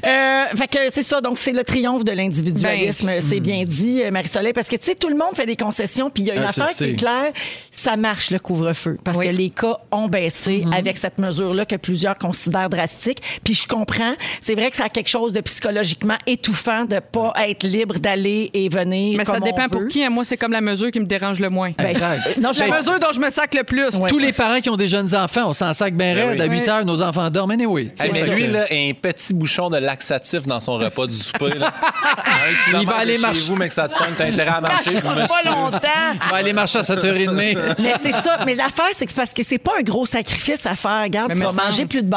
Euh, 0.07 0.45
fait 0.57 0.67
que 0.69 0.79
c'est 0.91 1.03
ça, 1.03 1.21
donc 1.21 1.39
c'est 1.39 1.53
le 1.53 1.63
triomphe 1.65 2.05
de 2.05 2.13
l'individualisme, 2.13 3.07
Ben, 3.07 3.21
c'est 3.21 3.41
bien 3.41 3.65
dit, 3.65 4.03
euh, 4.03 4.11
Marie-Soleil, 4.11 4.53
parce 4.53 4.69
que 4.69 4.77
tu 4.77 4.87
sais, 4.87 4.95
tout 4.95 5.09
le 5.09 5.17
monde 5.17 5.35
fait 5.35 5.47
des 5.47 5.57
concessions, 5.57 6.11
puis 6.11 6.25
il 6.25 6.27
y 6.27 6.31
a 6.31 6.35
une 6.35 6.41
Ah, 6.43 6.51
je 6.55 6.61
affaire 6.61 6.69
sais. 6.75 6.85
qui 6.87 6.91
est 6.93 6.97
claire, 6.97 7.33
ça 7.71 7.97
marche 7.97 8.31
le 8.31 8.39
couvre-feu, 8.39 8.99
parce 9.05 9.19
Oui. 9.19 9.27
que 9.27 9.31
les 9.31 9.51
cas 9.51 9.79
ont 9.93 10.09
baissé 10.09 10.65
avec 10.77 10.99
cette 10.99 11.19
mesure-là 11.19 11.65
que 11.65 11.77
plusieurs 11.77 12.19
considèrent 12.19 12.69
drastique, 12.69 13.23
puis 13.45 13.55
je 13.55 13.67
comprends, 13.69 14.15
c'est 14.43 14.55
vrai 14.55 14.71
que 14.71 14.77
ça 14.77 14.85
a 14.87 14.89
quelque 14.89 15.09
chose 15.09 15.33
de 15.33 15.41
psychologiquement 15.41 16.19
étouffant 16.27 16.85
de 16.85 16.99
pas 16.99 17.33
être 17.47 17.63
libre 17.65 17.99
d'aller 17.99 18.51
et 18.53 18.69
venir 18.69 19.17
Mais 19.17 19.25
ça 19.25 19.35
comme 19.35 19.43
on 19.43 19.47
dépend 19.47 19.69
pour 19.69 19.87
qui. 19.89 20.05
hein. 20.05 20.11
Moi, 20.11 20.25
c'est 20.25 20.37
comme 20.37 20.53
la 20.53 20.61
mesure 20.61 20.91
qui 20.91 21.01
me 21.01 21.07
dérange 21.07 21.41
le 21.41 21.49
moins. 21.49 21.73
Ben, 21.79 21.87
Exact. 21.87 22.21
euh, 22.27 22.41
non, 22.41 22.53
je 22.53 22.61
la 22.61 22.77
mesure 22.79 22.99
dont 22.99 23.13
je 23.15 23.21
me 23.21 23.31
sac 23.31 23.55
le 23.55 23.65
plus. 23.65 23.91
Tous 24.15 24.21
les 24.21 24.33
parents 24.33 24.61
qui 24.61 24.71
ont 24.71 24.77
des 24.77 24.87
jeunes 24.87 25.13
enfants, 25.17 25.49
on 25.49 25.53
s'en 25.53 25.73
sac 25.75 25.93
bien 25.95 26.15
Ben 26.15 26.29
raide. 26.29 26.41
oui. 26.41 26.47
À 26.47 26.61
8 26.61 26.69
heures, 26.69 26.85
nos 26.85 27.03
enfants 27.03 27.29
dorment. 27.31 27.57
Mais 27.59 27.67
oui. 27.67 27.89
Hey, 27.99 28.11
mais 28.13 28.27
lui, 28.29 28.47
là, 28.47 28.65
a 28.71 28.75
un 28.75 28.93
petit 28.93 29.35
bouchon 29.35 29.71
de 29.71 29.79
laxatif 29.79 30.47
dans 30.47 30.61
son 30.61 30.75
repas 30.75 31.09
du 31.09 31.17
souper. 31.17 31.59
Là. 31.59 31.73
Un 32.17 32.65
kilomètre 32.71 32.93
va 32.93 32.99
aller 32.99 33.19
marcher. 33.19 33.41
vous, 33.49 33.57
mais 33.57 33.67
que 33.69 33.75
ça 33.75 33.89
te 33.89 33.99
tente, 33.99 34.11
t'as 34.17 34.27
intérêt 34.27 34.51
à 34.51 34.61
marcher. 34.61 35.01
Pas 35.01 35.51
longtemps. 35.51 35.79
On 36.27 36.31
va 36.31 36.37
aller 36.37 36.53
marcher 36.53 36.79
à 36.79 36.83
7h30. 36.83 37.35
Mais 37.81 37.95
c'est 38.01 38.13
ça. 38.13 38.39
Mais 38.47 38.55
l'affaire, 38.55 38.87
c'est 38.93 39.07
que 39.07 39.11
c'est 39.13 39.17
parce 39.17 39.33
que 39.33 39.43
c'est 39.43 39.59
pas 39.59 39.73
un 39.79 39.83
gros 39.83 40.07
sacrifice 40.07 40.65
à 40.67 40.77
faire. 40.77 41.03
Regarde, 41.03 41.31
Mais 41.31 41.35
tu 41.37 41.45
vas 41.45 41.65
manger 41.65 41.87
plus 41.87 42.03
de 42.03 42.11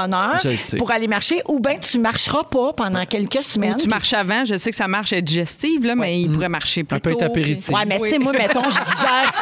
sais. 0.58 0.78
pour 0.78 0.92
aller 0.92 1.08
marcher, 1.08 1.42
ou 1.48 1.60
bien 1.60 1.78
tu 1.80 1.98
marcheras 2.00 2.44
pas 2.44 2.74
pendant 2.74 3.06
quelques 3.06 3.40
Ou 3.40 3.42
semaines. 3.42 3.76
tu 3.76 3.88
marches 3.88 4.14
avant, 4.14 4.46
je 4.46 4.58
sais 4.58 4.70
que 4.70 4.76
ça 4.76 4.88
marche 4.88 5.14
être 5.14 5.24
digestive, 5.26 5.84
là, 5.86 5.96
mais 5.96 6.22
il 6.22 6.32
pourrait 6.32 6.50
marcher 6.50 6.84
plus 6.84 6.96
Ça 6.96 7.00
peut 7.00 7.12
être 7.12 7.20
tôt, 7.20 7.26
apéritif. 7.26 7.70
Ouais, 7.74 7.86
mais 7.86 8.00
tu 8.00 8.10
sais, 8.10 8.20
moi, 8.20 8.34
mettons, 8.34 8.70
je 8.70 8.84
digère. 8.84 9.34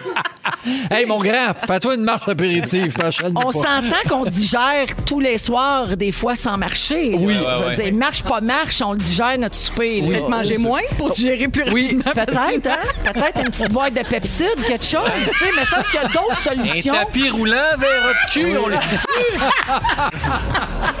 hey, 0.91 1.05
mon 1.05 1.19
grand, 1.19 1.53
fais-toi 1.67 1.95
une 1.95 2.01
marche 2.03 2.27
apéritive 2.27 2.93
prochaine. 2.93 3.33
On 3.35 3.51
s'entend 3.51 3.95
qu'on 4.09 4.25
digère 4.25 4.85
tous 5.05 5.19
les 5.19 5.37
soirs, 5.37 5.95
des 5.97 6.11
fois, 6.11 6.35
sans 6.35 6.57
marcher. 6.57 7.15
Oui. 7.17 7.33
là. 7.35 7.39
Ouais, 7.41 7.55
Je 7.57 7.61
veux 7.63 7.67
ouais. 7.69 7.91
dire, 7.91 7.99
marche, 7.99 8.23
pas 8.23 8.41
marche, 8.41 8.81
on 8.81 8.91
le 8.93 8.97
digère, 8.99 9.37
notre 9.37 9.55
souper. 9.55 10.01
Peut-être 10.01 10.29
manger 10.29 10.57
moins 10.57 10.81
pour 10.97 11.09
digérer 11.11 11.47
plus 11.47 11.63
Oui. 11.71 11.97
rapidement. 12.05 12.11
Peut-être, 12.25 12.67
hein? 12.67 13.11
Peut-être 13.13 13.39
une 13.39 13.49
petite 13.49 13.71
boîte 13.71 13.93
de 13.93 14.01
Pepsi, 14.01 14.45
quelque 14.67 14.85
chose. 14.85 15.09
tu 15.19 15.25
sais, 15.25 15.51
mais 15.55 15.65
ça, 15.65 15.83
qu'il 15.83 15.99
y 16.01 16.03
a 16.03 16.07
d'autres 16.07 16.31
Un 16.31 16.35
solutions. 16.63 16.93
tapis 16.93 17.29
roulant 17.29 17.55
vers 17.77 18.01
votre 18.03 18.33
cul, 18.33 18.57
on 18.57 18.67
le 18.67 18.75
dit. 18.75 18.81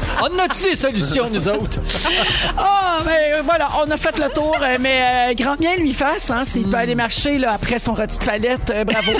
On 0.19 0.37
a-tu 0.37 0.63
des 0.63 0.75
solutions, 0.75 1.27
nous 1.31 1.47
autres? 1.47 1.79
Ah, 2.57 2.99
mais 3.05 3.33
euh, 3.35 3.41
voilà, 3.43 3.69
on 3.83 3.89
a 3.89 3.97
fait 3.97 4.17
le 4.17 4.29
tour, 4.29 4.55
euh, 4.61 4.77
mais 4.79 5.31
euh, 5.31 5.33
grand 5.33 5.55
bien 5.55 5.75
lui 5.75 5.93
fasse, 5.93 6.29
hein, 6.29 6.43
s'il 6.43 6.69
peut 6.69 6.77
aller 6.77 6.93
marcher 6.93 7.37
là, 7.39 7.53
après 7.53 7.79
son 7.79 7.93
rôti 7.93 8.17
de 8.19 8.23
palette, 8.25 8.69
euh, 8.69 8.83
bravo. 8.83 9.11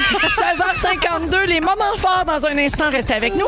16h52, 1.31 1.45
les 1.47 1.59
moments 1.61 1.97
forts 1.97 2.25
dans 2.27 2.45
un 2.45 2.57
instant, 2.57 2.89
restez 2.91 3.13
avec 3.13 3.33
nous. 3.35 3.47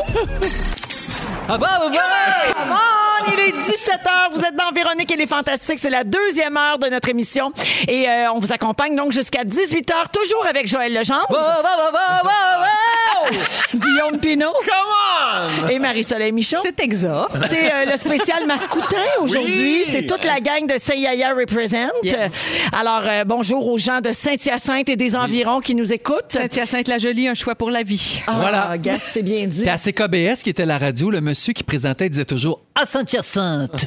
Ah 1.48 1.58
bah, 1.58 1.68
bah, 1.80 1.90
bah! 1.92 3.03
Come 3.18 3.26
on, 3.28 3.32
il 3.32 3.40
est 3.40 3.52
17h, 3.52 4.32
vous 4.32 4.40
êtes 4.40 4.56
dans 4.56 4.70
Véronique 4.74 5.10
et 5.12 5.16
les 5.16 5.26
Fantastiques, 5.26 5.78
c'est 5.78 5.90
la 5.90 6.04
deuxième 6.04 6.56
heure 6.56 6.78
de 6.78 6.88
notre 6.88 7.08
émission 7.08 7.52
et 7.88 8.08
euh, 8.08 8.32
on 8.34 8.40
vous 8.40 8.52
accompagne 8.52 8.96
donc 8.96 9.12
jusqu'à 9.12 9.44
18h, 9.44 9.92
toujours 10.12 10.46
avec 10.48 10.66
Joël 10.66 10.92
Legendre, 10.92 11.26
bah, 11.30 11.60
bah, 11.62 11.90
bah! 11.92 13.28
Guillaume 13.74 14.18
Pinot 14.20 14.52
Come 14.52 15.64
on! 15.64 15.68
et 15.68 15.78
Marie-Soleil 15.78 16.32
Michon. 16.32 16.58
C'est 16.62 16.78
exact. 16.80 17.28
C'est 17.50 17.72
euh, 17.72 17.84
le 17.92 17.96
spécial 17.96 18.46
mascoutin 18.46 18.96
aujourd'hui. 19.20 19.82
Oui. 19.82 19.84
C'est 19.86 20.06
toute 20.06 20.24
la 20.24 20.40
gang 20.40 20.66
de 20.66 20.78
Saint-Yaya 20.78 21.34
Represent. 21.34 21.88
Yes. 22.02 22.58
Alors, 22.72 23.02
euh, 23.04 23.24
bonjour 23.24 23.66
aux 23.68 23.78
gens 23.78 24.00
de 24.00 24.12
Saint-Hyacinthe 24.12 24.88
et 24.88 24.96
des 24.96 25.16
environs 25.16 25.60
qui 25.60 25.74
nous 25.74 25.92
écoutent. 25.92 26.30
Saint-Hyacinthe-la-Jolie, 26.32 27.28
un 27.28 27.34
choix 27.34 27.54
pour 27.54 27.70
la 27.70 27.82
vie. 27.82 28.20
Ah, 28.26 28.36
Voilà. 28.40 28.78
Gas, 28.78 28.98
c'est 29.00 29.22
bien 29.22 29.46
dit. 29.46 29.60
Puis 29.62 29.70
à 29.70 29.78
CKBS, 29.78 30.42
qui 30.42 30.50
était 30.50 30.66
la 30.66 30.78
radio, 30.78 31.10
le 31.10 31.20
monsieur 31.20 31.52
qui 31.52 31.64
présentait 31.64 32.08
disait 32.08 32.24
toujours 32.24 32.60
à 32.80 32.84
Saint-Hyacinthe. 32.86 33.86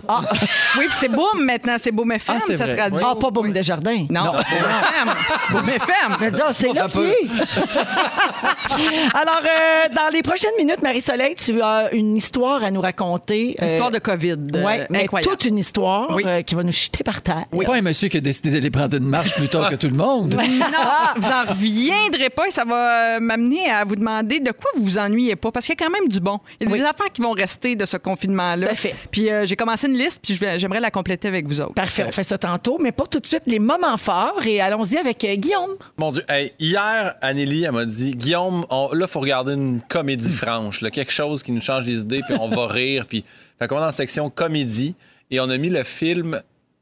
Oui, 0.77 0.85
puis 0.85 0.95
c'est 0.97 1.09
Boom 1.09 1.43
maintenant, 1.43 1.75
c'est 1.77 1.91
Boom 1.91 2.11
FM, 2.13 2.35
Ah, 2.37 2.43
c'est 2.45 2.55
cette 2.57 2.71
vrai. 2.71 2.81
radio. 2.83 2.99
Ah, 3.03 3.15
pas 3.19 3.31
Boum 3.31 3.51
Desjardins. 3.51 4.05
Non, 4.09 4.31
Boom 4.31 4.39
FM. 4.39 5.09
Boom 5.51 5.69
FM. 5.69 6.17
Mais 6.21 6.31
non, 6.31 6.45
c'est 6.53 6.71
là 6.73 6.87
qui 6.87 6.99
est? 6.99 7.27
Alors, 9.13 9.41
euh, 9.43 9.89
dans 9.93 10.09
les 10.13 10.21
prochaines 10.21 10.55
minutes, 10.57 10.81
Marie-Soleil, 10.81 11.35
tu 11.35 11.61
as 11.61 11.89
une 11.93 12.15
histoire 12.15 12.63
à 12.63 12.71
nous 12.71 12.79
raconter. 12.81 13.55
Une 13.61 13.67
histoire 13.67 13.89
Euh, 13.89 13.91
de 13.91 13.99
COVID. 13.99 14.35
euh, 14.55 14.63
Ouais, 14.65 14.87
mais 14.89 15.03
incroyable. 15.03 15.31
toute 15.31 15.45
une 15.45 15.57
histoire 15.57 16.09
Oui. 16.11 16.23
euh, 16.25 16.41
qui 16.41 16.55
va 16.55 16.63
nous 16.63 16.71
jeter 16.71 17.03
par 17.03 17.21
terre. 17.21 17.43
Pas 17.65 17.75
un 17.75 17.81
monsieur 17.81 18.07
qui 18.07 18.17
a 18.17 18.21
décidé 18.21 18.51
d'aller 18.51 18.69
prendre 18.71 18.95
une 18.95 19.03
marche 19.07 19.33
plus 19.35 19.49
tard 19.49 19.69
que 19.69 19.75
tout 19.75 19.87
le 19.87 19.95
monde. 19.95 20.35
Non, 20.67 21.21
vous 21.21 21.27
en 21.29 21.43
reviendrez 21.49 22.29
pas 22.29 22.47
et 22.47 22.51
ça 22.51 22.63
va 22.63 23.15
euh, 23.15 23.19
m'amener 23.19 23.69
à 23.69 23.83
vous 23.83 23.95
demander 23.95 24.39
de 24.39 24.51
quoi 24.51 24.69
vous 24.75 24.83
vous 24.83 24.97
ennuyez 24.97 25.35
pas 25.35 25.51
parce 25.51 25.65
qu'il 25.65 25.75
y 25.77 25.81
a 25.81 25.85
quand 25.85 25.91
même 25.91 26.07
du 26.07 26.19
bon. 26.19 26.39
Il 26.59 26.63
y 26.67 26.71
a 26.71 26.75
des 26.75 26.81
Oui. 26.81 26.87
affaires 26.87 27.11
qui 27.11 27.21
vont 27.21 27.31
rester 27.31 27.75
de 27.75 27.85
ce 27.85 27.97
confinement-là. 27.97 28.69
Fait. 28.77 28.95
Puis 29.11 29.29
euh, 29.31 29.45
j'ai 29.45 29.55
commencé 29.55 29.87
une 29.87 29.97
liste 29.97 30.19
puis 30.23 30.39
j'aimerais 30.57 30.79
la 30.79 30.91
compléter 30.91 31.27
avec 31.27 31.47
vous 31.47 31.59
autres. 31.61 31.73
Parfait, 31.73 32.05
on 32.07 32.11
fait 32.11 32.23
ça 32.23 32.37
tantôt, 32.37 32.77
mais 32.79 32.91
pour 32.91 33.09
tout 33.09 33.19
de 33.19 33.25
suite, 33.25 33.43
les 33.47 33.59
moments 33.59 33.97
forts. 33.97 34.41
Et 34.45 34.61
allons-y 34.61 34.97
avec 34.97 35.23
euh, 35.23 35.35
Guillaume. 35.35 35.71
Mon 35.97 36.11
Dieu. 36.11 36.23
Hey, 36.29 36.53
hier, 36.59 37.15
Anneli, 37.21 37.63
elle 37.63 37.71
m'a 37.71 37.85
dit 37.85 38.11
Guillaume, 38.15 38.65
on- 38.69 38.93
là, 38.93 39.05
il 39.07 39.11
faut 39.11 39.19
regarder 39.19 39.53
une 39.53 39.81
comédie 39.81 40.31
franche, 40.33 40.81
là, 40.81 40.89
quelque 40.91 41.11
chose 41.11 41.43
qui 41.43 41.51
nous 41.51 41.61
change 41.61 41.85
les 41.85 42.01
idées, 42.01 42.21
puis 42.27 42.37
on 42.39 42.47
va 42.47 42.67
rire. 42.71 43.05
Puis... 43.07 43.23
Fait 43.59 43.67
qu'on 43.67 43.77
est 43.77 43.79
dans 43.79 43.85
la 43.87 43.91
section 43.91 44.29
comédie 44.29 44.93
et 45.31 45.39
on 45.39 45.49
a 45.49 45.57
mis 45.57 45.69
le 45.69 45.83
film 45.83 46.41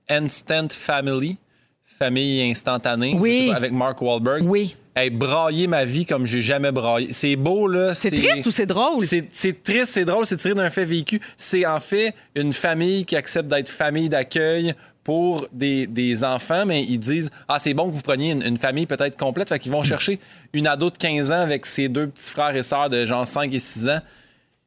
Instant 0.09 0.67
Family, 0.69 1.37
Famille 1.83 2.41
instantanée, 2.51 3.15
Oui. 3.17 3.47
pas, 3.49 3.55
avec 3.55 3.71
Mark 3.71 4.01
Wahlberg. 4.01 4.43
Oui. 4.45 4.75
Hey, 4.97 5.09
brailler 5.09 5.67
ma 5.67 5.83
vie 5.83 6.05
comme 6.05 6.25
j'ai 6.25 6.41
jamais 6.41 6.71
braillé. 6.71 7.11
C'est 7.11 7.35
beau, 7.35 7.67
là. 7.67 7.93
C'est 7.93 8.11
triste 8.11 8.45
ou 8.45 8.51
c'est 8.51 8.65
drôle? 8.65 9.03
C'est 9.05 9.61
triste, 9.61 9.87
c'est 9.87 10.05
drôle, 10.05 10.25
c'est 10.25 10.37
tiré 10.37 10.53
d'un 10.53 10.69
fait 10.69 10.85
vécu. 10.85 11.19
C'est 11.35 11.65
en 11.65 11.81
fait 11.81 12.13
une 12.33 12.53
famille 12.53 13.03
qui 13.03 13.17
accepte 13.17 13.49
d'être 13.49 13.67
famille 13.67 14.07
d'accueil 14.07 14.73
pour 15.03 15.47
des, 15.51 15.85
des 15.85 16.23
enfants, 16.23 16.65
mais 16.65 16.81
ils 16.83 16.97
disent 16.97 17.29
Ah, 17.49 17.59
c'est 17.59 17.73
bon 17.73 17.89
que 17.89 17.93
vous 17.93 18.01
preniez 18.01 18.31
une, 18.31 18.41
une 18.41 18.57
famille 18.57 18.85
peut-être 18.85 19.17
complète. 19.17 19.49
Fait 19.49 19.59
qu'ils 19.59 19.73
vont 19.73 19.83
chercher 19.83 20.17
une 20.53 20.65
ado 20.65 20.89
de 20.89 20.97
15 20.97 21.31
ans 21.31 21.41
avec 21.41 21.65
ses 21.65 21.89
deux 21.89 22.07
petits 22.07 22.31
frères 22.31 22.55
et 22.55 22.63
sœurs 22.63 22.89
de 22.89 23.05
genre 23.05 23.27
5 23.27 23.53
et 23.53 23.59
6 23.59 23.89
ans. 23.89 23.99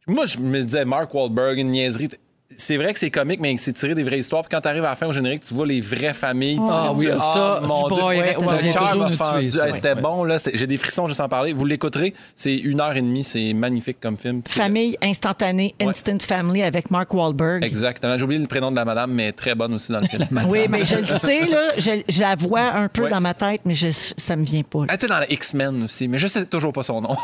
Moi, 0.06 0.26
je 0.26 0.38
me 0.38 0.62
disais, 0.62 0.84
Mark 0.84 1.12
Wahlberg, 1.14 1.58
une 1.58 1.70
niaiserie. 1.70 2.08
C'est 2.56 2.78
vrai 2.78 2.94
que 2.94 2.98
c'est 2.98 3.10
comique, 3.10 3.40
mais 3.40 3.54
c'est 3.58 3.74
tiré 3.74 3.94
des 3.94 4.02
vraies 4.02 4.18
histoires. 4.20 4.42
Puis 4.42 4.48
quand 4.50 4.62
t'arrives 4.62 4.84
à 4.84 4.90
la 4.90 4.96
fin 4.96 5.06
au 5.06 5.12
générique, 5.12 5.44
tu 5.46 5.52
vois 5.52 5.66
les 5.66 5.82
vraies 5.82 6.14
familles. 6.14 6.58
Ah 6.66 6.92
oui, 6.94 7.04
tu- 7.06 7.12
ça, 7.20 7.60
ah, 7.62 7.66
mon 7.66 7.88
Dieu. 7.88 8.22
vient 8.22 8.72
cœur 8.72 8.96
m'a 8.96 9.10
fendu. 9.10 9.50
C'était 9.72 9.92
Ouais. 9.92 10.00
bon, 10.00 10.24
là. 10.24 10.38
J'ai 10.54 10.66
des 10.66 10.78
frissons 10.78 11.06
juste 11.08 11.20
en 11.20 11.28
parler. 11.28 11.52
Vous 11.52 11.66
l'écouterez. 11.66 12.14
C'est 12.34 12.56
une 12.56 12.80
heure 12.80 12.96
et 12.96 13.02
demie. 13.02 13.22
C'est 13.22 13.52
magnifique 13.52 13.98
comme 14.00 14.16
film. 14.16 14.40
Famille 14.46 14.96
instantanée, 15.02 15.74
Ouais. 15.80 15.88
Instant 15.88 16.18
Family 16.20 16.62
avec 16.62 16.90
Mark 16.90 17.12
Wahlberg. 17.12 17.62
Exactement. 17.64 18.16
J'ai 18.16 18.24
oublié 18.24 18.40
le 18.40 18.46
prénom 18.46 18.70
de 18.70 18.76
la 18.76 18.84
madame, 18.86 19.12
mais 19.12 19.32
très 19.32 19.54
bonne 19.54 19.74
aussi 19.74 19.92
dans 19.92 20.00
le 20.00 20.06
film. 20.06 20.26
Oui, 20.48 20.60
mais 20.70 20.86
je 20.86 20.96
le 20.96 21.04
sais, 21.04 21.46
là, 21.46 21.72
je, 21.76 22.02
je 22.08 22.20
la 22.20 22.34
vois 22.34 22.72
un 22.72 22.88
peu 22.88 23.02
Ouais. 23.04 23.10
dans 23.10 23.20
ma 23.20 23.34
tête, 23.34 23.60
mais 23.66 23.74
je, 23.74 23.88
ça 23.90 24.36
me 24.36 24.44
vient 24.44 24.62
pas. 24.62 24.80
là. 24.80 24.86
Elle 24.88 24.94
était 24.94 25.06
dans 25.06 25.18
la 25.18 25.30
X-Men 25.30 25.82
aussi, 25.84 26.08
mais 26.08 26.18
je 26.18 26.26
sais 26.26 26.46
toujours 26.46 26.72
pas 26.72 26.82
son 26.82 27.00
nom. 27.02 27.14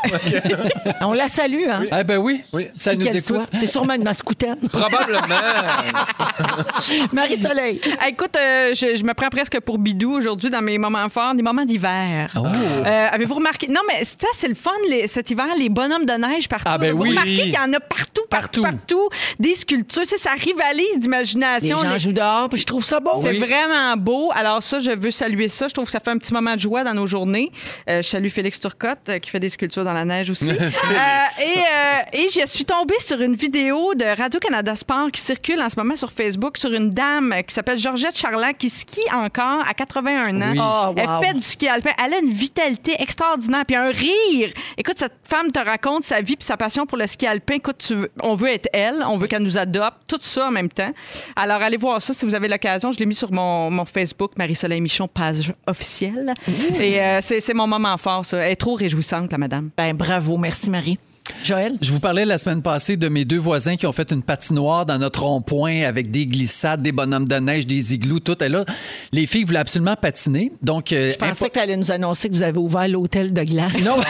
On 1.01 1.13
la 1.13 1.27
salue, 1.27 1.63
hein? 1.69 1.81
Eh 1.99 2.03
ben 2.03 2.17
oui, 2.17 2.41
Oui. 2.53 2.67
ça 2.77 2.91
Qui 2.95 2.99
nous 3.05 3.15
écoute. 3.15 3.41
C'est 3.53 3.65
sûrement 3.65 3.93
une 3.95 4.03
mascoutaine. 4.03 4.57
Probablement. 4.71 5.14
Marie-Soleil. 7.13 7.81
Écoute, 8.07 8.35
euh, 8.37 8.73
je, 8.73 8.95
je 8.95 9.03
me 9.03 9.13
prends 9.13 9.29
presque 9.29 9.59
pour 9.61 9.77
bidou 9.77 10.13
aujourd'hui 10.15 10.49
dans 10.49 10.61
mes 10.61 10.77
moments 10.77 11.09
forts, 11.09 11.33
des 11.35 11.43
moments 11.43 11.65
d'hiver. 11.65 12.31
Oh. 12.35 12.43
Euh, 12.45 13.07
Avez-vous 13.11 13.35
remarqué? 13.35 13.67
Non, 13.67 13.81
mais 13.87 14.03
ça, 14.03 14.27
c'est 14.33 14.47
le 14.47 14.55
fun 14.55 14.71
les- 14.89 15.07
cet 15.07 15.29
hiver, 15.31 15.47
les 15.57 15.69
bonhommes 15.69 16.05
de 16.05 16.13
neige 16.13 16.47
partout. 16.47 16.65
Ah, 16.67 16.77
ben 16.77 16.93
Vous 16.93 17.03
oui. 17.03 17.09
remarquez 17.09 17.35
qu'il 17.35 17.49
y 17.51 17.57
en 17.57 17.71
a 17.73 17.79
partout, 17.79 18.21
partout, 18.29 18.61
Partout. 18.63 18.63
partout. 18.63 19.09
Des 19.39 19.55
sculptures. 19.55 20.03
Tu 20.03 20.09
sais, 20.09 20.17
ça 20.17 20.31
rivalise 20.37 20.85
Les 20.95 20.99
d'imagination. 20.99 21.77
gens 21.77 21.93
Les- 21.93 21.99
jouent 21.99 22.13
dehors, 22.13 22.49
puis 22.49 22.59
je 22.59 22.65
trouve 22.65 22.83
ça 22.83 22.99
beau. 22.99 23.11
C'est 23.21 23.33
vraiment 23.33 23.95
beau. 23.97 24.31
Alors 24.35 24.61
ça, 24.61 24.79
je 24.79 24.91
veux 24.91 25.11
saluer 25.11 25.47
ça. 25.49 25.67
Je 25.67 25.73
trouve 25.73 25.85
que 25.85 25.91
ça 25.91 25.99
fait 25.99 26.11
un 26.11 26.17
petit 26.17 26.33
moment 26.33 26.55
de 26.55 26.59
joie 26.59 26.83
dans 26.83 26.93
nos 26.93 27.07
journées. 27.07 27.51
Euh, 27.89 28.01
je 28.01 28.07
salue 28.07 28.29
Félix 28.29 28.59
Turcotte 28.59 28.99
euh, 29.09 29.19
qui 29.19 29.29
fait 29.29 29.39
des 29.39 29.49
sculptures 29.49 29.83
dans 29.83 29.93
la 29.93 30.05
neige 30.05 30.29
aussi. 30.29 30.51
Euh, 30.95 31.43
et, 31.43 31.57
euh, 31.59 32.01
et 32.25 32.29
je 32.29 32.45
suis 32.45 32.65
tombée 32.65 32.95
sur 32.99 33.19
une 33.21 33.35
vidéo 33.35 33.93
de 33.95 34.05
Radio-Canada 34.05 34.75
Sport 34.75 35.04
qui 35.09 35.21
circule 35.21 35.61
en 35.61 35.69
ce 35.69 35.75
moment 35.77 35.95
sur 35.95 36.11
Facebook 36.11 36.57
sur 36.57 36.71
une 36.71 36.89
dame 36.89 37.33
qui 37.47 37.53
s'appelle 37.53 37.77
Georgette 37.77 38.17
Charland 38.17 38.53
qui 38.57 38.69
skie 38.69 38.99
encore 39.13 39.61
à 39.67 39.73
81 39.73 40.41
ans. 40.41 40.51
Oui. 40.51 40.59
Oh, 40.61 40.87
wow. 40.89 40.95
Elle 40.97 41.27
fait 41.27 41.33
du 41.33 41.41
ski 41.41 41.67
alpin. 41.67 41.91
Elle 42.03 42.13
a 42.13 42.19
une 42.19 42.29
vitalité 42.31 42.95
extraordinaire 42.99 43.63
puis 43.67 43.75
un 43.75 43.89
rire. 43.91 44.51
Écoute, 44.77 44.95
cette 44.97 45.13
femme 45.23 45.51
te 45.51 45.59
raconte 45.59 46.03
sa 46.03 46.21
vie 46.21 46.35
puis 46.35 46.45
sa 46.45 46.57
passion 46.57 46.85
pour 46.85 46.97
le 46.97 47.07
ski 47.07 47.25
alpin. 47.27 47.55
Écoute, 47.55 47.77
tu 47.79 47.95
veux- 47.95 48.11
on 48.23 48.35
veut 48.35 48.49
être 48.49 48.67
elle, 48.73 49.03
on 49.07 49.17
veut 49.17 49.27
qu'elle 49.27 49.43
nous 49.43 49.57
adopte, 49.57 49.97
tout 50.07 50.19
ça 50.21 50.47
en 50.47 50.51
même 50.51 50.69
temps. 50.69 50.91
Alors, 51.35 51.61
allez 51.61 51.77
voir 51.77 52.01
ça 52.01 52.13
si 52.13 52.25
vous 52.25 52.35
avez 52.35 52.47
l'occasion. 52.47 52.91
Je 52.91 52.99
l'ai 52.99 53.05
mis 53.05 53.15
sur 53.15 53.31
mon, 53.31 53.69
mon 53.71 53.85
Facebook, 53.85 54.31
Marie-Soleil 54.37 54.81
Michon, 54.81 55.07
page 55.07 55.53
officielle. 55.67 56.33
Et 56.79 57.01
euh, 57.01 57.19
c'est 57.21 57.41
c'est 57.41 57.53
mon 57.53 57.67
moment 57.67 57.97
fort, 57.97 58.25
ça. 58.25 58.37
Elle 58.37 58.51
est 58.51 58.55
trop 58.55 58.75
réjouissante, 58.75 59.31
la 59.31 59.37
madame. 59.37 59.69
Ben, 59.77 59.95
bravo. 59.95 60.37
Merci, 60.37 60.69
Marie. 60.69 60.97
Joël? 61.43 61.73
Je 61.81 61.91
vous 61.91 61.99
parlais 61.99 62.25
la 62.25 62.37
semaine 62.37 62.61
passée 62.61 62.97
de 62.97 63.07
mes 63.07 63.25
deux 63.25 63.37
voisins 63.37 63.75
qui 63.75 63.85
ont 63.85 63.91
fait 63.91 64.11
une 64.11 64.23
patinoire 64.23 64.85
dans 64.85 64.97
notre 64.97 65.23
rond-point 65.23 65.83
avec 65.83 66.09
des 66.11 66.25
glissades, 66.25 66.81
des 66.81 66.91
bonhommes 66.91 67.27
de 67.27 67.35
neige, 67.35 67.67
des 67.67 67.93
igloos, 67.93 68.19
tout. 68.19 68.43
Et 68.43 68.49
là, 68.49 68.65
les 69.11 69.27
filles 69.27 69.43
voulaient 69.43 69.59
absolument 69.59 69.95
patiner. 69.95 70.51
Donc, 70.61 70.91
euh, 70.91 71.13
Je 71.13 71.17
pensais 71.17 71.49
que 71.49 71.53
tu 71.53 71.59
allais 71.59 71.77
nous 71.77 71.91
annoncer 71.91 72.29
que 72.29 72.33
vous 72.33 72.43
avez 72.43 72.57
ouvert 72.57 72.87
l'hôtel 72.87 73.33
de 73.33 73.43
glace. 73.43 73.83
Non. 73.83 73.97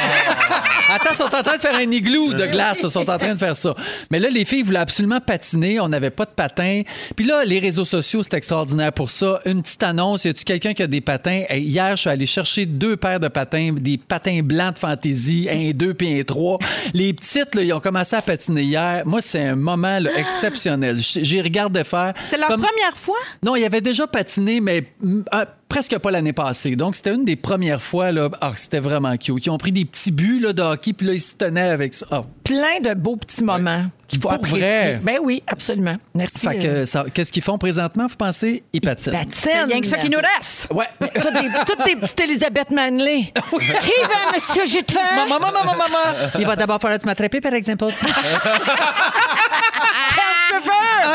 Attends, 0.89 1.09
ils 1.11 1.15
sont 1.15 1.35
en 1.35 1.43
train 1.43 1.57
de 1.57 1.61
faire 1.61 1.75
un 1.75 1.91
igloo 1.91 2.33
de 2.33 2.45
glace. 2.45 2.81
Ils 2.83 2.89
sont 2.89 3.09
en 3.09 3.17
train 3.17 3.33
de 3.33 3.39
faire 3.39 3.55
ça. 3.55 3.75
Mais 4.11 4.19
là, 4.19 4.29
les 4.29 4.45
filles 4.45 4.63
voulaient 4.63 4.79
absolument 4.79 5.19
patiner. 5.19 5.79
On 5.79 5.87
n'avait 5.87 6.11
pas 6.11 6.25
de 6.25 6.31
patins. 6.31 6.83
Puis 7.15 7.25
là, 7.25 7.43
les 7.43 7.59
réseaux 7.59 7.85
sociaux, 7.85 8.21
c'est 8.23 8.35
extraordinaire 8.35 8.93
pour 8.93 9.09
ça. 9.09 9.39
Une 9.45 9.61
petite 9.61 9.83
annonce. 9.83 10.25
Y 10.25 10.29
a-tu 10.29 10.43
quelqu'un 10.43 10.73
qui 10.73 10.83
a 10.83 10.87
des 10.87 11.01
patins? 11.01 11.43
Hey, 11.49 11.63
hier, 11.63 11.95
je 11.95 12.01
suis 12.01 12.09
allé 12.09 12.25
chercher 12.25 12.65
deux 12.65 12.97
paires 12.97 13.19
de 13.19 13.27
patins, 13.27 13.73
des 13.73 13.97
patins 13.97 14.41
blancs 14.43 14.75
de 14.75 14.79
fantaisie, 14.79 15.47
un, 15.49 15.71
deux, 15.71 15.93
puis 15.93 16.19
un, 16.19 16.23
trois. 16.23 16.59
Les 16.93 17.04
petites, 17.13 17.55
là, 17.55 17.61
ils 17.61 17.73
ont 17.73 17.79
commencé 17.79 18.15
à 18.15 18.21
patiner 18.21 18.63
hier. 18.63 19.03
Moi, 19.05 19.21
c'est 19.21 19.45
un 19.47 19.55
moment 19.55 19.99
là, 19.99 20.09
exceptionnel. 20.17 20.97
J'y 20.97 21.41
regardé 21.41 21.83
faire. 21.83 22.13
C'est 22.29 22.37
leur 22.37 22.47
Comme- 22.47 22.61
première 22.61 22.95
fois? 22.97 23.17
non, 23.43 23.55
il 23.55 23.63
avait 23.63 23.81
déjà 23.81 24.07
patiné, 24.07 24.61
mais 24.61 24.85
euh, 25.33 25.45
presque 25.75 25.97
pas 25.97 26.09
l'année 26.09 26.31
passée. 26.31 26.77
Donc, 26.77 26.95
c'était 26.95 27.13
une 27.13 27.25
des 27.25 27.35
premières 27.35 27.81
fois. 27.81 28.13
Là, 28.13 28.29
ah, 28.39 28.53
c'était 28.55 28.79
vraiment 28.79 29.17
cute. 29.17 29.45
Ils 29.45 29.49
ont 29.49 29.57
pris 29.57 29.73
des 29.73 29.83
petits 29.83 30.13
buts 30.13 30.39
là, 30.39 30.53
de 30.53 30.61
hockey, 30.61 30.93
puis 30.93 31.05
là, 31.05 31.11
ils 31.13 31.19
se 31.19 31.35
tenaient 31.35 31.69
avec 31.69 31.93
ça. 31.93 32.05
Ah. 32.11 32.23
Plein 32.45 32.79
de 32.81 32.93
beaux 32.93 33.17
petits 33.17 33.43
moments 33.43 33.83
qu'il 34.07 34.21
faut 34.21 34.29
Pour 34.29 34.37
apprécier. 34.37 34.59
vrai. 34.59 34.99
Ben 35.03 35.17
oui, 35.21 35.43
absolument. 35.45 35.97
Merci. 36.13 36.47
Fait 36.47 36.59
que, 36.59 36.85
ça- 36.85 37.03
qu'est-ce 37.13 37.29
qu'ils 37.33 37.43
font 37.43 37.57
présentement, 37.57 38.07
vous 38.07 38.15
pensez? 38.15 38.63
Ils 38.71 38.79
patinent. 38.79 39.11
Patine. 39.11 39.31
C'est 39.33 39.63
rien 39.63 39.81
que 39.81 39.87
ça 39.87 39.97
qui 39.97 40.09
nous 40.09 40.19
reste. 40.37 40.69
Ouais. 40.73 40.87
Toutes 41.13 41.33
des, 41.33 41.49
toutes 41.67 41.85
des 41.85 41.95
petites 41.97 42.21
Elisabeth 42.21 42.71
Manley. 42.71 43.33
Qui 43.51 43.59
va, 43.59 44.31
monsieur 44.33 44.65
Jeter? 44.65 44.95
Maman, 45.17 45.39
maman, 45.41 45.59
maman, 45.59 45.73
maman. 45.77 46.29
Il 46.39 46.45
va 46.45 46.55
d'abord 46.55 46.79
falloir 46.79 46.99
te 46.99 47.05
m'attraper, 47.05 47.41
par 47.41 47.53
exemple. 47.53 47.83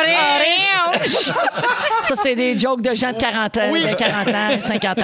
Orange! 0.07 1.32
Ça, 2.03 2.14
c'est 2.22 2.34
des 2.34 2.59
jokes 2.59 2.82
de 2.82 2.94
gens 2.94 3.12
de 3.12 3.18
40 3.18 3.57
ans, 3.59 3.70
de 3.70 3.94
40 3.94 4.28
ans, 4.28 4.61
50 4.61 4.98
ans. 4.98 5.03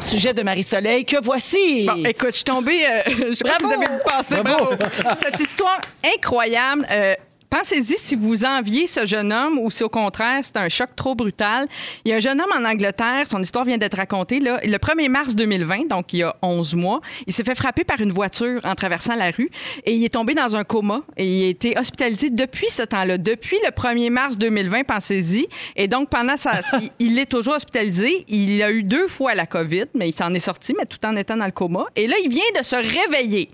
Sujet 0.00 0.32
de 0.32 0.42
Marie-Soleil 0.42 1.04
que 1.04 1.16
voici. 1.20 1.84
Bon, 1.86 2.04
écoute, 2.04 2.28
je 2.30 2.36
suis 2.36 2.44
tombée. 2.44 2.86
euh, 2.86 3.00
je 3.06 3.32
sais 3.34 3.44
pas 3.44 3.56
si 3.58 3.64
vous 3.64 3.72
avez 3.72 3.86
vu 3.86 4.00
passer. 4.04 4.36
Bravo! 4.42 4.76
Bravo! 4.76 5.16
Cette 5.20 5.40
histoire 5.40 5.80
incroyable. 6.14 6.86
euh, 6.90 7.14
Pensez-y 7.48 7.96
si 7.96 8.16
vous 8.16 8.44
enviez 8.44 8.86
ce 8.86 9.06
jeune 9.06 9.32
homme 9.32 9.58
ou 9.58 9.70
si 9.70 9.84
au 9.84 9.88
contraire 9.88 10.40
c'est 10.42 10.56
un 10.56 10.68
choc 10.68 10.90
trop 10.96 11.14
brutal. 11.14 11.66
Il 12.04 12.10
y 12.10 12.12
a 12.12 12.16
un 12.16 12.20
jeune 12.20 12.40
homme 12.40 12.50
en 12.52 12.68
Angleterre, 12.68 13.24
son 13.26 13.40
histoire 13.42 13.64
vient 13.64 13.78
d'être 13.78 13.96
racontée. 13.96 14.40
Là, 14.40 14.60
le 14.64 14.76
1er 14.76 15.08
mars 15.08 15.34
2020, 15.34 15.86
donc 15.88 16.12
il 16.12 16.18
y 16.18 16.22
a 16.22 16.34
11 16.42 16.74
mois, 16.74 17.00
il 17.26 17.32
s'est 17.32 17.44
fait 17.44 17.54
frapper 17.54 17.84
par 17.84 18.00
une 18.00 18.10
voiture 18.12 18.60
en 18.64 18.74
traversant 18.74 19.14
la 19.14 19.30
rue 19.30 19.50
et 19.84 19.92
il 19.94 20.04
est 20.04 20.08
tombé 20.12 20.34
dans 20.34 20.56
un 20.56 20.64
coma 20.64 21.02
et 21.16 21.24
il 21.24 21.44
a 21.46 21.48
été 21.48 21.78
hospitalisé 21.78 22.30
depuis 22.30 22.68
ce 22.68 22.82
temps-là, 22.82 23.16
depuis 23.18 23.56
le 23.64 23.70
1er 23.70 24.10
mars 24.10 24.36
2020, 24.36 24.84
pensez-y. 24.84 25.46
Et 25.76 25.88
donc 25.88 26.10
pendant 26.10 26.36
ça, 26.36 26.60
il- 26.98 27.18
est 27.18 27.26
toujours 27.30 27.54
hospitalisé. 27.54 28.24
Il 28.28 28.62
a 28.62 28.70
eu 28.70 28.82
deux 28.82 29.08
fois 29.08 29.34
la 29.34 29.46
COVID, 29.46 29.84
mais 29.94 30.08
il 30.10 30.14
s'en 30.14 30.34
est 30.34 30.38
sorti, 30.40 30.74
mais 30.76 30.84
tout 30.84 30.98
en 31.06 31.16
étant 31.16 31.36
dans 31.36 31.46
le 31.46 31.50
coma. 31.52 31.84
Et 31.96 32.06
là, 32.06 32.16
il 32.22 32.28
vient 32.28 32.42
de 32.58 32.62
se 32.64 32.76
réveiller. 32.76 33.48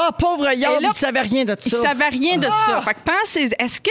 Ah, 0.00 0.10
pauvre 0.16 0.44
là, 0.44 0.54
il 0.54 0.92
savait 0.94 1.20
rien 1.22 1.44
de 1.44 1.56
Il 1.64 1.70
ça. 1.72 1.78
savait 1.82 2.08
rien 2.08 2.36
de 2.38 2.44
ça. 2.46 2.82
Fait 2.82 2.94
que 2.94 2.98
pensez, 3.04 3.50
est-ce 3.58 3.80
que 3.80 3.90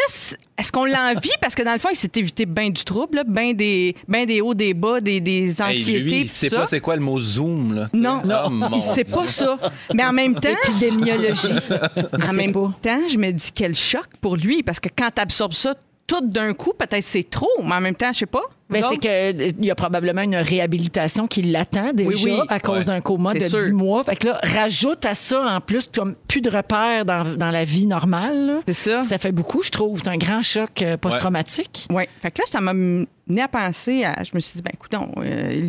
est-ce 0.58 0.72
qu'on 0.72 0.86
l'envie? 0.86 1.30
Parce 1.42 1.54
que 1.54 1.62
dans 1.64 1.74
le 1.74 1.80
fond, 1.80 1.90
il 1.92 1.96
s'est 1.98 2.12
évité 2.16 2.46
bien 2.46 2.70
du 2.70 2.84
trouble, 2.84 3.24
bien 3.28 3.54
des, 3.54 3.94
ben 4.08 4.26
des 4.26 4.42
hauts, 4.42 4.54
des 4.56 4.74
bas, 4.74 5.02
des, 5.02 5.20
des 5.20 5.50
Hey, 5.62 5.74
anxiétés. 5.76 6.00
lui, 6.00 6.20
il 6.22 6.28
sait 6.28 6.50
ça. 6.50 6.60
pas 6.60 6.66
c'est 6.66 6.80
quoi 6.80 6.96
le 6.96 7.02
mot 7.02 7.20
Zoom. 7.20 7.74
Là, 7.74 7.88
sais. 7.94 7.98
Non, 8.00 8.22
Oh, 8.26 8.68
il 8.74 8.82
sait 8.82 9.04
pas 9.04 9.28
ça. 9.28 9.58
Mais 9.94 10.04
en 10.06 10.14
même 10.14 10.34
temps, 10.36 10.50
Épidémiologie. 10.68 11.48
Il 12.18 12.24
en 12.30 12.34
même 12.34 12.54
pas. 12.54 12.72
temps, 12.82 13.02
je 13.10 13.18
me 13.18 13.32
dis 13.32 13.52
quel 13.54 13.76
choc 13.76 14.06
pour 14.22 14.36
lui 14.38 14.64
parce 14.64 14.80
que 14.80 14.90
quand 14.96 15.10
tu 15.14 15.22
absorbes 15.22 15.54
ça 15.54 15.74
tout 16.08 16.22
d'un 16.22 16.54
coup, 16.54 16.72
peut-être 16.78 17.04
c'est 17.04 17.30
trop, 17.30 17.50
mais 17.64 17.74
en 17.76 17.82
même 17.82 17.96
temps, 17.96 18.12
je 18.14 18.20
sais 18.20 18.26
pas. 18.26 18.42
Ben, 18.70 18.82
Vous 18.82 18.88
c'est 18.92 18.98
qu'il 18.98 19.66
y 19.66 19.72
a 19.72 19.76
probablement 19.76 20.22
une 20.22 20.36
réhabilitation 20.36 21.28
qui 21.28 21.42
l'attend 21.42 21.94
déjà 21.94 22.10
Oui, 22.10 22.22
oui. 22.26 22.40
à 22.50 22.60
cause 22.60 22.80
Ouais. 22.80 22.84
d'un 22.86 23.02
coma 23.02 23.34
de 23.34 23.40
sûr. 23.46 23.64
10 23.66 23.72
mois. 23.72 24.04
Fait 24.04 24.16
que 24.18 24.28
là, 24.28 24.40
rajoute 24.44 25.06
à 25.06 25.16
ça, 25.16 25.42
en 25.42 25.62
plus, 25.62 25.90
comme 25.94 26.16
plus 26.28 26.42
de 26.42 26.50
repères 26.50 27.06
dans, 27.06 27.24
dans 27.38 27.52
la 27.52 27.64
vie 27.64 27.86
normale. 27.86 28.60
C'est 28.68 28.74
ça. 28.74 29.04
Ça 29.04 29.18
fait 29.18 29.32
beaucoup, 29.32 29.64
je 29.64 29.70
trouve. 29.72 30.02
C'est 30.02 30.10
un 30.10 30.18
grand 30.18 30.42
choc 30.42 30.82
euh, 30.82 30.98
post-traumatique. 30.98 31.88
Oui. 31.92 32.04
Fait 32.20 32.32
que 32.32 32.42
là, 32.42 32.46
ça 32.48 32.60
m'a 32.62 32.74
mené 32.74 33.08
à 33.42 33.48
penser 33.48 34.04
à. 34.04 34.24
Je 34.24 34.32
me 34.34 34.40
suis 34.40 34.58
dit, 34.58 34.64
ben 34.64 34.72
écoute, 34.74 34.92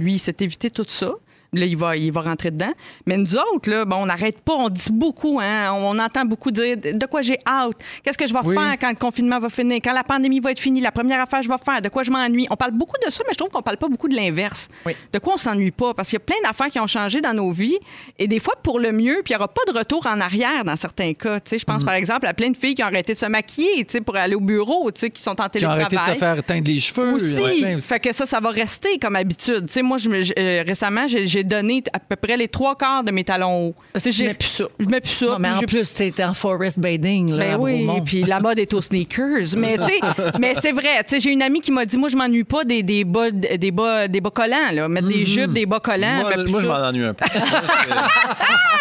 lui, 0.00 0.14
il 0.14 0.18
s'est 0.18 0.36
évité 0.40 0.70
tout 0.70 0.84
ça. 0.88 1.12
Là, 1.54 1.64
il 1.64 1.76
va, 1.78 1.96
il 1.96 2.12
va 2.12 2.20
rentrer 2.20 2.50
dedans. 2.50 2.72
Mais 3.06 3.16
nous 3.16 3.34
autres, 3.36 3.70
là, 3.70 3.86
bon, 3.86 3.96
on 3.96 4.06
n'arrête 4.06 4.38
pas, 4.40 4.52
on 4.52 4.68
dit 4.68 4.90
beaucoup, 4.92 5.40
hein, 5.42 5.72
on 5.72 5.98
entend 5.98 6.26
beaucoup 6.26 6.50
dire 6.50 6.76
de 6.76 7.06
quoi 7.06 7.22
j'ai 7.22 7.38
hâte, 7.46 7.76
qu'est-ce 8.02 8.18
que 8.18 8.26
je 8.28 8.34
vais 8.34 8.40
Oui. 8.44 8.54
faire 8.54 8.74
quand 8.78 8.90
le 8.90 8.96
confinement 8.96 9.38
va 9.38 9.48
finir, 9.48 9.78
quand 9.82 9.94
la 9.94 10.04
pandémie 10.04 10.40
va 10.40 10.50
être 10.50 10.58
finie, 10.58 10.82
la 10.82 10.92
première 10.92 11.20
affaire 11.22 11.38
que 11.40 11.46
je 11.46 11.50
vais 11.50 11.56
faire, 11.64 11.80
de 11.80 11.88
quoi 11.88 12.02
je 12.02 12.10
m'ennuie? 12.10 12.46
On 12.50 12.56
parle 12.56 12.72
beaucoup 12.72 12.96
de 13.02 13.10
ça, 13.10 13.22
mais 13.26 13.32
je 13.32 13.38
trouve 13.38 13.48
qu'on 13.50 13.62
parle 13.62 13.78
pas 13.78 13.88
beaucoup 13.88 14.08
de 14.08 14.14
l'inverse. 14.14 14.68
Oui. 14.84 14.92
De 15.10 15.18
quoi 15.18 15.34
on 15.34 15.36
s'ennuie 15.38 15.70
pas, 15.70 15.94
parce 15.94 16.08
qu'il 16.10 16.18
y 16.18 16.22
a 16.22 16.24
plein 16.24 16.36
d'affaires 16.46 16.68
qui 16.68 16.80
ont 16.80 16.86
changé 16.86 17.22
dans 17.22 17.32
nos 17.32 17.50
vies, 17.50 17.78
et 18.18 18.26
des 18.26 18.40
fois 18.40 18.54
pour 18.62 18.78
le 18.78 18.92
mieux, 18.92 19.22
puis 19.24 19.32
il 19.32 19.36
n'y 19.36 19.36
aura 19.36 19.48
pas 19.48 19.62
de 19.72 19.78
retour 19.78 20.06
en 20.06 20.20
arrière 20.20 20.64
dans 20.64 20.76
certains 20.76 21.14
cas. 21.14 21.38
Je 21.50 21.56
Mm. 21.56 21.60
pense 21.66 21.82
par 21.84 21.94
exemple 21.94 22.26
à 22.26 22.34
plein 22.34 22.50
de 22.50 22.56
filles 22.58 22.74
qui 22.74 22.82
ont 22.82 22.86
arrêté 22.86 23.14
de 23.14 23.18
se 23.18 23.26
maquiller 23.26 23.86
pour 24.04 24.16
aller 24.16 24.34
au 24.34 24.40
bureau, 24.40 24.90
qui 24.90 25.10
sont 25.22 25.30
en 25.30 25.34
Qui 25.34 25.42
ont 25.42 25.48
télétravail. 25.48 25.80
arrêté 25.84 25.96
de 25.96 26.02
se 26.14 26.18
faire 26.18 26.42
teindre 26.42 26.70
les 26.70 26.80
cheveux. 26.80 27.14
Aussi. 27.14 27.38
Ouais, 27.40 27.74
aussi. 27.76 27.88
Fait 27.88 28.00
que 28.00 28.12
ça, 28.12 28.26
ça 28.26 28.38
va 28.40 28.50
rester 28.50 28.98
comme 28.98 29.16
habitude. 29.16 29.66
Tu 29.66 29.72
sais, 29.72 29.82
moi, 29.82 29.96
je 29.96 30.08
me- 30.10 30.20
je- 30.20 30.34
euh, 30.38 30.62
récemment, 30.66 31.06
j'ai 31.08 31.37
j'ai 31.38 31.44
donné 31.44 31.82
à 31.92 31.98
peu 31.98 32.16
près 32.16 32.36
les 32.36 32.48
trois 32.48 32.74
quarts 32.76 33.04
de 33.04 33.10
mes 33.12 33.24
talons 33.24 33.68
hauts. 33.68 33.74
Tu 34.02 34.10
j'ai- 34.12 34.26
mets 34.28 34.34
plus 34.34 34.48
ça. 34.48 34.64
Je 34.78 34.86
mets 34.86 35.00
plus 35.00 35.10
ça. 35.12 35.26
Non, 35.26 35.36
mais 35.38 35.50
en 35.50 35.60
j'ai- 35.60 35.66
plus, 35.66 35.84
c'était 35.88 36.24
en 36.24 36.34
forest 36.34 36.78
bathing, 36.80 37.30
là, 37.32 37.36
ben 37.44 37.54
à 37.54 37.58
oui, 37.58 37.86
puis 38.04 38.22
la 38.24 38.40
mode 38.40 38.58
est 38.58 38.72
aux 38.74 38.80
sneakers. 38.82 39.56
Mais 39.56 39.76
tu 39.78 39.84
sais, 39.84 40.00
mais 40.40 40.54
c'est 40.60 40.72
vrai. 40.72 41.02
Tu 41.06 41.14
sais, 41.14 41.20
j'ai 41.20 41.30
une 41.30 41.42
amie 41.42 41.60
qui 41.60 41.70
m'a 41.72 41.84
dit, 41.86 41.96
moi, 41.96 42.08
je 42.08 42.16
m'ennuie 42.16 42.44
pas 42.44 42.64
des, 42.64 42.82
des 42.82 43.04
bas, 43.04 43.30
des 43.30 43.70
bas, 43.70 44.08
des 44.08 44.20
bas 44.20 44.30
collants, 44.30 44.72
là. 44.72 44.88
Mettre 44.88 45.08
des 45.08 45.24
jupes, 45.26 45.52
des 45.52 45.66
bas 45.66 45.80
collants. 45.80 46.20
Moi, 46.20 46.32
moi, 46.48 46.60
je 46.62 46.66
m'en 46.66 46.74
ennuie 46.74 47.04
un 47.04 47.14
peu. 47.14 47.24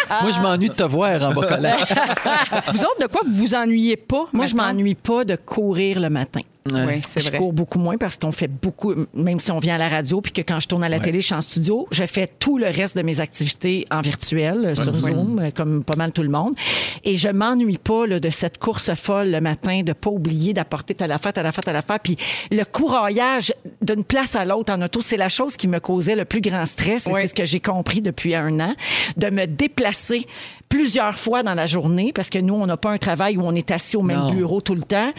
Moi, 0.22 0.30
je 0.30 0.40
m'ennuie 0.40 0.68
de 0.68 0.74
te 0.74 0.82
voir 0.84 1.22
en 1.22 1.32
bas 1.34 1.46
collant. 1.46 1.76
Vous 2.72 2.80
autres, 2.80 3.00
de 3.02 3.06
quoi 3.06 3.20
vous 3.26 3.32
vous 3.34 3.54
ennuyez 3.54 3.96
pas? 3.96 4.24
Moi, 4.32 4.46
je 4.46 4.54
mettons? 4.54 4.66
m'ennuie 4.68 4.94
pas 4.94 5.24
de 5.24 5.36
courir 5.36 6.00
le 6.00 6.08
matin. 6.08 6.40
Oui, 6.72 7.00
c'est 7.06 7.20
Je 7.20 7.28
vrai. 7.28 7.38
cours 7.38 7.52
beaucoup 7.52 7.78
moins 7.78 7.96
parce 7.96 8.16
qu'on 8.16 8.32
fait 8.32 8.48
beaucoup, 8.48 8.94
même 9.14 9.38
si 9.40 9.50
on 9.50 9.58
vient 9.58 9.74
à 9.76 9.78
la 9.78 9.88
radio, 9.88 10.20
puis 10.20 10.32
que 10.32 10.42
quand 10.42 10.60
je 10.60 10.68
tourne 10.68 10.84
à 10.84 10.88
la 10.88 11.00
télé, 11.00 11.20
je 11.20 11.26
suis 11.26 11.34
en 11.34 11.42
studio, 11.42 11.86
je 11.90 12.04
fais 12.06 12.26
tout 12.26 12.58
le 12.58 12.66
reste 12.66 12.96
de 12.96 13.02
mes 13.02 13.20
activités 13.20 13.84
en 13.90 14.00
virtuel, 14.00 14.64
euh, 14.66 14.74
sur 14.74 14.94
Zoom, 14.96 15.38
euh, 15.40 15.50
comme 15.54 15.84
pas 15.84 15.96
mal 15.96 16.12
tout 16.12 16.22
le 16.22 16.28
monde. 16.30 16.54
Et 17.04 17.16
je 17.16 17.28
m'ennuie 17.28 17.78
pas 17.78 18.06
là, 18.06 18.20
de 18.20 18.30
cette 18.30 18.58
course 18.58 18.94
folle 18.94 19.30
le 19.30 19.40
matin, 19.40 19.82
de 19.82 19.92
pas 19.92 20.10
oublier 20.10 20.52
d'apporter 20.52 20.94
telle 20.94 21.12
affaire, 21.12 21.32
telle 21.32 21.46
affaire, 21.46 21.64
telle 21.64 21.76
affaire. 21.76 22.00
Puis 22.00 22.16
le 22.50 22.64
courroyage 22.64 23.52
d'une 23.82 24.04
place 24.04 24.34
à 24.34 24.44
l'autre 24.44 24.72
en 24.72 24.80
auto, 24.82 25.00
c'est 25.00 25.16
la 25.16 25.28
chose 25.28 25.56
qui 25.56 25.68
me 25.68 25.78
causait 25.80 26.16
le 26.16 26.24
plus 26.24 26.40
grand 26.40 26.66
stress. 26.66 27.06
Et 27.06 27.12
c'est 27.14 27.28
ce 27.28 27.34
que 27.34 27.44
j'ai 27.44 27.60
compris 27.60 28.00
depuis 28.00 28.34
un 28.34 28.58
an, 28.60 28.74
de 29.16 29.30
me 29.30 29.46
déplacer 29.46 30.26
plusieurs 30.68 31.16
fois 31.18 31.42
dans 31.42 31.54
la 31.54 31.66
journée, 31.66 32.12
parce 32.12 32.28
que 32.30 32.38
nous, 32.38 32.54
on 32.54 32.66
n'a 32.66 32.76
pas 32.76 32.90
un 32.90 32.98
travail 32.98 33.36
où 33.36 33.42
on 33.42 33.54
est 33.54 33.70
assis 33.70 33.96
au 33.96 34.02
même 34.02 34.18
Non. 34.18 34.30
bureau 34.30 34.60
tout 34.60 34.74
le 34.74 34.82
temps. 34.82 35.10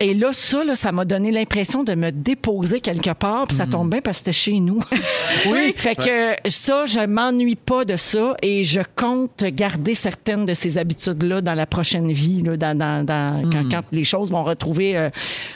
Et 0.00 0.14
là, 0.14 0.28
ça, 0.32 0.62
là, 0.62 0.76
ça 0.76 0.92
m'a 0.92 1.04
donné 1.04 1.32
l'impression 1.32 1.82
de 1.82 1.94
me 1.96 2.12
déposer 2.12 2.80
quelque 2.80 3.10
part, 3.14 3.48
puis 3.48 3.56
ça 3.56 3.66
tombe 3.66 3.90
bien 3.90 4.00
parce 4.00 4.18
que 4.18 4.26
c'était 4.26 4.32
chez 4.32 4.60
nous. 4.60 4.78
oui. 5.50 5.72
Fait 5.76 5.96
que 5.96 6.48
ça, 6.48 6.86
je 6.86 7.00
m'ennuie 7.04 7.56
pas 7.56 7.84
de 7.84 7.96
ça 7.96 8.36
et 8.40 8.62
je 8.62 8.80
compte 8.94 9.42
garder 9.42 9.94
certaines 9.94 10.46
de 10.46 10.54
ces 10.54 10.78
habitudes-là 10.78 11.40
dans 11.40 11.54
la 11.54 11.66
prochaine 11.66 12.12
vie, 12.12 12.42
là, 12.42 12.56
dans, 12.56 12.78
dans- 12.78 13.04
dans- 13.04 13.42
quand, 13.50 13.68
quand 13.68 13.82
les 13.90 14.04
choses 14.04 14.30
vont 14.30 14.44
retrouver 14.44 14.96
euh, 14.96 15.10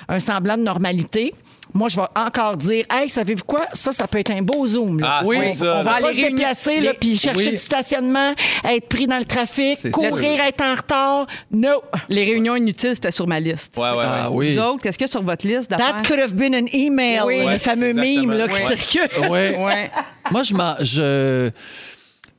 un 0.08 0.18
semblant 0.18 0.56
de 0.56 0.62
normalité. 0.64 1.34
Moi, 1.74 1.88
je 1.88 1.96
vais 1.96 2.06
encore 2.14 2.56
dire, 2.56 2.84
hey, 2.90 3.08
savez-vous 3.08 3.44
quoi? 3.44 3.66
Ça, 3.72 3.92
ça 3.92 4.06
peut 4.06 4.18
être 4.18 4.30
un 4.30 4.42
beau 4.42 4.66
zoom. 4.66 5.00
Là. 5.00 5.20
Ah, 5.20 5.24
c'est 5.26 5.48
ça, 5.54 5.78
On 5.80 5.82
va 5.84 5.96
Les 5.96 6.02
pas 6.02 6.12
se 6.12 6.16
déplacer, 6.16 6.80
là, 6.80 6.92
les- 6.92 6.98
puis 6.98 7.16
chercher 7.16 7.38
Oui. 7.46 7.50
du 7.50 7.56
stationnement, 7.56 8.34
être 8.64 8.88
pris 8.88 9.06
dans 9.06 9.18
le 9.18 9.24
trafic, 9.24 9.90
courir, 9.90 10.36
ça. 10.38 10.48
être 10.48 10.62
en 10.62 10.74
retard. 10.74 11.26
No. 11.50 11.82
Les 12.08 12.24
réunions 12.24 12.56
inutiles, 12.56 12.94
c'était 12.94 13.10
sur 13.10 13.26
ma 13.26 13.40
liste. 13.40 13.76
Ouais, 13.78 13.90
ouais, 13.90 13.96
ouais. 13.96 14.04
Ah 14.06 14.30
oui. 14.30 14.54
Vous 14.54 14.60
autres, 14.62 14.82
qu'est-ce 14.82 14.98
qu'il 14.98 15.06
y 15.06 15.10
a 15.10 15.12
sur 15.12 15.22
votre 15.22 15.46
liste 15.46 15.70
d'affaires? 15.70 15.96
That 15.96 16.02
could 16.08 16.18
have 16.20 16.34
been 16.34 16.54
an 16.54 16.66
email, 16.72 17.20
Oui. 17.24 17.38
le 17.38 17.46
Ouais, 17.46 17.58
fameux 17.58 17.92
meme 17.94 18.32
là, 18.32 18.48
qui 18.48 18.54
exactement. 18.54 18.76
circule. 18.76 19.28
Ouais. 19.30 19.56
Ouais. 19.58 19.90
Moi, 20.30 20.42
je. 20.42 20.54
Je... 20.84 21.50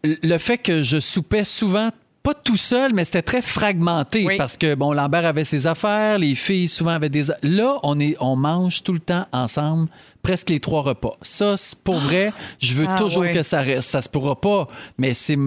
Le 0.03 0.37
fait 0.37 0.57
que 0.57 0.83
je 0.83 0.99
soupais 0.99 1.43
souvent, 1.45 1.89
pas 2.23 2.33
tout 2.33 2.55
seul, 2.57 2.93
mais 2.93 3.03
c'était 3.03 3.21
très 3.21 3.41
fragmenté 3.41 4.25
Oui. 4.25 4.37
parce 4.37 4.55
que, 4.57 4.75
bon, 4.75 4.93
Lambert 4.93 5.25
avait 5.25 5.43
ses 5.43 5.67
affaires, 5.67 6.17
les 6.17 6.35
filles 6.35 6.69
souvent 6.69 6.91
avaient 6.91 7.09
des. 7.09 7.23
Là, 7.43 7.79
on, 7.83 7.99
est, 7.99 8.15
on 8.21 8.37
mange 8.37 8.81
tout 8.83 8.93
le 8.93 8.99
temps 8.99 9.27
ensemble, 9.33 9.89
presque 10.23 10.49
les 10.49 10.59
trois 10.59 10.81
repas. 10.81 11.17
Ça, 11.21 11.57
c'est 11.57 11.77
pour 11.79 11.97
vrai, 11.99 12.31
je 12.59 12.73
veux 12.75 12.85
Ah, 12.89 12.95
toujours 12.97 13.21
ouais. 13.23 13.31
que 13.33 13.43
ça 13.43 13.61
reste. 13.61 13.89
Ça 13.91 14.01
se 14.01 14.09
pourra 14.09 14.39
pas, 14.39 14.67
mais 14.97 15.13
c'est 15.13 15.37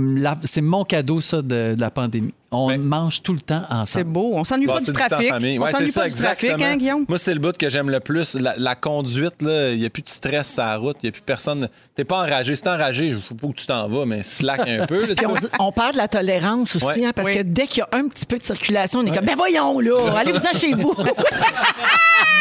c'est 0.44 0.60
mon 0.60 0.84
cadeau, 0.84 1.20
ça, 1.20 1.38
de, 1.38 1.74
de 1.74 1.80
la 1.80 1.90
pandémie. 1.90 2.32
On 2.52 2.68
Ben, 2.68 2.80
mange 2.80 3.22
tout 3.22 3.32
le 3.32 3.40
temps 3.40 3.62
C'est 3.68 3.74
ensemble. 3.74 4.04
beau. 4.04 4.30
On 4.36 4.44
s'ennuie 4.44 4.66
pas 4.68 4.80
du 4.80 4.92
trafic. 4.92 5.32
On 5.32 5.40
Ouais, 5.40 5.72
s'ennuie 5.72 5.90
c'est 5.90 6.00
pas 6.00 6.08
ça, 6.08 6.08
du 6.08 6.14
trafic, 6.14 6.44
exactement. 6.44 6.64
hein, 6.64 6.76
Guillaume? 6.76 7.04
Moi, 7.08 7.18
c'est 7.18 7.34
le 7.34 7.40
bout 7.40 7.56
que 7.56 7.68
j'aime 7.68 7.90
le 7.90 7.98
plus. 8.00 8.34
La, 8.36 8.54
la 8.56 8.76
conduite, 8.76 9.42
là, 9.42 9.72
il 9.72 9.80
n'y 9.80 9.84
a 9.84 9.90
plus 9.90 10.02
de 10.02 10.08
stress 10.08 10.54
sur 10.54 10.62
la 10.62 10.76
route. 10.76 10.96
Il 11.02 11.06
n'y 11.06 11.08
a 11.08 11.12
plus 11.12 11.22
personne. 11.22 11.68
T'es 11.96 12.04
pas 12.04 12.18
enragé. 12.18 12.54
Si 12.54 12.62
t'es 12.62 12.68
enragé, 12.70 13.10
je 13.10 13.18
sais 13.18 13.34
pas 13.34 13.46
où 13.48 13.52
tu 13.52 13.66
t'en 13.66 13.88
vas, 13.88 14.06
mais 14.06 14.22
slack 14.22 14.60
un 14.68 14.86
peu. 14.86 15.00
là, 15.02 15.06
tu 15.08 15.14
Puis 15.16 15.26
on, 15.26 15.30
vois. 15.30 15.40
dit- 15.40 15.46
on 15.58 15.72
parle 15.72 15.92
de 15.94 15.98
la 15.98 16.08
tolérance 16.08 16.76
aussi, 16.76 16.86
Ouais. 16.86 17.04
hein, 17.06 17.12
parce 17.14 17.28
Oui. 17.28 17.34
que 17.34 17.42
dès 17.42 17.66
qu'il 17.66 17.80
y 17.80 17.82
a 17.82 17.88
un 17.98 18.06
petit 18.08 18.24
peu 18.26 18.38
de 18.38 18.44
circulation, 18.44 19.00
on 19.00 19.06
est 19.06 19.14
comme, 19.14 19.26
ben 19.26 19.36
voyons 19.36 19.80
là, 19.80 19.96
allez-vous-en 20.16 20.56
chez 20.58 20.72
vous. 20.72 20.94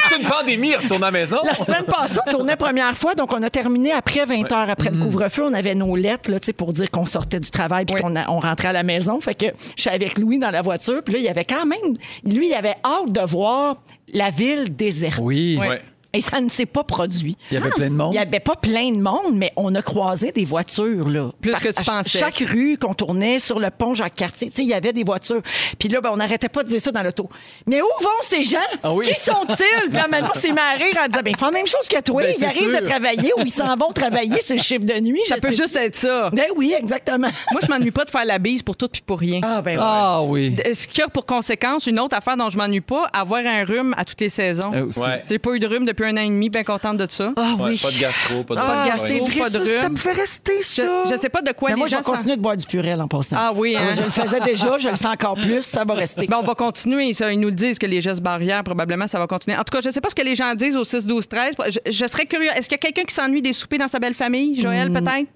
C'est 0.07 0.17
une 0.21 0.27
pandémie, 0.27 0.75
retourne 0.75 1.03
à 1.03 1.07
la 1.07 1.11
maison. 1.11 1.37
La 1.43 1.55
semaine 1.55 1.83
passée, 1.83 2.19
on 2.24 2.24
tournait 2.25 2.55
première 2.55 2.97
fois, 2.97 3.15
donc 3.15 3.31
on 3.33 3.41
a 3.43 3.49
terminé 3.49 3.91
après 3.91 4.25
20 4.25 4.51
heures 4.51 4.69
après 4.69 4.89
le 4.89 4.97
couvre-feu. 4.97 5.43
On 5.45 5.53
avait 5.53 5.75
nos 5.75 5.95
lettres 5.95 6.29
là, 6.31 6.39
tu 6.39 6.47
sais, 6.47 6.53
pour 6.53 6.73
dire 6.73 6.89
qu'on 6.91 7.05
sortait 7.05 7.39
du 7.39 7.49
travail 7.49 7.85
puis 7.85 7.95
Oui. 7.95 8.01
qu'on 8.01 8.15
a- 8.15 8.29
on 8.29 8.39
rentrait 8.39 8.69
à 8.69 8.73
la 8.73 8.83
maison. 8.83 9.19
Fait 9.21 9.35
que 9.35 9.45
je 9.75 9.81
suis 9.81 9.89
avec 9.89 10.17
Louis 10.17 10.39
dans 10.39 10.51
la 10.51 10.61
voiture, 10.61 11.01
puis 11.03 11.13
là, 11.13 11.19
il 11.19 11.25
y 11.25 11.29
avait 11.29 11.45
quand 11.45 11.65
même, 11.65 11.95
lui, 12.25 12.47
il 12.49 12.53
avait 12.53 12.75
hâte 12.83 13.11
de 13.11 13.21
voir 13.21 13.81
la 14.13 14.29
ville 14.29 14.75
déserte. 14.75 15.19
Oui. 15.21 15.57
Ouais. 15.59 15.81
Et 16.15 16.21
ça 16.21 16.41
ne 16.41 16.49
s'est 16.49 16.65
pas 16.65 16.83
produit. 16.83 17.37
Il 17.51 17.55
y 17.55 17.57
avait 17.57 17.69
plein 17.69 17.89
de 17.89 17.95
monde? 17.95 18.13
Il 18.13 18.17
n'y 18.17 18.21
avait 18.21 18.39
pas 18.39 18.55
plein 18.55 18.91
de 18.91 19.01
monde, 19.01 19.35
mais 19.35 19.51
on 19.55 19.73
a 19.75 19.81
croisé 19.81 20.31
des 20.31 20.45
voitures. 20.45 21.09
Là. 21.09 21.31
Plus 21.41 21.53
que 21.55 21.69
tu 21.69 21.89
à 21.89 21.97
pensais. 21.97 22.17
Chaque 22.17 22.39
rue 22.39 22.77
qu'on 22.77 22.93
tournait 22.93 23.39
sur 23.39 23.59
le 23.59 23.69
pont 23.69 23.93
Jacques-Cartier, 23.93 24.49
tu 24.49 24.55
sais, 24.57 24.61
il 24.63 24.69
y 24.69 24.73
avait 24.73 24.93
des 24.93 25.03
voitures. 25.03 25.41
Puis 25.77 25.89
là, 25.89 26.01
ben, 26.01 26.11
on 26.13 26.17
n'arrêtait 26.17 26.49
pas 26.49 26.63
de 26.63 26.69
dire 26.69 26.81
ça 26.81 26.91
dans 26.91 27.03
l'auto. 27.03 27.29
Mais 27.67 27.81
où 27.81 27.87
vont 28.01 28.09
ces 28.21 28.43
gens? 28.43 28.57
Ah 28.83 28.93
oui. 28.93 29.05
Qui 29.05 29.19
sont-ils? 29.19 29.89
Puis 29.89 29.97
là, 29.97 30.07
maintenant, 30.09 30.31
c'est 30.33 30.51
ma 30.51 30.71
rire 30.73 30.97
en 31.03 31.07
disant, 31.07 31.21
ben, 31.23 31.31
ils 31.31 31.37
font 31.37 31.45
la 31.47 31.51
même 31.51 31.67
chose 31.67 31.87
que 31.89 32.01
toi. 32.01 32.21
Ben, 32.21 32.33
ils 32.37 32.45
arrivent 32.45 32.71
sûr. 32.71 32.81
de 32.81 32.85
travailler 32.85 33.33
ou 33.37 33.41
ils 33.41 33.53
s'en 33.53 33.75
vont 33.75 33.91
travailler 33.91 34.37
le 34.49 34.57
chiffre 34.57 34.85
de 34.85 34.99
nuit. 34.99 35.21
Ça 35.27 35.35
peut 35.37 35.51
sais. 35.51 35.63
juste 35.63 35.75
être 35.75 35.95
ça. 35.95 36.29
Ben 36.31 36.47
oui, 36.55 36.73
exactement. 36.77 37.29
Moi, 37.51 37.61
je 37.63 37.67
m'ennuie 37.67 37.91
pas 37.91 38.05
de 38.05 38.09
faire 38.09 38.25
la 38.25 38.39
bise 38.39 38.63
pour 38.63 38.75
tout 38.75 38.87
puis 38.87 39.01
pour 39.05 39.19
rien. 39.19 39.41
Ah, 39.43 39.61
ben 39.61 39.77
Ah 39.79 40.21
oui. 40.23 40.55
Ce 40.73 40.87
qui 40.87 41.01
a 41.01 41.07
pour 41.07 41.25
conséquence, 41.25 41.87
une 41.87 41.99
autre 41.99 42.15
affaire 42.15 42.37
dont 42.37 42.49
je 42.49 42.57
m'ennuie 42.57 42.81
pas, 42.81 43.09
avoir 43.13 43.41
un 43.45 43.63
rhume 43.63 43.93
à 43.97 44.05
toutes 44.05 44.21
les 44.21 44.29
saisons. 44.29 44.71
Euh, 44.73 44.85
aussi. 44.85 45.01
Ouais. 45.01 45.19
J'ai 45.27 45.39
pas 45.39 45.51
eu 45.51 45.59
de 45.59 45.67
rhume 45.67 45.85
depuis 45.85 46.04
un 46.05 46.13
an 46.17 46.21
et 46.21 46.27
demi, 46.29 46.49
bien 46.49 46.63
contente 46.63 46.97
de 46.97 47.07
ça. 47.09 47.33
Ah 47.35 47.55
Ouais, 47.59 47.71
oui. 47.71 47.79
Pas 47.81 47.91
de 47.91 47.97
gastro, 47.99 48.43
pas 48.43 48.55
de 48.55 48.59
Ah, 48.63 48.83
de 48.85 48.89
gastro, 48.91 49.25
vrai, 49.25 49.39
pas 49.39 49.49
de 49.49 49.65
ça, 49.65 49.65
ça 49.65 49.81
rhume. 49.83 49.91
me 49.93 49.97
fait 49.97 50.11
rester 50.13 50.61
ça. 50.61 50.83
Je, 51.05 51.13
je 51.13 51.19
sais 51.19 51.29
pas 51.29 51.41
de 51.41 51.51
quoi 51.51 51.69
Mais 51.69 51.75
les 51.75 51.79
moi, 51.79 51.87
je 51.87 51.91
gens 51.91 51.97
vais 51.97 52.03
s'en- 52.03 52.11
continuer 52.13 52.35
de 52.35 52.41
boire 52.41 52.57
du 52.57 52.65
purel 52.65 53.01
en 53.01 53.07
passant. 53.07 53.35
Ah 53.39 53.51
oui, 53.55 53.75
hein? 53.77 53.93
Je 53.95 54.03
le 54.03 54.11
faisais 54.11 54.39
déjà, 54.41 54.77
je 54.77 54.89
le 54.89 54.95
fais 54.95 55.07
encore 55.07 55.35
plus, 55.35 55.61
ça 55.61 55.83
va 55.85 55.93
rester. 55.95 56.27
Ben, 56.27 56.37
on 56.41 56.45
va 56.45 56.55
continuer. 56.55 57.13
Ça. 57.13 57.31
Ils 57.31 57.39
nous 57.39 57.49
le 57.49 57.55
disent 57.55 57.79
que 57.79 57.85
les 57.87 58.01
gestes 58.01 58.21
barrières, 58.21 58.63
probablement, 58.63 59.07
ça 59.07 59.19
va 59.19 59.27
continuer. 59.27 59.57
En 59.57 59.63
tout 59.63 59.71
cas, 59.75 59.81
je 59.81 59.87
ne 59.89 59.93
sais 59.93 60.01
pas 60.01 60.09
ce 60.09 60.15
que 60.15 60.23
les 60.23 60.35
gens 60.35 60.53
disent 60.55 60.75
au 60.77 60.83
6, 60.83 61.05
12, 61.05 61.27
13. 61.27 61.55
Je, 61.69 61.79
je 61.91 62.07
serais 62.07 62.25
curieux. 62.25 62.49
Est-ce 62.55 62.67
qu'il 62.69 62.73
y 62.73 62.75
a 62.75 62.77
quelqu'un 62.91 63.03
qui 63.03 63.13
s'ennuie 63.13 63.41
des 63.41 63.53
soupers 63.53 63.79
dans 63.79 63.87
sa 63.87 63.99
belle 63.99 64.13
famille? 64.15 64.59
Joël, 64.59 64.91
peut-être? 64.91 65.27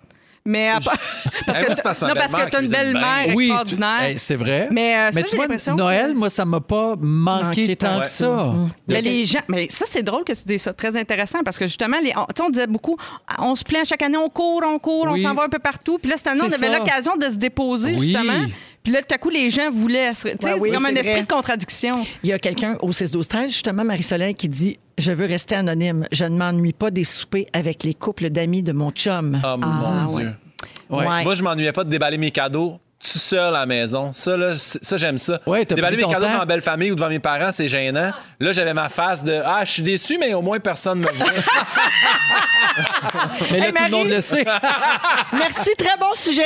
Mais 0.49 0.69
à 0.69 0.79
part- 0.79 0.93
parce 1.45 1.59
Eh, 1.59 1.63
que, 1.63 1.69
non, 1.69 2.13
parce 2.15 2.31
tu 2.49 2.55
as 2.57 2.59
une 2.59 2.69
belle-mère 2.69 3.25
bien. 3.25 3.33
Oui, 3.35 3.45
extraordinaire. 3.45 3.97
tu- 3.99 4.05
hey, 4.05 4.19
c'est 4.19 4.35
vrai. 4.35 4.67
Mais, 4.71 4.95
euh, 4.97 5.11
ça, 5.11 5.23
tu 5.23 5.35
vois, 5.35 5.47
Noël, 5.75 6.11
que- 6.13 6.17
moi, 6.17 6.29
ça 6.29 6.45
m'a 6.45 6.59
pas 6.59 6.95
manqué, 6.99 7.61
Manqué 7.61 7.75
tant 7.75 7.99
que 7.99 8.05
ça. 8.07 8.53
Mais 8.87 9.01
les 9.01 9.25
gens, 9.25 9.39
mais 9.47 9.67
ça 9.69 9.85
c'est 9.87 10.03
drôle 10.03 10.23
que 10.23 10.33
tu 10.33 10.41
dises 10.45 10.63
ça, 10.63 10.73
très 10.73 10.97
intéressant 10.97 11.39
parce 11.45 11.57
que 11.59 11.67
justement, 11.67 11.97
les, 12.03 12.13
on, 12.17 12.25
tu 12.25 12.33
sais, 12.37 12.43
on 12.43 12.49
disait 12.49 12.67
beaucoup, 12.67 12.97
on 13.37 13.55
se 13.55 13.63
plaint 13.63 13.85
chaque 13.85 14.01
année, 14.01 14.17
on 14.17 14.29
court, 14.29 14.63
on 14.65 14.79
court, 14.79 15.07
Oui. 15.11 15.23
on 15.23 15.27
s'en 15.29 15.35
va 15.35 15.43
un 15.43 15.49
peu 15.49 15.59
partout. 15.59 15.97
Puis 15.99 16.09
là 16.09 16.17
cette 16.17 16.27
année, 16.27 16.41
on 16.43 16.51
avait 16.51 16.77
l'occasion 16.77 17.15
de 17.15 17.25
se 17.25 17.35
déposer 17.35 17.93
Oui. 17.95 18.07
justement. 18.07 18.33
Puis 18.89 18.95
là 18.95 19.03
tout 19.03 19.13
à 19.13 19.19
coup, 19.19 19.29
les 19.29 19.51
gens 19.51 19.69
voulaient, 19.69 20.13
tu 20.13 20.21
sais, 20.21 20.35
Ouais, 20.43 20.53
oui, 20.59 20.69
c'est 20.71 20.75
comme 20.77 20.85
un 20.87 20.89
esprit 20.89 21.11
vrai. 21.11 21.21
de 21.21 21.27
contradiction. 21.27 21.91
Il 22.23 22.29
y 22.31 22.33
a 22.33 22.39
quelqu'un 22.39 22.75
au 22.81 22.89
6-12-13, 22.89 23.49
justement, 23.49 23.83
Marie-Soleil, 23.83 24.33
qui 24.33 24.49
dit 24.49 24.79
Je 24.97 25.11
veux 25.11 25.27
rester 25.27 25.53
anonyme. 25.53 26.07
Je 26.11 26.25
ne 26.25 26.35
m'ennuie 26.35 26.73
pas 26.73 26.89
des 26.89 27.03
soupers 27.03 27.45
avec 27.53 27.83
les 27.83 27.93
couples 27.93 28.31
d'amis 28.31 28.63
de 28.63 28.71
mon 28.71 28.89
chum. 28.89 29.39
Oh 29.45 29.57
mon 29.57 30.05
Dieu. 30.17 30.33
Ouais. 30.89 31.05
Ouais. 31.07 31.23
Moi, 31.23 31.35
je 31.35 31.43
m'ennuyais 31.43 31.71
pas 31.71 31.83
de 31.83 31.89
déballer 31.91 32.17
mes 32.17 32.31
cadeaux 32.31 32.79
tout 32.99 33.19
seul 33.19 33.39
à 33.55 33.59
la 33.59 33.65
maison. 33.67 34.11
Ça, 34.11 34.35
là, 34.35 34.55
ça 34.55 34.97
j'aime 34.97 35.19
ça. 35.19 35.39
Déballer 35.69 35.97
mes 35.97 36.03
cadeaux 36.03 36.25
devant 36.25 36.39
ma 36.39 36.45
belle 36.45 36.61
famille 36.61 36.91
ou 36.91 36.95
devant 36.95 37.09
mes 37.09 37.19
parents, 37.19 37.51
c'est 37.51 37.67
gênant. 37.67 38.11
Là, 38.39 38.51
j'avais 38.53 38.73
ma 38.73 38.89
face 38.89 39.23
de 39.23 39.39
Ah, 39.45 39.61
je 39.65 39.71
suis 39.71 39.83
déçu, 39.83 40.17
mais 40.19 40.33
au 40.33 40.41
moins 40.41 40.59
personne 40.59 40.99
me 40.99 41.07
voit. 41.07 41.27
Mais 43.51 43.59
là, 43.59 43.65
Hey, 43.67 43.73
tout 43.73 43.83
le 43.83 43.89
monde 43.91 44.07
le 44.09 44.21
sait. 44.21 44.43
Merci, 45.33 45.69
très 45.77 45.95
bon 45.99 46.11
sujet. 46.15 46.41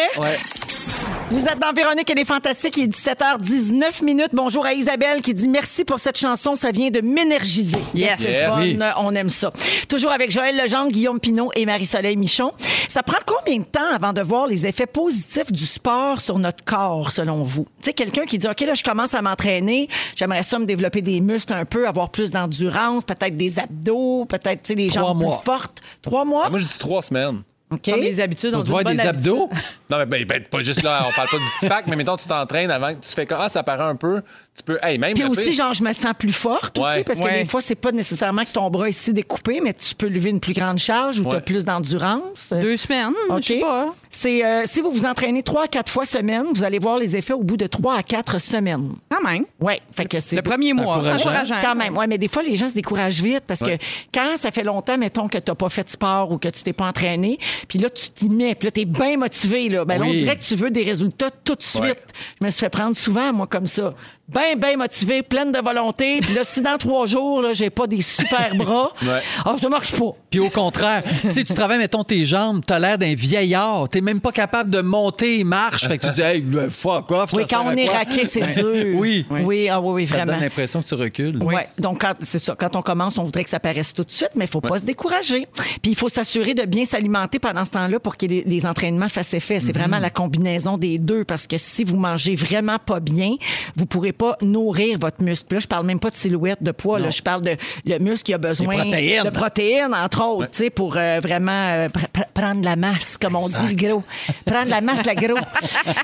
Vous 1.32 1.46
êtes 1.48 1.58
dans 1.60 1.74
Véronique 1.74 2.10
et 2.12 2.14
les 2.16 2.26
Fantastiques, 2.26 2.78
il 2.78 2.84
est 2.84 2.88
17h19 2.88 4.04
minutes. 4.04 4.30
Bonjour 4.34 4.66
à 4.68 4.74
Isabelle 4.74 5.22
qui 5.22 5.34
dit 5.34 5.48
merci 5.48 5.84
pour 5.84 5.98
cette 5.98 6.18
chanson, 6.18 6.56
ça 6.56 6.70
vient 6.70 6.92
de 6.92 7.02
m'énergiser. 7.02 7.80
Yes. 7.96 8.18
C'est 8.20 8.32
Yes. 8.32 8.50
fun, 8.50 8.62
Oui. 8.62 8.78
On 8.98 9.16
aime 9.16 9.30
ça. 9.30 9.52
Toujours 9.90 10.12
avec 10.12 10.30
Joël 10.32 10.56
Legendre, 10.56 10.92
Guillaume 10.92 11.20
Pinot 11.20 11.50
et 11.56 11.66
Marie-Soleil 11.66 12.18
Michon. 12.18 12.52
Ça 12.88 13.02
prend 13.02 13.18
combien 13.26 13.60
de 13.60 13.66
temps 13.66 13.92
avant 13.96 14.14
de 14.14 14.22
voir 14.22 14.46
les 14.46 14.68
effets 14.68 14.86
positifs 14.86 15.52
du 15.52 15.66
sport 15.66 16.22
sur 16.22 16.38
notre 16.38 16.64
corps, 16.64 17.10
selon 17.10 17.42
vous? 17.42 17.64
Tu 17.82 17.86
sais, 17.88 17.94
quelqu'un 17.94 18.26
qui 18.26 18.38
dit, 18.38 18.48
OK, 18.48 18.62
là, 18.62 18.76
je 18.76 18.84
commence 18.84 19.16
à 19.16 19.22
m'entraîner, 19.24 19.88
j'aimerais 20.16 20.44
ça 20.44 20.60
me 20.60 20.66
développer 20.66 21.02
des 21.02 21.20
muscles 21.20 21.54
un 21.54 21.66
peu, 21.66 21.88
avoir 21.88 22.12
plus 22.12 22.30
d'endurance, 22.32 23.06
peut-être 23.06 23.36
des 23.38 23.58
abdos, 23.58 24.26
peut-être, 24.26 24.62
tu 24.62 24.68
sais, 24.70 24.76
des 24.76 24.90
jambes 24.90 25.18
mois. 25.20 25.38
plus 25.38 25.46
fortes. 25.46 25.80
Trois 26.04 26.26
mois? 26.26 26.44
Ah, 26.46 26.50
Moi, 26.52 26.60
je 26.60 26.66
dis 26.68 26.78
trois 26.78 27.02
semaines. 27.02 27.42
OK. 27.72 27.82
Comme 27.90 28.02
les 28.02 28.20
habitudes, 28.20 28.54
on 28.54 28.58
Pour 28.58 28.64
dit 28.64 28.68
te 28.68 28.72
voir 28.72 28.82
une 28.82 28.88
bonne 28.90 28.98
des 28.98 29.08
habitude. 29.08 29.32
abdos? 29.32 29.50
Non, 29.90 29.98
mais 29.98 30.06
ben, 30.06 30.26
ben, 30.26 30.44
pas 30.44 30.62
juste 30.62 30.84
là, 30.84 31.06
on 31.08 31.12
parle 31.14 31.30
pas 31.30 31.38
du 31.38 31.46
six-pack, 31.46 31.88
mais 31.88 31.96
mettons, 31.96 32.18
tu 32.18 32.28
t'entraînes 32.28 32.70
avant, 32.70 32.94
tu 32.94 33.10
fais 33.10 33.26
comme 33.26 33.40
Ah, 33.42 33.50
ça 33.50 33.64
paraît 33.64 33.84
un 33.84 33.96
peu. 33.96 34.22
Tu 34.56 34.62
peux. 34.64 34.78
Hey, 34.84 35.00
même. 35.00 35.16
Puis 35.16 35.24
aussi, 35.24 35.46
pire- 35.46 35.54
genre, 35.54 35.74
je 35.74 35.84
me 35.84 35.92
sens 35.94 36.14
plus 36.18 36.32
forte 36.32 36.78
aussi, 36.78 37.04
parce 37.04 37.20
que 37.20 37.24
Ouais. 37.26 37.42
des 37.44 37.50
fois, 37.50 37.60
c'est 37.60 37.74
pas 37.74 37.92
nécessairement 37.92 38.44
que 38.44 38.52
ton 38.52 38.70
bras 38.70 38.88
est 38.88 38.92
ici 38.92 39.12
découpé, 39.12 39.60
mais 39.62 39.74
tu 39.74 39.96
peux 39.96 40.08
lever 40.08 40.30
une 40.30 40.40
plus 40.40 40.54
grande 40.54 40.78
charge 40.78 41.20
ou 41.20 41.28
tu 41.28 41.36
as 41.36 41.42
plus 41.42 41.66
d'endurance. 41.66 42.52
Deux 42.62 42.78
semaines, 42.78 43.14
OK. 43.30 43.38
je 43.42 43.48
sais 43.48 43.60
pas. 43.60 43.88
C'est, 44.12 44.46
euh, 44.46 44.62
si 44.66 44.82
vous 44.82 44.92
vous 44.92 45.06
entraînez 45.06 45.42
trois 45.42 45.64
à 45.64 45.68
quatre 45.68 45.92
fois 45.92 46.06
semaine, 46.06 46.46
vous 46.54 46.64
allez 46.64 46.78
voir 46.78 47.00
les 47.00 47.16
effets 47.16 47.34
au 47.34 47.42
bout 47.42 47.58
de 47.58 47.66
trois 47.66 47.96
à 47.98 48.04
quatre 48.04 48.40
semaines. 48.40 48.92
Quand 49.10 49.24
même. 49.28 49.46
Oui, 49.60 49.74
fait 49.92 50.06
que 50.06 50.20
c'est 50.20 50.36
Le 50.36 50.44
premier 50.44 50.74
mois. 50.74 50.98
Encourageant. 50.98 51.56
Quand 51.60 51.76
même, 51.76 51.98
ouais, 51.98 52.06
mais 52.06 52.20
des 52.20 52.28
fois, 52.28 52.44
les 52.44 52.56
gens 52.56 52.70
se 52.70 52.76
découragent 52.76 53.24
vite 53.24 53.44
parce 53.48 53.62
Ouais. 53.62 53.80
que 53.80 53.84
quand 54.14 54.38
ça 54.38 54.52
fait 54.52 54.64
longtemps, 54.64 55.00
mettons, 55.00 55.28
que 55.28 55.40
tu 55.40 55.50
n'as 55.50 55.56
pas 55.56 55.70
fait 55.70 55.84
de 55.84 55.90
sport 55.90 56.32
ou 56.32 56.38
que 56.38 56.50
tu 56.50 56.62
t'es 56.62 56.74
pas 56.74 56.86
entraîné, 56.90 57.40
puis 57.68 57.80
là, 57.80 57.90
tu 57.90 58.10
t'y 58.12 58.30
mets, 58.30 58.54
puis 58.54 58.68
là, 58.68 58.72
tu 58.72 58.82
es 58.82 58.86
bien 58.86 59.18
motivé. 59.18 59.68
Là. 59.70 59.84
Ben, 59.84 59.98
là, 59.98 60.06
on 60.06 60.10
Oui. 60.12 60.20
dirait 60.20 60.36
que 60.36 60.44
tu 60.44 60.56
veux 60.56 60.70
des 60.70 60.84
résultats 60.84 61.32
tout 61.44 61.56
de 61.56 61.64
suite. 61.64 61.82
Ouais. 61.82 61.96
Je 62.40 62.46
me 62.46 62.52
suis 62.52 62.60
fait 62.60 62.70
prendre 62.70 62.96
souvent, 62.96 63.34
moi, 63.34 63.48
comme 63.48 63.66
ça. 63.68 63.96
Bien, 64.28 64.56
bien 64.56 64.78
motivée, 64.78 65.22
pleine 65.22 65.52
de 65.52 65.60
volonté. 65.60 66.20
Puis 66.22 66.34
là, 66.34 66.42
si 66.44 66.62
dans 66.62 66.78
trois 66.78 67.06
jours, 67.06 67.42
là, 67.42 67.54
j'ai 67.54 67.70
pas 67.70 67.88
des 67.88 68.02
super 68.02 68.56
bras, 68.56 68.92
Ouais. 69.02 69.58
ça 69.60 69.70
marche 69.70 69.92
pas. 69.92 70.12
Puis 70.30 70.40
au 70.40 70.50
contraire, 70.50 71.04
si 71.26 71.44
tu 71.44 71.54
travailles, 71.54 71.78
mettons, 71.78 72.04
tes 72.04 72.26
jambes, 72.26 72.62
t'as 72.66 72.80
l'air 72.80 72.98
d'un 72.98 73.14
vieillard. 73.14 73.88
T'es 73.90 74.02
même 74.02 74.20
pas 74.22 74.32
capable 74.32 74.70
de 74.72 74.82
monter 74.82 75.40
et 75.40 75.44
marche. 75.44 75.88
Fait 75.88 75.98
que 75.98 76.08
tu 76.08 76.14
dis, 76.14 76.22
hey, 76.22 76.44
fuck 76.70 77.12
off. 77.12 77.34
Oui, 77.34 77.44
ça 77.48 77.58
quand 77.58 77.64
sert 77.66 77.74
on 77.74 77.78
est 77.78 77.90
raqué, 77.90 78.26
c'est 78.26 78.48
dur. 78.56 78.64
Oui. 79.04 79.26
Oui, 79.30 79.70
ah, 79.70 79.80
oui, 79.82 79.94
oui, 80.04 80.08
Ça 80.08 80.16
vraiment. 80.16 80.32
donne 80.34 80.42
l'impression 80.42 80.82
que 80.82 80.88
tu 80.88 80.96
recules. 80.96 81.38
Oui. 81.42 81.56
Donc, 81.78 82.02
quand- 82.02 82.14
c'est 82.22 82.40
ça. 82.40 82.56
Quand 82.58 82.76
on 82.76 82.82
commence, 82.82 83.18
on 83.18 83.24
voudrait 83.26 83.44
que 83.44 83.50
ça 83.50 83.60
paraisse 83.60 83.94
tout 83.94 84.04
de 84.04 84.12
suite, 84.12 84.32
mais 84.36 84.46
il 84.46 84.50
faut 84.50 84.62
pas 84.62 84.80
se 84.80 84.86
décourager. 84.86 85.46
Puis, 85.82 85.92
il 85.92 85.96
faut 85.96 86.10
s'assurer 86.10 86.54
de 86.54 86.64
bien 86.66 86.86
s'alimenter 86.86 87.40
pendant 87.40 87.66
ce 87.66 87.72
temps-là 87.72 88.00
pour 88.00 88.18
que 88.18 88.26
les, 88.26 88.44
les 88.46 88.66
entraînements 88.66 89.10
fassent 89.10 89.34
effet. 89.34 89.60
C'est 89.60 89.74
vraiment 89.74 90.00
la 90.00 90.10
combinaison 90.10 90.78
des 90.78 90.98
deux 90.98 91.26
parce 91.26 91.46
que 91.48 91.58
si 91.58 91.84
vous 91.84 91.98
mangez 91.98 92.36
vraiment 92.36 92.80
pas 92.80 93.00
bien, 93.00 93.36
vous 93.76 93.86
pourrez 93.86 94.13
pas 94.14 94.38
nourrir 94.42 94.98
votre 95.00 95.24
muscle. 95.24 95.54
Là, 95.56 95.60
je 95.60 95.68
parle 95.68 95.86
même 95.86 96.00
pas 96.00 96.10
de 96.10 96.16
silhouette, 96.16 96.62
de 96.64 96.72
poids. 96.72 97.00
Là, 97.00 97.10
je 97.10 97.22
parle 97.22 97.42
de 97.42 97.56
le 97.86 97.98
muscle 98.00 98.24
qui 98.24 98.34
a 98.34 98.38
besoin 98.38 98.76
protéines. 98.76 99.24
de 99.24 99.30
protéines, 99.30 99.94
entre 99.94 100.24
autres, 100.24 100.70
pour 100.70 100.96
euh, 100.98 101.20
vraiment 101.22 101.52
euh, 101.52 101.88
pr- 101.88 102.08
pr- 102.14 102.26
prendre 102.34 102.64
la 102.64 102.76
masse, 102.76 103.18
comme 103.18 103.36
on 103.36 103.48
dit, 103.48 103.68
le 103.70 103.76
gros. 103.76 104.04
Prendre 104.46 104.70
la 104.70 104.82
masse, 104.82 105.00
le 105.06 105.14
gros. 105.28 105.38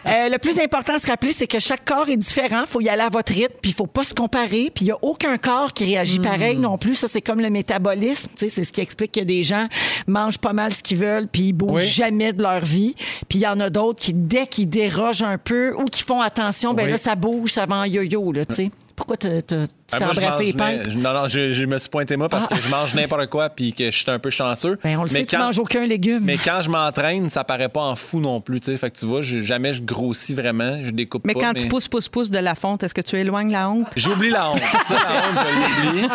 Euh, 0.06 0.30
le 0.30 0.38
plus 0.40 0.60
important 0.60 0.94
à 0.96 1.00
se 1.00 1.08
rappeler, 1.08 1.32
c'est 1.32 1.46
que 1.48 1.60
chaque 1.60 1.86
corps 1.86 2.10
est 2.10 2.18
différent. 2.18 2.62
Il 2.62 2.68
faut 2.68 2.82
y 2.82 2.90
aller 2.90 3.02
à 3.04 3.10
votre 3.10 3.32
rythme, 3.34 3.56
puis 3.62 3.72
il 3.72 3.74
faut 3.74 3.86
pas 3.88 4.04
se 4.04 4.14
comparer. 4.14 4.72
Puis 4.74 4.86
il 4.86 4.88
y 4.88 4.92
a 4.92 4.98
aucun 5.02 5.38
corps 5.38 5.72
qui 5.74 5.86
réagit 5.86 6.20
pareil 6.20 6.58
non 6.58 6.78
plus. 6.78 6.96
Ça, 6.96 7.08
c'est 7.08 7.22
comme 7.22 7.40
le 7.42 7.50
métabolisme. 7.50 8.32
C'est 8.36 8.50
ce 8.50 8.72
qui 8.74 8.82
explique 8.82 9.12
que 9.12 9.20
des 9.20 9.44
gens 9.44 9.68
mangent 10.08 10.38
pas 10.40 10.54
mal 10.54 10.74
ce 10.74 10.82
qu'ils 10.82 10.98
veulent, 10.98 11.28
puis 11.28 11.44
ils 11.50 11.54
bougent 11.54 11.82
Oui. 11.82 11.88
jamais 11.88 12.34
de 12.34 12.42
leur 12.42 12.64
vie. 12.66 12.96
Puis 13.28 13.40
il 13.40 13.42
y 13.42 13.48
en 13.48 13.60
a 13.60 13.70
d'autres 13.70 14.00
qui, 14.00 14.14
dès 14.14 14.48
qu'ils 14.48 14.70
dérogent 14.70 15.24
un 15.24 15.38
peu 15.38 15.76
ou 15.76 15.84
qui 15.86 16.04
font 16.04 16.22
attention, 16.22 16.74
ben 16.74 16.86
Oui. 16.86 16.92
là, 16.92 16.98
ça 16.98 17.16
bouge, 17.16 17.52
ça 17.54 17.66
va 17.66 17.76
en 17.78 17.84
yo-yo, 18.04 18.32
là, 18.32 18.46
tu 18.46 18.56
sais. 18.56 18.72
Pourquoi 18.96 19.16
tu 19.16 19.28
Ah, 19.28 19.42
t'es 19.42 20.04
embrassé 20.04 20.44
les 20.44 20.54
n'im- 20.54 20.84
Non, 20.98 21.14
non, 21.14 21.28
je, 21.30 21.52
je 21.52 21.66
me 21.66 21.78
suis 21.78 21.90
pointé 21.90 22.18
moi 22.18 22.28
parce 22.28 22.48
que 22.48 22.56
je 22.60 22.70
mange 22.70 22.94
n'importe 22.96 23.28
quoi 23.28 23.50
puis 23.50 23.72
que 23.74 23.86
je 23.86 23.98
suis 23.98 24.12
un 24.12 24.20
peu 24.20 24.30
chanceux. 24.30 24.78
Ben, 24.84 24.98
on 24.98 25.04
le 25.04 25.10
mais 25.12 25.20
sait, 25.20 25.26
tu 25.26 25.38
quand, 25.38 25.44
manges 25.46 25.58
aucun 25.60 25.86
légume. 25.86 26.20
Mais 26.24 26.38
quand 26.38 26.60
je 26.62 26.70
m'entraîne, 26.70 27.30
ça 27.30 27.46
paraît 27.46 27.70
pas 27.70 27.82
en 27.84 27.96
fou 27.96 28.20
non 28.20 28.42
plus. 28.42 28.60
tu 28.60 28.72
sais. 28.72 28.78
Fait 28.78 28.92
que 28.92 28.98
tu 28.98 29.06
vois, 29.06 29.22
je- 29.22 29.40
jamais 29.40 29.74
je 29.74 29.82
grossis 29.84 30.34
vraiment, 30.34 30.80
je 30.84 30.90
découpe 30.92 31.24
Mais 31.26 31.34
pas. 31.34 31.40
quand 31.40 31.54
tu 31.54 31.68
pousses, 31.70 31.88
pousses, 31.88 32.10
pousses 32.10 32.30
de 32.30 32.40
la 32.40 32.56
fonte, 32.56 32.84
est-ce 32.84 32.94
que 32.94 33.00
tu 33.02 33.16
éloignes 33.18 33.54
la 33.54 33.70
honte? 33.70 33.88
J'oublie 33.96 34.32
la 34.32 34.52
honte. 34.52 34.60
Ça, 34.88 34.96
la 34.96 35.30
honte, 35.30 35.48
je 35.48 35.86
l'oublie. 35.88 36.08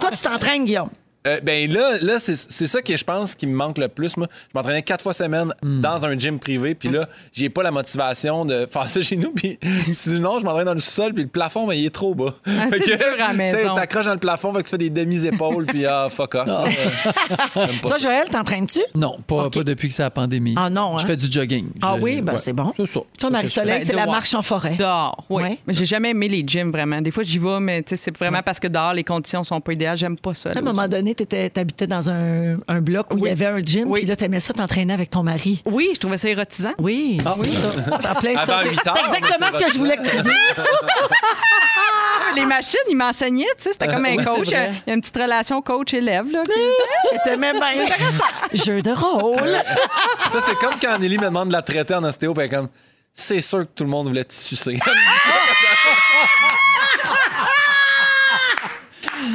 Toi, 0.00 0.10
tu 0.10 0.18
t'entraînes, 0.18 0.64
Guillaume. 0.64 0.90
Euh, 1.26 1.38
ben 1.42 1.70
là, 1.72 1.98
là 2.02 2.18
c'est 2.18 2.34
c'est 2.34 2.66
ça 2.66 2.82
que 2.82 2.96
je 2.96 3.04
pense 3.04 3.34
qui 3.34 3.46
me 3.46 3.54
manque 3.54 3.78
le 3.78 3.88
plus. 3.88 4.16
Moi, 4.16 4.26
je 4.30 4.58
m'entraînais 4.58 4.82
quatre 4.82 5.02
fois 5.02 5.12
semaine 5.12 5.52
dans 5.62 6.04
un 6.04 6.18
gym 6.18 6.38
privé, 6.38 6.74
puis 6.74 6.88
là, 6.88 7.08
j'ai 7.32 7.48
pas 7.48 7.62
la 7.62 7.70
motivation 7.70 8.44
de 8.44 8.66
faire 8.70 8.90
ça 8.90 9.00
chez 9.02 9.16
nous. 9.16 9.30
Puis 9.32 9.58
sinon, 9.92 10.40
je 10.40 10.44
m'entraîne 10.44 10.64
dans 10.66 10.74
le 10.74 10.80
sol, 10.80 11.14
puis 11.14 11.22
le 11.24 11.28
plafond, 11.30 11.66
ben, 11.66 11.74
il 11.74 11.86
est 11.86 11.90
trop 11.94 12.14
bas. 12.14 12.34
Ah, 12.46 12.66
que. 12.70 13.74
T'accroches 13.74 14.06
dans 14.06 14.14
le 14.14 14.18
plafond, 14.18 14.52
fait 14.52 14.60
que 14.60 14.64
tu 14.64 14.70
fais 14.70 14.78
des 14.78 14.90
demi-épaules, 14.90 15.66
puis 15.66 15.86
ah, 15.86 16.08
fuck 16.10 16.34
off. 16.34 16.46
Toi. 17.82 17.98
Joël, 17.98 18.28
t'entraînes-tu? 18.28 18.80
Non, 18.94 19.18
pas, 19.26 19.48
pas 19.50 19.62
depuis 19.64 19.88
que 19.88 19.94
c'est 19.94 20.02
la 20.02 20.10
pandémie. 20.10 20.54
Ah 20.56 20.70
non, 20.70 20.98
Je 20.98 21.04
hein? 21.04 21.06
fais 21.06 21.16
du 21.16 21.30
jogging. 21.30 21.68
Ah 21.82 21.94
Je- 21.96 22.02
oui, 22.02 22.20
ben 22.20 22.32
ouais. 22.32 22.38
c'est 22.38 22.52
bon. 22.52 22.72
C'est 22.76 22.86
ça. 22.86 23.00
Toi, 23.18 23.30
Marie-Soleil, 23.30 23.78
Ben, 23.80 23.86
c'est 23.86 23.92
la 23.94 24.06
marche 24.06 24.34
en 24.34 24.42
forêt. 24.42 24.76
Dehors, 24.76 25.24
oui. 25.30 25.42
Ouais. 25.42 25.58
Mais 25.66 25.72
J'ai 25.74 25.86
jamais 25.86 26.10
aimé 26.10 26.28
les 26.28 26.42
gyms, 26.46 26.70
vraiment. 26.70 27.00
Des 27.00 27.10
fois, 27.10 27.22
j'y 27.22 27.38
vais, 27.38 27.60
mais 27.60 27.82
tu 27.82 27.90
sais, 27.96 28.02
c'est 28.04 28.16
vraiment 28.16 28.42
parce 28.42 28.58
que 28.60 28.68
dehors, 28.68 28.92
les 28.94 29.04
conditions 29.04 29.44
sont 29.44 29.60
pas 29.60 29.72
idéales. 29.72 29.96
J'aime 29.96 30.16
pas 30.18 30.34
ça. 30.34 30.50
À 30.50 30.58
un 30.58 30.62
moment 30.62 30.88
donné, 30.88 31.11
tu 31.14 31.60
habitais 31.60 31.86
dans 31.86 32.10
un, 32.10 32.56
un 32.68 32.80
bloc 32.80 33.12
où 33.12 33.18
il 33.18 33.22
Oui. 33.22 33.28
y 33.28 33.32
avait 33.32 33.46
un 33.46 33.58
gym, 33.58 33.90
Oui. 33.90 34.00
puis 34.00 34.08
là, 34.08 34.16
tu 34.16 34.24
aimais 34.24 34.40
ça 34.40 34.52
t'entraîner 34.52 34.92
avec 34.94 35.10
ton 35.10 35.22
mari. 35.22 35.62
Oui, 35.66 35.90
je 35.94 35.98
trouvais 36.00 36.18
ça 36.18 36.28
érotisant. 36.28 36.72
Oui, 36.78 37.18
Ah 37.24 37.34
oui? 37.38 37.48
c'est 38.00 38.08
en 38.08 38.14
plein 38.16 38.36
ça. 38.36 38.60
C'est 38.62 38.68
huit 38.70 38.80
c'est 38.82 38.88
heures, 38.90 38.96
exactement 39.14 39.46
ce 39.52 39.64
que 39.64 39.72
je 39.72 39.78
voulais 39.78 39.96
que 39.96 40.02
tu 40.08 40.22
dises. 40.22 40.64
Les 42.36 42.46
machines, 42.46 42.78
ils 42.88 42.96
m'enseignaient, 42.96 43.44
tu 43.56 43.64
sais, 43.64 43.72
c'était 43.72 43.88
comme 43.88 44.04
un 44.06 44.16
coach. 44.16 44.48
Il 44.48 44.52
y 44.52 44.90
a 44.90 44.94
une 44.94 45.00
petite 45.00 45.16
relation 45.16 45.60
coach-élève, 45.60 46.30
là. 46.32 46.42
qui- 46.44 46.50
C'était 47.24 47.36
même 47.36 47.58
bien 47.58 47.82
intéressant. 47.84 48.24
Jeu 48.54 48.80
de 48.80 48.90
rôle. 48.90 49.56
Ça, 50.32 50.40
c'est 50.40 50.54
comme 50.56 50.74
quand 50.80 50.98
Nelly 50.98 51.18
me 51.18 51.24
demande 51.26 51.48
de 51.48 51.52
la 51.52 51.62
traiter 51.62 51.94
en 51.94 52.04
ostéo, 52.04 52.32
puis 52.32 52.44
elle 52.44 52.52
est 52.52 52.56
comme, 52.56 52.68
c'est 53.12 53.40
sûr 53.42 53.60
que 53.60 53.70
tout 53.74 53.84
le 53.84 53.90
monde 53.90 54.06
voulait 54.08 54.24
te 54.24 54.32
sucer. 54.32 54.78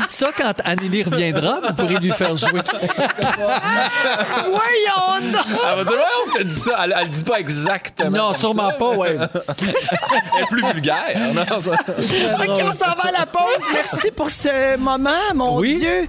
Ça, 0.10 0.28
quand 0.38 0.54
Anneli 0.64 1.04
reviendra, 1.04 1.60
vous 1.62 1.74
pourrez 1.76 1.96
lui 1.96 2.12
faire 2.12 2.36
jouer. 2.38 2.62
Voyons 4.46 5.32
donc. 5.32 5.46
Elle 5.48 5.78
va 5.78 5.84
dire, 5.84 5.94
ouais, 5.94 6.26
on 6.28 6.32
t'a 6.38 6.44
dit 6.44 6.54
ça. 6.54 6.72
Elle, 6.84 6.96
elle 7.02 7.10
dit 7.10 7.24
pas 7.24 7.40
exactement. 7.40 8.10
Non, 8.18 8.32
comme 8.32 8.40
sûrement 8.40 8.70
ça. 8.70 8.76
pas, 8.78 8.90
ouais. 8.92 9.18
Elle 9.62 10.44
est 10.44 10.48
plus 10.50 10.66
vulgaire. 10.72 11.34
Non, 11.34 11.60
ça- 11.60 11.72
OK, 11.72 12.62
on 12.64 12.74
s'en 12.74 12.94
va 12.96 13.10
à 13.10 13.12
la 13.20 13.26
pause. 13.26 13.66
Merci 13.74 14.12
pour 14.12 14.30
ce 14.30 14.78
moment, 14.78 15.10
mon 15.36 15.58
Oui. 15.60 15.78
Dieu. 15.80 16.08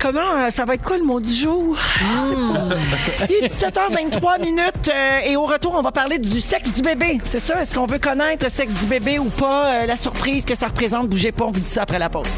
Comment, 0.00 0.20
euh, 0.38 0.50
ça 0.50 0.64
va 0.64 0.74
être 0.74 0.82
quoi 0.84 0.98
le 0.98 1.04
mot 1.04 1.20
du 1.20 1.32
jour? 1.32 1.76
Sais 1.78 2.34
pas. 2.34 3.26
Il 3.28 3.44
est 3.44 3.48
17h23 3.48 4.40
minutes 4.40 4.90
euh, 4.92 5.20
et 5.24 5.36
au 5.36 5.44
retour, 5.46 5.74
on 5.76 5.82
va 5.82 5.92
parler 5.92 6.18
du 6.18 6.40
sexe 6.40 6.72
du 6.72 6.82
bébé. 6.82 7.18
C'est 7.22 7.40
ça? 7.40 7.60
Est-ce 7.62 7.74
qu'on 7.74 7.86
veut 7.86 7.98
connaître 7.98 8.44
le 8.44 8.50
sexe 8.50 8.74
du 8.74 8.86
bébé 8.86 9.18
ou 9.18 9.24
pas? 9.26 9.66
Euh, 9.66 9.86
la 9.86 9.96
surprise 9.96 10.44
que 10.44 10.54
ça 10.54 10.66
représente, 10.66 11.08
bougez 11.08 11.32
pas, 11.32 11.44
on 11.44 11.50
vous 11.50 11.60
dit 11.60 11.68
ça 11.68 11.82
après 11.82 11.98
la 11.98 12.08
pause. 12.08 12.28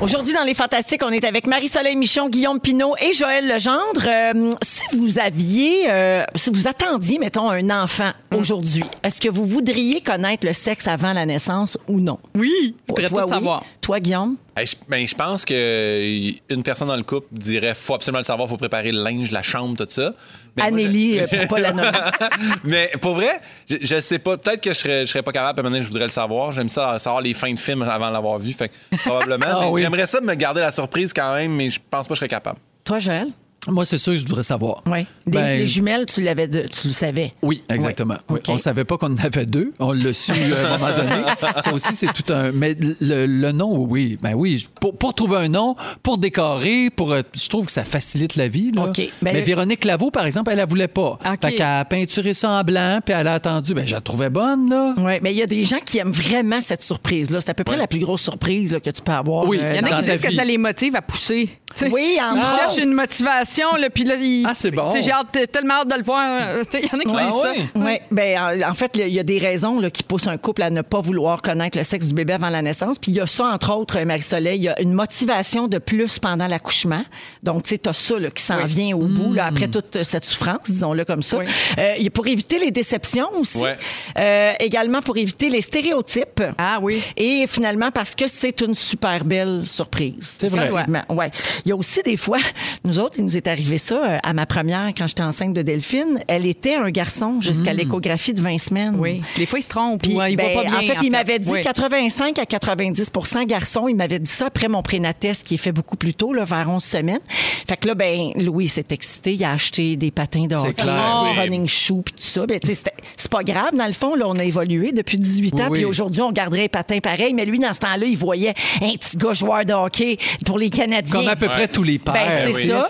Aujourd'hui, 0.00 0.32
dans 0.34 0.42
Les 0.42 0.54
Fantastiques, 0.54 1.02
on 1.04 1.10
est 1.10 1.24
avec 1.24 1.46
Marie-Soleil 1.46 1.94
Michon, 1.94 2.28
Guillaume 2.28 2.58
Pinault 2.58 2.94
et 3.00 3.12
Joël 3.12 3.46
Legendre. 3.46 4.02
Euh, 4.06 4.52
si 4.60 4.82
vous 4.96 5.18
aviez, 5.20 5.84
euh, 5.90 6.24
si 6.34 6.50
vous 6.50 6.66
attendiez, 6.66 7.18
mettons, 7.18 7.48
un 7.50 7.70
enfant 7.70 8.10
aujourd'hui, 8.36 8.82
est-ce 9.04 9.20
que 9.20 9.28
vous 9.28 9.46
voudriez 9.46 10.00
connaître 10.00 10.44
le 10.46 10.52
sexe 10.52 10.88
avant 10.88 11.12
la 11.12 11.24
naissance 11.24 11.78
ou 11.86 12.00
non? 12.00 12.18
Oui, 12.34 12.50
je 12.88 12.94
voudrais 12.94 13.08
Toi, 13.08 13.22
tout 13.22 13.28
oui. 13.28 13.34
savoir. 13.34 13.64
Toi, 13.80 14.00
Guillaume? 14.00 14.36
Hey, 14.54 14.66
je, 14.66 14.76
ben, 14.86 15.06
je 15.06 15.14
pense 15.14 15.46
que 15.46 16.52
une 16.52 16.62
personne 16.62 16.88
dans 16.88 16.96
le 16.96 17.02
couple 17.02 17.26
dirait 17.32 17.74
faut 17.74 17.94
absolument 17.94 18.18
le 18.18 18.24
savoir, 18.24 18.48
faut 18.48 18.58
préparer 18.58 18.92
le 18.92 19.02
linge, 19.02 19.30
la 19.30 19.42
chambre, 19.42 19.76
tout 19.78 19.86
ça. 19.88 20.12
Mais 20.56 20.62
moi, 20.70 20.80
Anélie, 20.80 21.20
euh, 21.20 21.26
pour 21.26 21.48
pas 21.56 21.60
la 21.60 21.72
nommer. 21.72 21.88
Mais 22.64 22.92
pour 23.00 23.14
vrai, 23.14 23.40
je, 23.68 23.76
je 23.80 23.98
sais 24.00 24.18
pas. 24.18 24.36
Peut-être 24.36 24.60
que 24.60 24.70
je 24.74 24.78
serais, 24.78 25.00
je 25.06 25.10
serais 25.10 25.22
pas 25.22 25.32
capable. 25.32 25.62
maintenant, 25.62 25.82
je 25.82 25.88
voudrais 25.88 26.04
le 26.04 26.10
savoir. 26.10 26.52
J'aime 26.52 26.68
ça 26.68 26.98
savoir 26.98 27.22
les 27.22 27.32
fins 27.32 27.54
de 27.54 27.58
film 27.58 27.80
avant 27.82 28.08
de 28.08 28.12
l'avoir 28.12 28.38
vu. 28.38 28.52
Fait 28.52 28.70
probablement. 29.04 29.46
Ah 29.62 29.70
oui. 29.70 29.80
J'aimerais 29.82 30.06
ça 30.06 30.20
me 30.20 30.34
garder 30.34 30.60
la 30.60 30.70
surprise 30.70 31.12
quand 31.12 31.34
même, 31.34 31.52
mais 31.52 31.70
je 31.70 31.78
pense 31.90 32.06
pas 32.06 32.12
que 32.12 32.16
je 32.16 32.20
serais 32.20 32.28
capable. 32.28 32.58
Toi, 32.84 32.98
Joël? 32.98 33.28
Moi, 33.68 33.86
c'est 33.86 33.98
sûr 33.98 34.12
que 34.14 34.18
je 34.18 34.26
voudrais 34.26 34.42
savoir. 34.42 34.82
Oui. 34.86 35.06
Les, 35.26 35.32
Ben, 35.32 35.58
les 35.60 35.66
jumelles, 35.66 36.04
tu 36.06 36.20
l'avais, 36.20 36.48
de- 36.48 36.62
tu 36.66 36.88
le 36.88 36.92
savais. 36.92 37.32
Oui, 37.42 37.62
exactement. 37.68 38.14
Oui. 38.28 38.34
Oui. 38.34 38.38
OK. 38.40 38.48
On 38.48 38.58
savait 38.58 38.84
pas 38.84 38.98
qu'on 38.98 39.12
en 39.12 39.16
avait 39.18 39.46
deux. 39.46 39.72
On 39.78 39.92
l'a 39.92 40.12
su 40.12 40.32
à 40.32 40.34
un 40.74 40.78
moment 40.78 40.90
donné. 40.96 41.22
Ça 41.64 41.72
aussi, 41.72 41.94
c'est 41.94 42.12
tout 42.12 42.32
un. 42.32 42.50
Mais 42.50 42.74
le, 43.00 43.26
le 43.26 43.52
nom, 43.52 43.76
oui. 43.84 44.18
Ben 44.20 44.34
oui. 44.34 44.66
Pour, 44.80 44.96
pour 44.98 45.14
trouver 45.14 45.36
un 45.36 45.48
nom, 45.48 45.76
pour 46.02 46.18
décorer, 46.18 46.90
pour. 46.90 47.12
euh, 47.12 47.22
Je 47.40 47.48
trouve 47.48 47.66
que 47.66 47.72
ça 47.72 47.84
facilite 47.84 48.34
la 48.34 48.48
vie. 48.48 48.72
Là. 48.72 48.86
OK. 48.86 48.96
Ben- 48.96 49.10
mais 49.22 49.42
Véronique 49.42 49.84
Laveau, 49.84 50.10
par 50.10 50.26
exemple, 50.26 50.50
elle, 50.52 50.58
elle 50.58 50.68
voulait 50.68 50.88
pas. 50.88 51.18
OK. 51.24 51.40
Fait 51.40 51.52
qu'elle 51.52 51.62
a 51.62 51.84
peinturé 51.84 52.32
ça 52.32 52.50
en 52.50 52.62
blanc, 52.64 52.98
puis 53.04 53.14
elle 53.16 53.28
a 53.28 53.34
attendu. 53.34 53.74
Ben, 53.74 53.86
je 53.86 53.94
la 53.94 54.00
trouvais 54.00 54.30
bonne, 54.30 54.70
là. 54.70 54.94
Oui, 54.98 55.14
mais 55.22 55.32
il 55.32 55.38
y 55.38 55.42
a 55.42 55.46
des 55.46 55.64
gens 55.64 55.78
qui 55.86 55.98
aiment 55.98 56.10
vraiment 56.10 56.60
cette 56.60 56.82
surprise-là. 56.82 57.40
C'est 57.40 57.50
à 57.50 57.54
peu 57.54 57.62
près 57.64 57.76
la 57.76 57.86
plus 57.86 58.00
grosse 58.00 58.22
surprise 58.22 58.72
là, 58.72 58.80
que 58.80 58.90
tu 58.90 59.02
peux 59.02 59.12
avoir. 59.12 59.46
Oui, 59.46 59.60
euh, 59.62 59.74
Il 59.74 59.76
y 59.76 59.80
en 59.80 59.92
a 59.92 60.02
qui 60.02 60.10
disent 60.10 60.20
que 60.20 60.32
ça 60.34 60.44
les 60.44 60.58
motive 60.58 60.96
à 60.96 61.02
pousser. 61.02 61.48
Oui, 61.90 62.18
en 62.20 62.36
Ils 62.36 62.42
cherchent 62.58 62.78
une 62.82 62.92
motivation, 62.92 63.51
là, 63.78 63.90
puis 63.90 64.04
là, 64.04 64.14
ils- 64.16 64.44
Ah, 64.46 64.52
c'est 64.54 64.70
bon. 64.70 64.90
J'ai 64.92 65.10
hâte, 65.12 65.36
tellement 65.52 65.74
hâte 65.80 65.90
de 65.90 65.96
le 65.98 66.04
voir. 66.04 66.40
Il 66.74 66.80
y 66.80 66.88
en 66.94 66.98
a 66.98 67.02
qui 67.02 67.14
Ah 67.16 67.30
disent 67.30 67.42
ça. 67.42 67.52
oui? 67.76 67.98
Ben 68.10 68.62
en- 68.68 68.74
fait, 68.74 68.90
il 68.96 69.08
y 69.08 69.18
a 69.18 69.22
des 69.22 69.38
raisons 69.38 69.78
là, 69.80 69.90
qui 69.90 70.02
poussent 70.02 70.26
un 70.26 70.36
couple 70.38 70.62
à 70.62 70.70
ne 70.70 70.80
pas 70.82 71.00
vouloir 71.00 71.42
connaître 71.42 71.76
le 71.78 71.84
sexe 71.84 72.08
du 72.08 72.14
bébé 72.14 72.32
avant 72.34 72.48
la 72.48 72.62
naissance. 72.62 72.98
Puis 72.98 73.12
il 73.12 73.16
y 73.16 73.20
a 73.20 73.26
ça, 73.26 73.44
entre 73.46 73.74
autres, 73.74 73.98
euh, 73.98 74.04
Marie-Soleil, 74.04 74.58
il 74.58 74.64
y 74.64 74.68
a 74.68 74.80
une 74.80 74.92
motivation 74.92 75.68
de 75.68 75.78
plus 75.78 76.18
pendant 76.18 76.46
l'accouchement. 76.46 77.02
Donc, 77.42 77.64
tu 77.64 77.70
sais, 77.70 77.78
t'as 77.78 77.92
ça 77.92 78.18
là, 78.18 78.30
qui 78.30 78.42
s'en 78.42 78.64
vient 78.64 78.96
au 78.96 79.06
bout, 79.06 79.32
là, 79.32 79.46
après 79.46 79.68
toute 79.68 79.96
euh, 79.96 80.02
cette 80.02 80.24
souffrance, 80.24 80.62
disons-le 80.68 81.04
comme 81.04 81.22
ça. 81.22 81.38
Oui. 81.38 81.44
Euh, 81.78 81.94
il 81.98 82.10
pour 82.10 82.26
éviter 82.26 82.58
les 82.58 82.70
déceptions 82.70 83.28
aussi. 83.38 83.58
Ouais. 83.58 83.76
Euh, 84.18 84.52
également 84.60 85.00
pour 85.02 85.16
éviter 85.16 85.48
les 85.48 85.60
stéréotypes. 85.60 86.42
Ah 86.58 86.78
oui. 86.82 87.02
Et 87.16 87.44
finalement, 87.46 87.90
parce 87.90 88.14
que 88.14 88.28
c'est 88.28 88.60
une 88.60 88.74
super 88.74 89.24
belle 89.24 89.62
surprise. 89.66 90.36
C'est 90.38 90.48
vrai. 90.48 90.66
Effectivement, 90.66 91.02
Ouais. 91.08 91.30
Il 91.64 91.70
y 91.70 91.72
a 91.72 91.76
aussi 91.76 92.02
des 92.02 92.16
fois, 92.16 92.38
nous 92.84 92.98
autres, 92.98 93.14
il 93.18 93.24
nous 93.24 93.36
est 93.36 93.41
arrivé 93.48 93.78
ça 93.78 94.04
euh, 94.04 94.18
à 94.22 94.32
ma 94.32 94.46
première, 94.46 94.90
quand 94.96 95.06
j'étais 95.06 95.22
enceinte 95.22 95.52
de 95.54 95.62
Delphine. 95.62 96.20
Elle 96.28 96.46
était 96.46 96.74
un 96.74 96.90
garçon 96.90 97.40
jusqu'à 97.40 97.72
l'échographie 97.72 98.34
de 98.34 98.40
20 98.40 98.58
semaines. 98.58 98.94
Oui. 98.98 99.20
Des 99.36 99.46
fois, 99.46 99.58
ils 99.58 99.62
se 99.62 99.68
trompent 99.68 100.02
Puis, 100.02 100.14
ou 100.14 100.20
euh, 100.20 100.28
ils 100.28 100.36
ben, 100.36 100.54
pas 100.54 100.64
bien. 100.64 100.74
en 100.78 100.80
fait, 100.80 100.96
il 101.02 101.10
m'avait 101.10 101.38
dit 101.38 101.50
Oui. 101.50 101.60
85 101.60 102.38
à 102.38 102.44
90% 102.44 103.46
garçon. 103.46 103.88
Il 103.88 103.96
m'avait 103.96 104.18
dit 104.18 104.30
ça 104.30 104.46
après 104.46 104.68
mon 104.68 104.82
prénatest 104.82 105.46
qui 105.46 105.54
est 105.54 105.58
fait 105.58 105.72
beaucoup 105.72 105.96
plus 105.96 106.14
tôt, 106.14 106.32
là, 106.32 106.44
vers 106.44 106.68
11 106.68 106.82
semaines. 106.82 107.20
Fait 107.68 107.76
que 107.76 107.88
là, 107.88 107.94
ben, 107.94 108.32
Louis 108.36 108.68
s'est 108.68 108.86
excité. 108.90 109.34
Il 109.34 109.44
a 109.44 109.52
acheté 109.52 109.96
des 109.96 110.10
patins 110.10 110.46
de 110.46 110.54
hockey, 110.54 110.74
clair. 110.74 111.22
Oui. 111.24 111.38
running 111.38 111.66
shoes, 111.68 112.02
puis 112.04 112.14
tout 112.14 112.22
ça. 112.22 112.46
Ben, 112.46 112.58
tu 112.60 112.68
sais, 112.68 112.74
c'était- 112.74 112.94
c'est 113.16 113.30
pas 113.30 113.42
grave, 113.44 113.74
dans 113.76 113.86
le 113.86 113.92
fond. 113.92 114.14
Là, 114.14 114.26
on 114.28 114.38
a 114.38 114.44
évolué 114.44 114.92
depuis 114.92 115.18
18 115.18 115.54
ans. 115.60 115.68
Oui, 115.70 115.78
Puis 115.78 115.84
aujourd'hui, 115.84 116.22
on 116.22 116.32
garderait 116.32 116.62
les 116.62 116.68
patins 116.68 116.98
pareil. 117.00 117.34
Mais 117.34 117.44
lui, 117.44 117.58
dans 117.58 117.72
ce 117.72 117.80
temps-là, 117.80 118.06
il 118.06 118.16
voyait 118.16 118.54
un 118.80 118.92
petit 118.92 119.16
gars 119.16 119.32
joueur 119.32 119.64
de 119.64 119.72
hockey 119.72 120.16
pour 120.44 120.58
les 120.58 120.70
Canadiens. 120.70 121.20
Comme 121.20 121.28
à 121.28 121.36
peu 121.36 121.46
près 121.46 121.68
tous 121.68 121.82
les 121.82 121.98
pères. 121.98 122.14
Ben, 122.14 122.28
c'est 122.30 122.54
oui, 122.54 122.68
ça. 122.68 122.82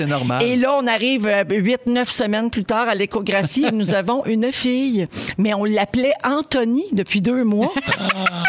Et 0.43 0.57
là, 0.57 0.77
on 0.81 0.87
arrive 0.87 1.27
8-9 1.27 2.05
semaines 2.07 2.51
plus 2.51 2.65
tard 2.65 2.89
à 2.89 2.95
l'échographie 2.95 3.67
et 3.67 3.73
nous 3.73 3.95
avons 3.95 4.25
une 4.27 4.51
fille. 4.53 5.07
Mais 5.39 5.55
on 5.55 5.65
l'appelait 5.65 6.13
Anthony 6.25 6.85
depuis 6.93 7.21
deux 7.21 7.45
mois. 7.45 7.71
tu 7.75 7.83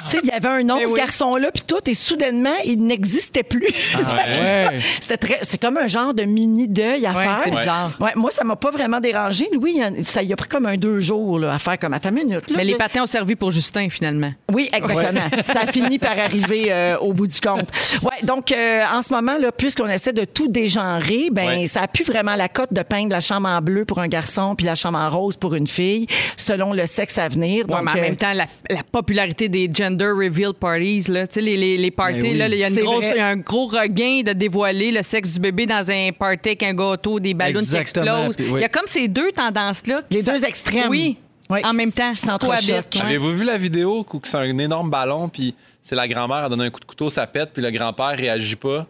sais, 0.09 0.19
il 0.23 0.29
y 0.29 0.31
avait 0.31 0.47
un 0.49 0.63
nom, 0.63 0.77
Mais 0.77 0.87
ce 0.87 0.93
oui. 0.93 0.99
garçon-là, 0.99 1.51
puis 1.51 1.63
tout, 1.67 1.77
et 1.89 1.93
soudainement, 1.93 2.53
il 2.65 2.77
n'existait 2.85 3.43
plus. 3.43 3.67
Ouais. 3.95 4.79
C'était 5.01 5.17
très, 5.17 5.39
c'est 5.43 5.59
comme 5.61 5.77
un 5.77 5.87
genre 5.87 6.13
de 6.13 6.23
mini 6.23 6.67
deuil 6.67 7.05
à 7.05 7.11
Ouais, 7.13 7.23
faire. 7.23 7.41
c'est 7.43 7.51
bizarre. 7.51 7.91
Ouais, 7.99 8.11
moi, 8.15 8.31
ça 8.31 8.43
m'a 8.43 8.55
pas 8.55 8.71
vraiment 8.71 8.99
dérangé. 8.99 9.47
Louis, 9.53 9.79
ça 10.01 10.23
y 10.23 10.33
a 10.33 10.35
pris 10.35 10.47
comme 10.49 10.65
un 10.65 10.77
deux 10.77 10.99
jours 10.99 11.39
là, 11.39 11.53
à 11.53 11.59
faire 11.59 11.77
comme 11.79 11.93
à 11.93 11.99
ta 11.99 12.11
minute. 12.11 12.49
là, 12.49 12.55
Mais 12.57 12.63
je- 12.63 12.71
les 12.71 12.75
patins 12.77 13.03
ont 13.03 13.07
servi 13.07 13.35
pour 13.35 13.51
Justin, 13.51 13.87
finalement. 13.89 14.31
oui, 14.51 14.69
exactement. 14.73 15.21
Ça 15.47 15.61
a 15.61 15.67
fini 15.67 15.99
par 15.99 16.17
arriver 16.17 16.71
euh, 16.71 16.97
au 16.99 17.13
bout 17.13 17.27
du 17.27 17.39
compte. 17.39 17.69
Ouais, 18.03 18.23
donc 18.25 18.51
euh, 18.51 18.83
en 18.93 19.01
ce 19.01 19.13
moment 19.13 19.37
là, 19.37 19.51
puisqu'on 19.51 19.87
essaie 19.87 20.13
de 20.13 20.25
tout 20.25 20.47
dégenrer, 20.47 21.29
ben 21.31 21.43
Ouais. 21.47 21.67
Ça 21.83 21.85
a 21.85 21.87
plus 21.89 22.05
vraiment 22.05 22.35
la 22.37 22.47
cote 22.47 22.71
de 22.71 22.81
peindre 22.81 23.09
la 23.11 23.19
chambre 23.19 23.49
en 23.49 23.59
bleu 23.59 23.83
pour 23.83 23.99
un 23.99 24.07
garçon 24.07 24.55
puis 24.55 24.65
la 24.65 24.75
chambre 24.75 24.97
en 24.97 25.09
rose 25.09 25.35
pour 25.35 25.53
une 25.53 25.67
fille, 25.67 26.07
selon 26.37 26.71
le 26.71 26.85
sexe 26.85 27.17
à 27.17 27.27
venir. 27.27 27.65
Ouais, 27.67 27.75
Donc, 27.75 27.83
mais 27.83 27.91
en 27.91 27.95
euh, 27.97 28.01
même 28.01 28.15
temps, 28.15 28.31
la, 28.31 28.45
la 28.69 28.83
popularité 28.89 29.49
des 29.49 29.69
gender 29.73 30.05
reveal 30.11 30.53
parties, 30.53 31.03
là, 31.11 31.27
tu 31.27 31.33
sais, 31.35 31.41
les, 31.41 31.57
les, 31.57 31.75
les 31.75 31.91
parties, 31.91 32.21
Ben 32.21 32.31
oui. 32.31 32.37
là, 32.37 32.47
il 32.47 32.55
y 32.57 32.63
a 32.63 32.69
une 32.69 32.79
grosse- 32.79 33.03
a 33.11 33.25
un 33.27 33.35
gros 33.37 33.67
regain 33.67 34.21
de 34.25 34.31
dévoiler 34.31 34.91
le 34.93 35.01
sexe 35.03 35.33
du 35.33 35.39
bébé 35.41 35.65
dans 35.65 35.91
un 35.91 36.11
party 36.17 36.49
avec 36.49 36.63
un 36.63 36.73
gâteau, 36.73 37.19
des 37.19 37.33
ballons 37.33 37.59
qui 37.59 37.75
explosent. 37.75 38.35
Il 38.39 38.49
oui. 38.51 38.61
y 38.61 38.63
a 38.63 38.69
comme 38.69 38.87
ces 38.87 39.09
deux 39.09 39.31
tendances-là. 39.33 39.99
Les 40.09 40.23
deux 40.23 40.43
extrêmes. 40.45 40.89
Oui. 40.89 41.17
Oui, 41.49 41.59
En 41.65 41.73
même 41.73 41.91
temps, 41.91 42.13
cohabitent, 42.39 42.69
ouais. 42.95 43.01
Avez-vous 43.01 43.31
vu 43.33 43.43
la 43.43 43.57
vidéo 43.57 44.05
où 44.11 44.21
c'est 44.23 44.37
un 44.37 44.57
énorme 44.57 44.89
ballon, 44.89 45.27
puis 45.27 45.53
c'est 45.81 45.95
la 45.95 46.07
grand-mère, 46.07 46.43
elle 46.45 46.49
donne 46.49 46.61
un 46.61 46.69
coup 46.69 46.79
de 46.79 46.85
couteau, 46.85 47.09
ça 47.09 47.27
pète, 47.27 47.49
puis 47.51 47.61
le 47.61 47.69
grand-père 47.69 48.15
réagit 48.17 48.55
pas? 48.55 48.87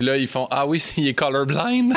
Puis 0.00 0.08
là, 0.08 0.16
ils 0.16 0.26
font 0.26 0.48
Ah 0.50 0.66
oui, 0.66 0.82
il 0.96 1.08
est 1.08 1.14
colorblind. 1.14 1.92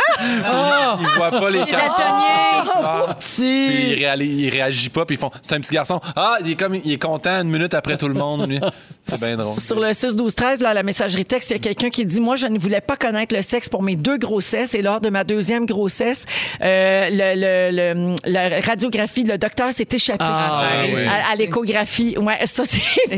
Ah! 0.45 0.97
il 1.01 1.07
voit 1.15 1.31
pas 1.31 1.49
les 1.49 1.59
Il 1.59 1.63
est 1.63 1.67
cartes. 1.67 1.97
daltonien. 1.97 3.13
Petit. 3.19 3.65
Puis 3.67 3.91
il, 3.91 3.95
réali- 4.03 4.25
il 4.25 4.49
réagit 4.49 4.89
pas, 4.89 5.05
puis 5.05 5.15
ils 5.15 5.19
font 5.19 5.31
C'est 5.41 5.55
un 5.55 5.61
petit 5.61 5.73
garçon. 5.73 6.01
Ah, 6.15 6.35
il 6.43 6.51
est 6.51 6.55
comme 6.59 6.75
il 6.75 6.91
est 6.91 7.01
content 7.01 7.41
une 7.41 7.49
minute 7.49 7.73
après 7.73 7.95
tout 7.95 8.09
le 8.09 8.13
monde. 8.13 8.59
C'est 9.01 9.19
bien 9.21 9.37
drôle. 9.37 9.57
Sur 9.57 9.79
le 9.79 9.93
6 9.93 10.17
12 10.17 10.35
13 10.35 10.59
là, 10.59 10.69
à 10.69 10.73
la 10.73 10.83
messagerie 10.83 11.23
texte, 11.23 11.51
il 11.51 11.53
y 11.53 11.55
a 11.55 11.59
quelqu'un 11.59 11.89
qui 11.89 12.05
dit 12.05 12.19
moi 12.19 12.35
je 12.35 12.47
ne 12.47 12.59
voulais 12.59 12.81
pas 12.81 12.97
connaître 12.97 13.33
le 13.33 13.41
sexe 13.41 13.69
pour 13.69 13.83
mes 13.83 13.95
deux 13.95 14.17
grossesses 14.17 14.73
et 14.73 14.81
lors 14.81 14.99
de 14.99 15.09
ma 15.09 15.23
deuxième 15.23 15.65
grossesse, 15.65 16.25
euh, 16.61 17.07
le, 17.09 17.71
le- 17.71 17.95
le- 17.95 18.15
la 18.29 18.59
radiographie, 18.61 19.23
le 19.23 19.37
docteur 19.37 19.71
s'est 19.71 19.87
échappé 19.91 20.17
Ah, 20.19 20.59
à, 20.59 20.85
oui. 20.93 21.01
à 21.31 21.35
l'échographie. 21.35 22.17
Ouais, 22.17 22.45
ça 22.47 22.63
c'est. 22.65 23.15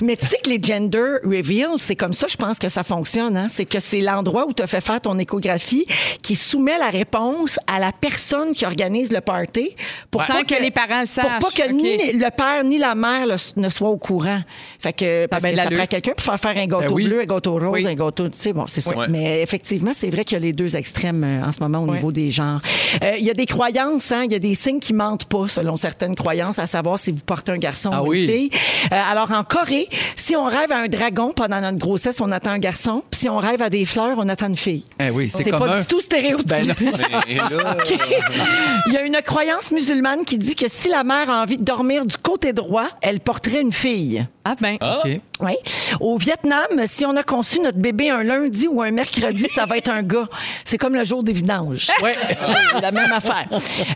Mais 0.00 0.16
tu 0.16 0.24
sais 0.26 0.38
que 0.42 0.48
les 0.48 0.60
gender 0.62 1.18
reveals, 1.24 1.78
c'est 1.78 1.96
comme 1.96 2.12
ça, 2.14 2.26
je 2.30 2.36
pense 2.36 2.58
que 2.58 2.68
ça 2.70 2.82
fonctionne. 2.82 3.36
Hein? 3.36 3.46
C'est 3.50 3.66
que 3.66 3.80
c'est 3.90 4.00
l'endroit 4.00 4.46
où 4.46 4.52
tu 4.52 4.62
as 4.62 4.66
fait 4.66 4.80
faire 4.80 5.00
ton 5.00 5.18
échographie 5.18 5.84
qui 6.22 6.36
soumet 6.36 6.78
la 6.78 6.90
réponse 6.90 7.58
à 7.66 7.78
la 7.78 7.92
personne 7.92 8.52
qui 8.52 8.64
organise 8.64 9.10
le 9.12 9.20
party 9.20 9.70
pour 10.10 10.22
Sans 10.22 10.34
pas 10.34 10.44
que 10.44 10.60
les 10.62 10.70
parents 10.70 11.00
le 11.00 11.06
sachent. 11.06 11.38
Pour 11.40 11.50
pas 11.50 11.62
que 11.64 11.70
ni 11.72 12.12
le 12.12 12.30
père 12.30 12.62
ni 12.64 12.78
la 12.78 12.94
mère 12.94 13.26
le- 13.26 13.36
ne 13.60 13.68
soient 13.68 13.88
au 13.88 13.96
courant. 13.96 14.40
Fait 14.78 14.92
que 14.92 15.26
parce 15.26 15.42
ben 15.42 15.50
que 15.50 15.56
ça 15.56 15.70
prend 15.70 15.86
quelqu'un 15.86 16.12
pour 16.12 16.22
faire 16.24 16.38
faire 16.38 16.56
un 16.62 16.66
gâteau 16.66 16.80
Ben 16.88 16.92
oui. 16.92 17.04
bleu, 17.08 17.20
un 17.22 17.24
gâteau 17.24 17.54
rose, 17.58 17.70
Oui. 17.72 17.86
un 17.86 17.94
gâteau, 17.94 18.28
tu 18.28 18.38
sais, 18.38 18.52
bon, 18.52 18.64
c'est 18.66 18.80
ça. 18.80 18.92
Oui. 18.96 19.06
Mais 19.08 19.42
effectivement, 19.42 19.90
c'est 19.94 20.10
vrai 20.10 20.24
qu'il 20.24 20.36
y 20.36 20.40
a 20.40 20.44
les 20.44 20.52
deux 20.52 20.76
extrêmes 20.76 21.24
euh, 21.24 21.44
en 21.46 21.52
ce 21.52 21.60
moment 21.60 21.80
au 21.80 21.86
Oui. 21.88 21.96
niveau 21.96 22.12
des 22.12 22.30
genres. 22.30 22.60
Euh, 23.02 23.16
Il 23.18 23.24
y 23.24 23.30
a 23.30 23.34
des 23.34 23.46
croyances, 23.46 24.12
hein, 24.12 24.22
il 24.24 24.32
y 24.32 24.36
a 24.36 24.38
des 24.38 24.54
signes 24.54 24.78
qui 24.80 24.92
mentent 24.92 25.24
pas 25.26 25.46
selon 25.48 25.76
certaines 25.76 26.14
croyances, 26.14 26.58
à 26.58 26.66
savoir 26.66 26.98
si 26.98 27.10
vous 27.10 27.20
portez 27.24 27.52
un 27.52 27.58
garçon 27.58 27.90
Ah 27.92 28.02
ou 28.02 28.08
oui. 28.08 28.24
une 28.24 28.30
fille. 28.30 28.50
Euh, 28.92 28.96
alors 29.10 29.30
en 29.32 29.44
Corée, 29.44 29.88
si 30.16 30.36
on 30.36 30.44
rêve 30.46 30.70
à 30.72 30.78
un 30.78 30.88
dragon 30.88 31.32
pendant 31.34 31.60
notre 31.60 31.78
grossesse, 31.78 32.20
on 32.20 32.30
attend 32.32 32.50
un 32.50 32.58
garçon. 32.58 33.02
Puis 33.10 33.20
si 33.20 33.28
on 33.28 33.38
rêve 33.38 33.62
à 33.62 33.70
des 33.70 33.79
fleurs, 33.84 34.16
on 34.18 34.28
attend 34.28 34.48
une 34.48 34.56
fille. 34.56 34.84
Eh 35.00 35.10
oui, 35.10 35.30
c'est 35.30 35.50
pas 35.50 35.76
un- 35.76 35.80
du 35.80 35.86
tout 35.86 36.00
stéréotypé. 36.00 36.64
Ben 36.64 36.66
non. 36.68 36.74
Il 38.86 38.92
y 38.92 38.96
a 38.96 39.02
une 39.02 39.20
croyance 39.24 39.70
musulmane 39.70 40.24
qui 40.24 40.38
dit 40.38 40.54
que 40.54 40.66
si 40.68 40.88
la 40.88 41.04
mère 41.04 41.30
a 41.30 41.42
envie 41.42 41.56
de 41.56 41.64
dormir 41.64 42.04
du 42.04 42.16
côté 42.16 42.52
droit, 42.52 42.86
elle 43.02 43.20
porterait 43.20 43.60
une 43.60 43.72
fille. 43.72 44.26
Ah 44.44 44.54
ben. 44.60 44.76
OK. 44.80 45.20
Oui. 45.40 45.52
Au 46.00 46.16
Vietnam, 46.16 46.66
si 46.86 47.04
on 47.06 47.14
a 47.16 47.22
conçu 47.22 47.60
notre 47.60 47.78
bébé 47.78 48.10
un 48.10 48.22
lundi 48.22 48.66
ou 48.68 48.82
un 48.82 48.90
mercredi, 48.90 49.48
ça 49.48 49.66
va 49.66 49.76
être 49.76 49.90
un 49.90 50.02
gars. 50.02 50.28
C'est 50.64 50.78
comme 50.78 50.94
le 50.94 51.04
jour 51.04 51.22
des 51.22 51.32
vidanges. 51.32 51.88
Ouais. 52.02 52.16
C'est 52.18 52.80
la 52.80 52.90
même 52.92 53.12
affaire. 53.12 53.46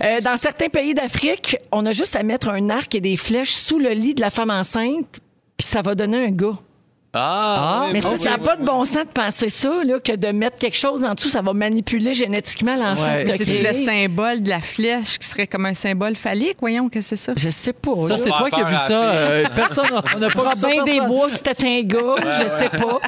Euh, 0.03 0.21
dans 0.21 0.37
certains 0.37 0.69
pays 0.69 0.93
d'Afrique, 0.95 1.57
on 1.73 1.87
a 1.87 1.93
juste 1.93 2.17
à 2.17 2.23
mettre 2.23 2.51
un 2.51 2.69
arc 2.69 2.95
et 2.95 3.01
des 3.01 3.17
flèches 3.17 3.55
sous 3.55 3.79
le 3.79 3.91
lit 3.91 4.15
de 4.15 4.21
la 4.21 4.29
femme 4.31 4.51
enceinte, 4.51 5.21
puis 5.57 5.67
ça 5.67 5.81
va 5.81 5.95
donner 5.95 6.27
un 6.27 6.31
gars. 6.31 6.53
Ah, 7.17 7.87
Mais 7.93 8.01
tu 8.01 8.07
sais, 8.09 8.13
oui, 8.15 8.19
ça 8.21 8.31
n'a 8.31 8.37
oui, 8.39 8.45
pas 8.45 8.57
de 8.57 8.65
bon 8.65 8.85
sens 8.85 9.05
de 9.05 9.13
penser 9.15 9.49
ça, 9.49 9.71
là, 9.85 10.01
que 10.01 10.17
de 10.17 10.29
mettre 10.29 10.59
quelque 10.59 10.77
chose 10.77 11.05
en 11.05 11.15
dessous, 11.15 11.29
ça 11.29 11.43
va 11.43 11.53
manipuler 11.53 12.13
génétiquement 12.13 12.75
l'enfant. 12.77 13.05
Ouais. 13.05 13.25
C'est 13.37 13.63
le 13.63 13.73
symbole 13.73 14.43
de 14.43 14.49
la 14.49 14.61
flèche 14.61 15.19
qui 15.19 15.29
serait 15.29 15.47
comme 15.47 15.67
un 15.67 15.75
symbole 15.75 16.17
phallique, 16.17 16.57
voyons 16.61 16.89
que 16.89 17.01
c'est 17.01 17.17
ça. 17.17 17.33
Je 17.37 17.51
sais 17.51 17.73
pas. 17.73 17.95
Ça, 18.07 18.17
c'est 18.17 18.31
toi 18.31 18.51
qui 18.51 18.61
as 18.61 18.65
vu 18.65 18.77
ça. 18.77 18.93
euh, 19.05 19.45
personne, 19.55 19.87
on 20.15 20.19
n'a 20.19 20.29
pas 20.31 20.51
vu 20.55 20.57
ça. 20.59 20.69
Robin 20.69 20.85
des. 20.85 21.01
Bois, 21.07 21.29
c'était 21.31 21.67
un 21.67 21.83
gars, 21.83 22.17
je 22.19 22.49
sais 22.63 22.69
pas. 22.71 22.99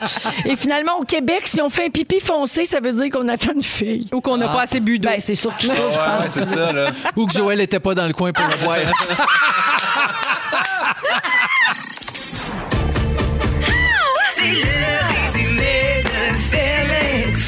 Et 0.44 0.54
finalement, 0.56 0.98
au 1.00 1.04
Québec, 1.04 1.42
si 1.44 1.60
on 1.60 1.70
fait 1.70 1.86
un 1.86 1.90
pipi 1.90 2.20
foncé, 2.20 2.64
ça 2.64 2.78
veut 2.80 2.92
dire 2.92 3.10
qu'on 3.10 3.28
attend 3.28 3.52
une 3.54 3.62
fille. 3.62 4.06
Ou 4.12 4.20
qu'on 4.20 4.36
n'a 4.36 4.48
pas 4.48 4.62
assez 4.62 4.80
bu 4.80 4.98
d'eau. 4.98 5.08
Ben, 5.08 5.18
c'est 5.18 5.34
surtout 5.34 5.66
ça, 5.66 5.74
je 5.74 5.80
Ouais, 5.80 6.24
pense. 6.24 6.44
ça, 6.44 6.72
là. 6.72 6.90
Ou 7.16 7.26
que 7.26 7.32
Joël 7.32 7.58
n'était 7.58 7.80
pas 7.80 7.94
dans 7.94 8.06
le 8.06 8.12
coin 8.12 8.32
pour 8.32 8.44
le 8.46 8.56
voir. 8.64 8.76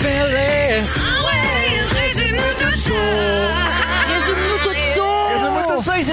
Félix. 0.00 1.04
Ah 1.04 1.24
ouais. 1.24 1.48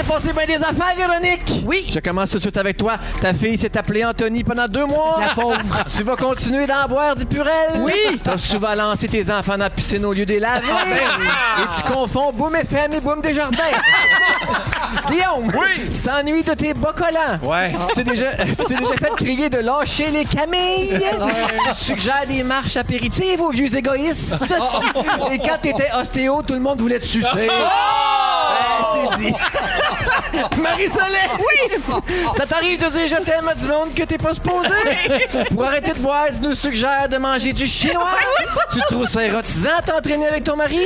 Passé 0.08 0.34
bien 0.34 0.46
des 0.46 0.64
affaires, 0.64 0.96
Véronique? 0.96 1.64
Oui. 1.66 1.88
Je 1.90 2.00
commence 2.00 2.30
tout 2.30 2.38
de 2.38 2.42
suite 2.42 2.58
avec 2.58 2.78
toi. 2.78 2.98
Ta 3.22 3.34
fille 3.34 3.58
s'est 3.58 3.76
appelée 3.78 4.06
Anthony 4.06 4.44
pendant 4.44 4.68
deux 4.68 4.86
mois. 4.86 5.20
La 5.20 5.30
pauvre. 5.34 5.58
tu 5.96 6.04
vas 6.04 6.16
continuer 6.16 6.68
d'en 6.68 6.88
boire 6.88 7.16
du 7.16 7.26
purel? 7.26 7.52
Oui. 7.80 8.20
T'as 8.24 8.38
souvent 8.38 8.74
lancé 8.76 9.08
tes 9.08 9.32
enfants 9.32 9.58
dans 9.58 9.66
la 9.66 9.70
piscine 9.70 10.06
au 10.06 10.14
lieu 10.14 10.26
des 10.26 10.40
laver. 10.40 10.68
Et 10.68 11.78
tu 11.78 11.92
confonds 11.92 12.32
Boum 12.32 12.56
FM 12.56 12.94
et 12.94 13.00
Boum 13.02 13.22
Desjardins. 13.22 13.58
Guillaume. 15.10 15.52
Oui. 15.54 15.90
Tu 15.92 16.00
t'ennuies 16.00 16.44
de 16.44 16.54
tes 16.54 16.74
bas 16.74 16.94
collants. 16.94 17.40
Ouais. 17.44 17.74
Tu 17.90 17.96
t'es 17.96 18.04
déjà, 18.04 18.32
tu 18.34 18.56
t'es 18.56 18.76
déjà 18.76 18.94
fait 18.94 19.16
crier 19.16 19.50
de 19.50 19.58
lâcher 19.60 20.10
les 20.12 20.26
camilles. 20.26 21.00
Tu 21.70 21.76
suggères 21.76 22.28
des 22.28 22.44
marches 22.44 22.78
apéritives 22.78 23.42
aux 23.42 23.52
vieux 23.52 23.76
égoïstes. 23.76 24.44
Et 25.32 25.38
quand 25.40 25.58
t'étais 25.62 25.90
ostéo, 26.00 26.42
tout 26.46 26.54
le 26.54 26.60
monde 26.60 26.80
voulait 26.80 27.00
te 27.00 27.06
sucer. 27.06 27.28
Ouais, 27.34 27.50
c'est 29.12 29.24
dit. 29.24 29.34
Marie-Soleil! 30.62 31.30
Oui! 31.40 31.78
Ça 32.38 32.46
t'arrive 32.46 32.80
de 32.80 32.90
dire 32.90 33.08
je 33.08 33.24
t'aime 33.24 33.48
à 33.48 33.56
du 33.56 33.68
monde 33.68 33.94
que 33.94 34.04
t'es 34.04 34.18
pas 34.18 34.34
supposé? 34.34 34.70
Pour 35.54 35.66
arrêter 35.66 35.94
de 35.94 36.00
boire, 36.00 36.28
tu 36.34 36.48
nous 36.48 36.54
suggères 36.54 37.10
de 37.10 37.18
manger 37.18 37.54
du 37.54 37.66
chinois? 37.66 38.18
Tu 38.74 38.80
trouves 38.90 39.08
ça 39.08 39.24
érotisant 39.24 39.70
t'entraîner 39.86 40.28
avec 40.28 40.44
ton 40.44 40.56
mari? 40.56 40.80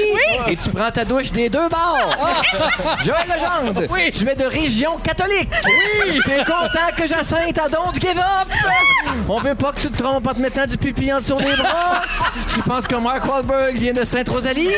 Et 0.47 0.55
tu 0.55 0.69
prends 0.69 0.91
ta 0.91 1.05
douche 1.05 1.31
des 1.31 1.49
deux 1.49 1.69
bords? 1.69 2.15
Joël 3.03 3.25
Legendre! 3.27 3.87
Tu 4.11 4.27
es 4.27 4.35
de 4.35 4.45
région 4.45 4.97
catholique? 4.97 5.49
Oui! 5.65 6.19
T'es 6.25 6.43
content 6.43 6.89
que 6.95 7.07
Jacinthe 7.07 7.57
a 7.57 7.69
don 7.69 7.91
du 7.91 7.99
give 7.99 8.17
up? 8.17 8.47
On 9.27 9.39
veut 9.39 9.55
pas 9.55 9.71
que 9.71 9.81
tu 9.81 9.91
te 9.91 10.01
trompes 10.01 10.27
en 10.27 10.33
te 10.33 10.39
mettant 10.41 10.65
du 10.65 10.77
pipi 10.77 11.13
en 11.13 11.19
dessous 11.19 11.37
des 11.37 11.55
bras? 11.55 12.01
Tu 12.51 12.59
penses 12.61 12.87
que 12.87 12.95
Mark 12.95 13.25
Wahlberg 13.25 13.75
vient 13.75 13.93
de 13.93 14.03
Sainte-Rosalie? 14.03 14.69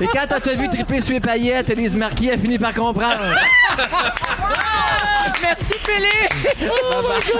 Et 0.00 0.06
quand 0.06 0.26
t'as 0.28 0.40
t'as 0.40 0.54
vu 0.54 0.68
triper 0.68 1.00
sur 1.00 1.14
les 1.14 1.20
paillettes, 1.20 1.70
Elise 1.70 1.94
Marquis 1.94 2.30
a 2.30 2.36
fini 2.38 2.58
par 2.58 2.74
comprendre. 2.74 3.18
Merci, 5.42 5.74
Félix. 5.84 6.36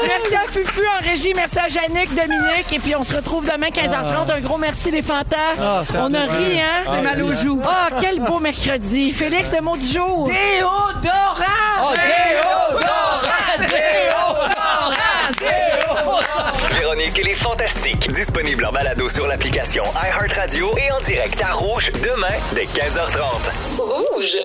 merci 0.06 0.34
à 0.34 0.46
Fufu 0.50 0.80
en 0.86 0.98
régie. 1.04 1.32
Merci 1.34 1.58
à 1.58 1.68
Yannick, 1.68 2.14
Dominique. 2.14 2.72
Et 2.72 2.78
puis, 2.78 2.94
on 2.96 3.04
se 3.04 3.14
retrouve 3.16 3.44
demain 3.50 3.68
15h30. 3.68 4.30
Un 4.32 4.40
gros 4.40 4.58
merci, 4.58 4.90
les 4.90 5.02
fantas. 5.02 5.54
Ah, 5.60 5.82
ça 5.84 6.02
on 6.04 6.12
a 6.14 6.26
fait 6.26 6.36
ri, 6.36 6.60
hein? 6.60 6.84
Ah, 6.86 7.00
mal 7.02 7.22
aux 7.22 7.34
joues. 7.34 7.60
Ah, 7.64 7.88
quel 8.00 8.20
beau 8.20 8.38
mercredi. 8.40 9.12
Félix, 9.12 9.52
le 9.52 9.60
mot 9.62 9.76
du 9.76 9.86
jour. 9.86 10.28
Déodorant! 10.28 11.92
Véronique 16.76 17.18
et 17.18 17.22
les 17.22 17.34
Fantastiques. 17.34 18.10
Disponible 18.12 18.64
en 18.66 18.72
balado 18.72 19.08
sur 19.08 19.26
l'application 19.26 19.84
iHeartRadio 19.94 20.70
et 20.76 20.92
en 20.92 21.00
direct 21.00 21.40
à 21.42 21.52
Rouge 21.52 21.90
demain 22.02 22.26
dès 22.54 22.64
15h30. 22.64 23.78
Rouge. 23.78 24.42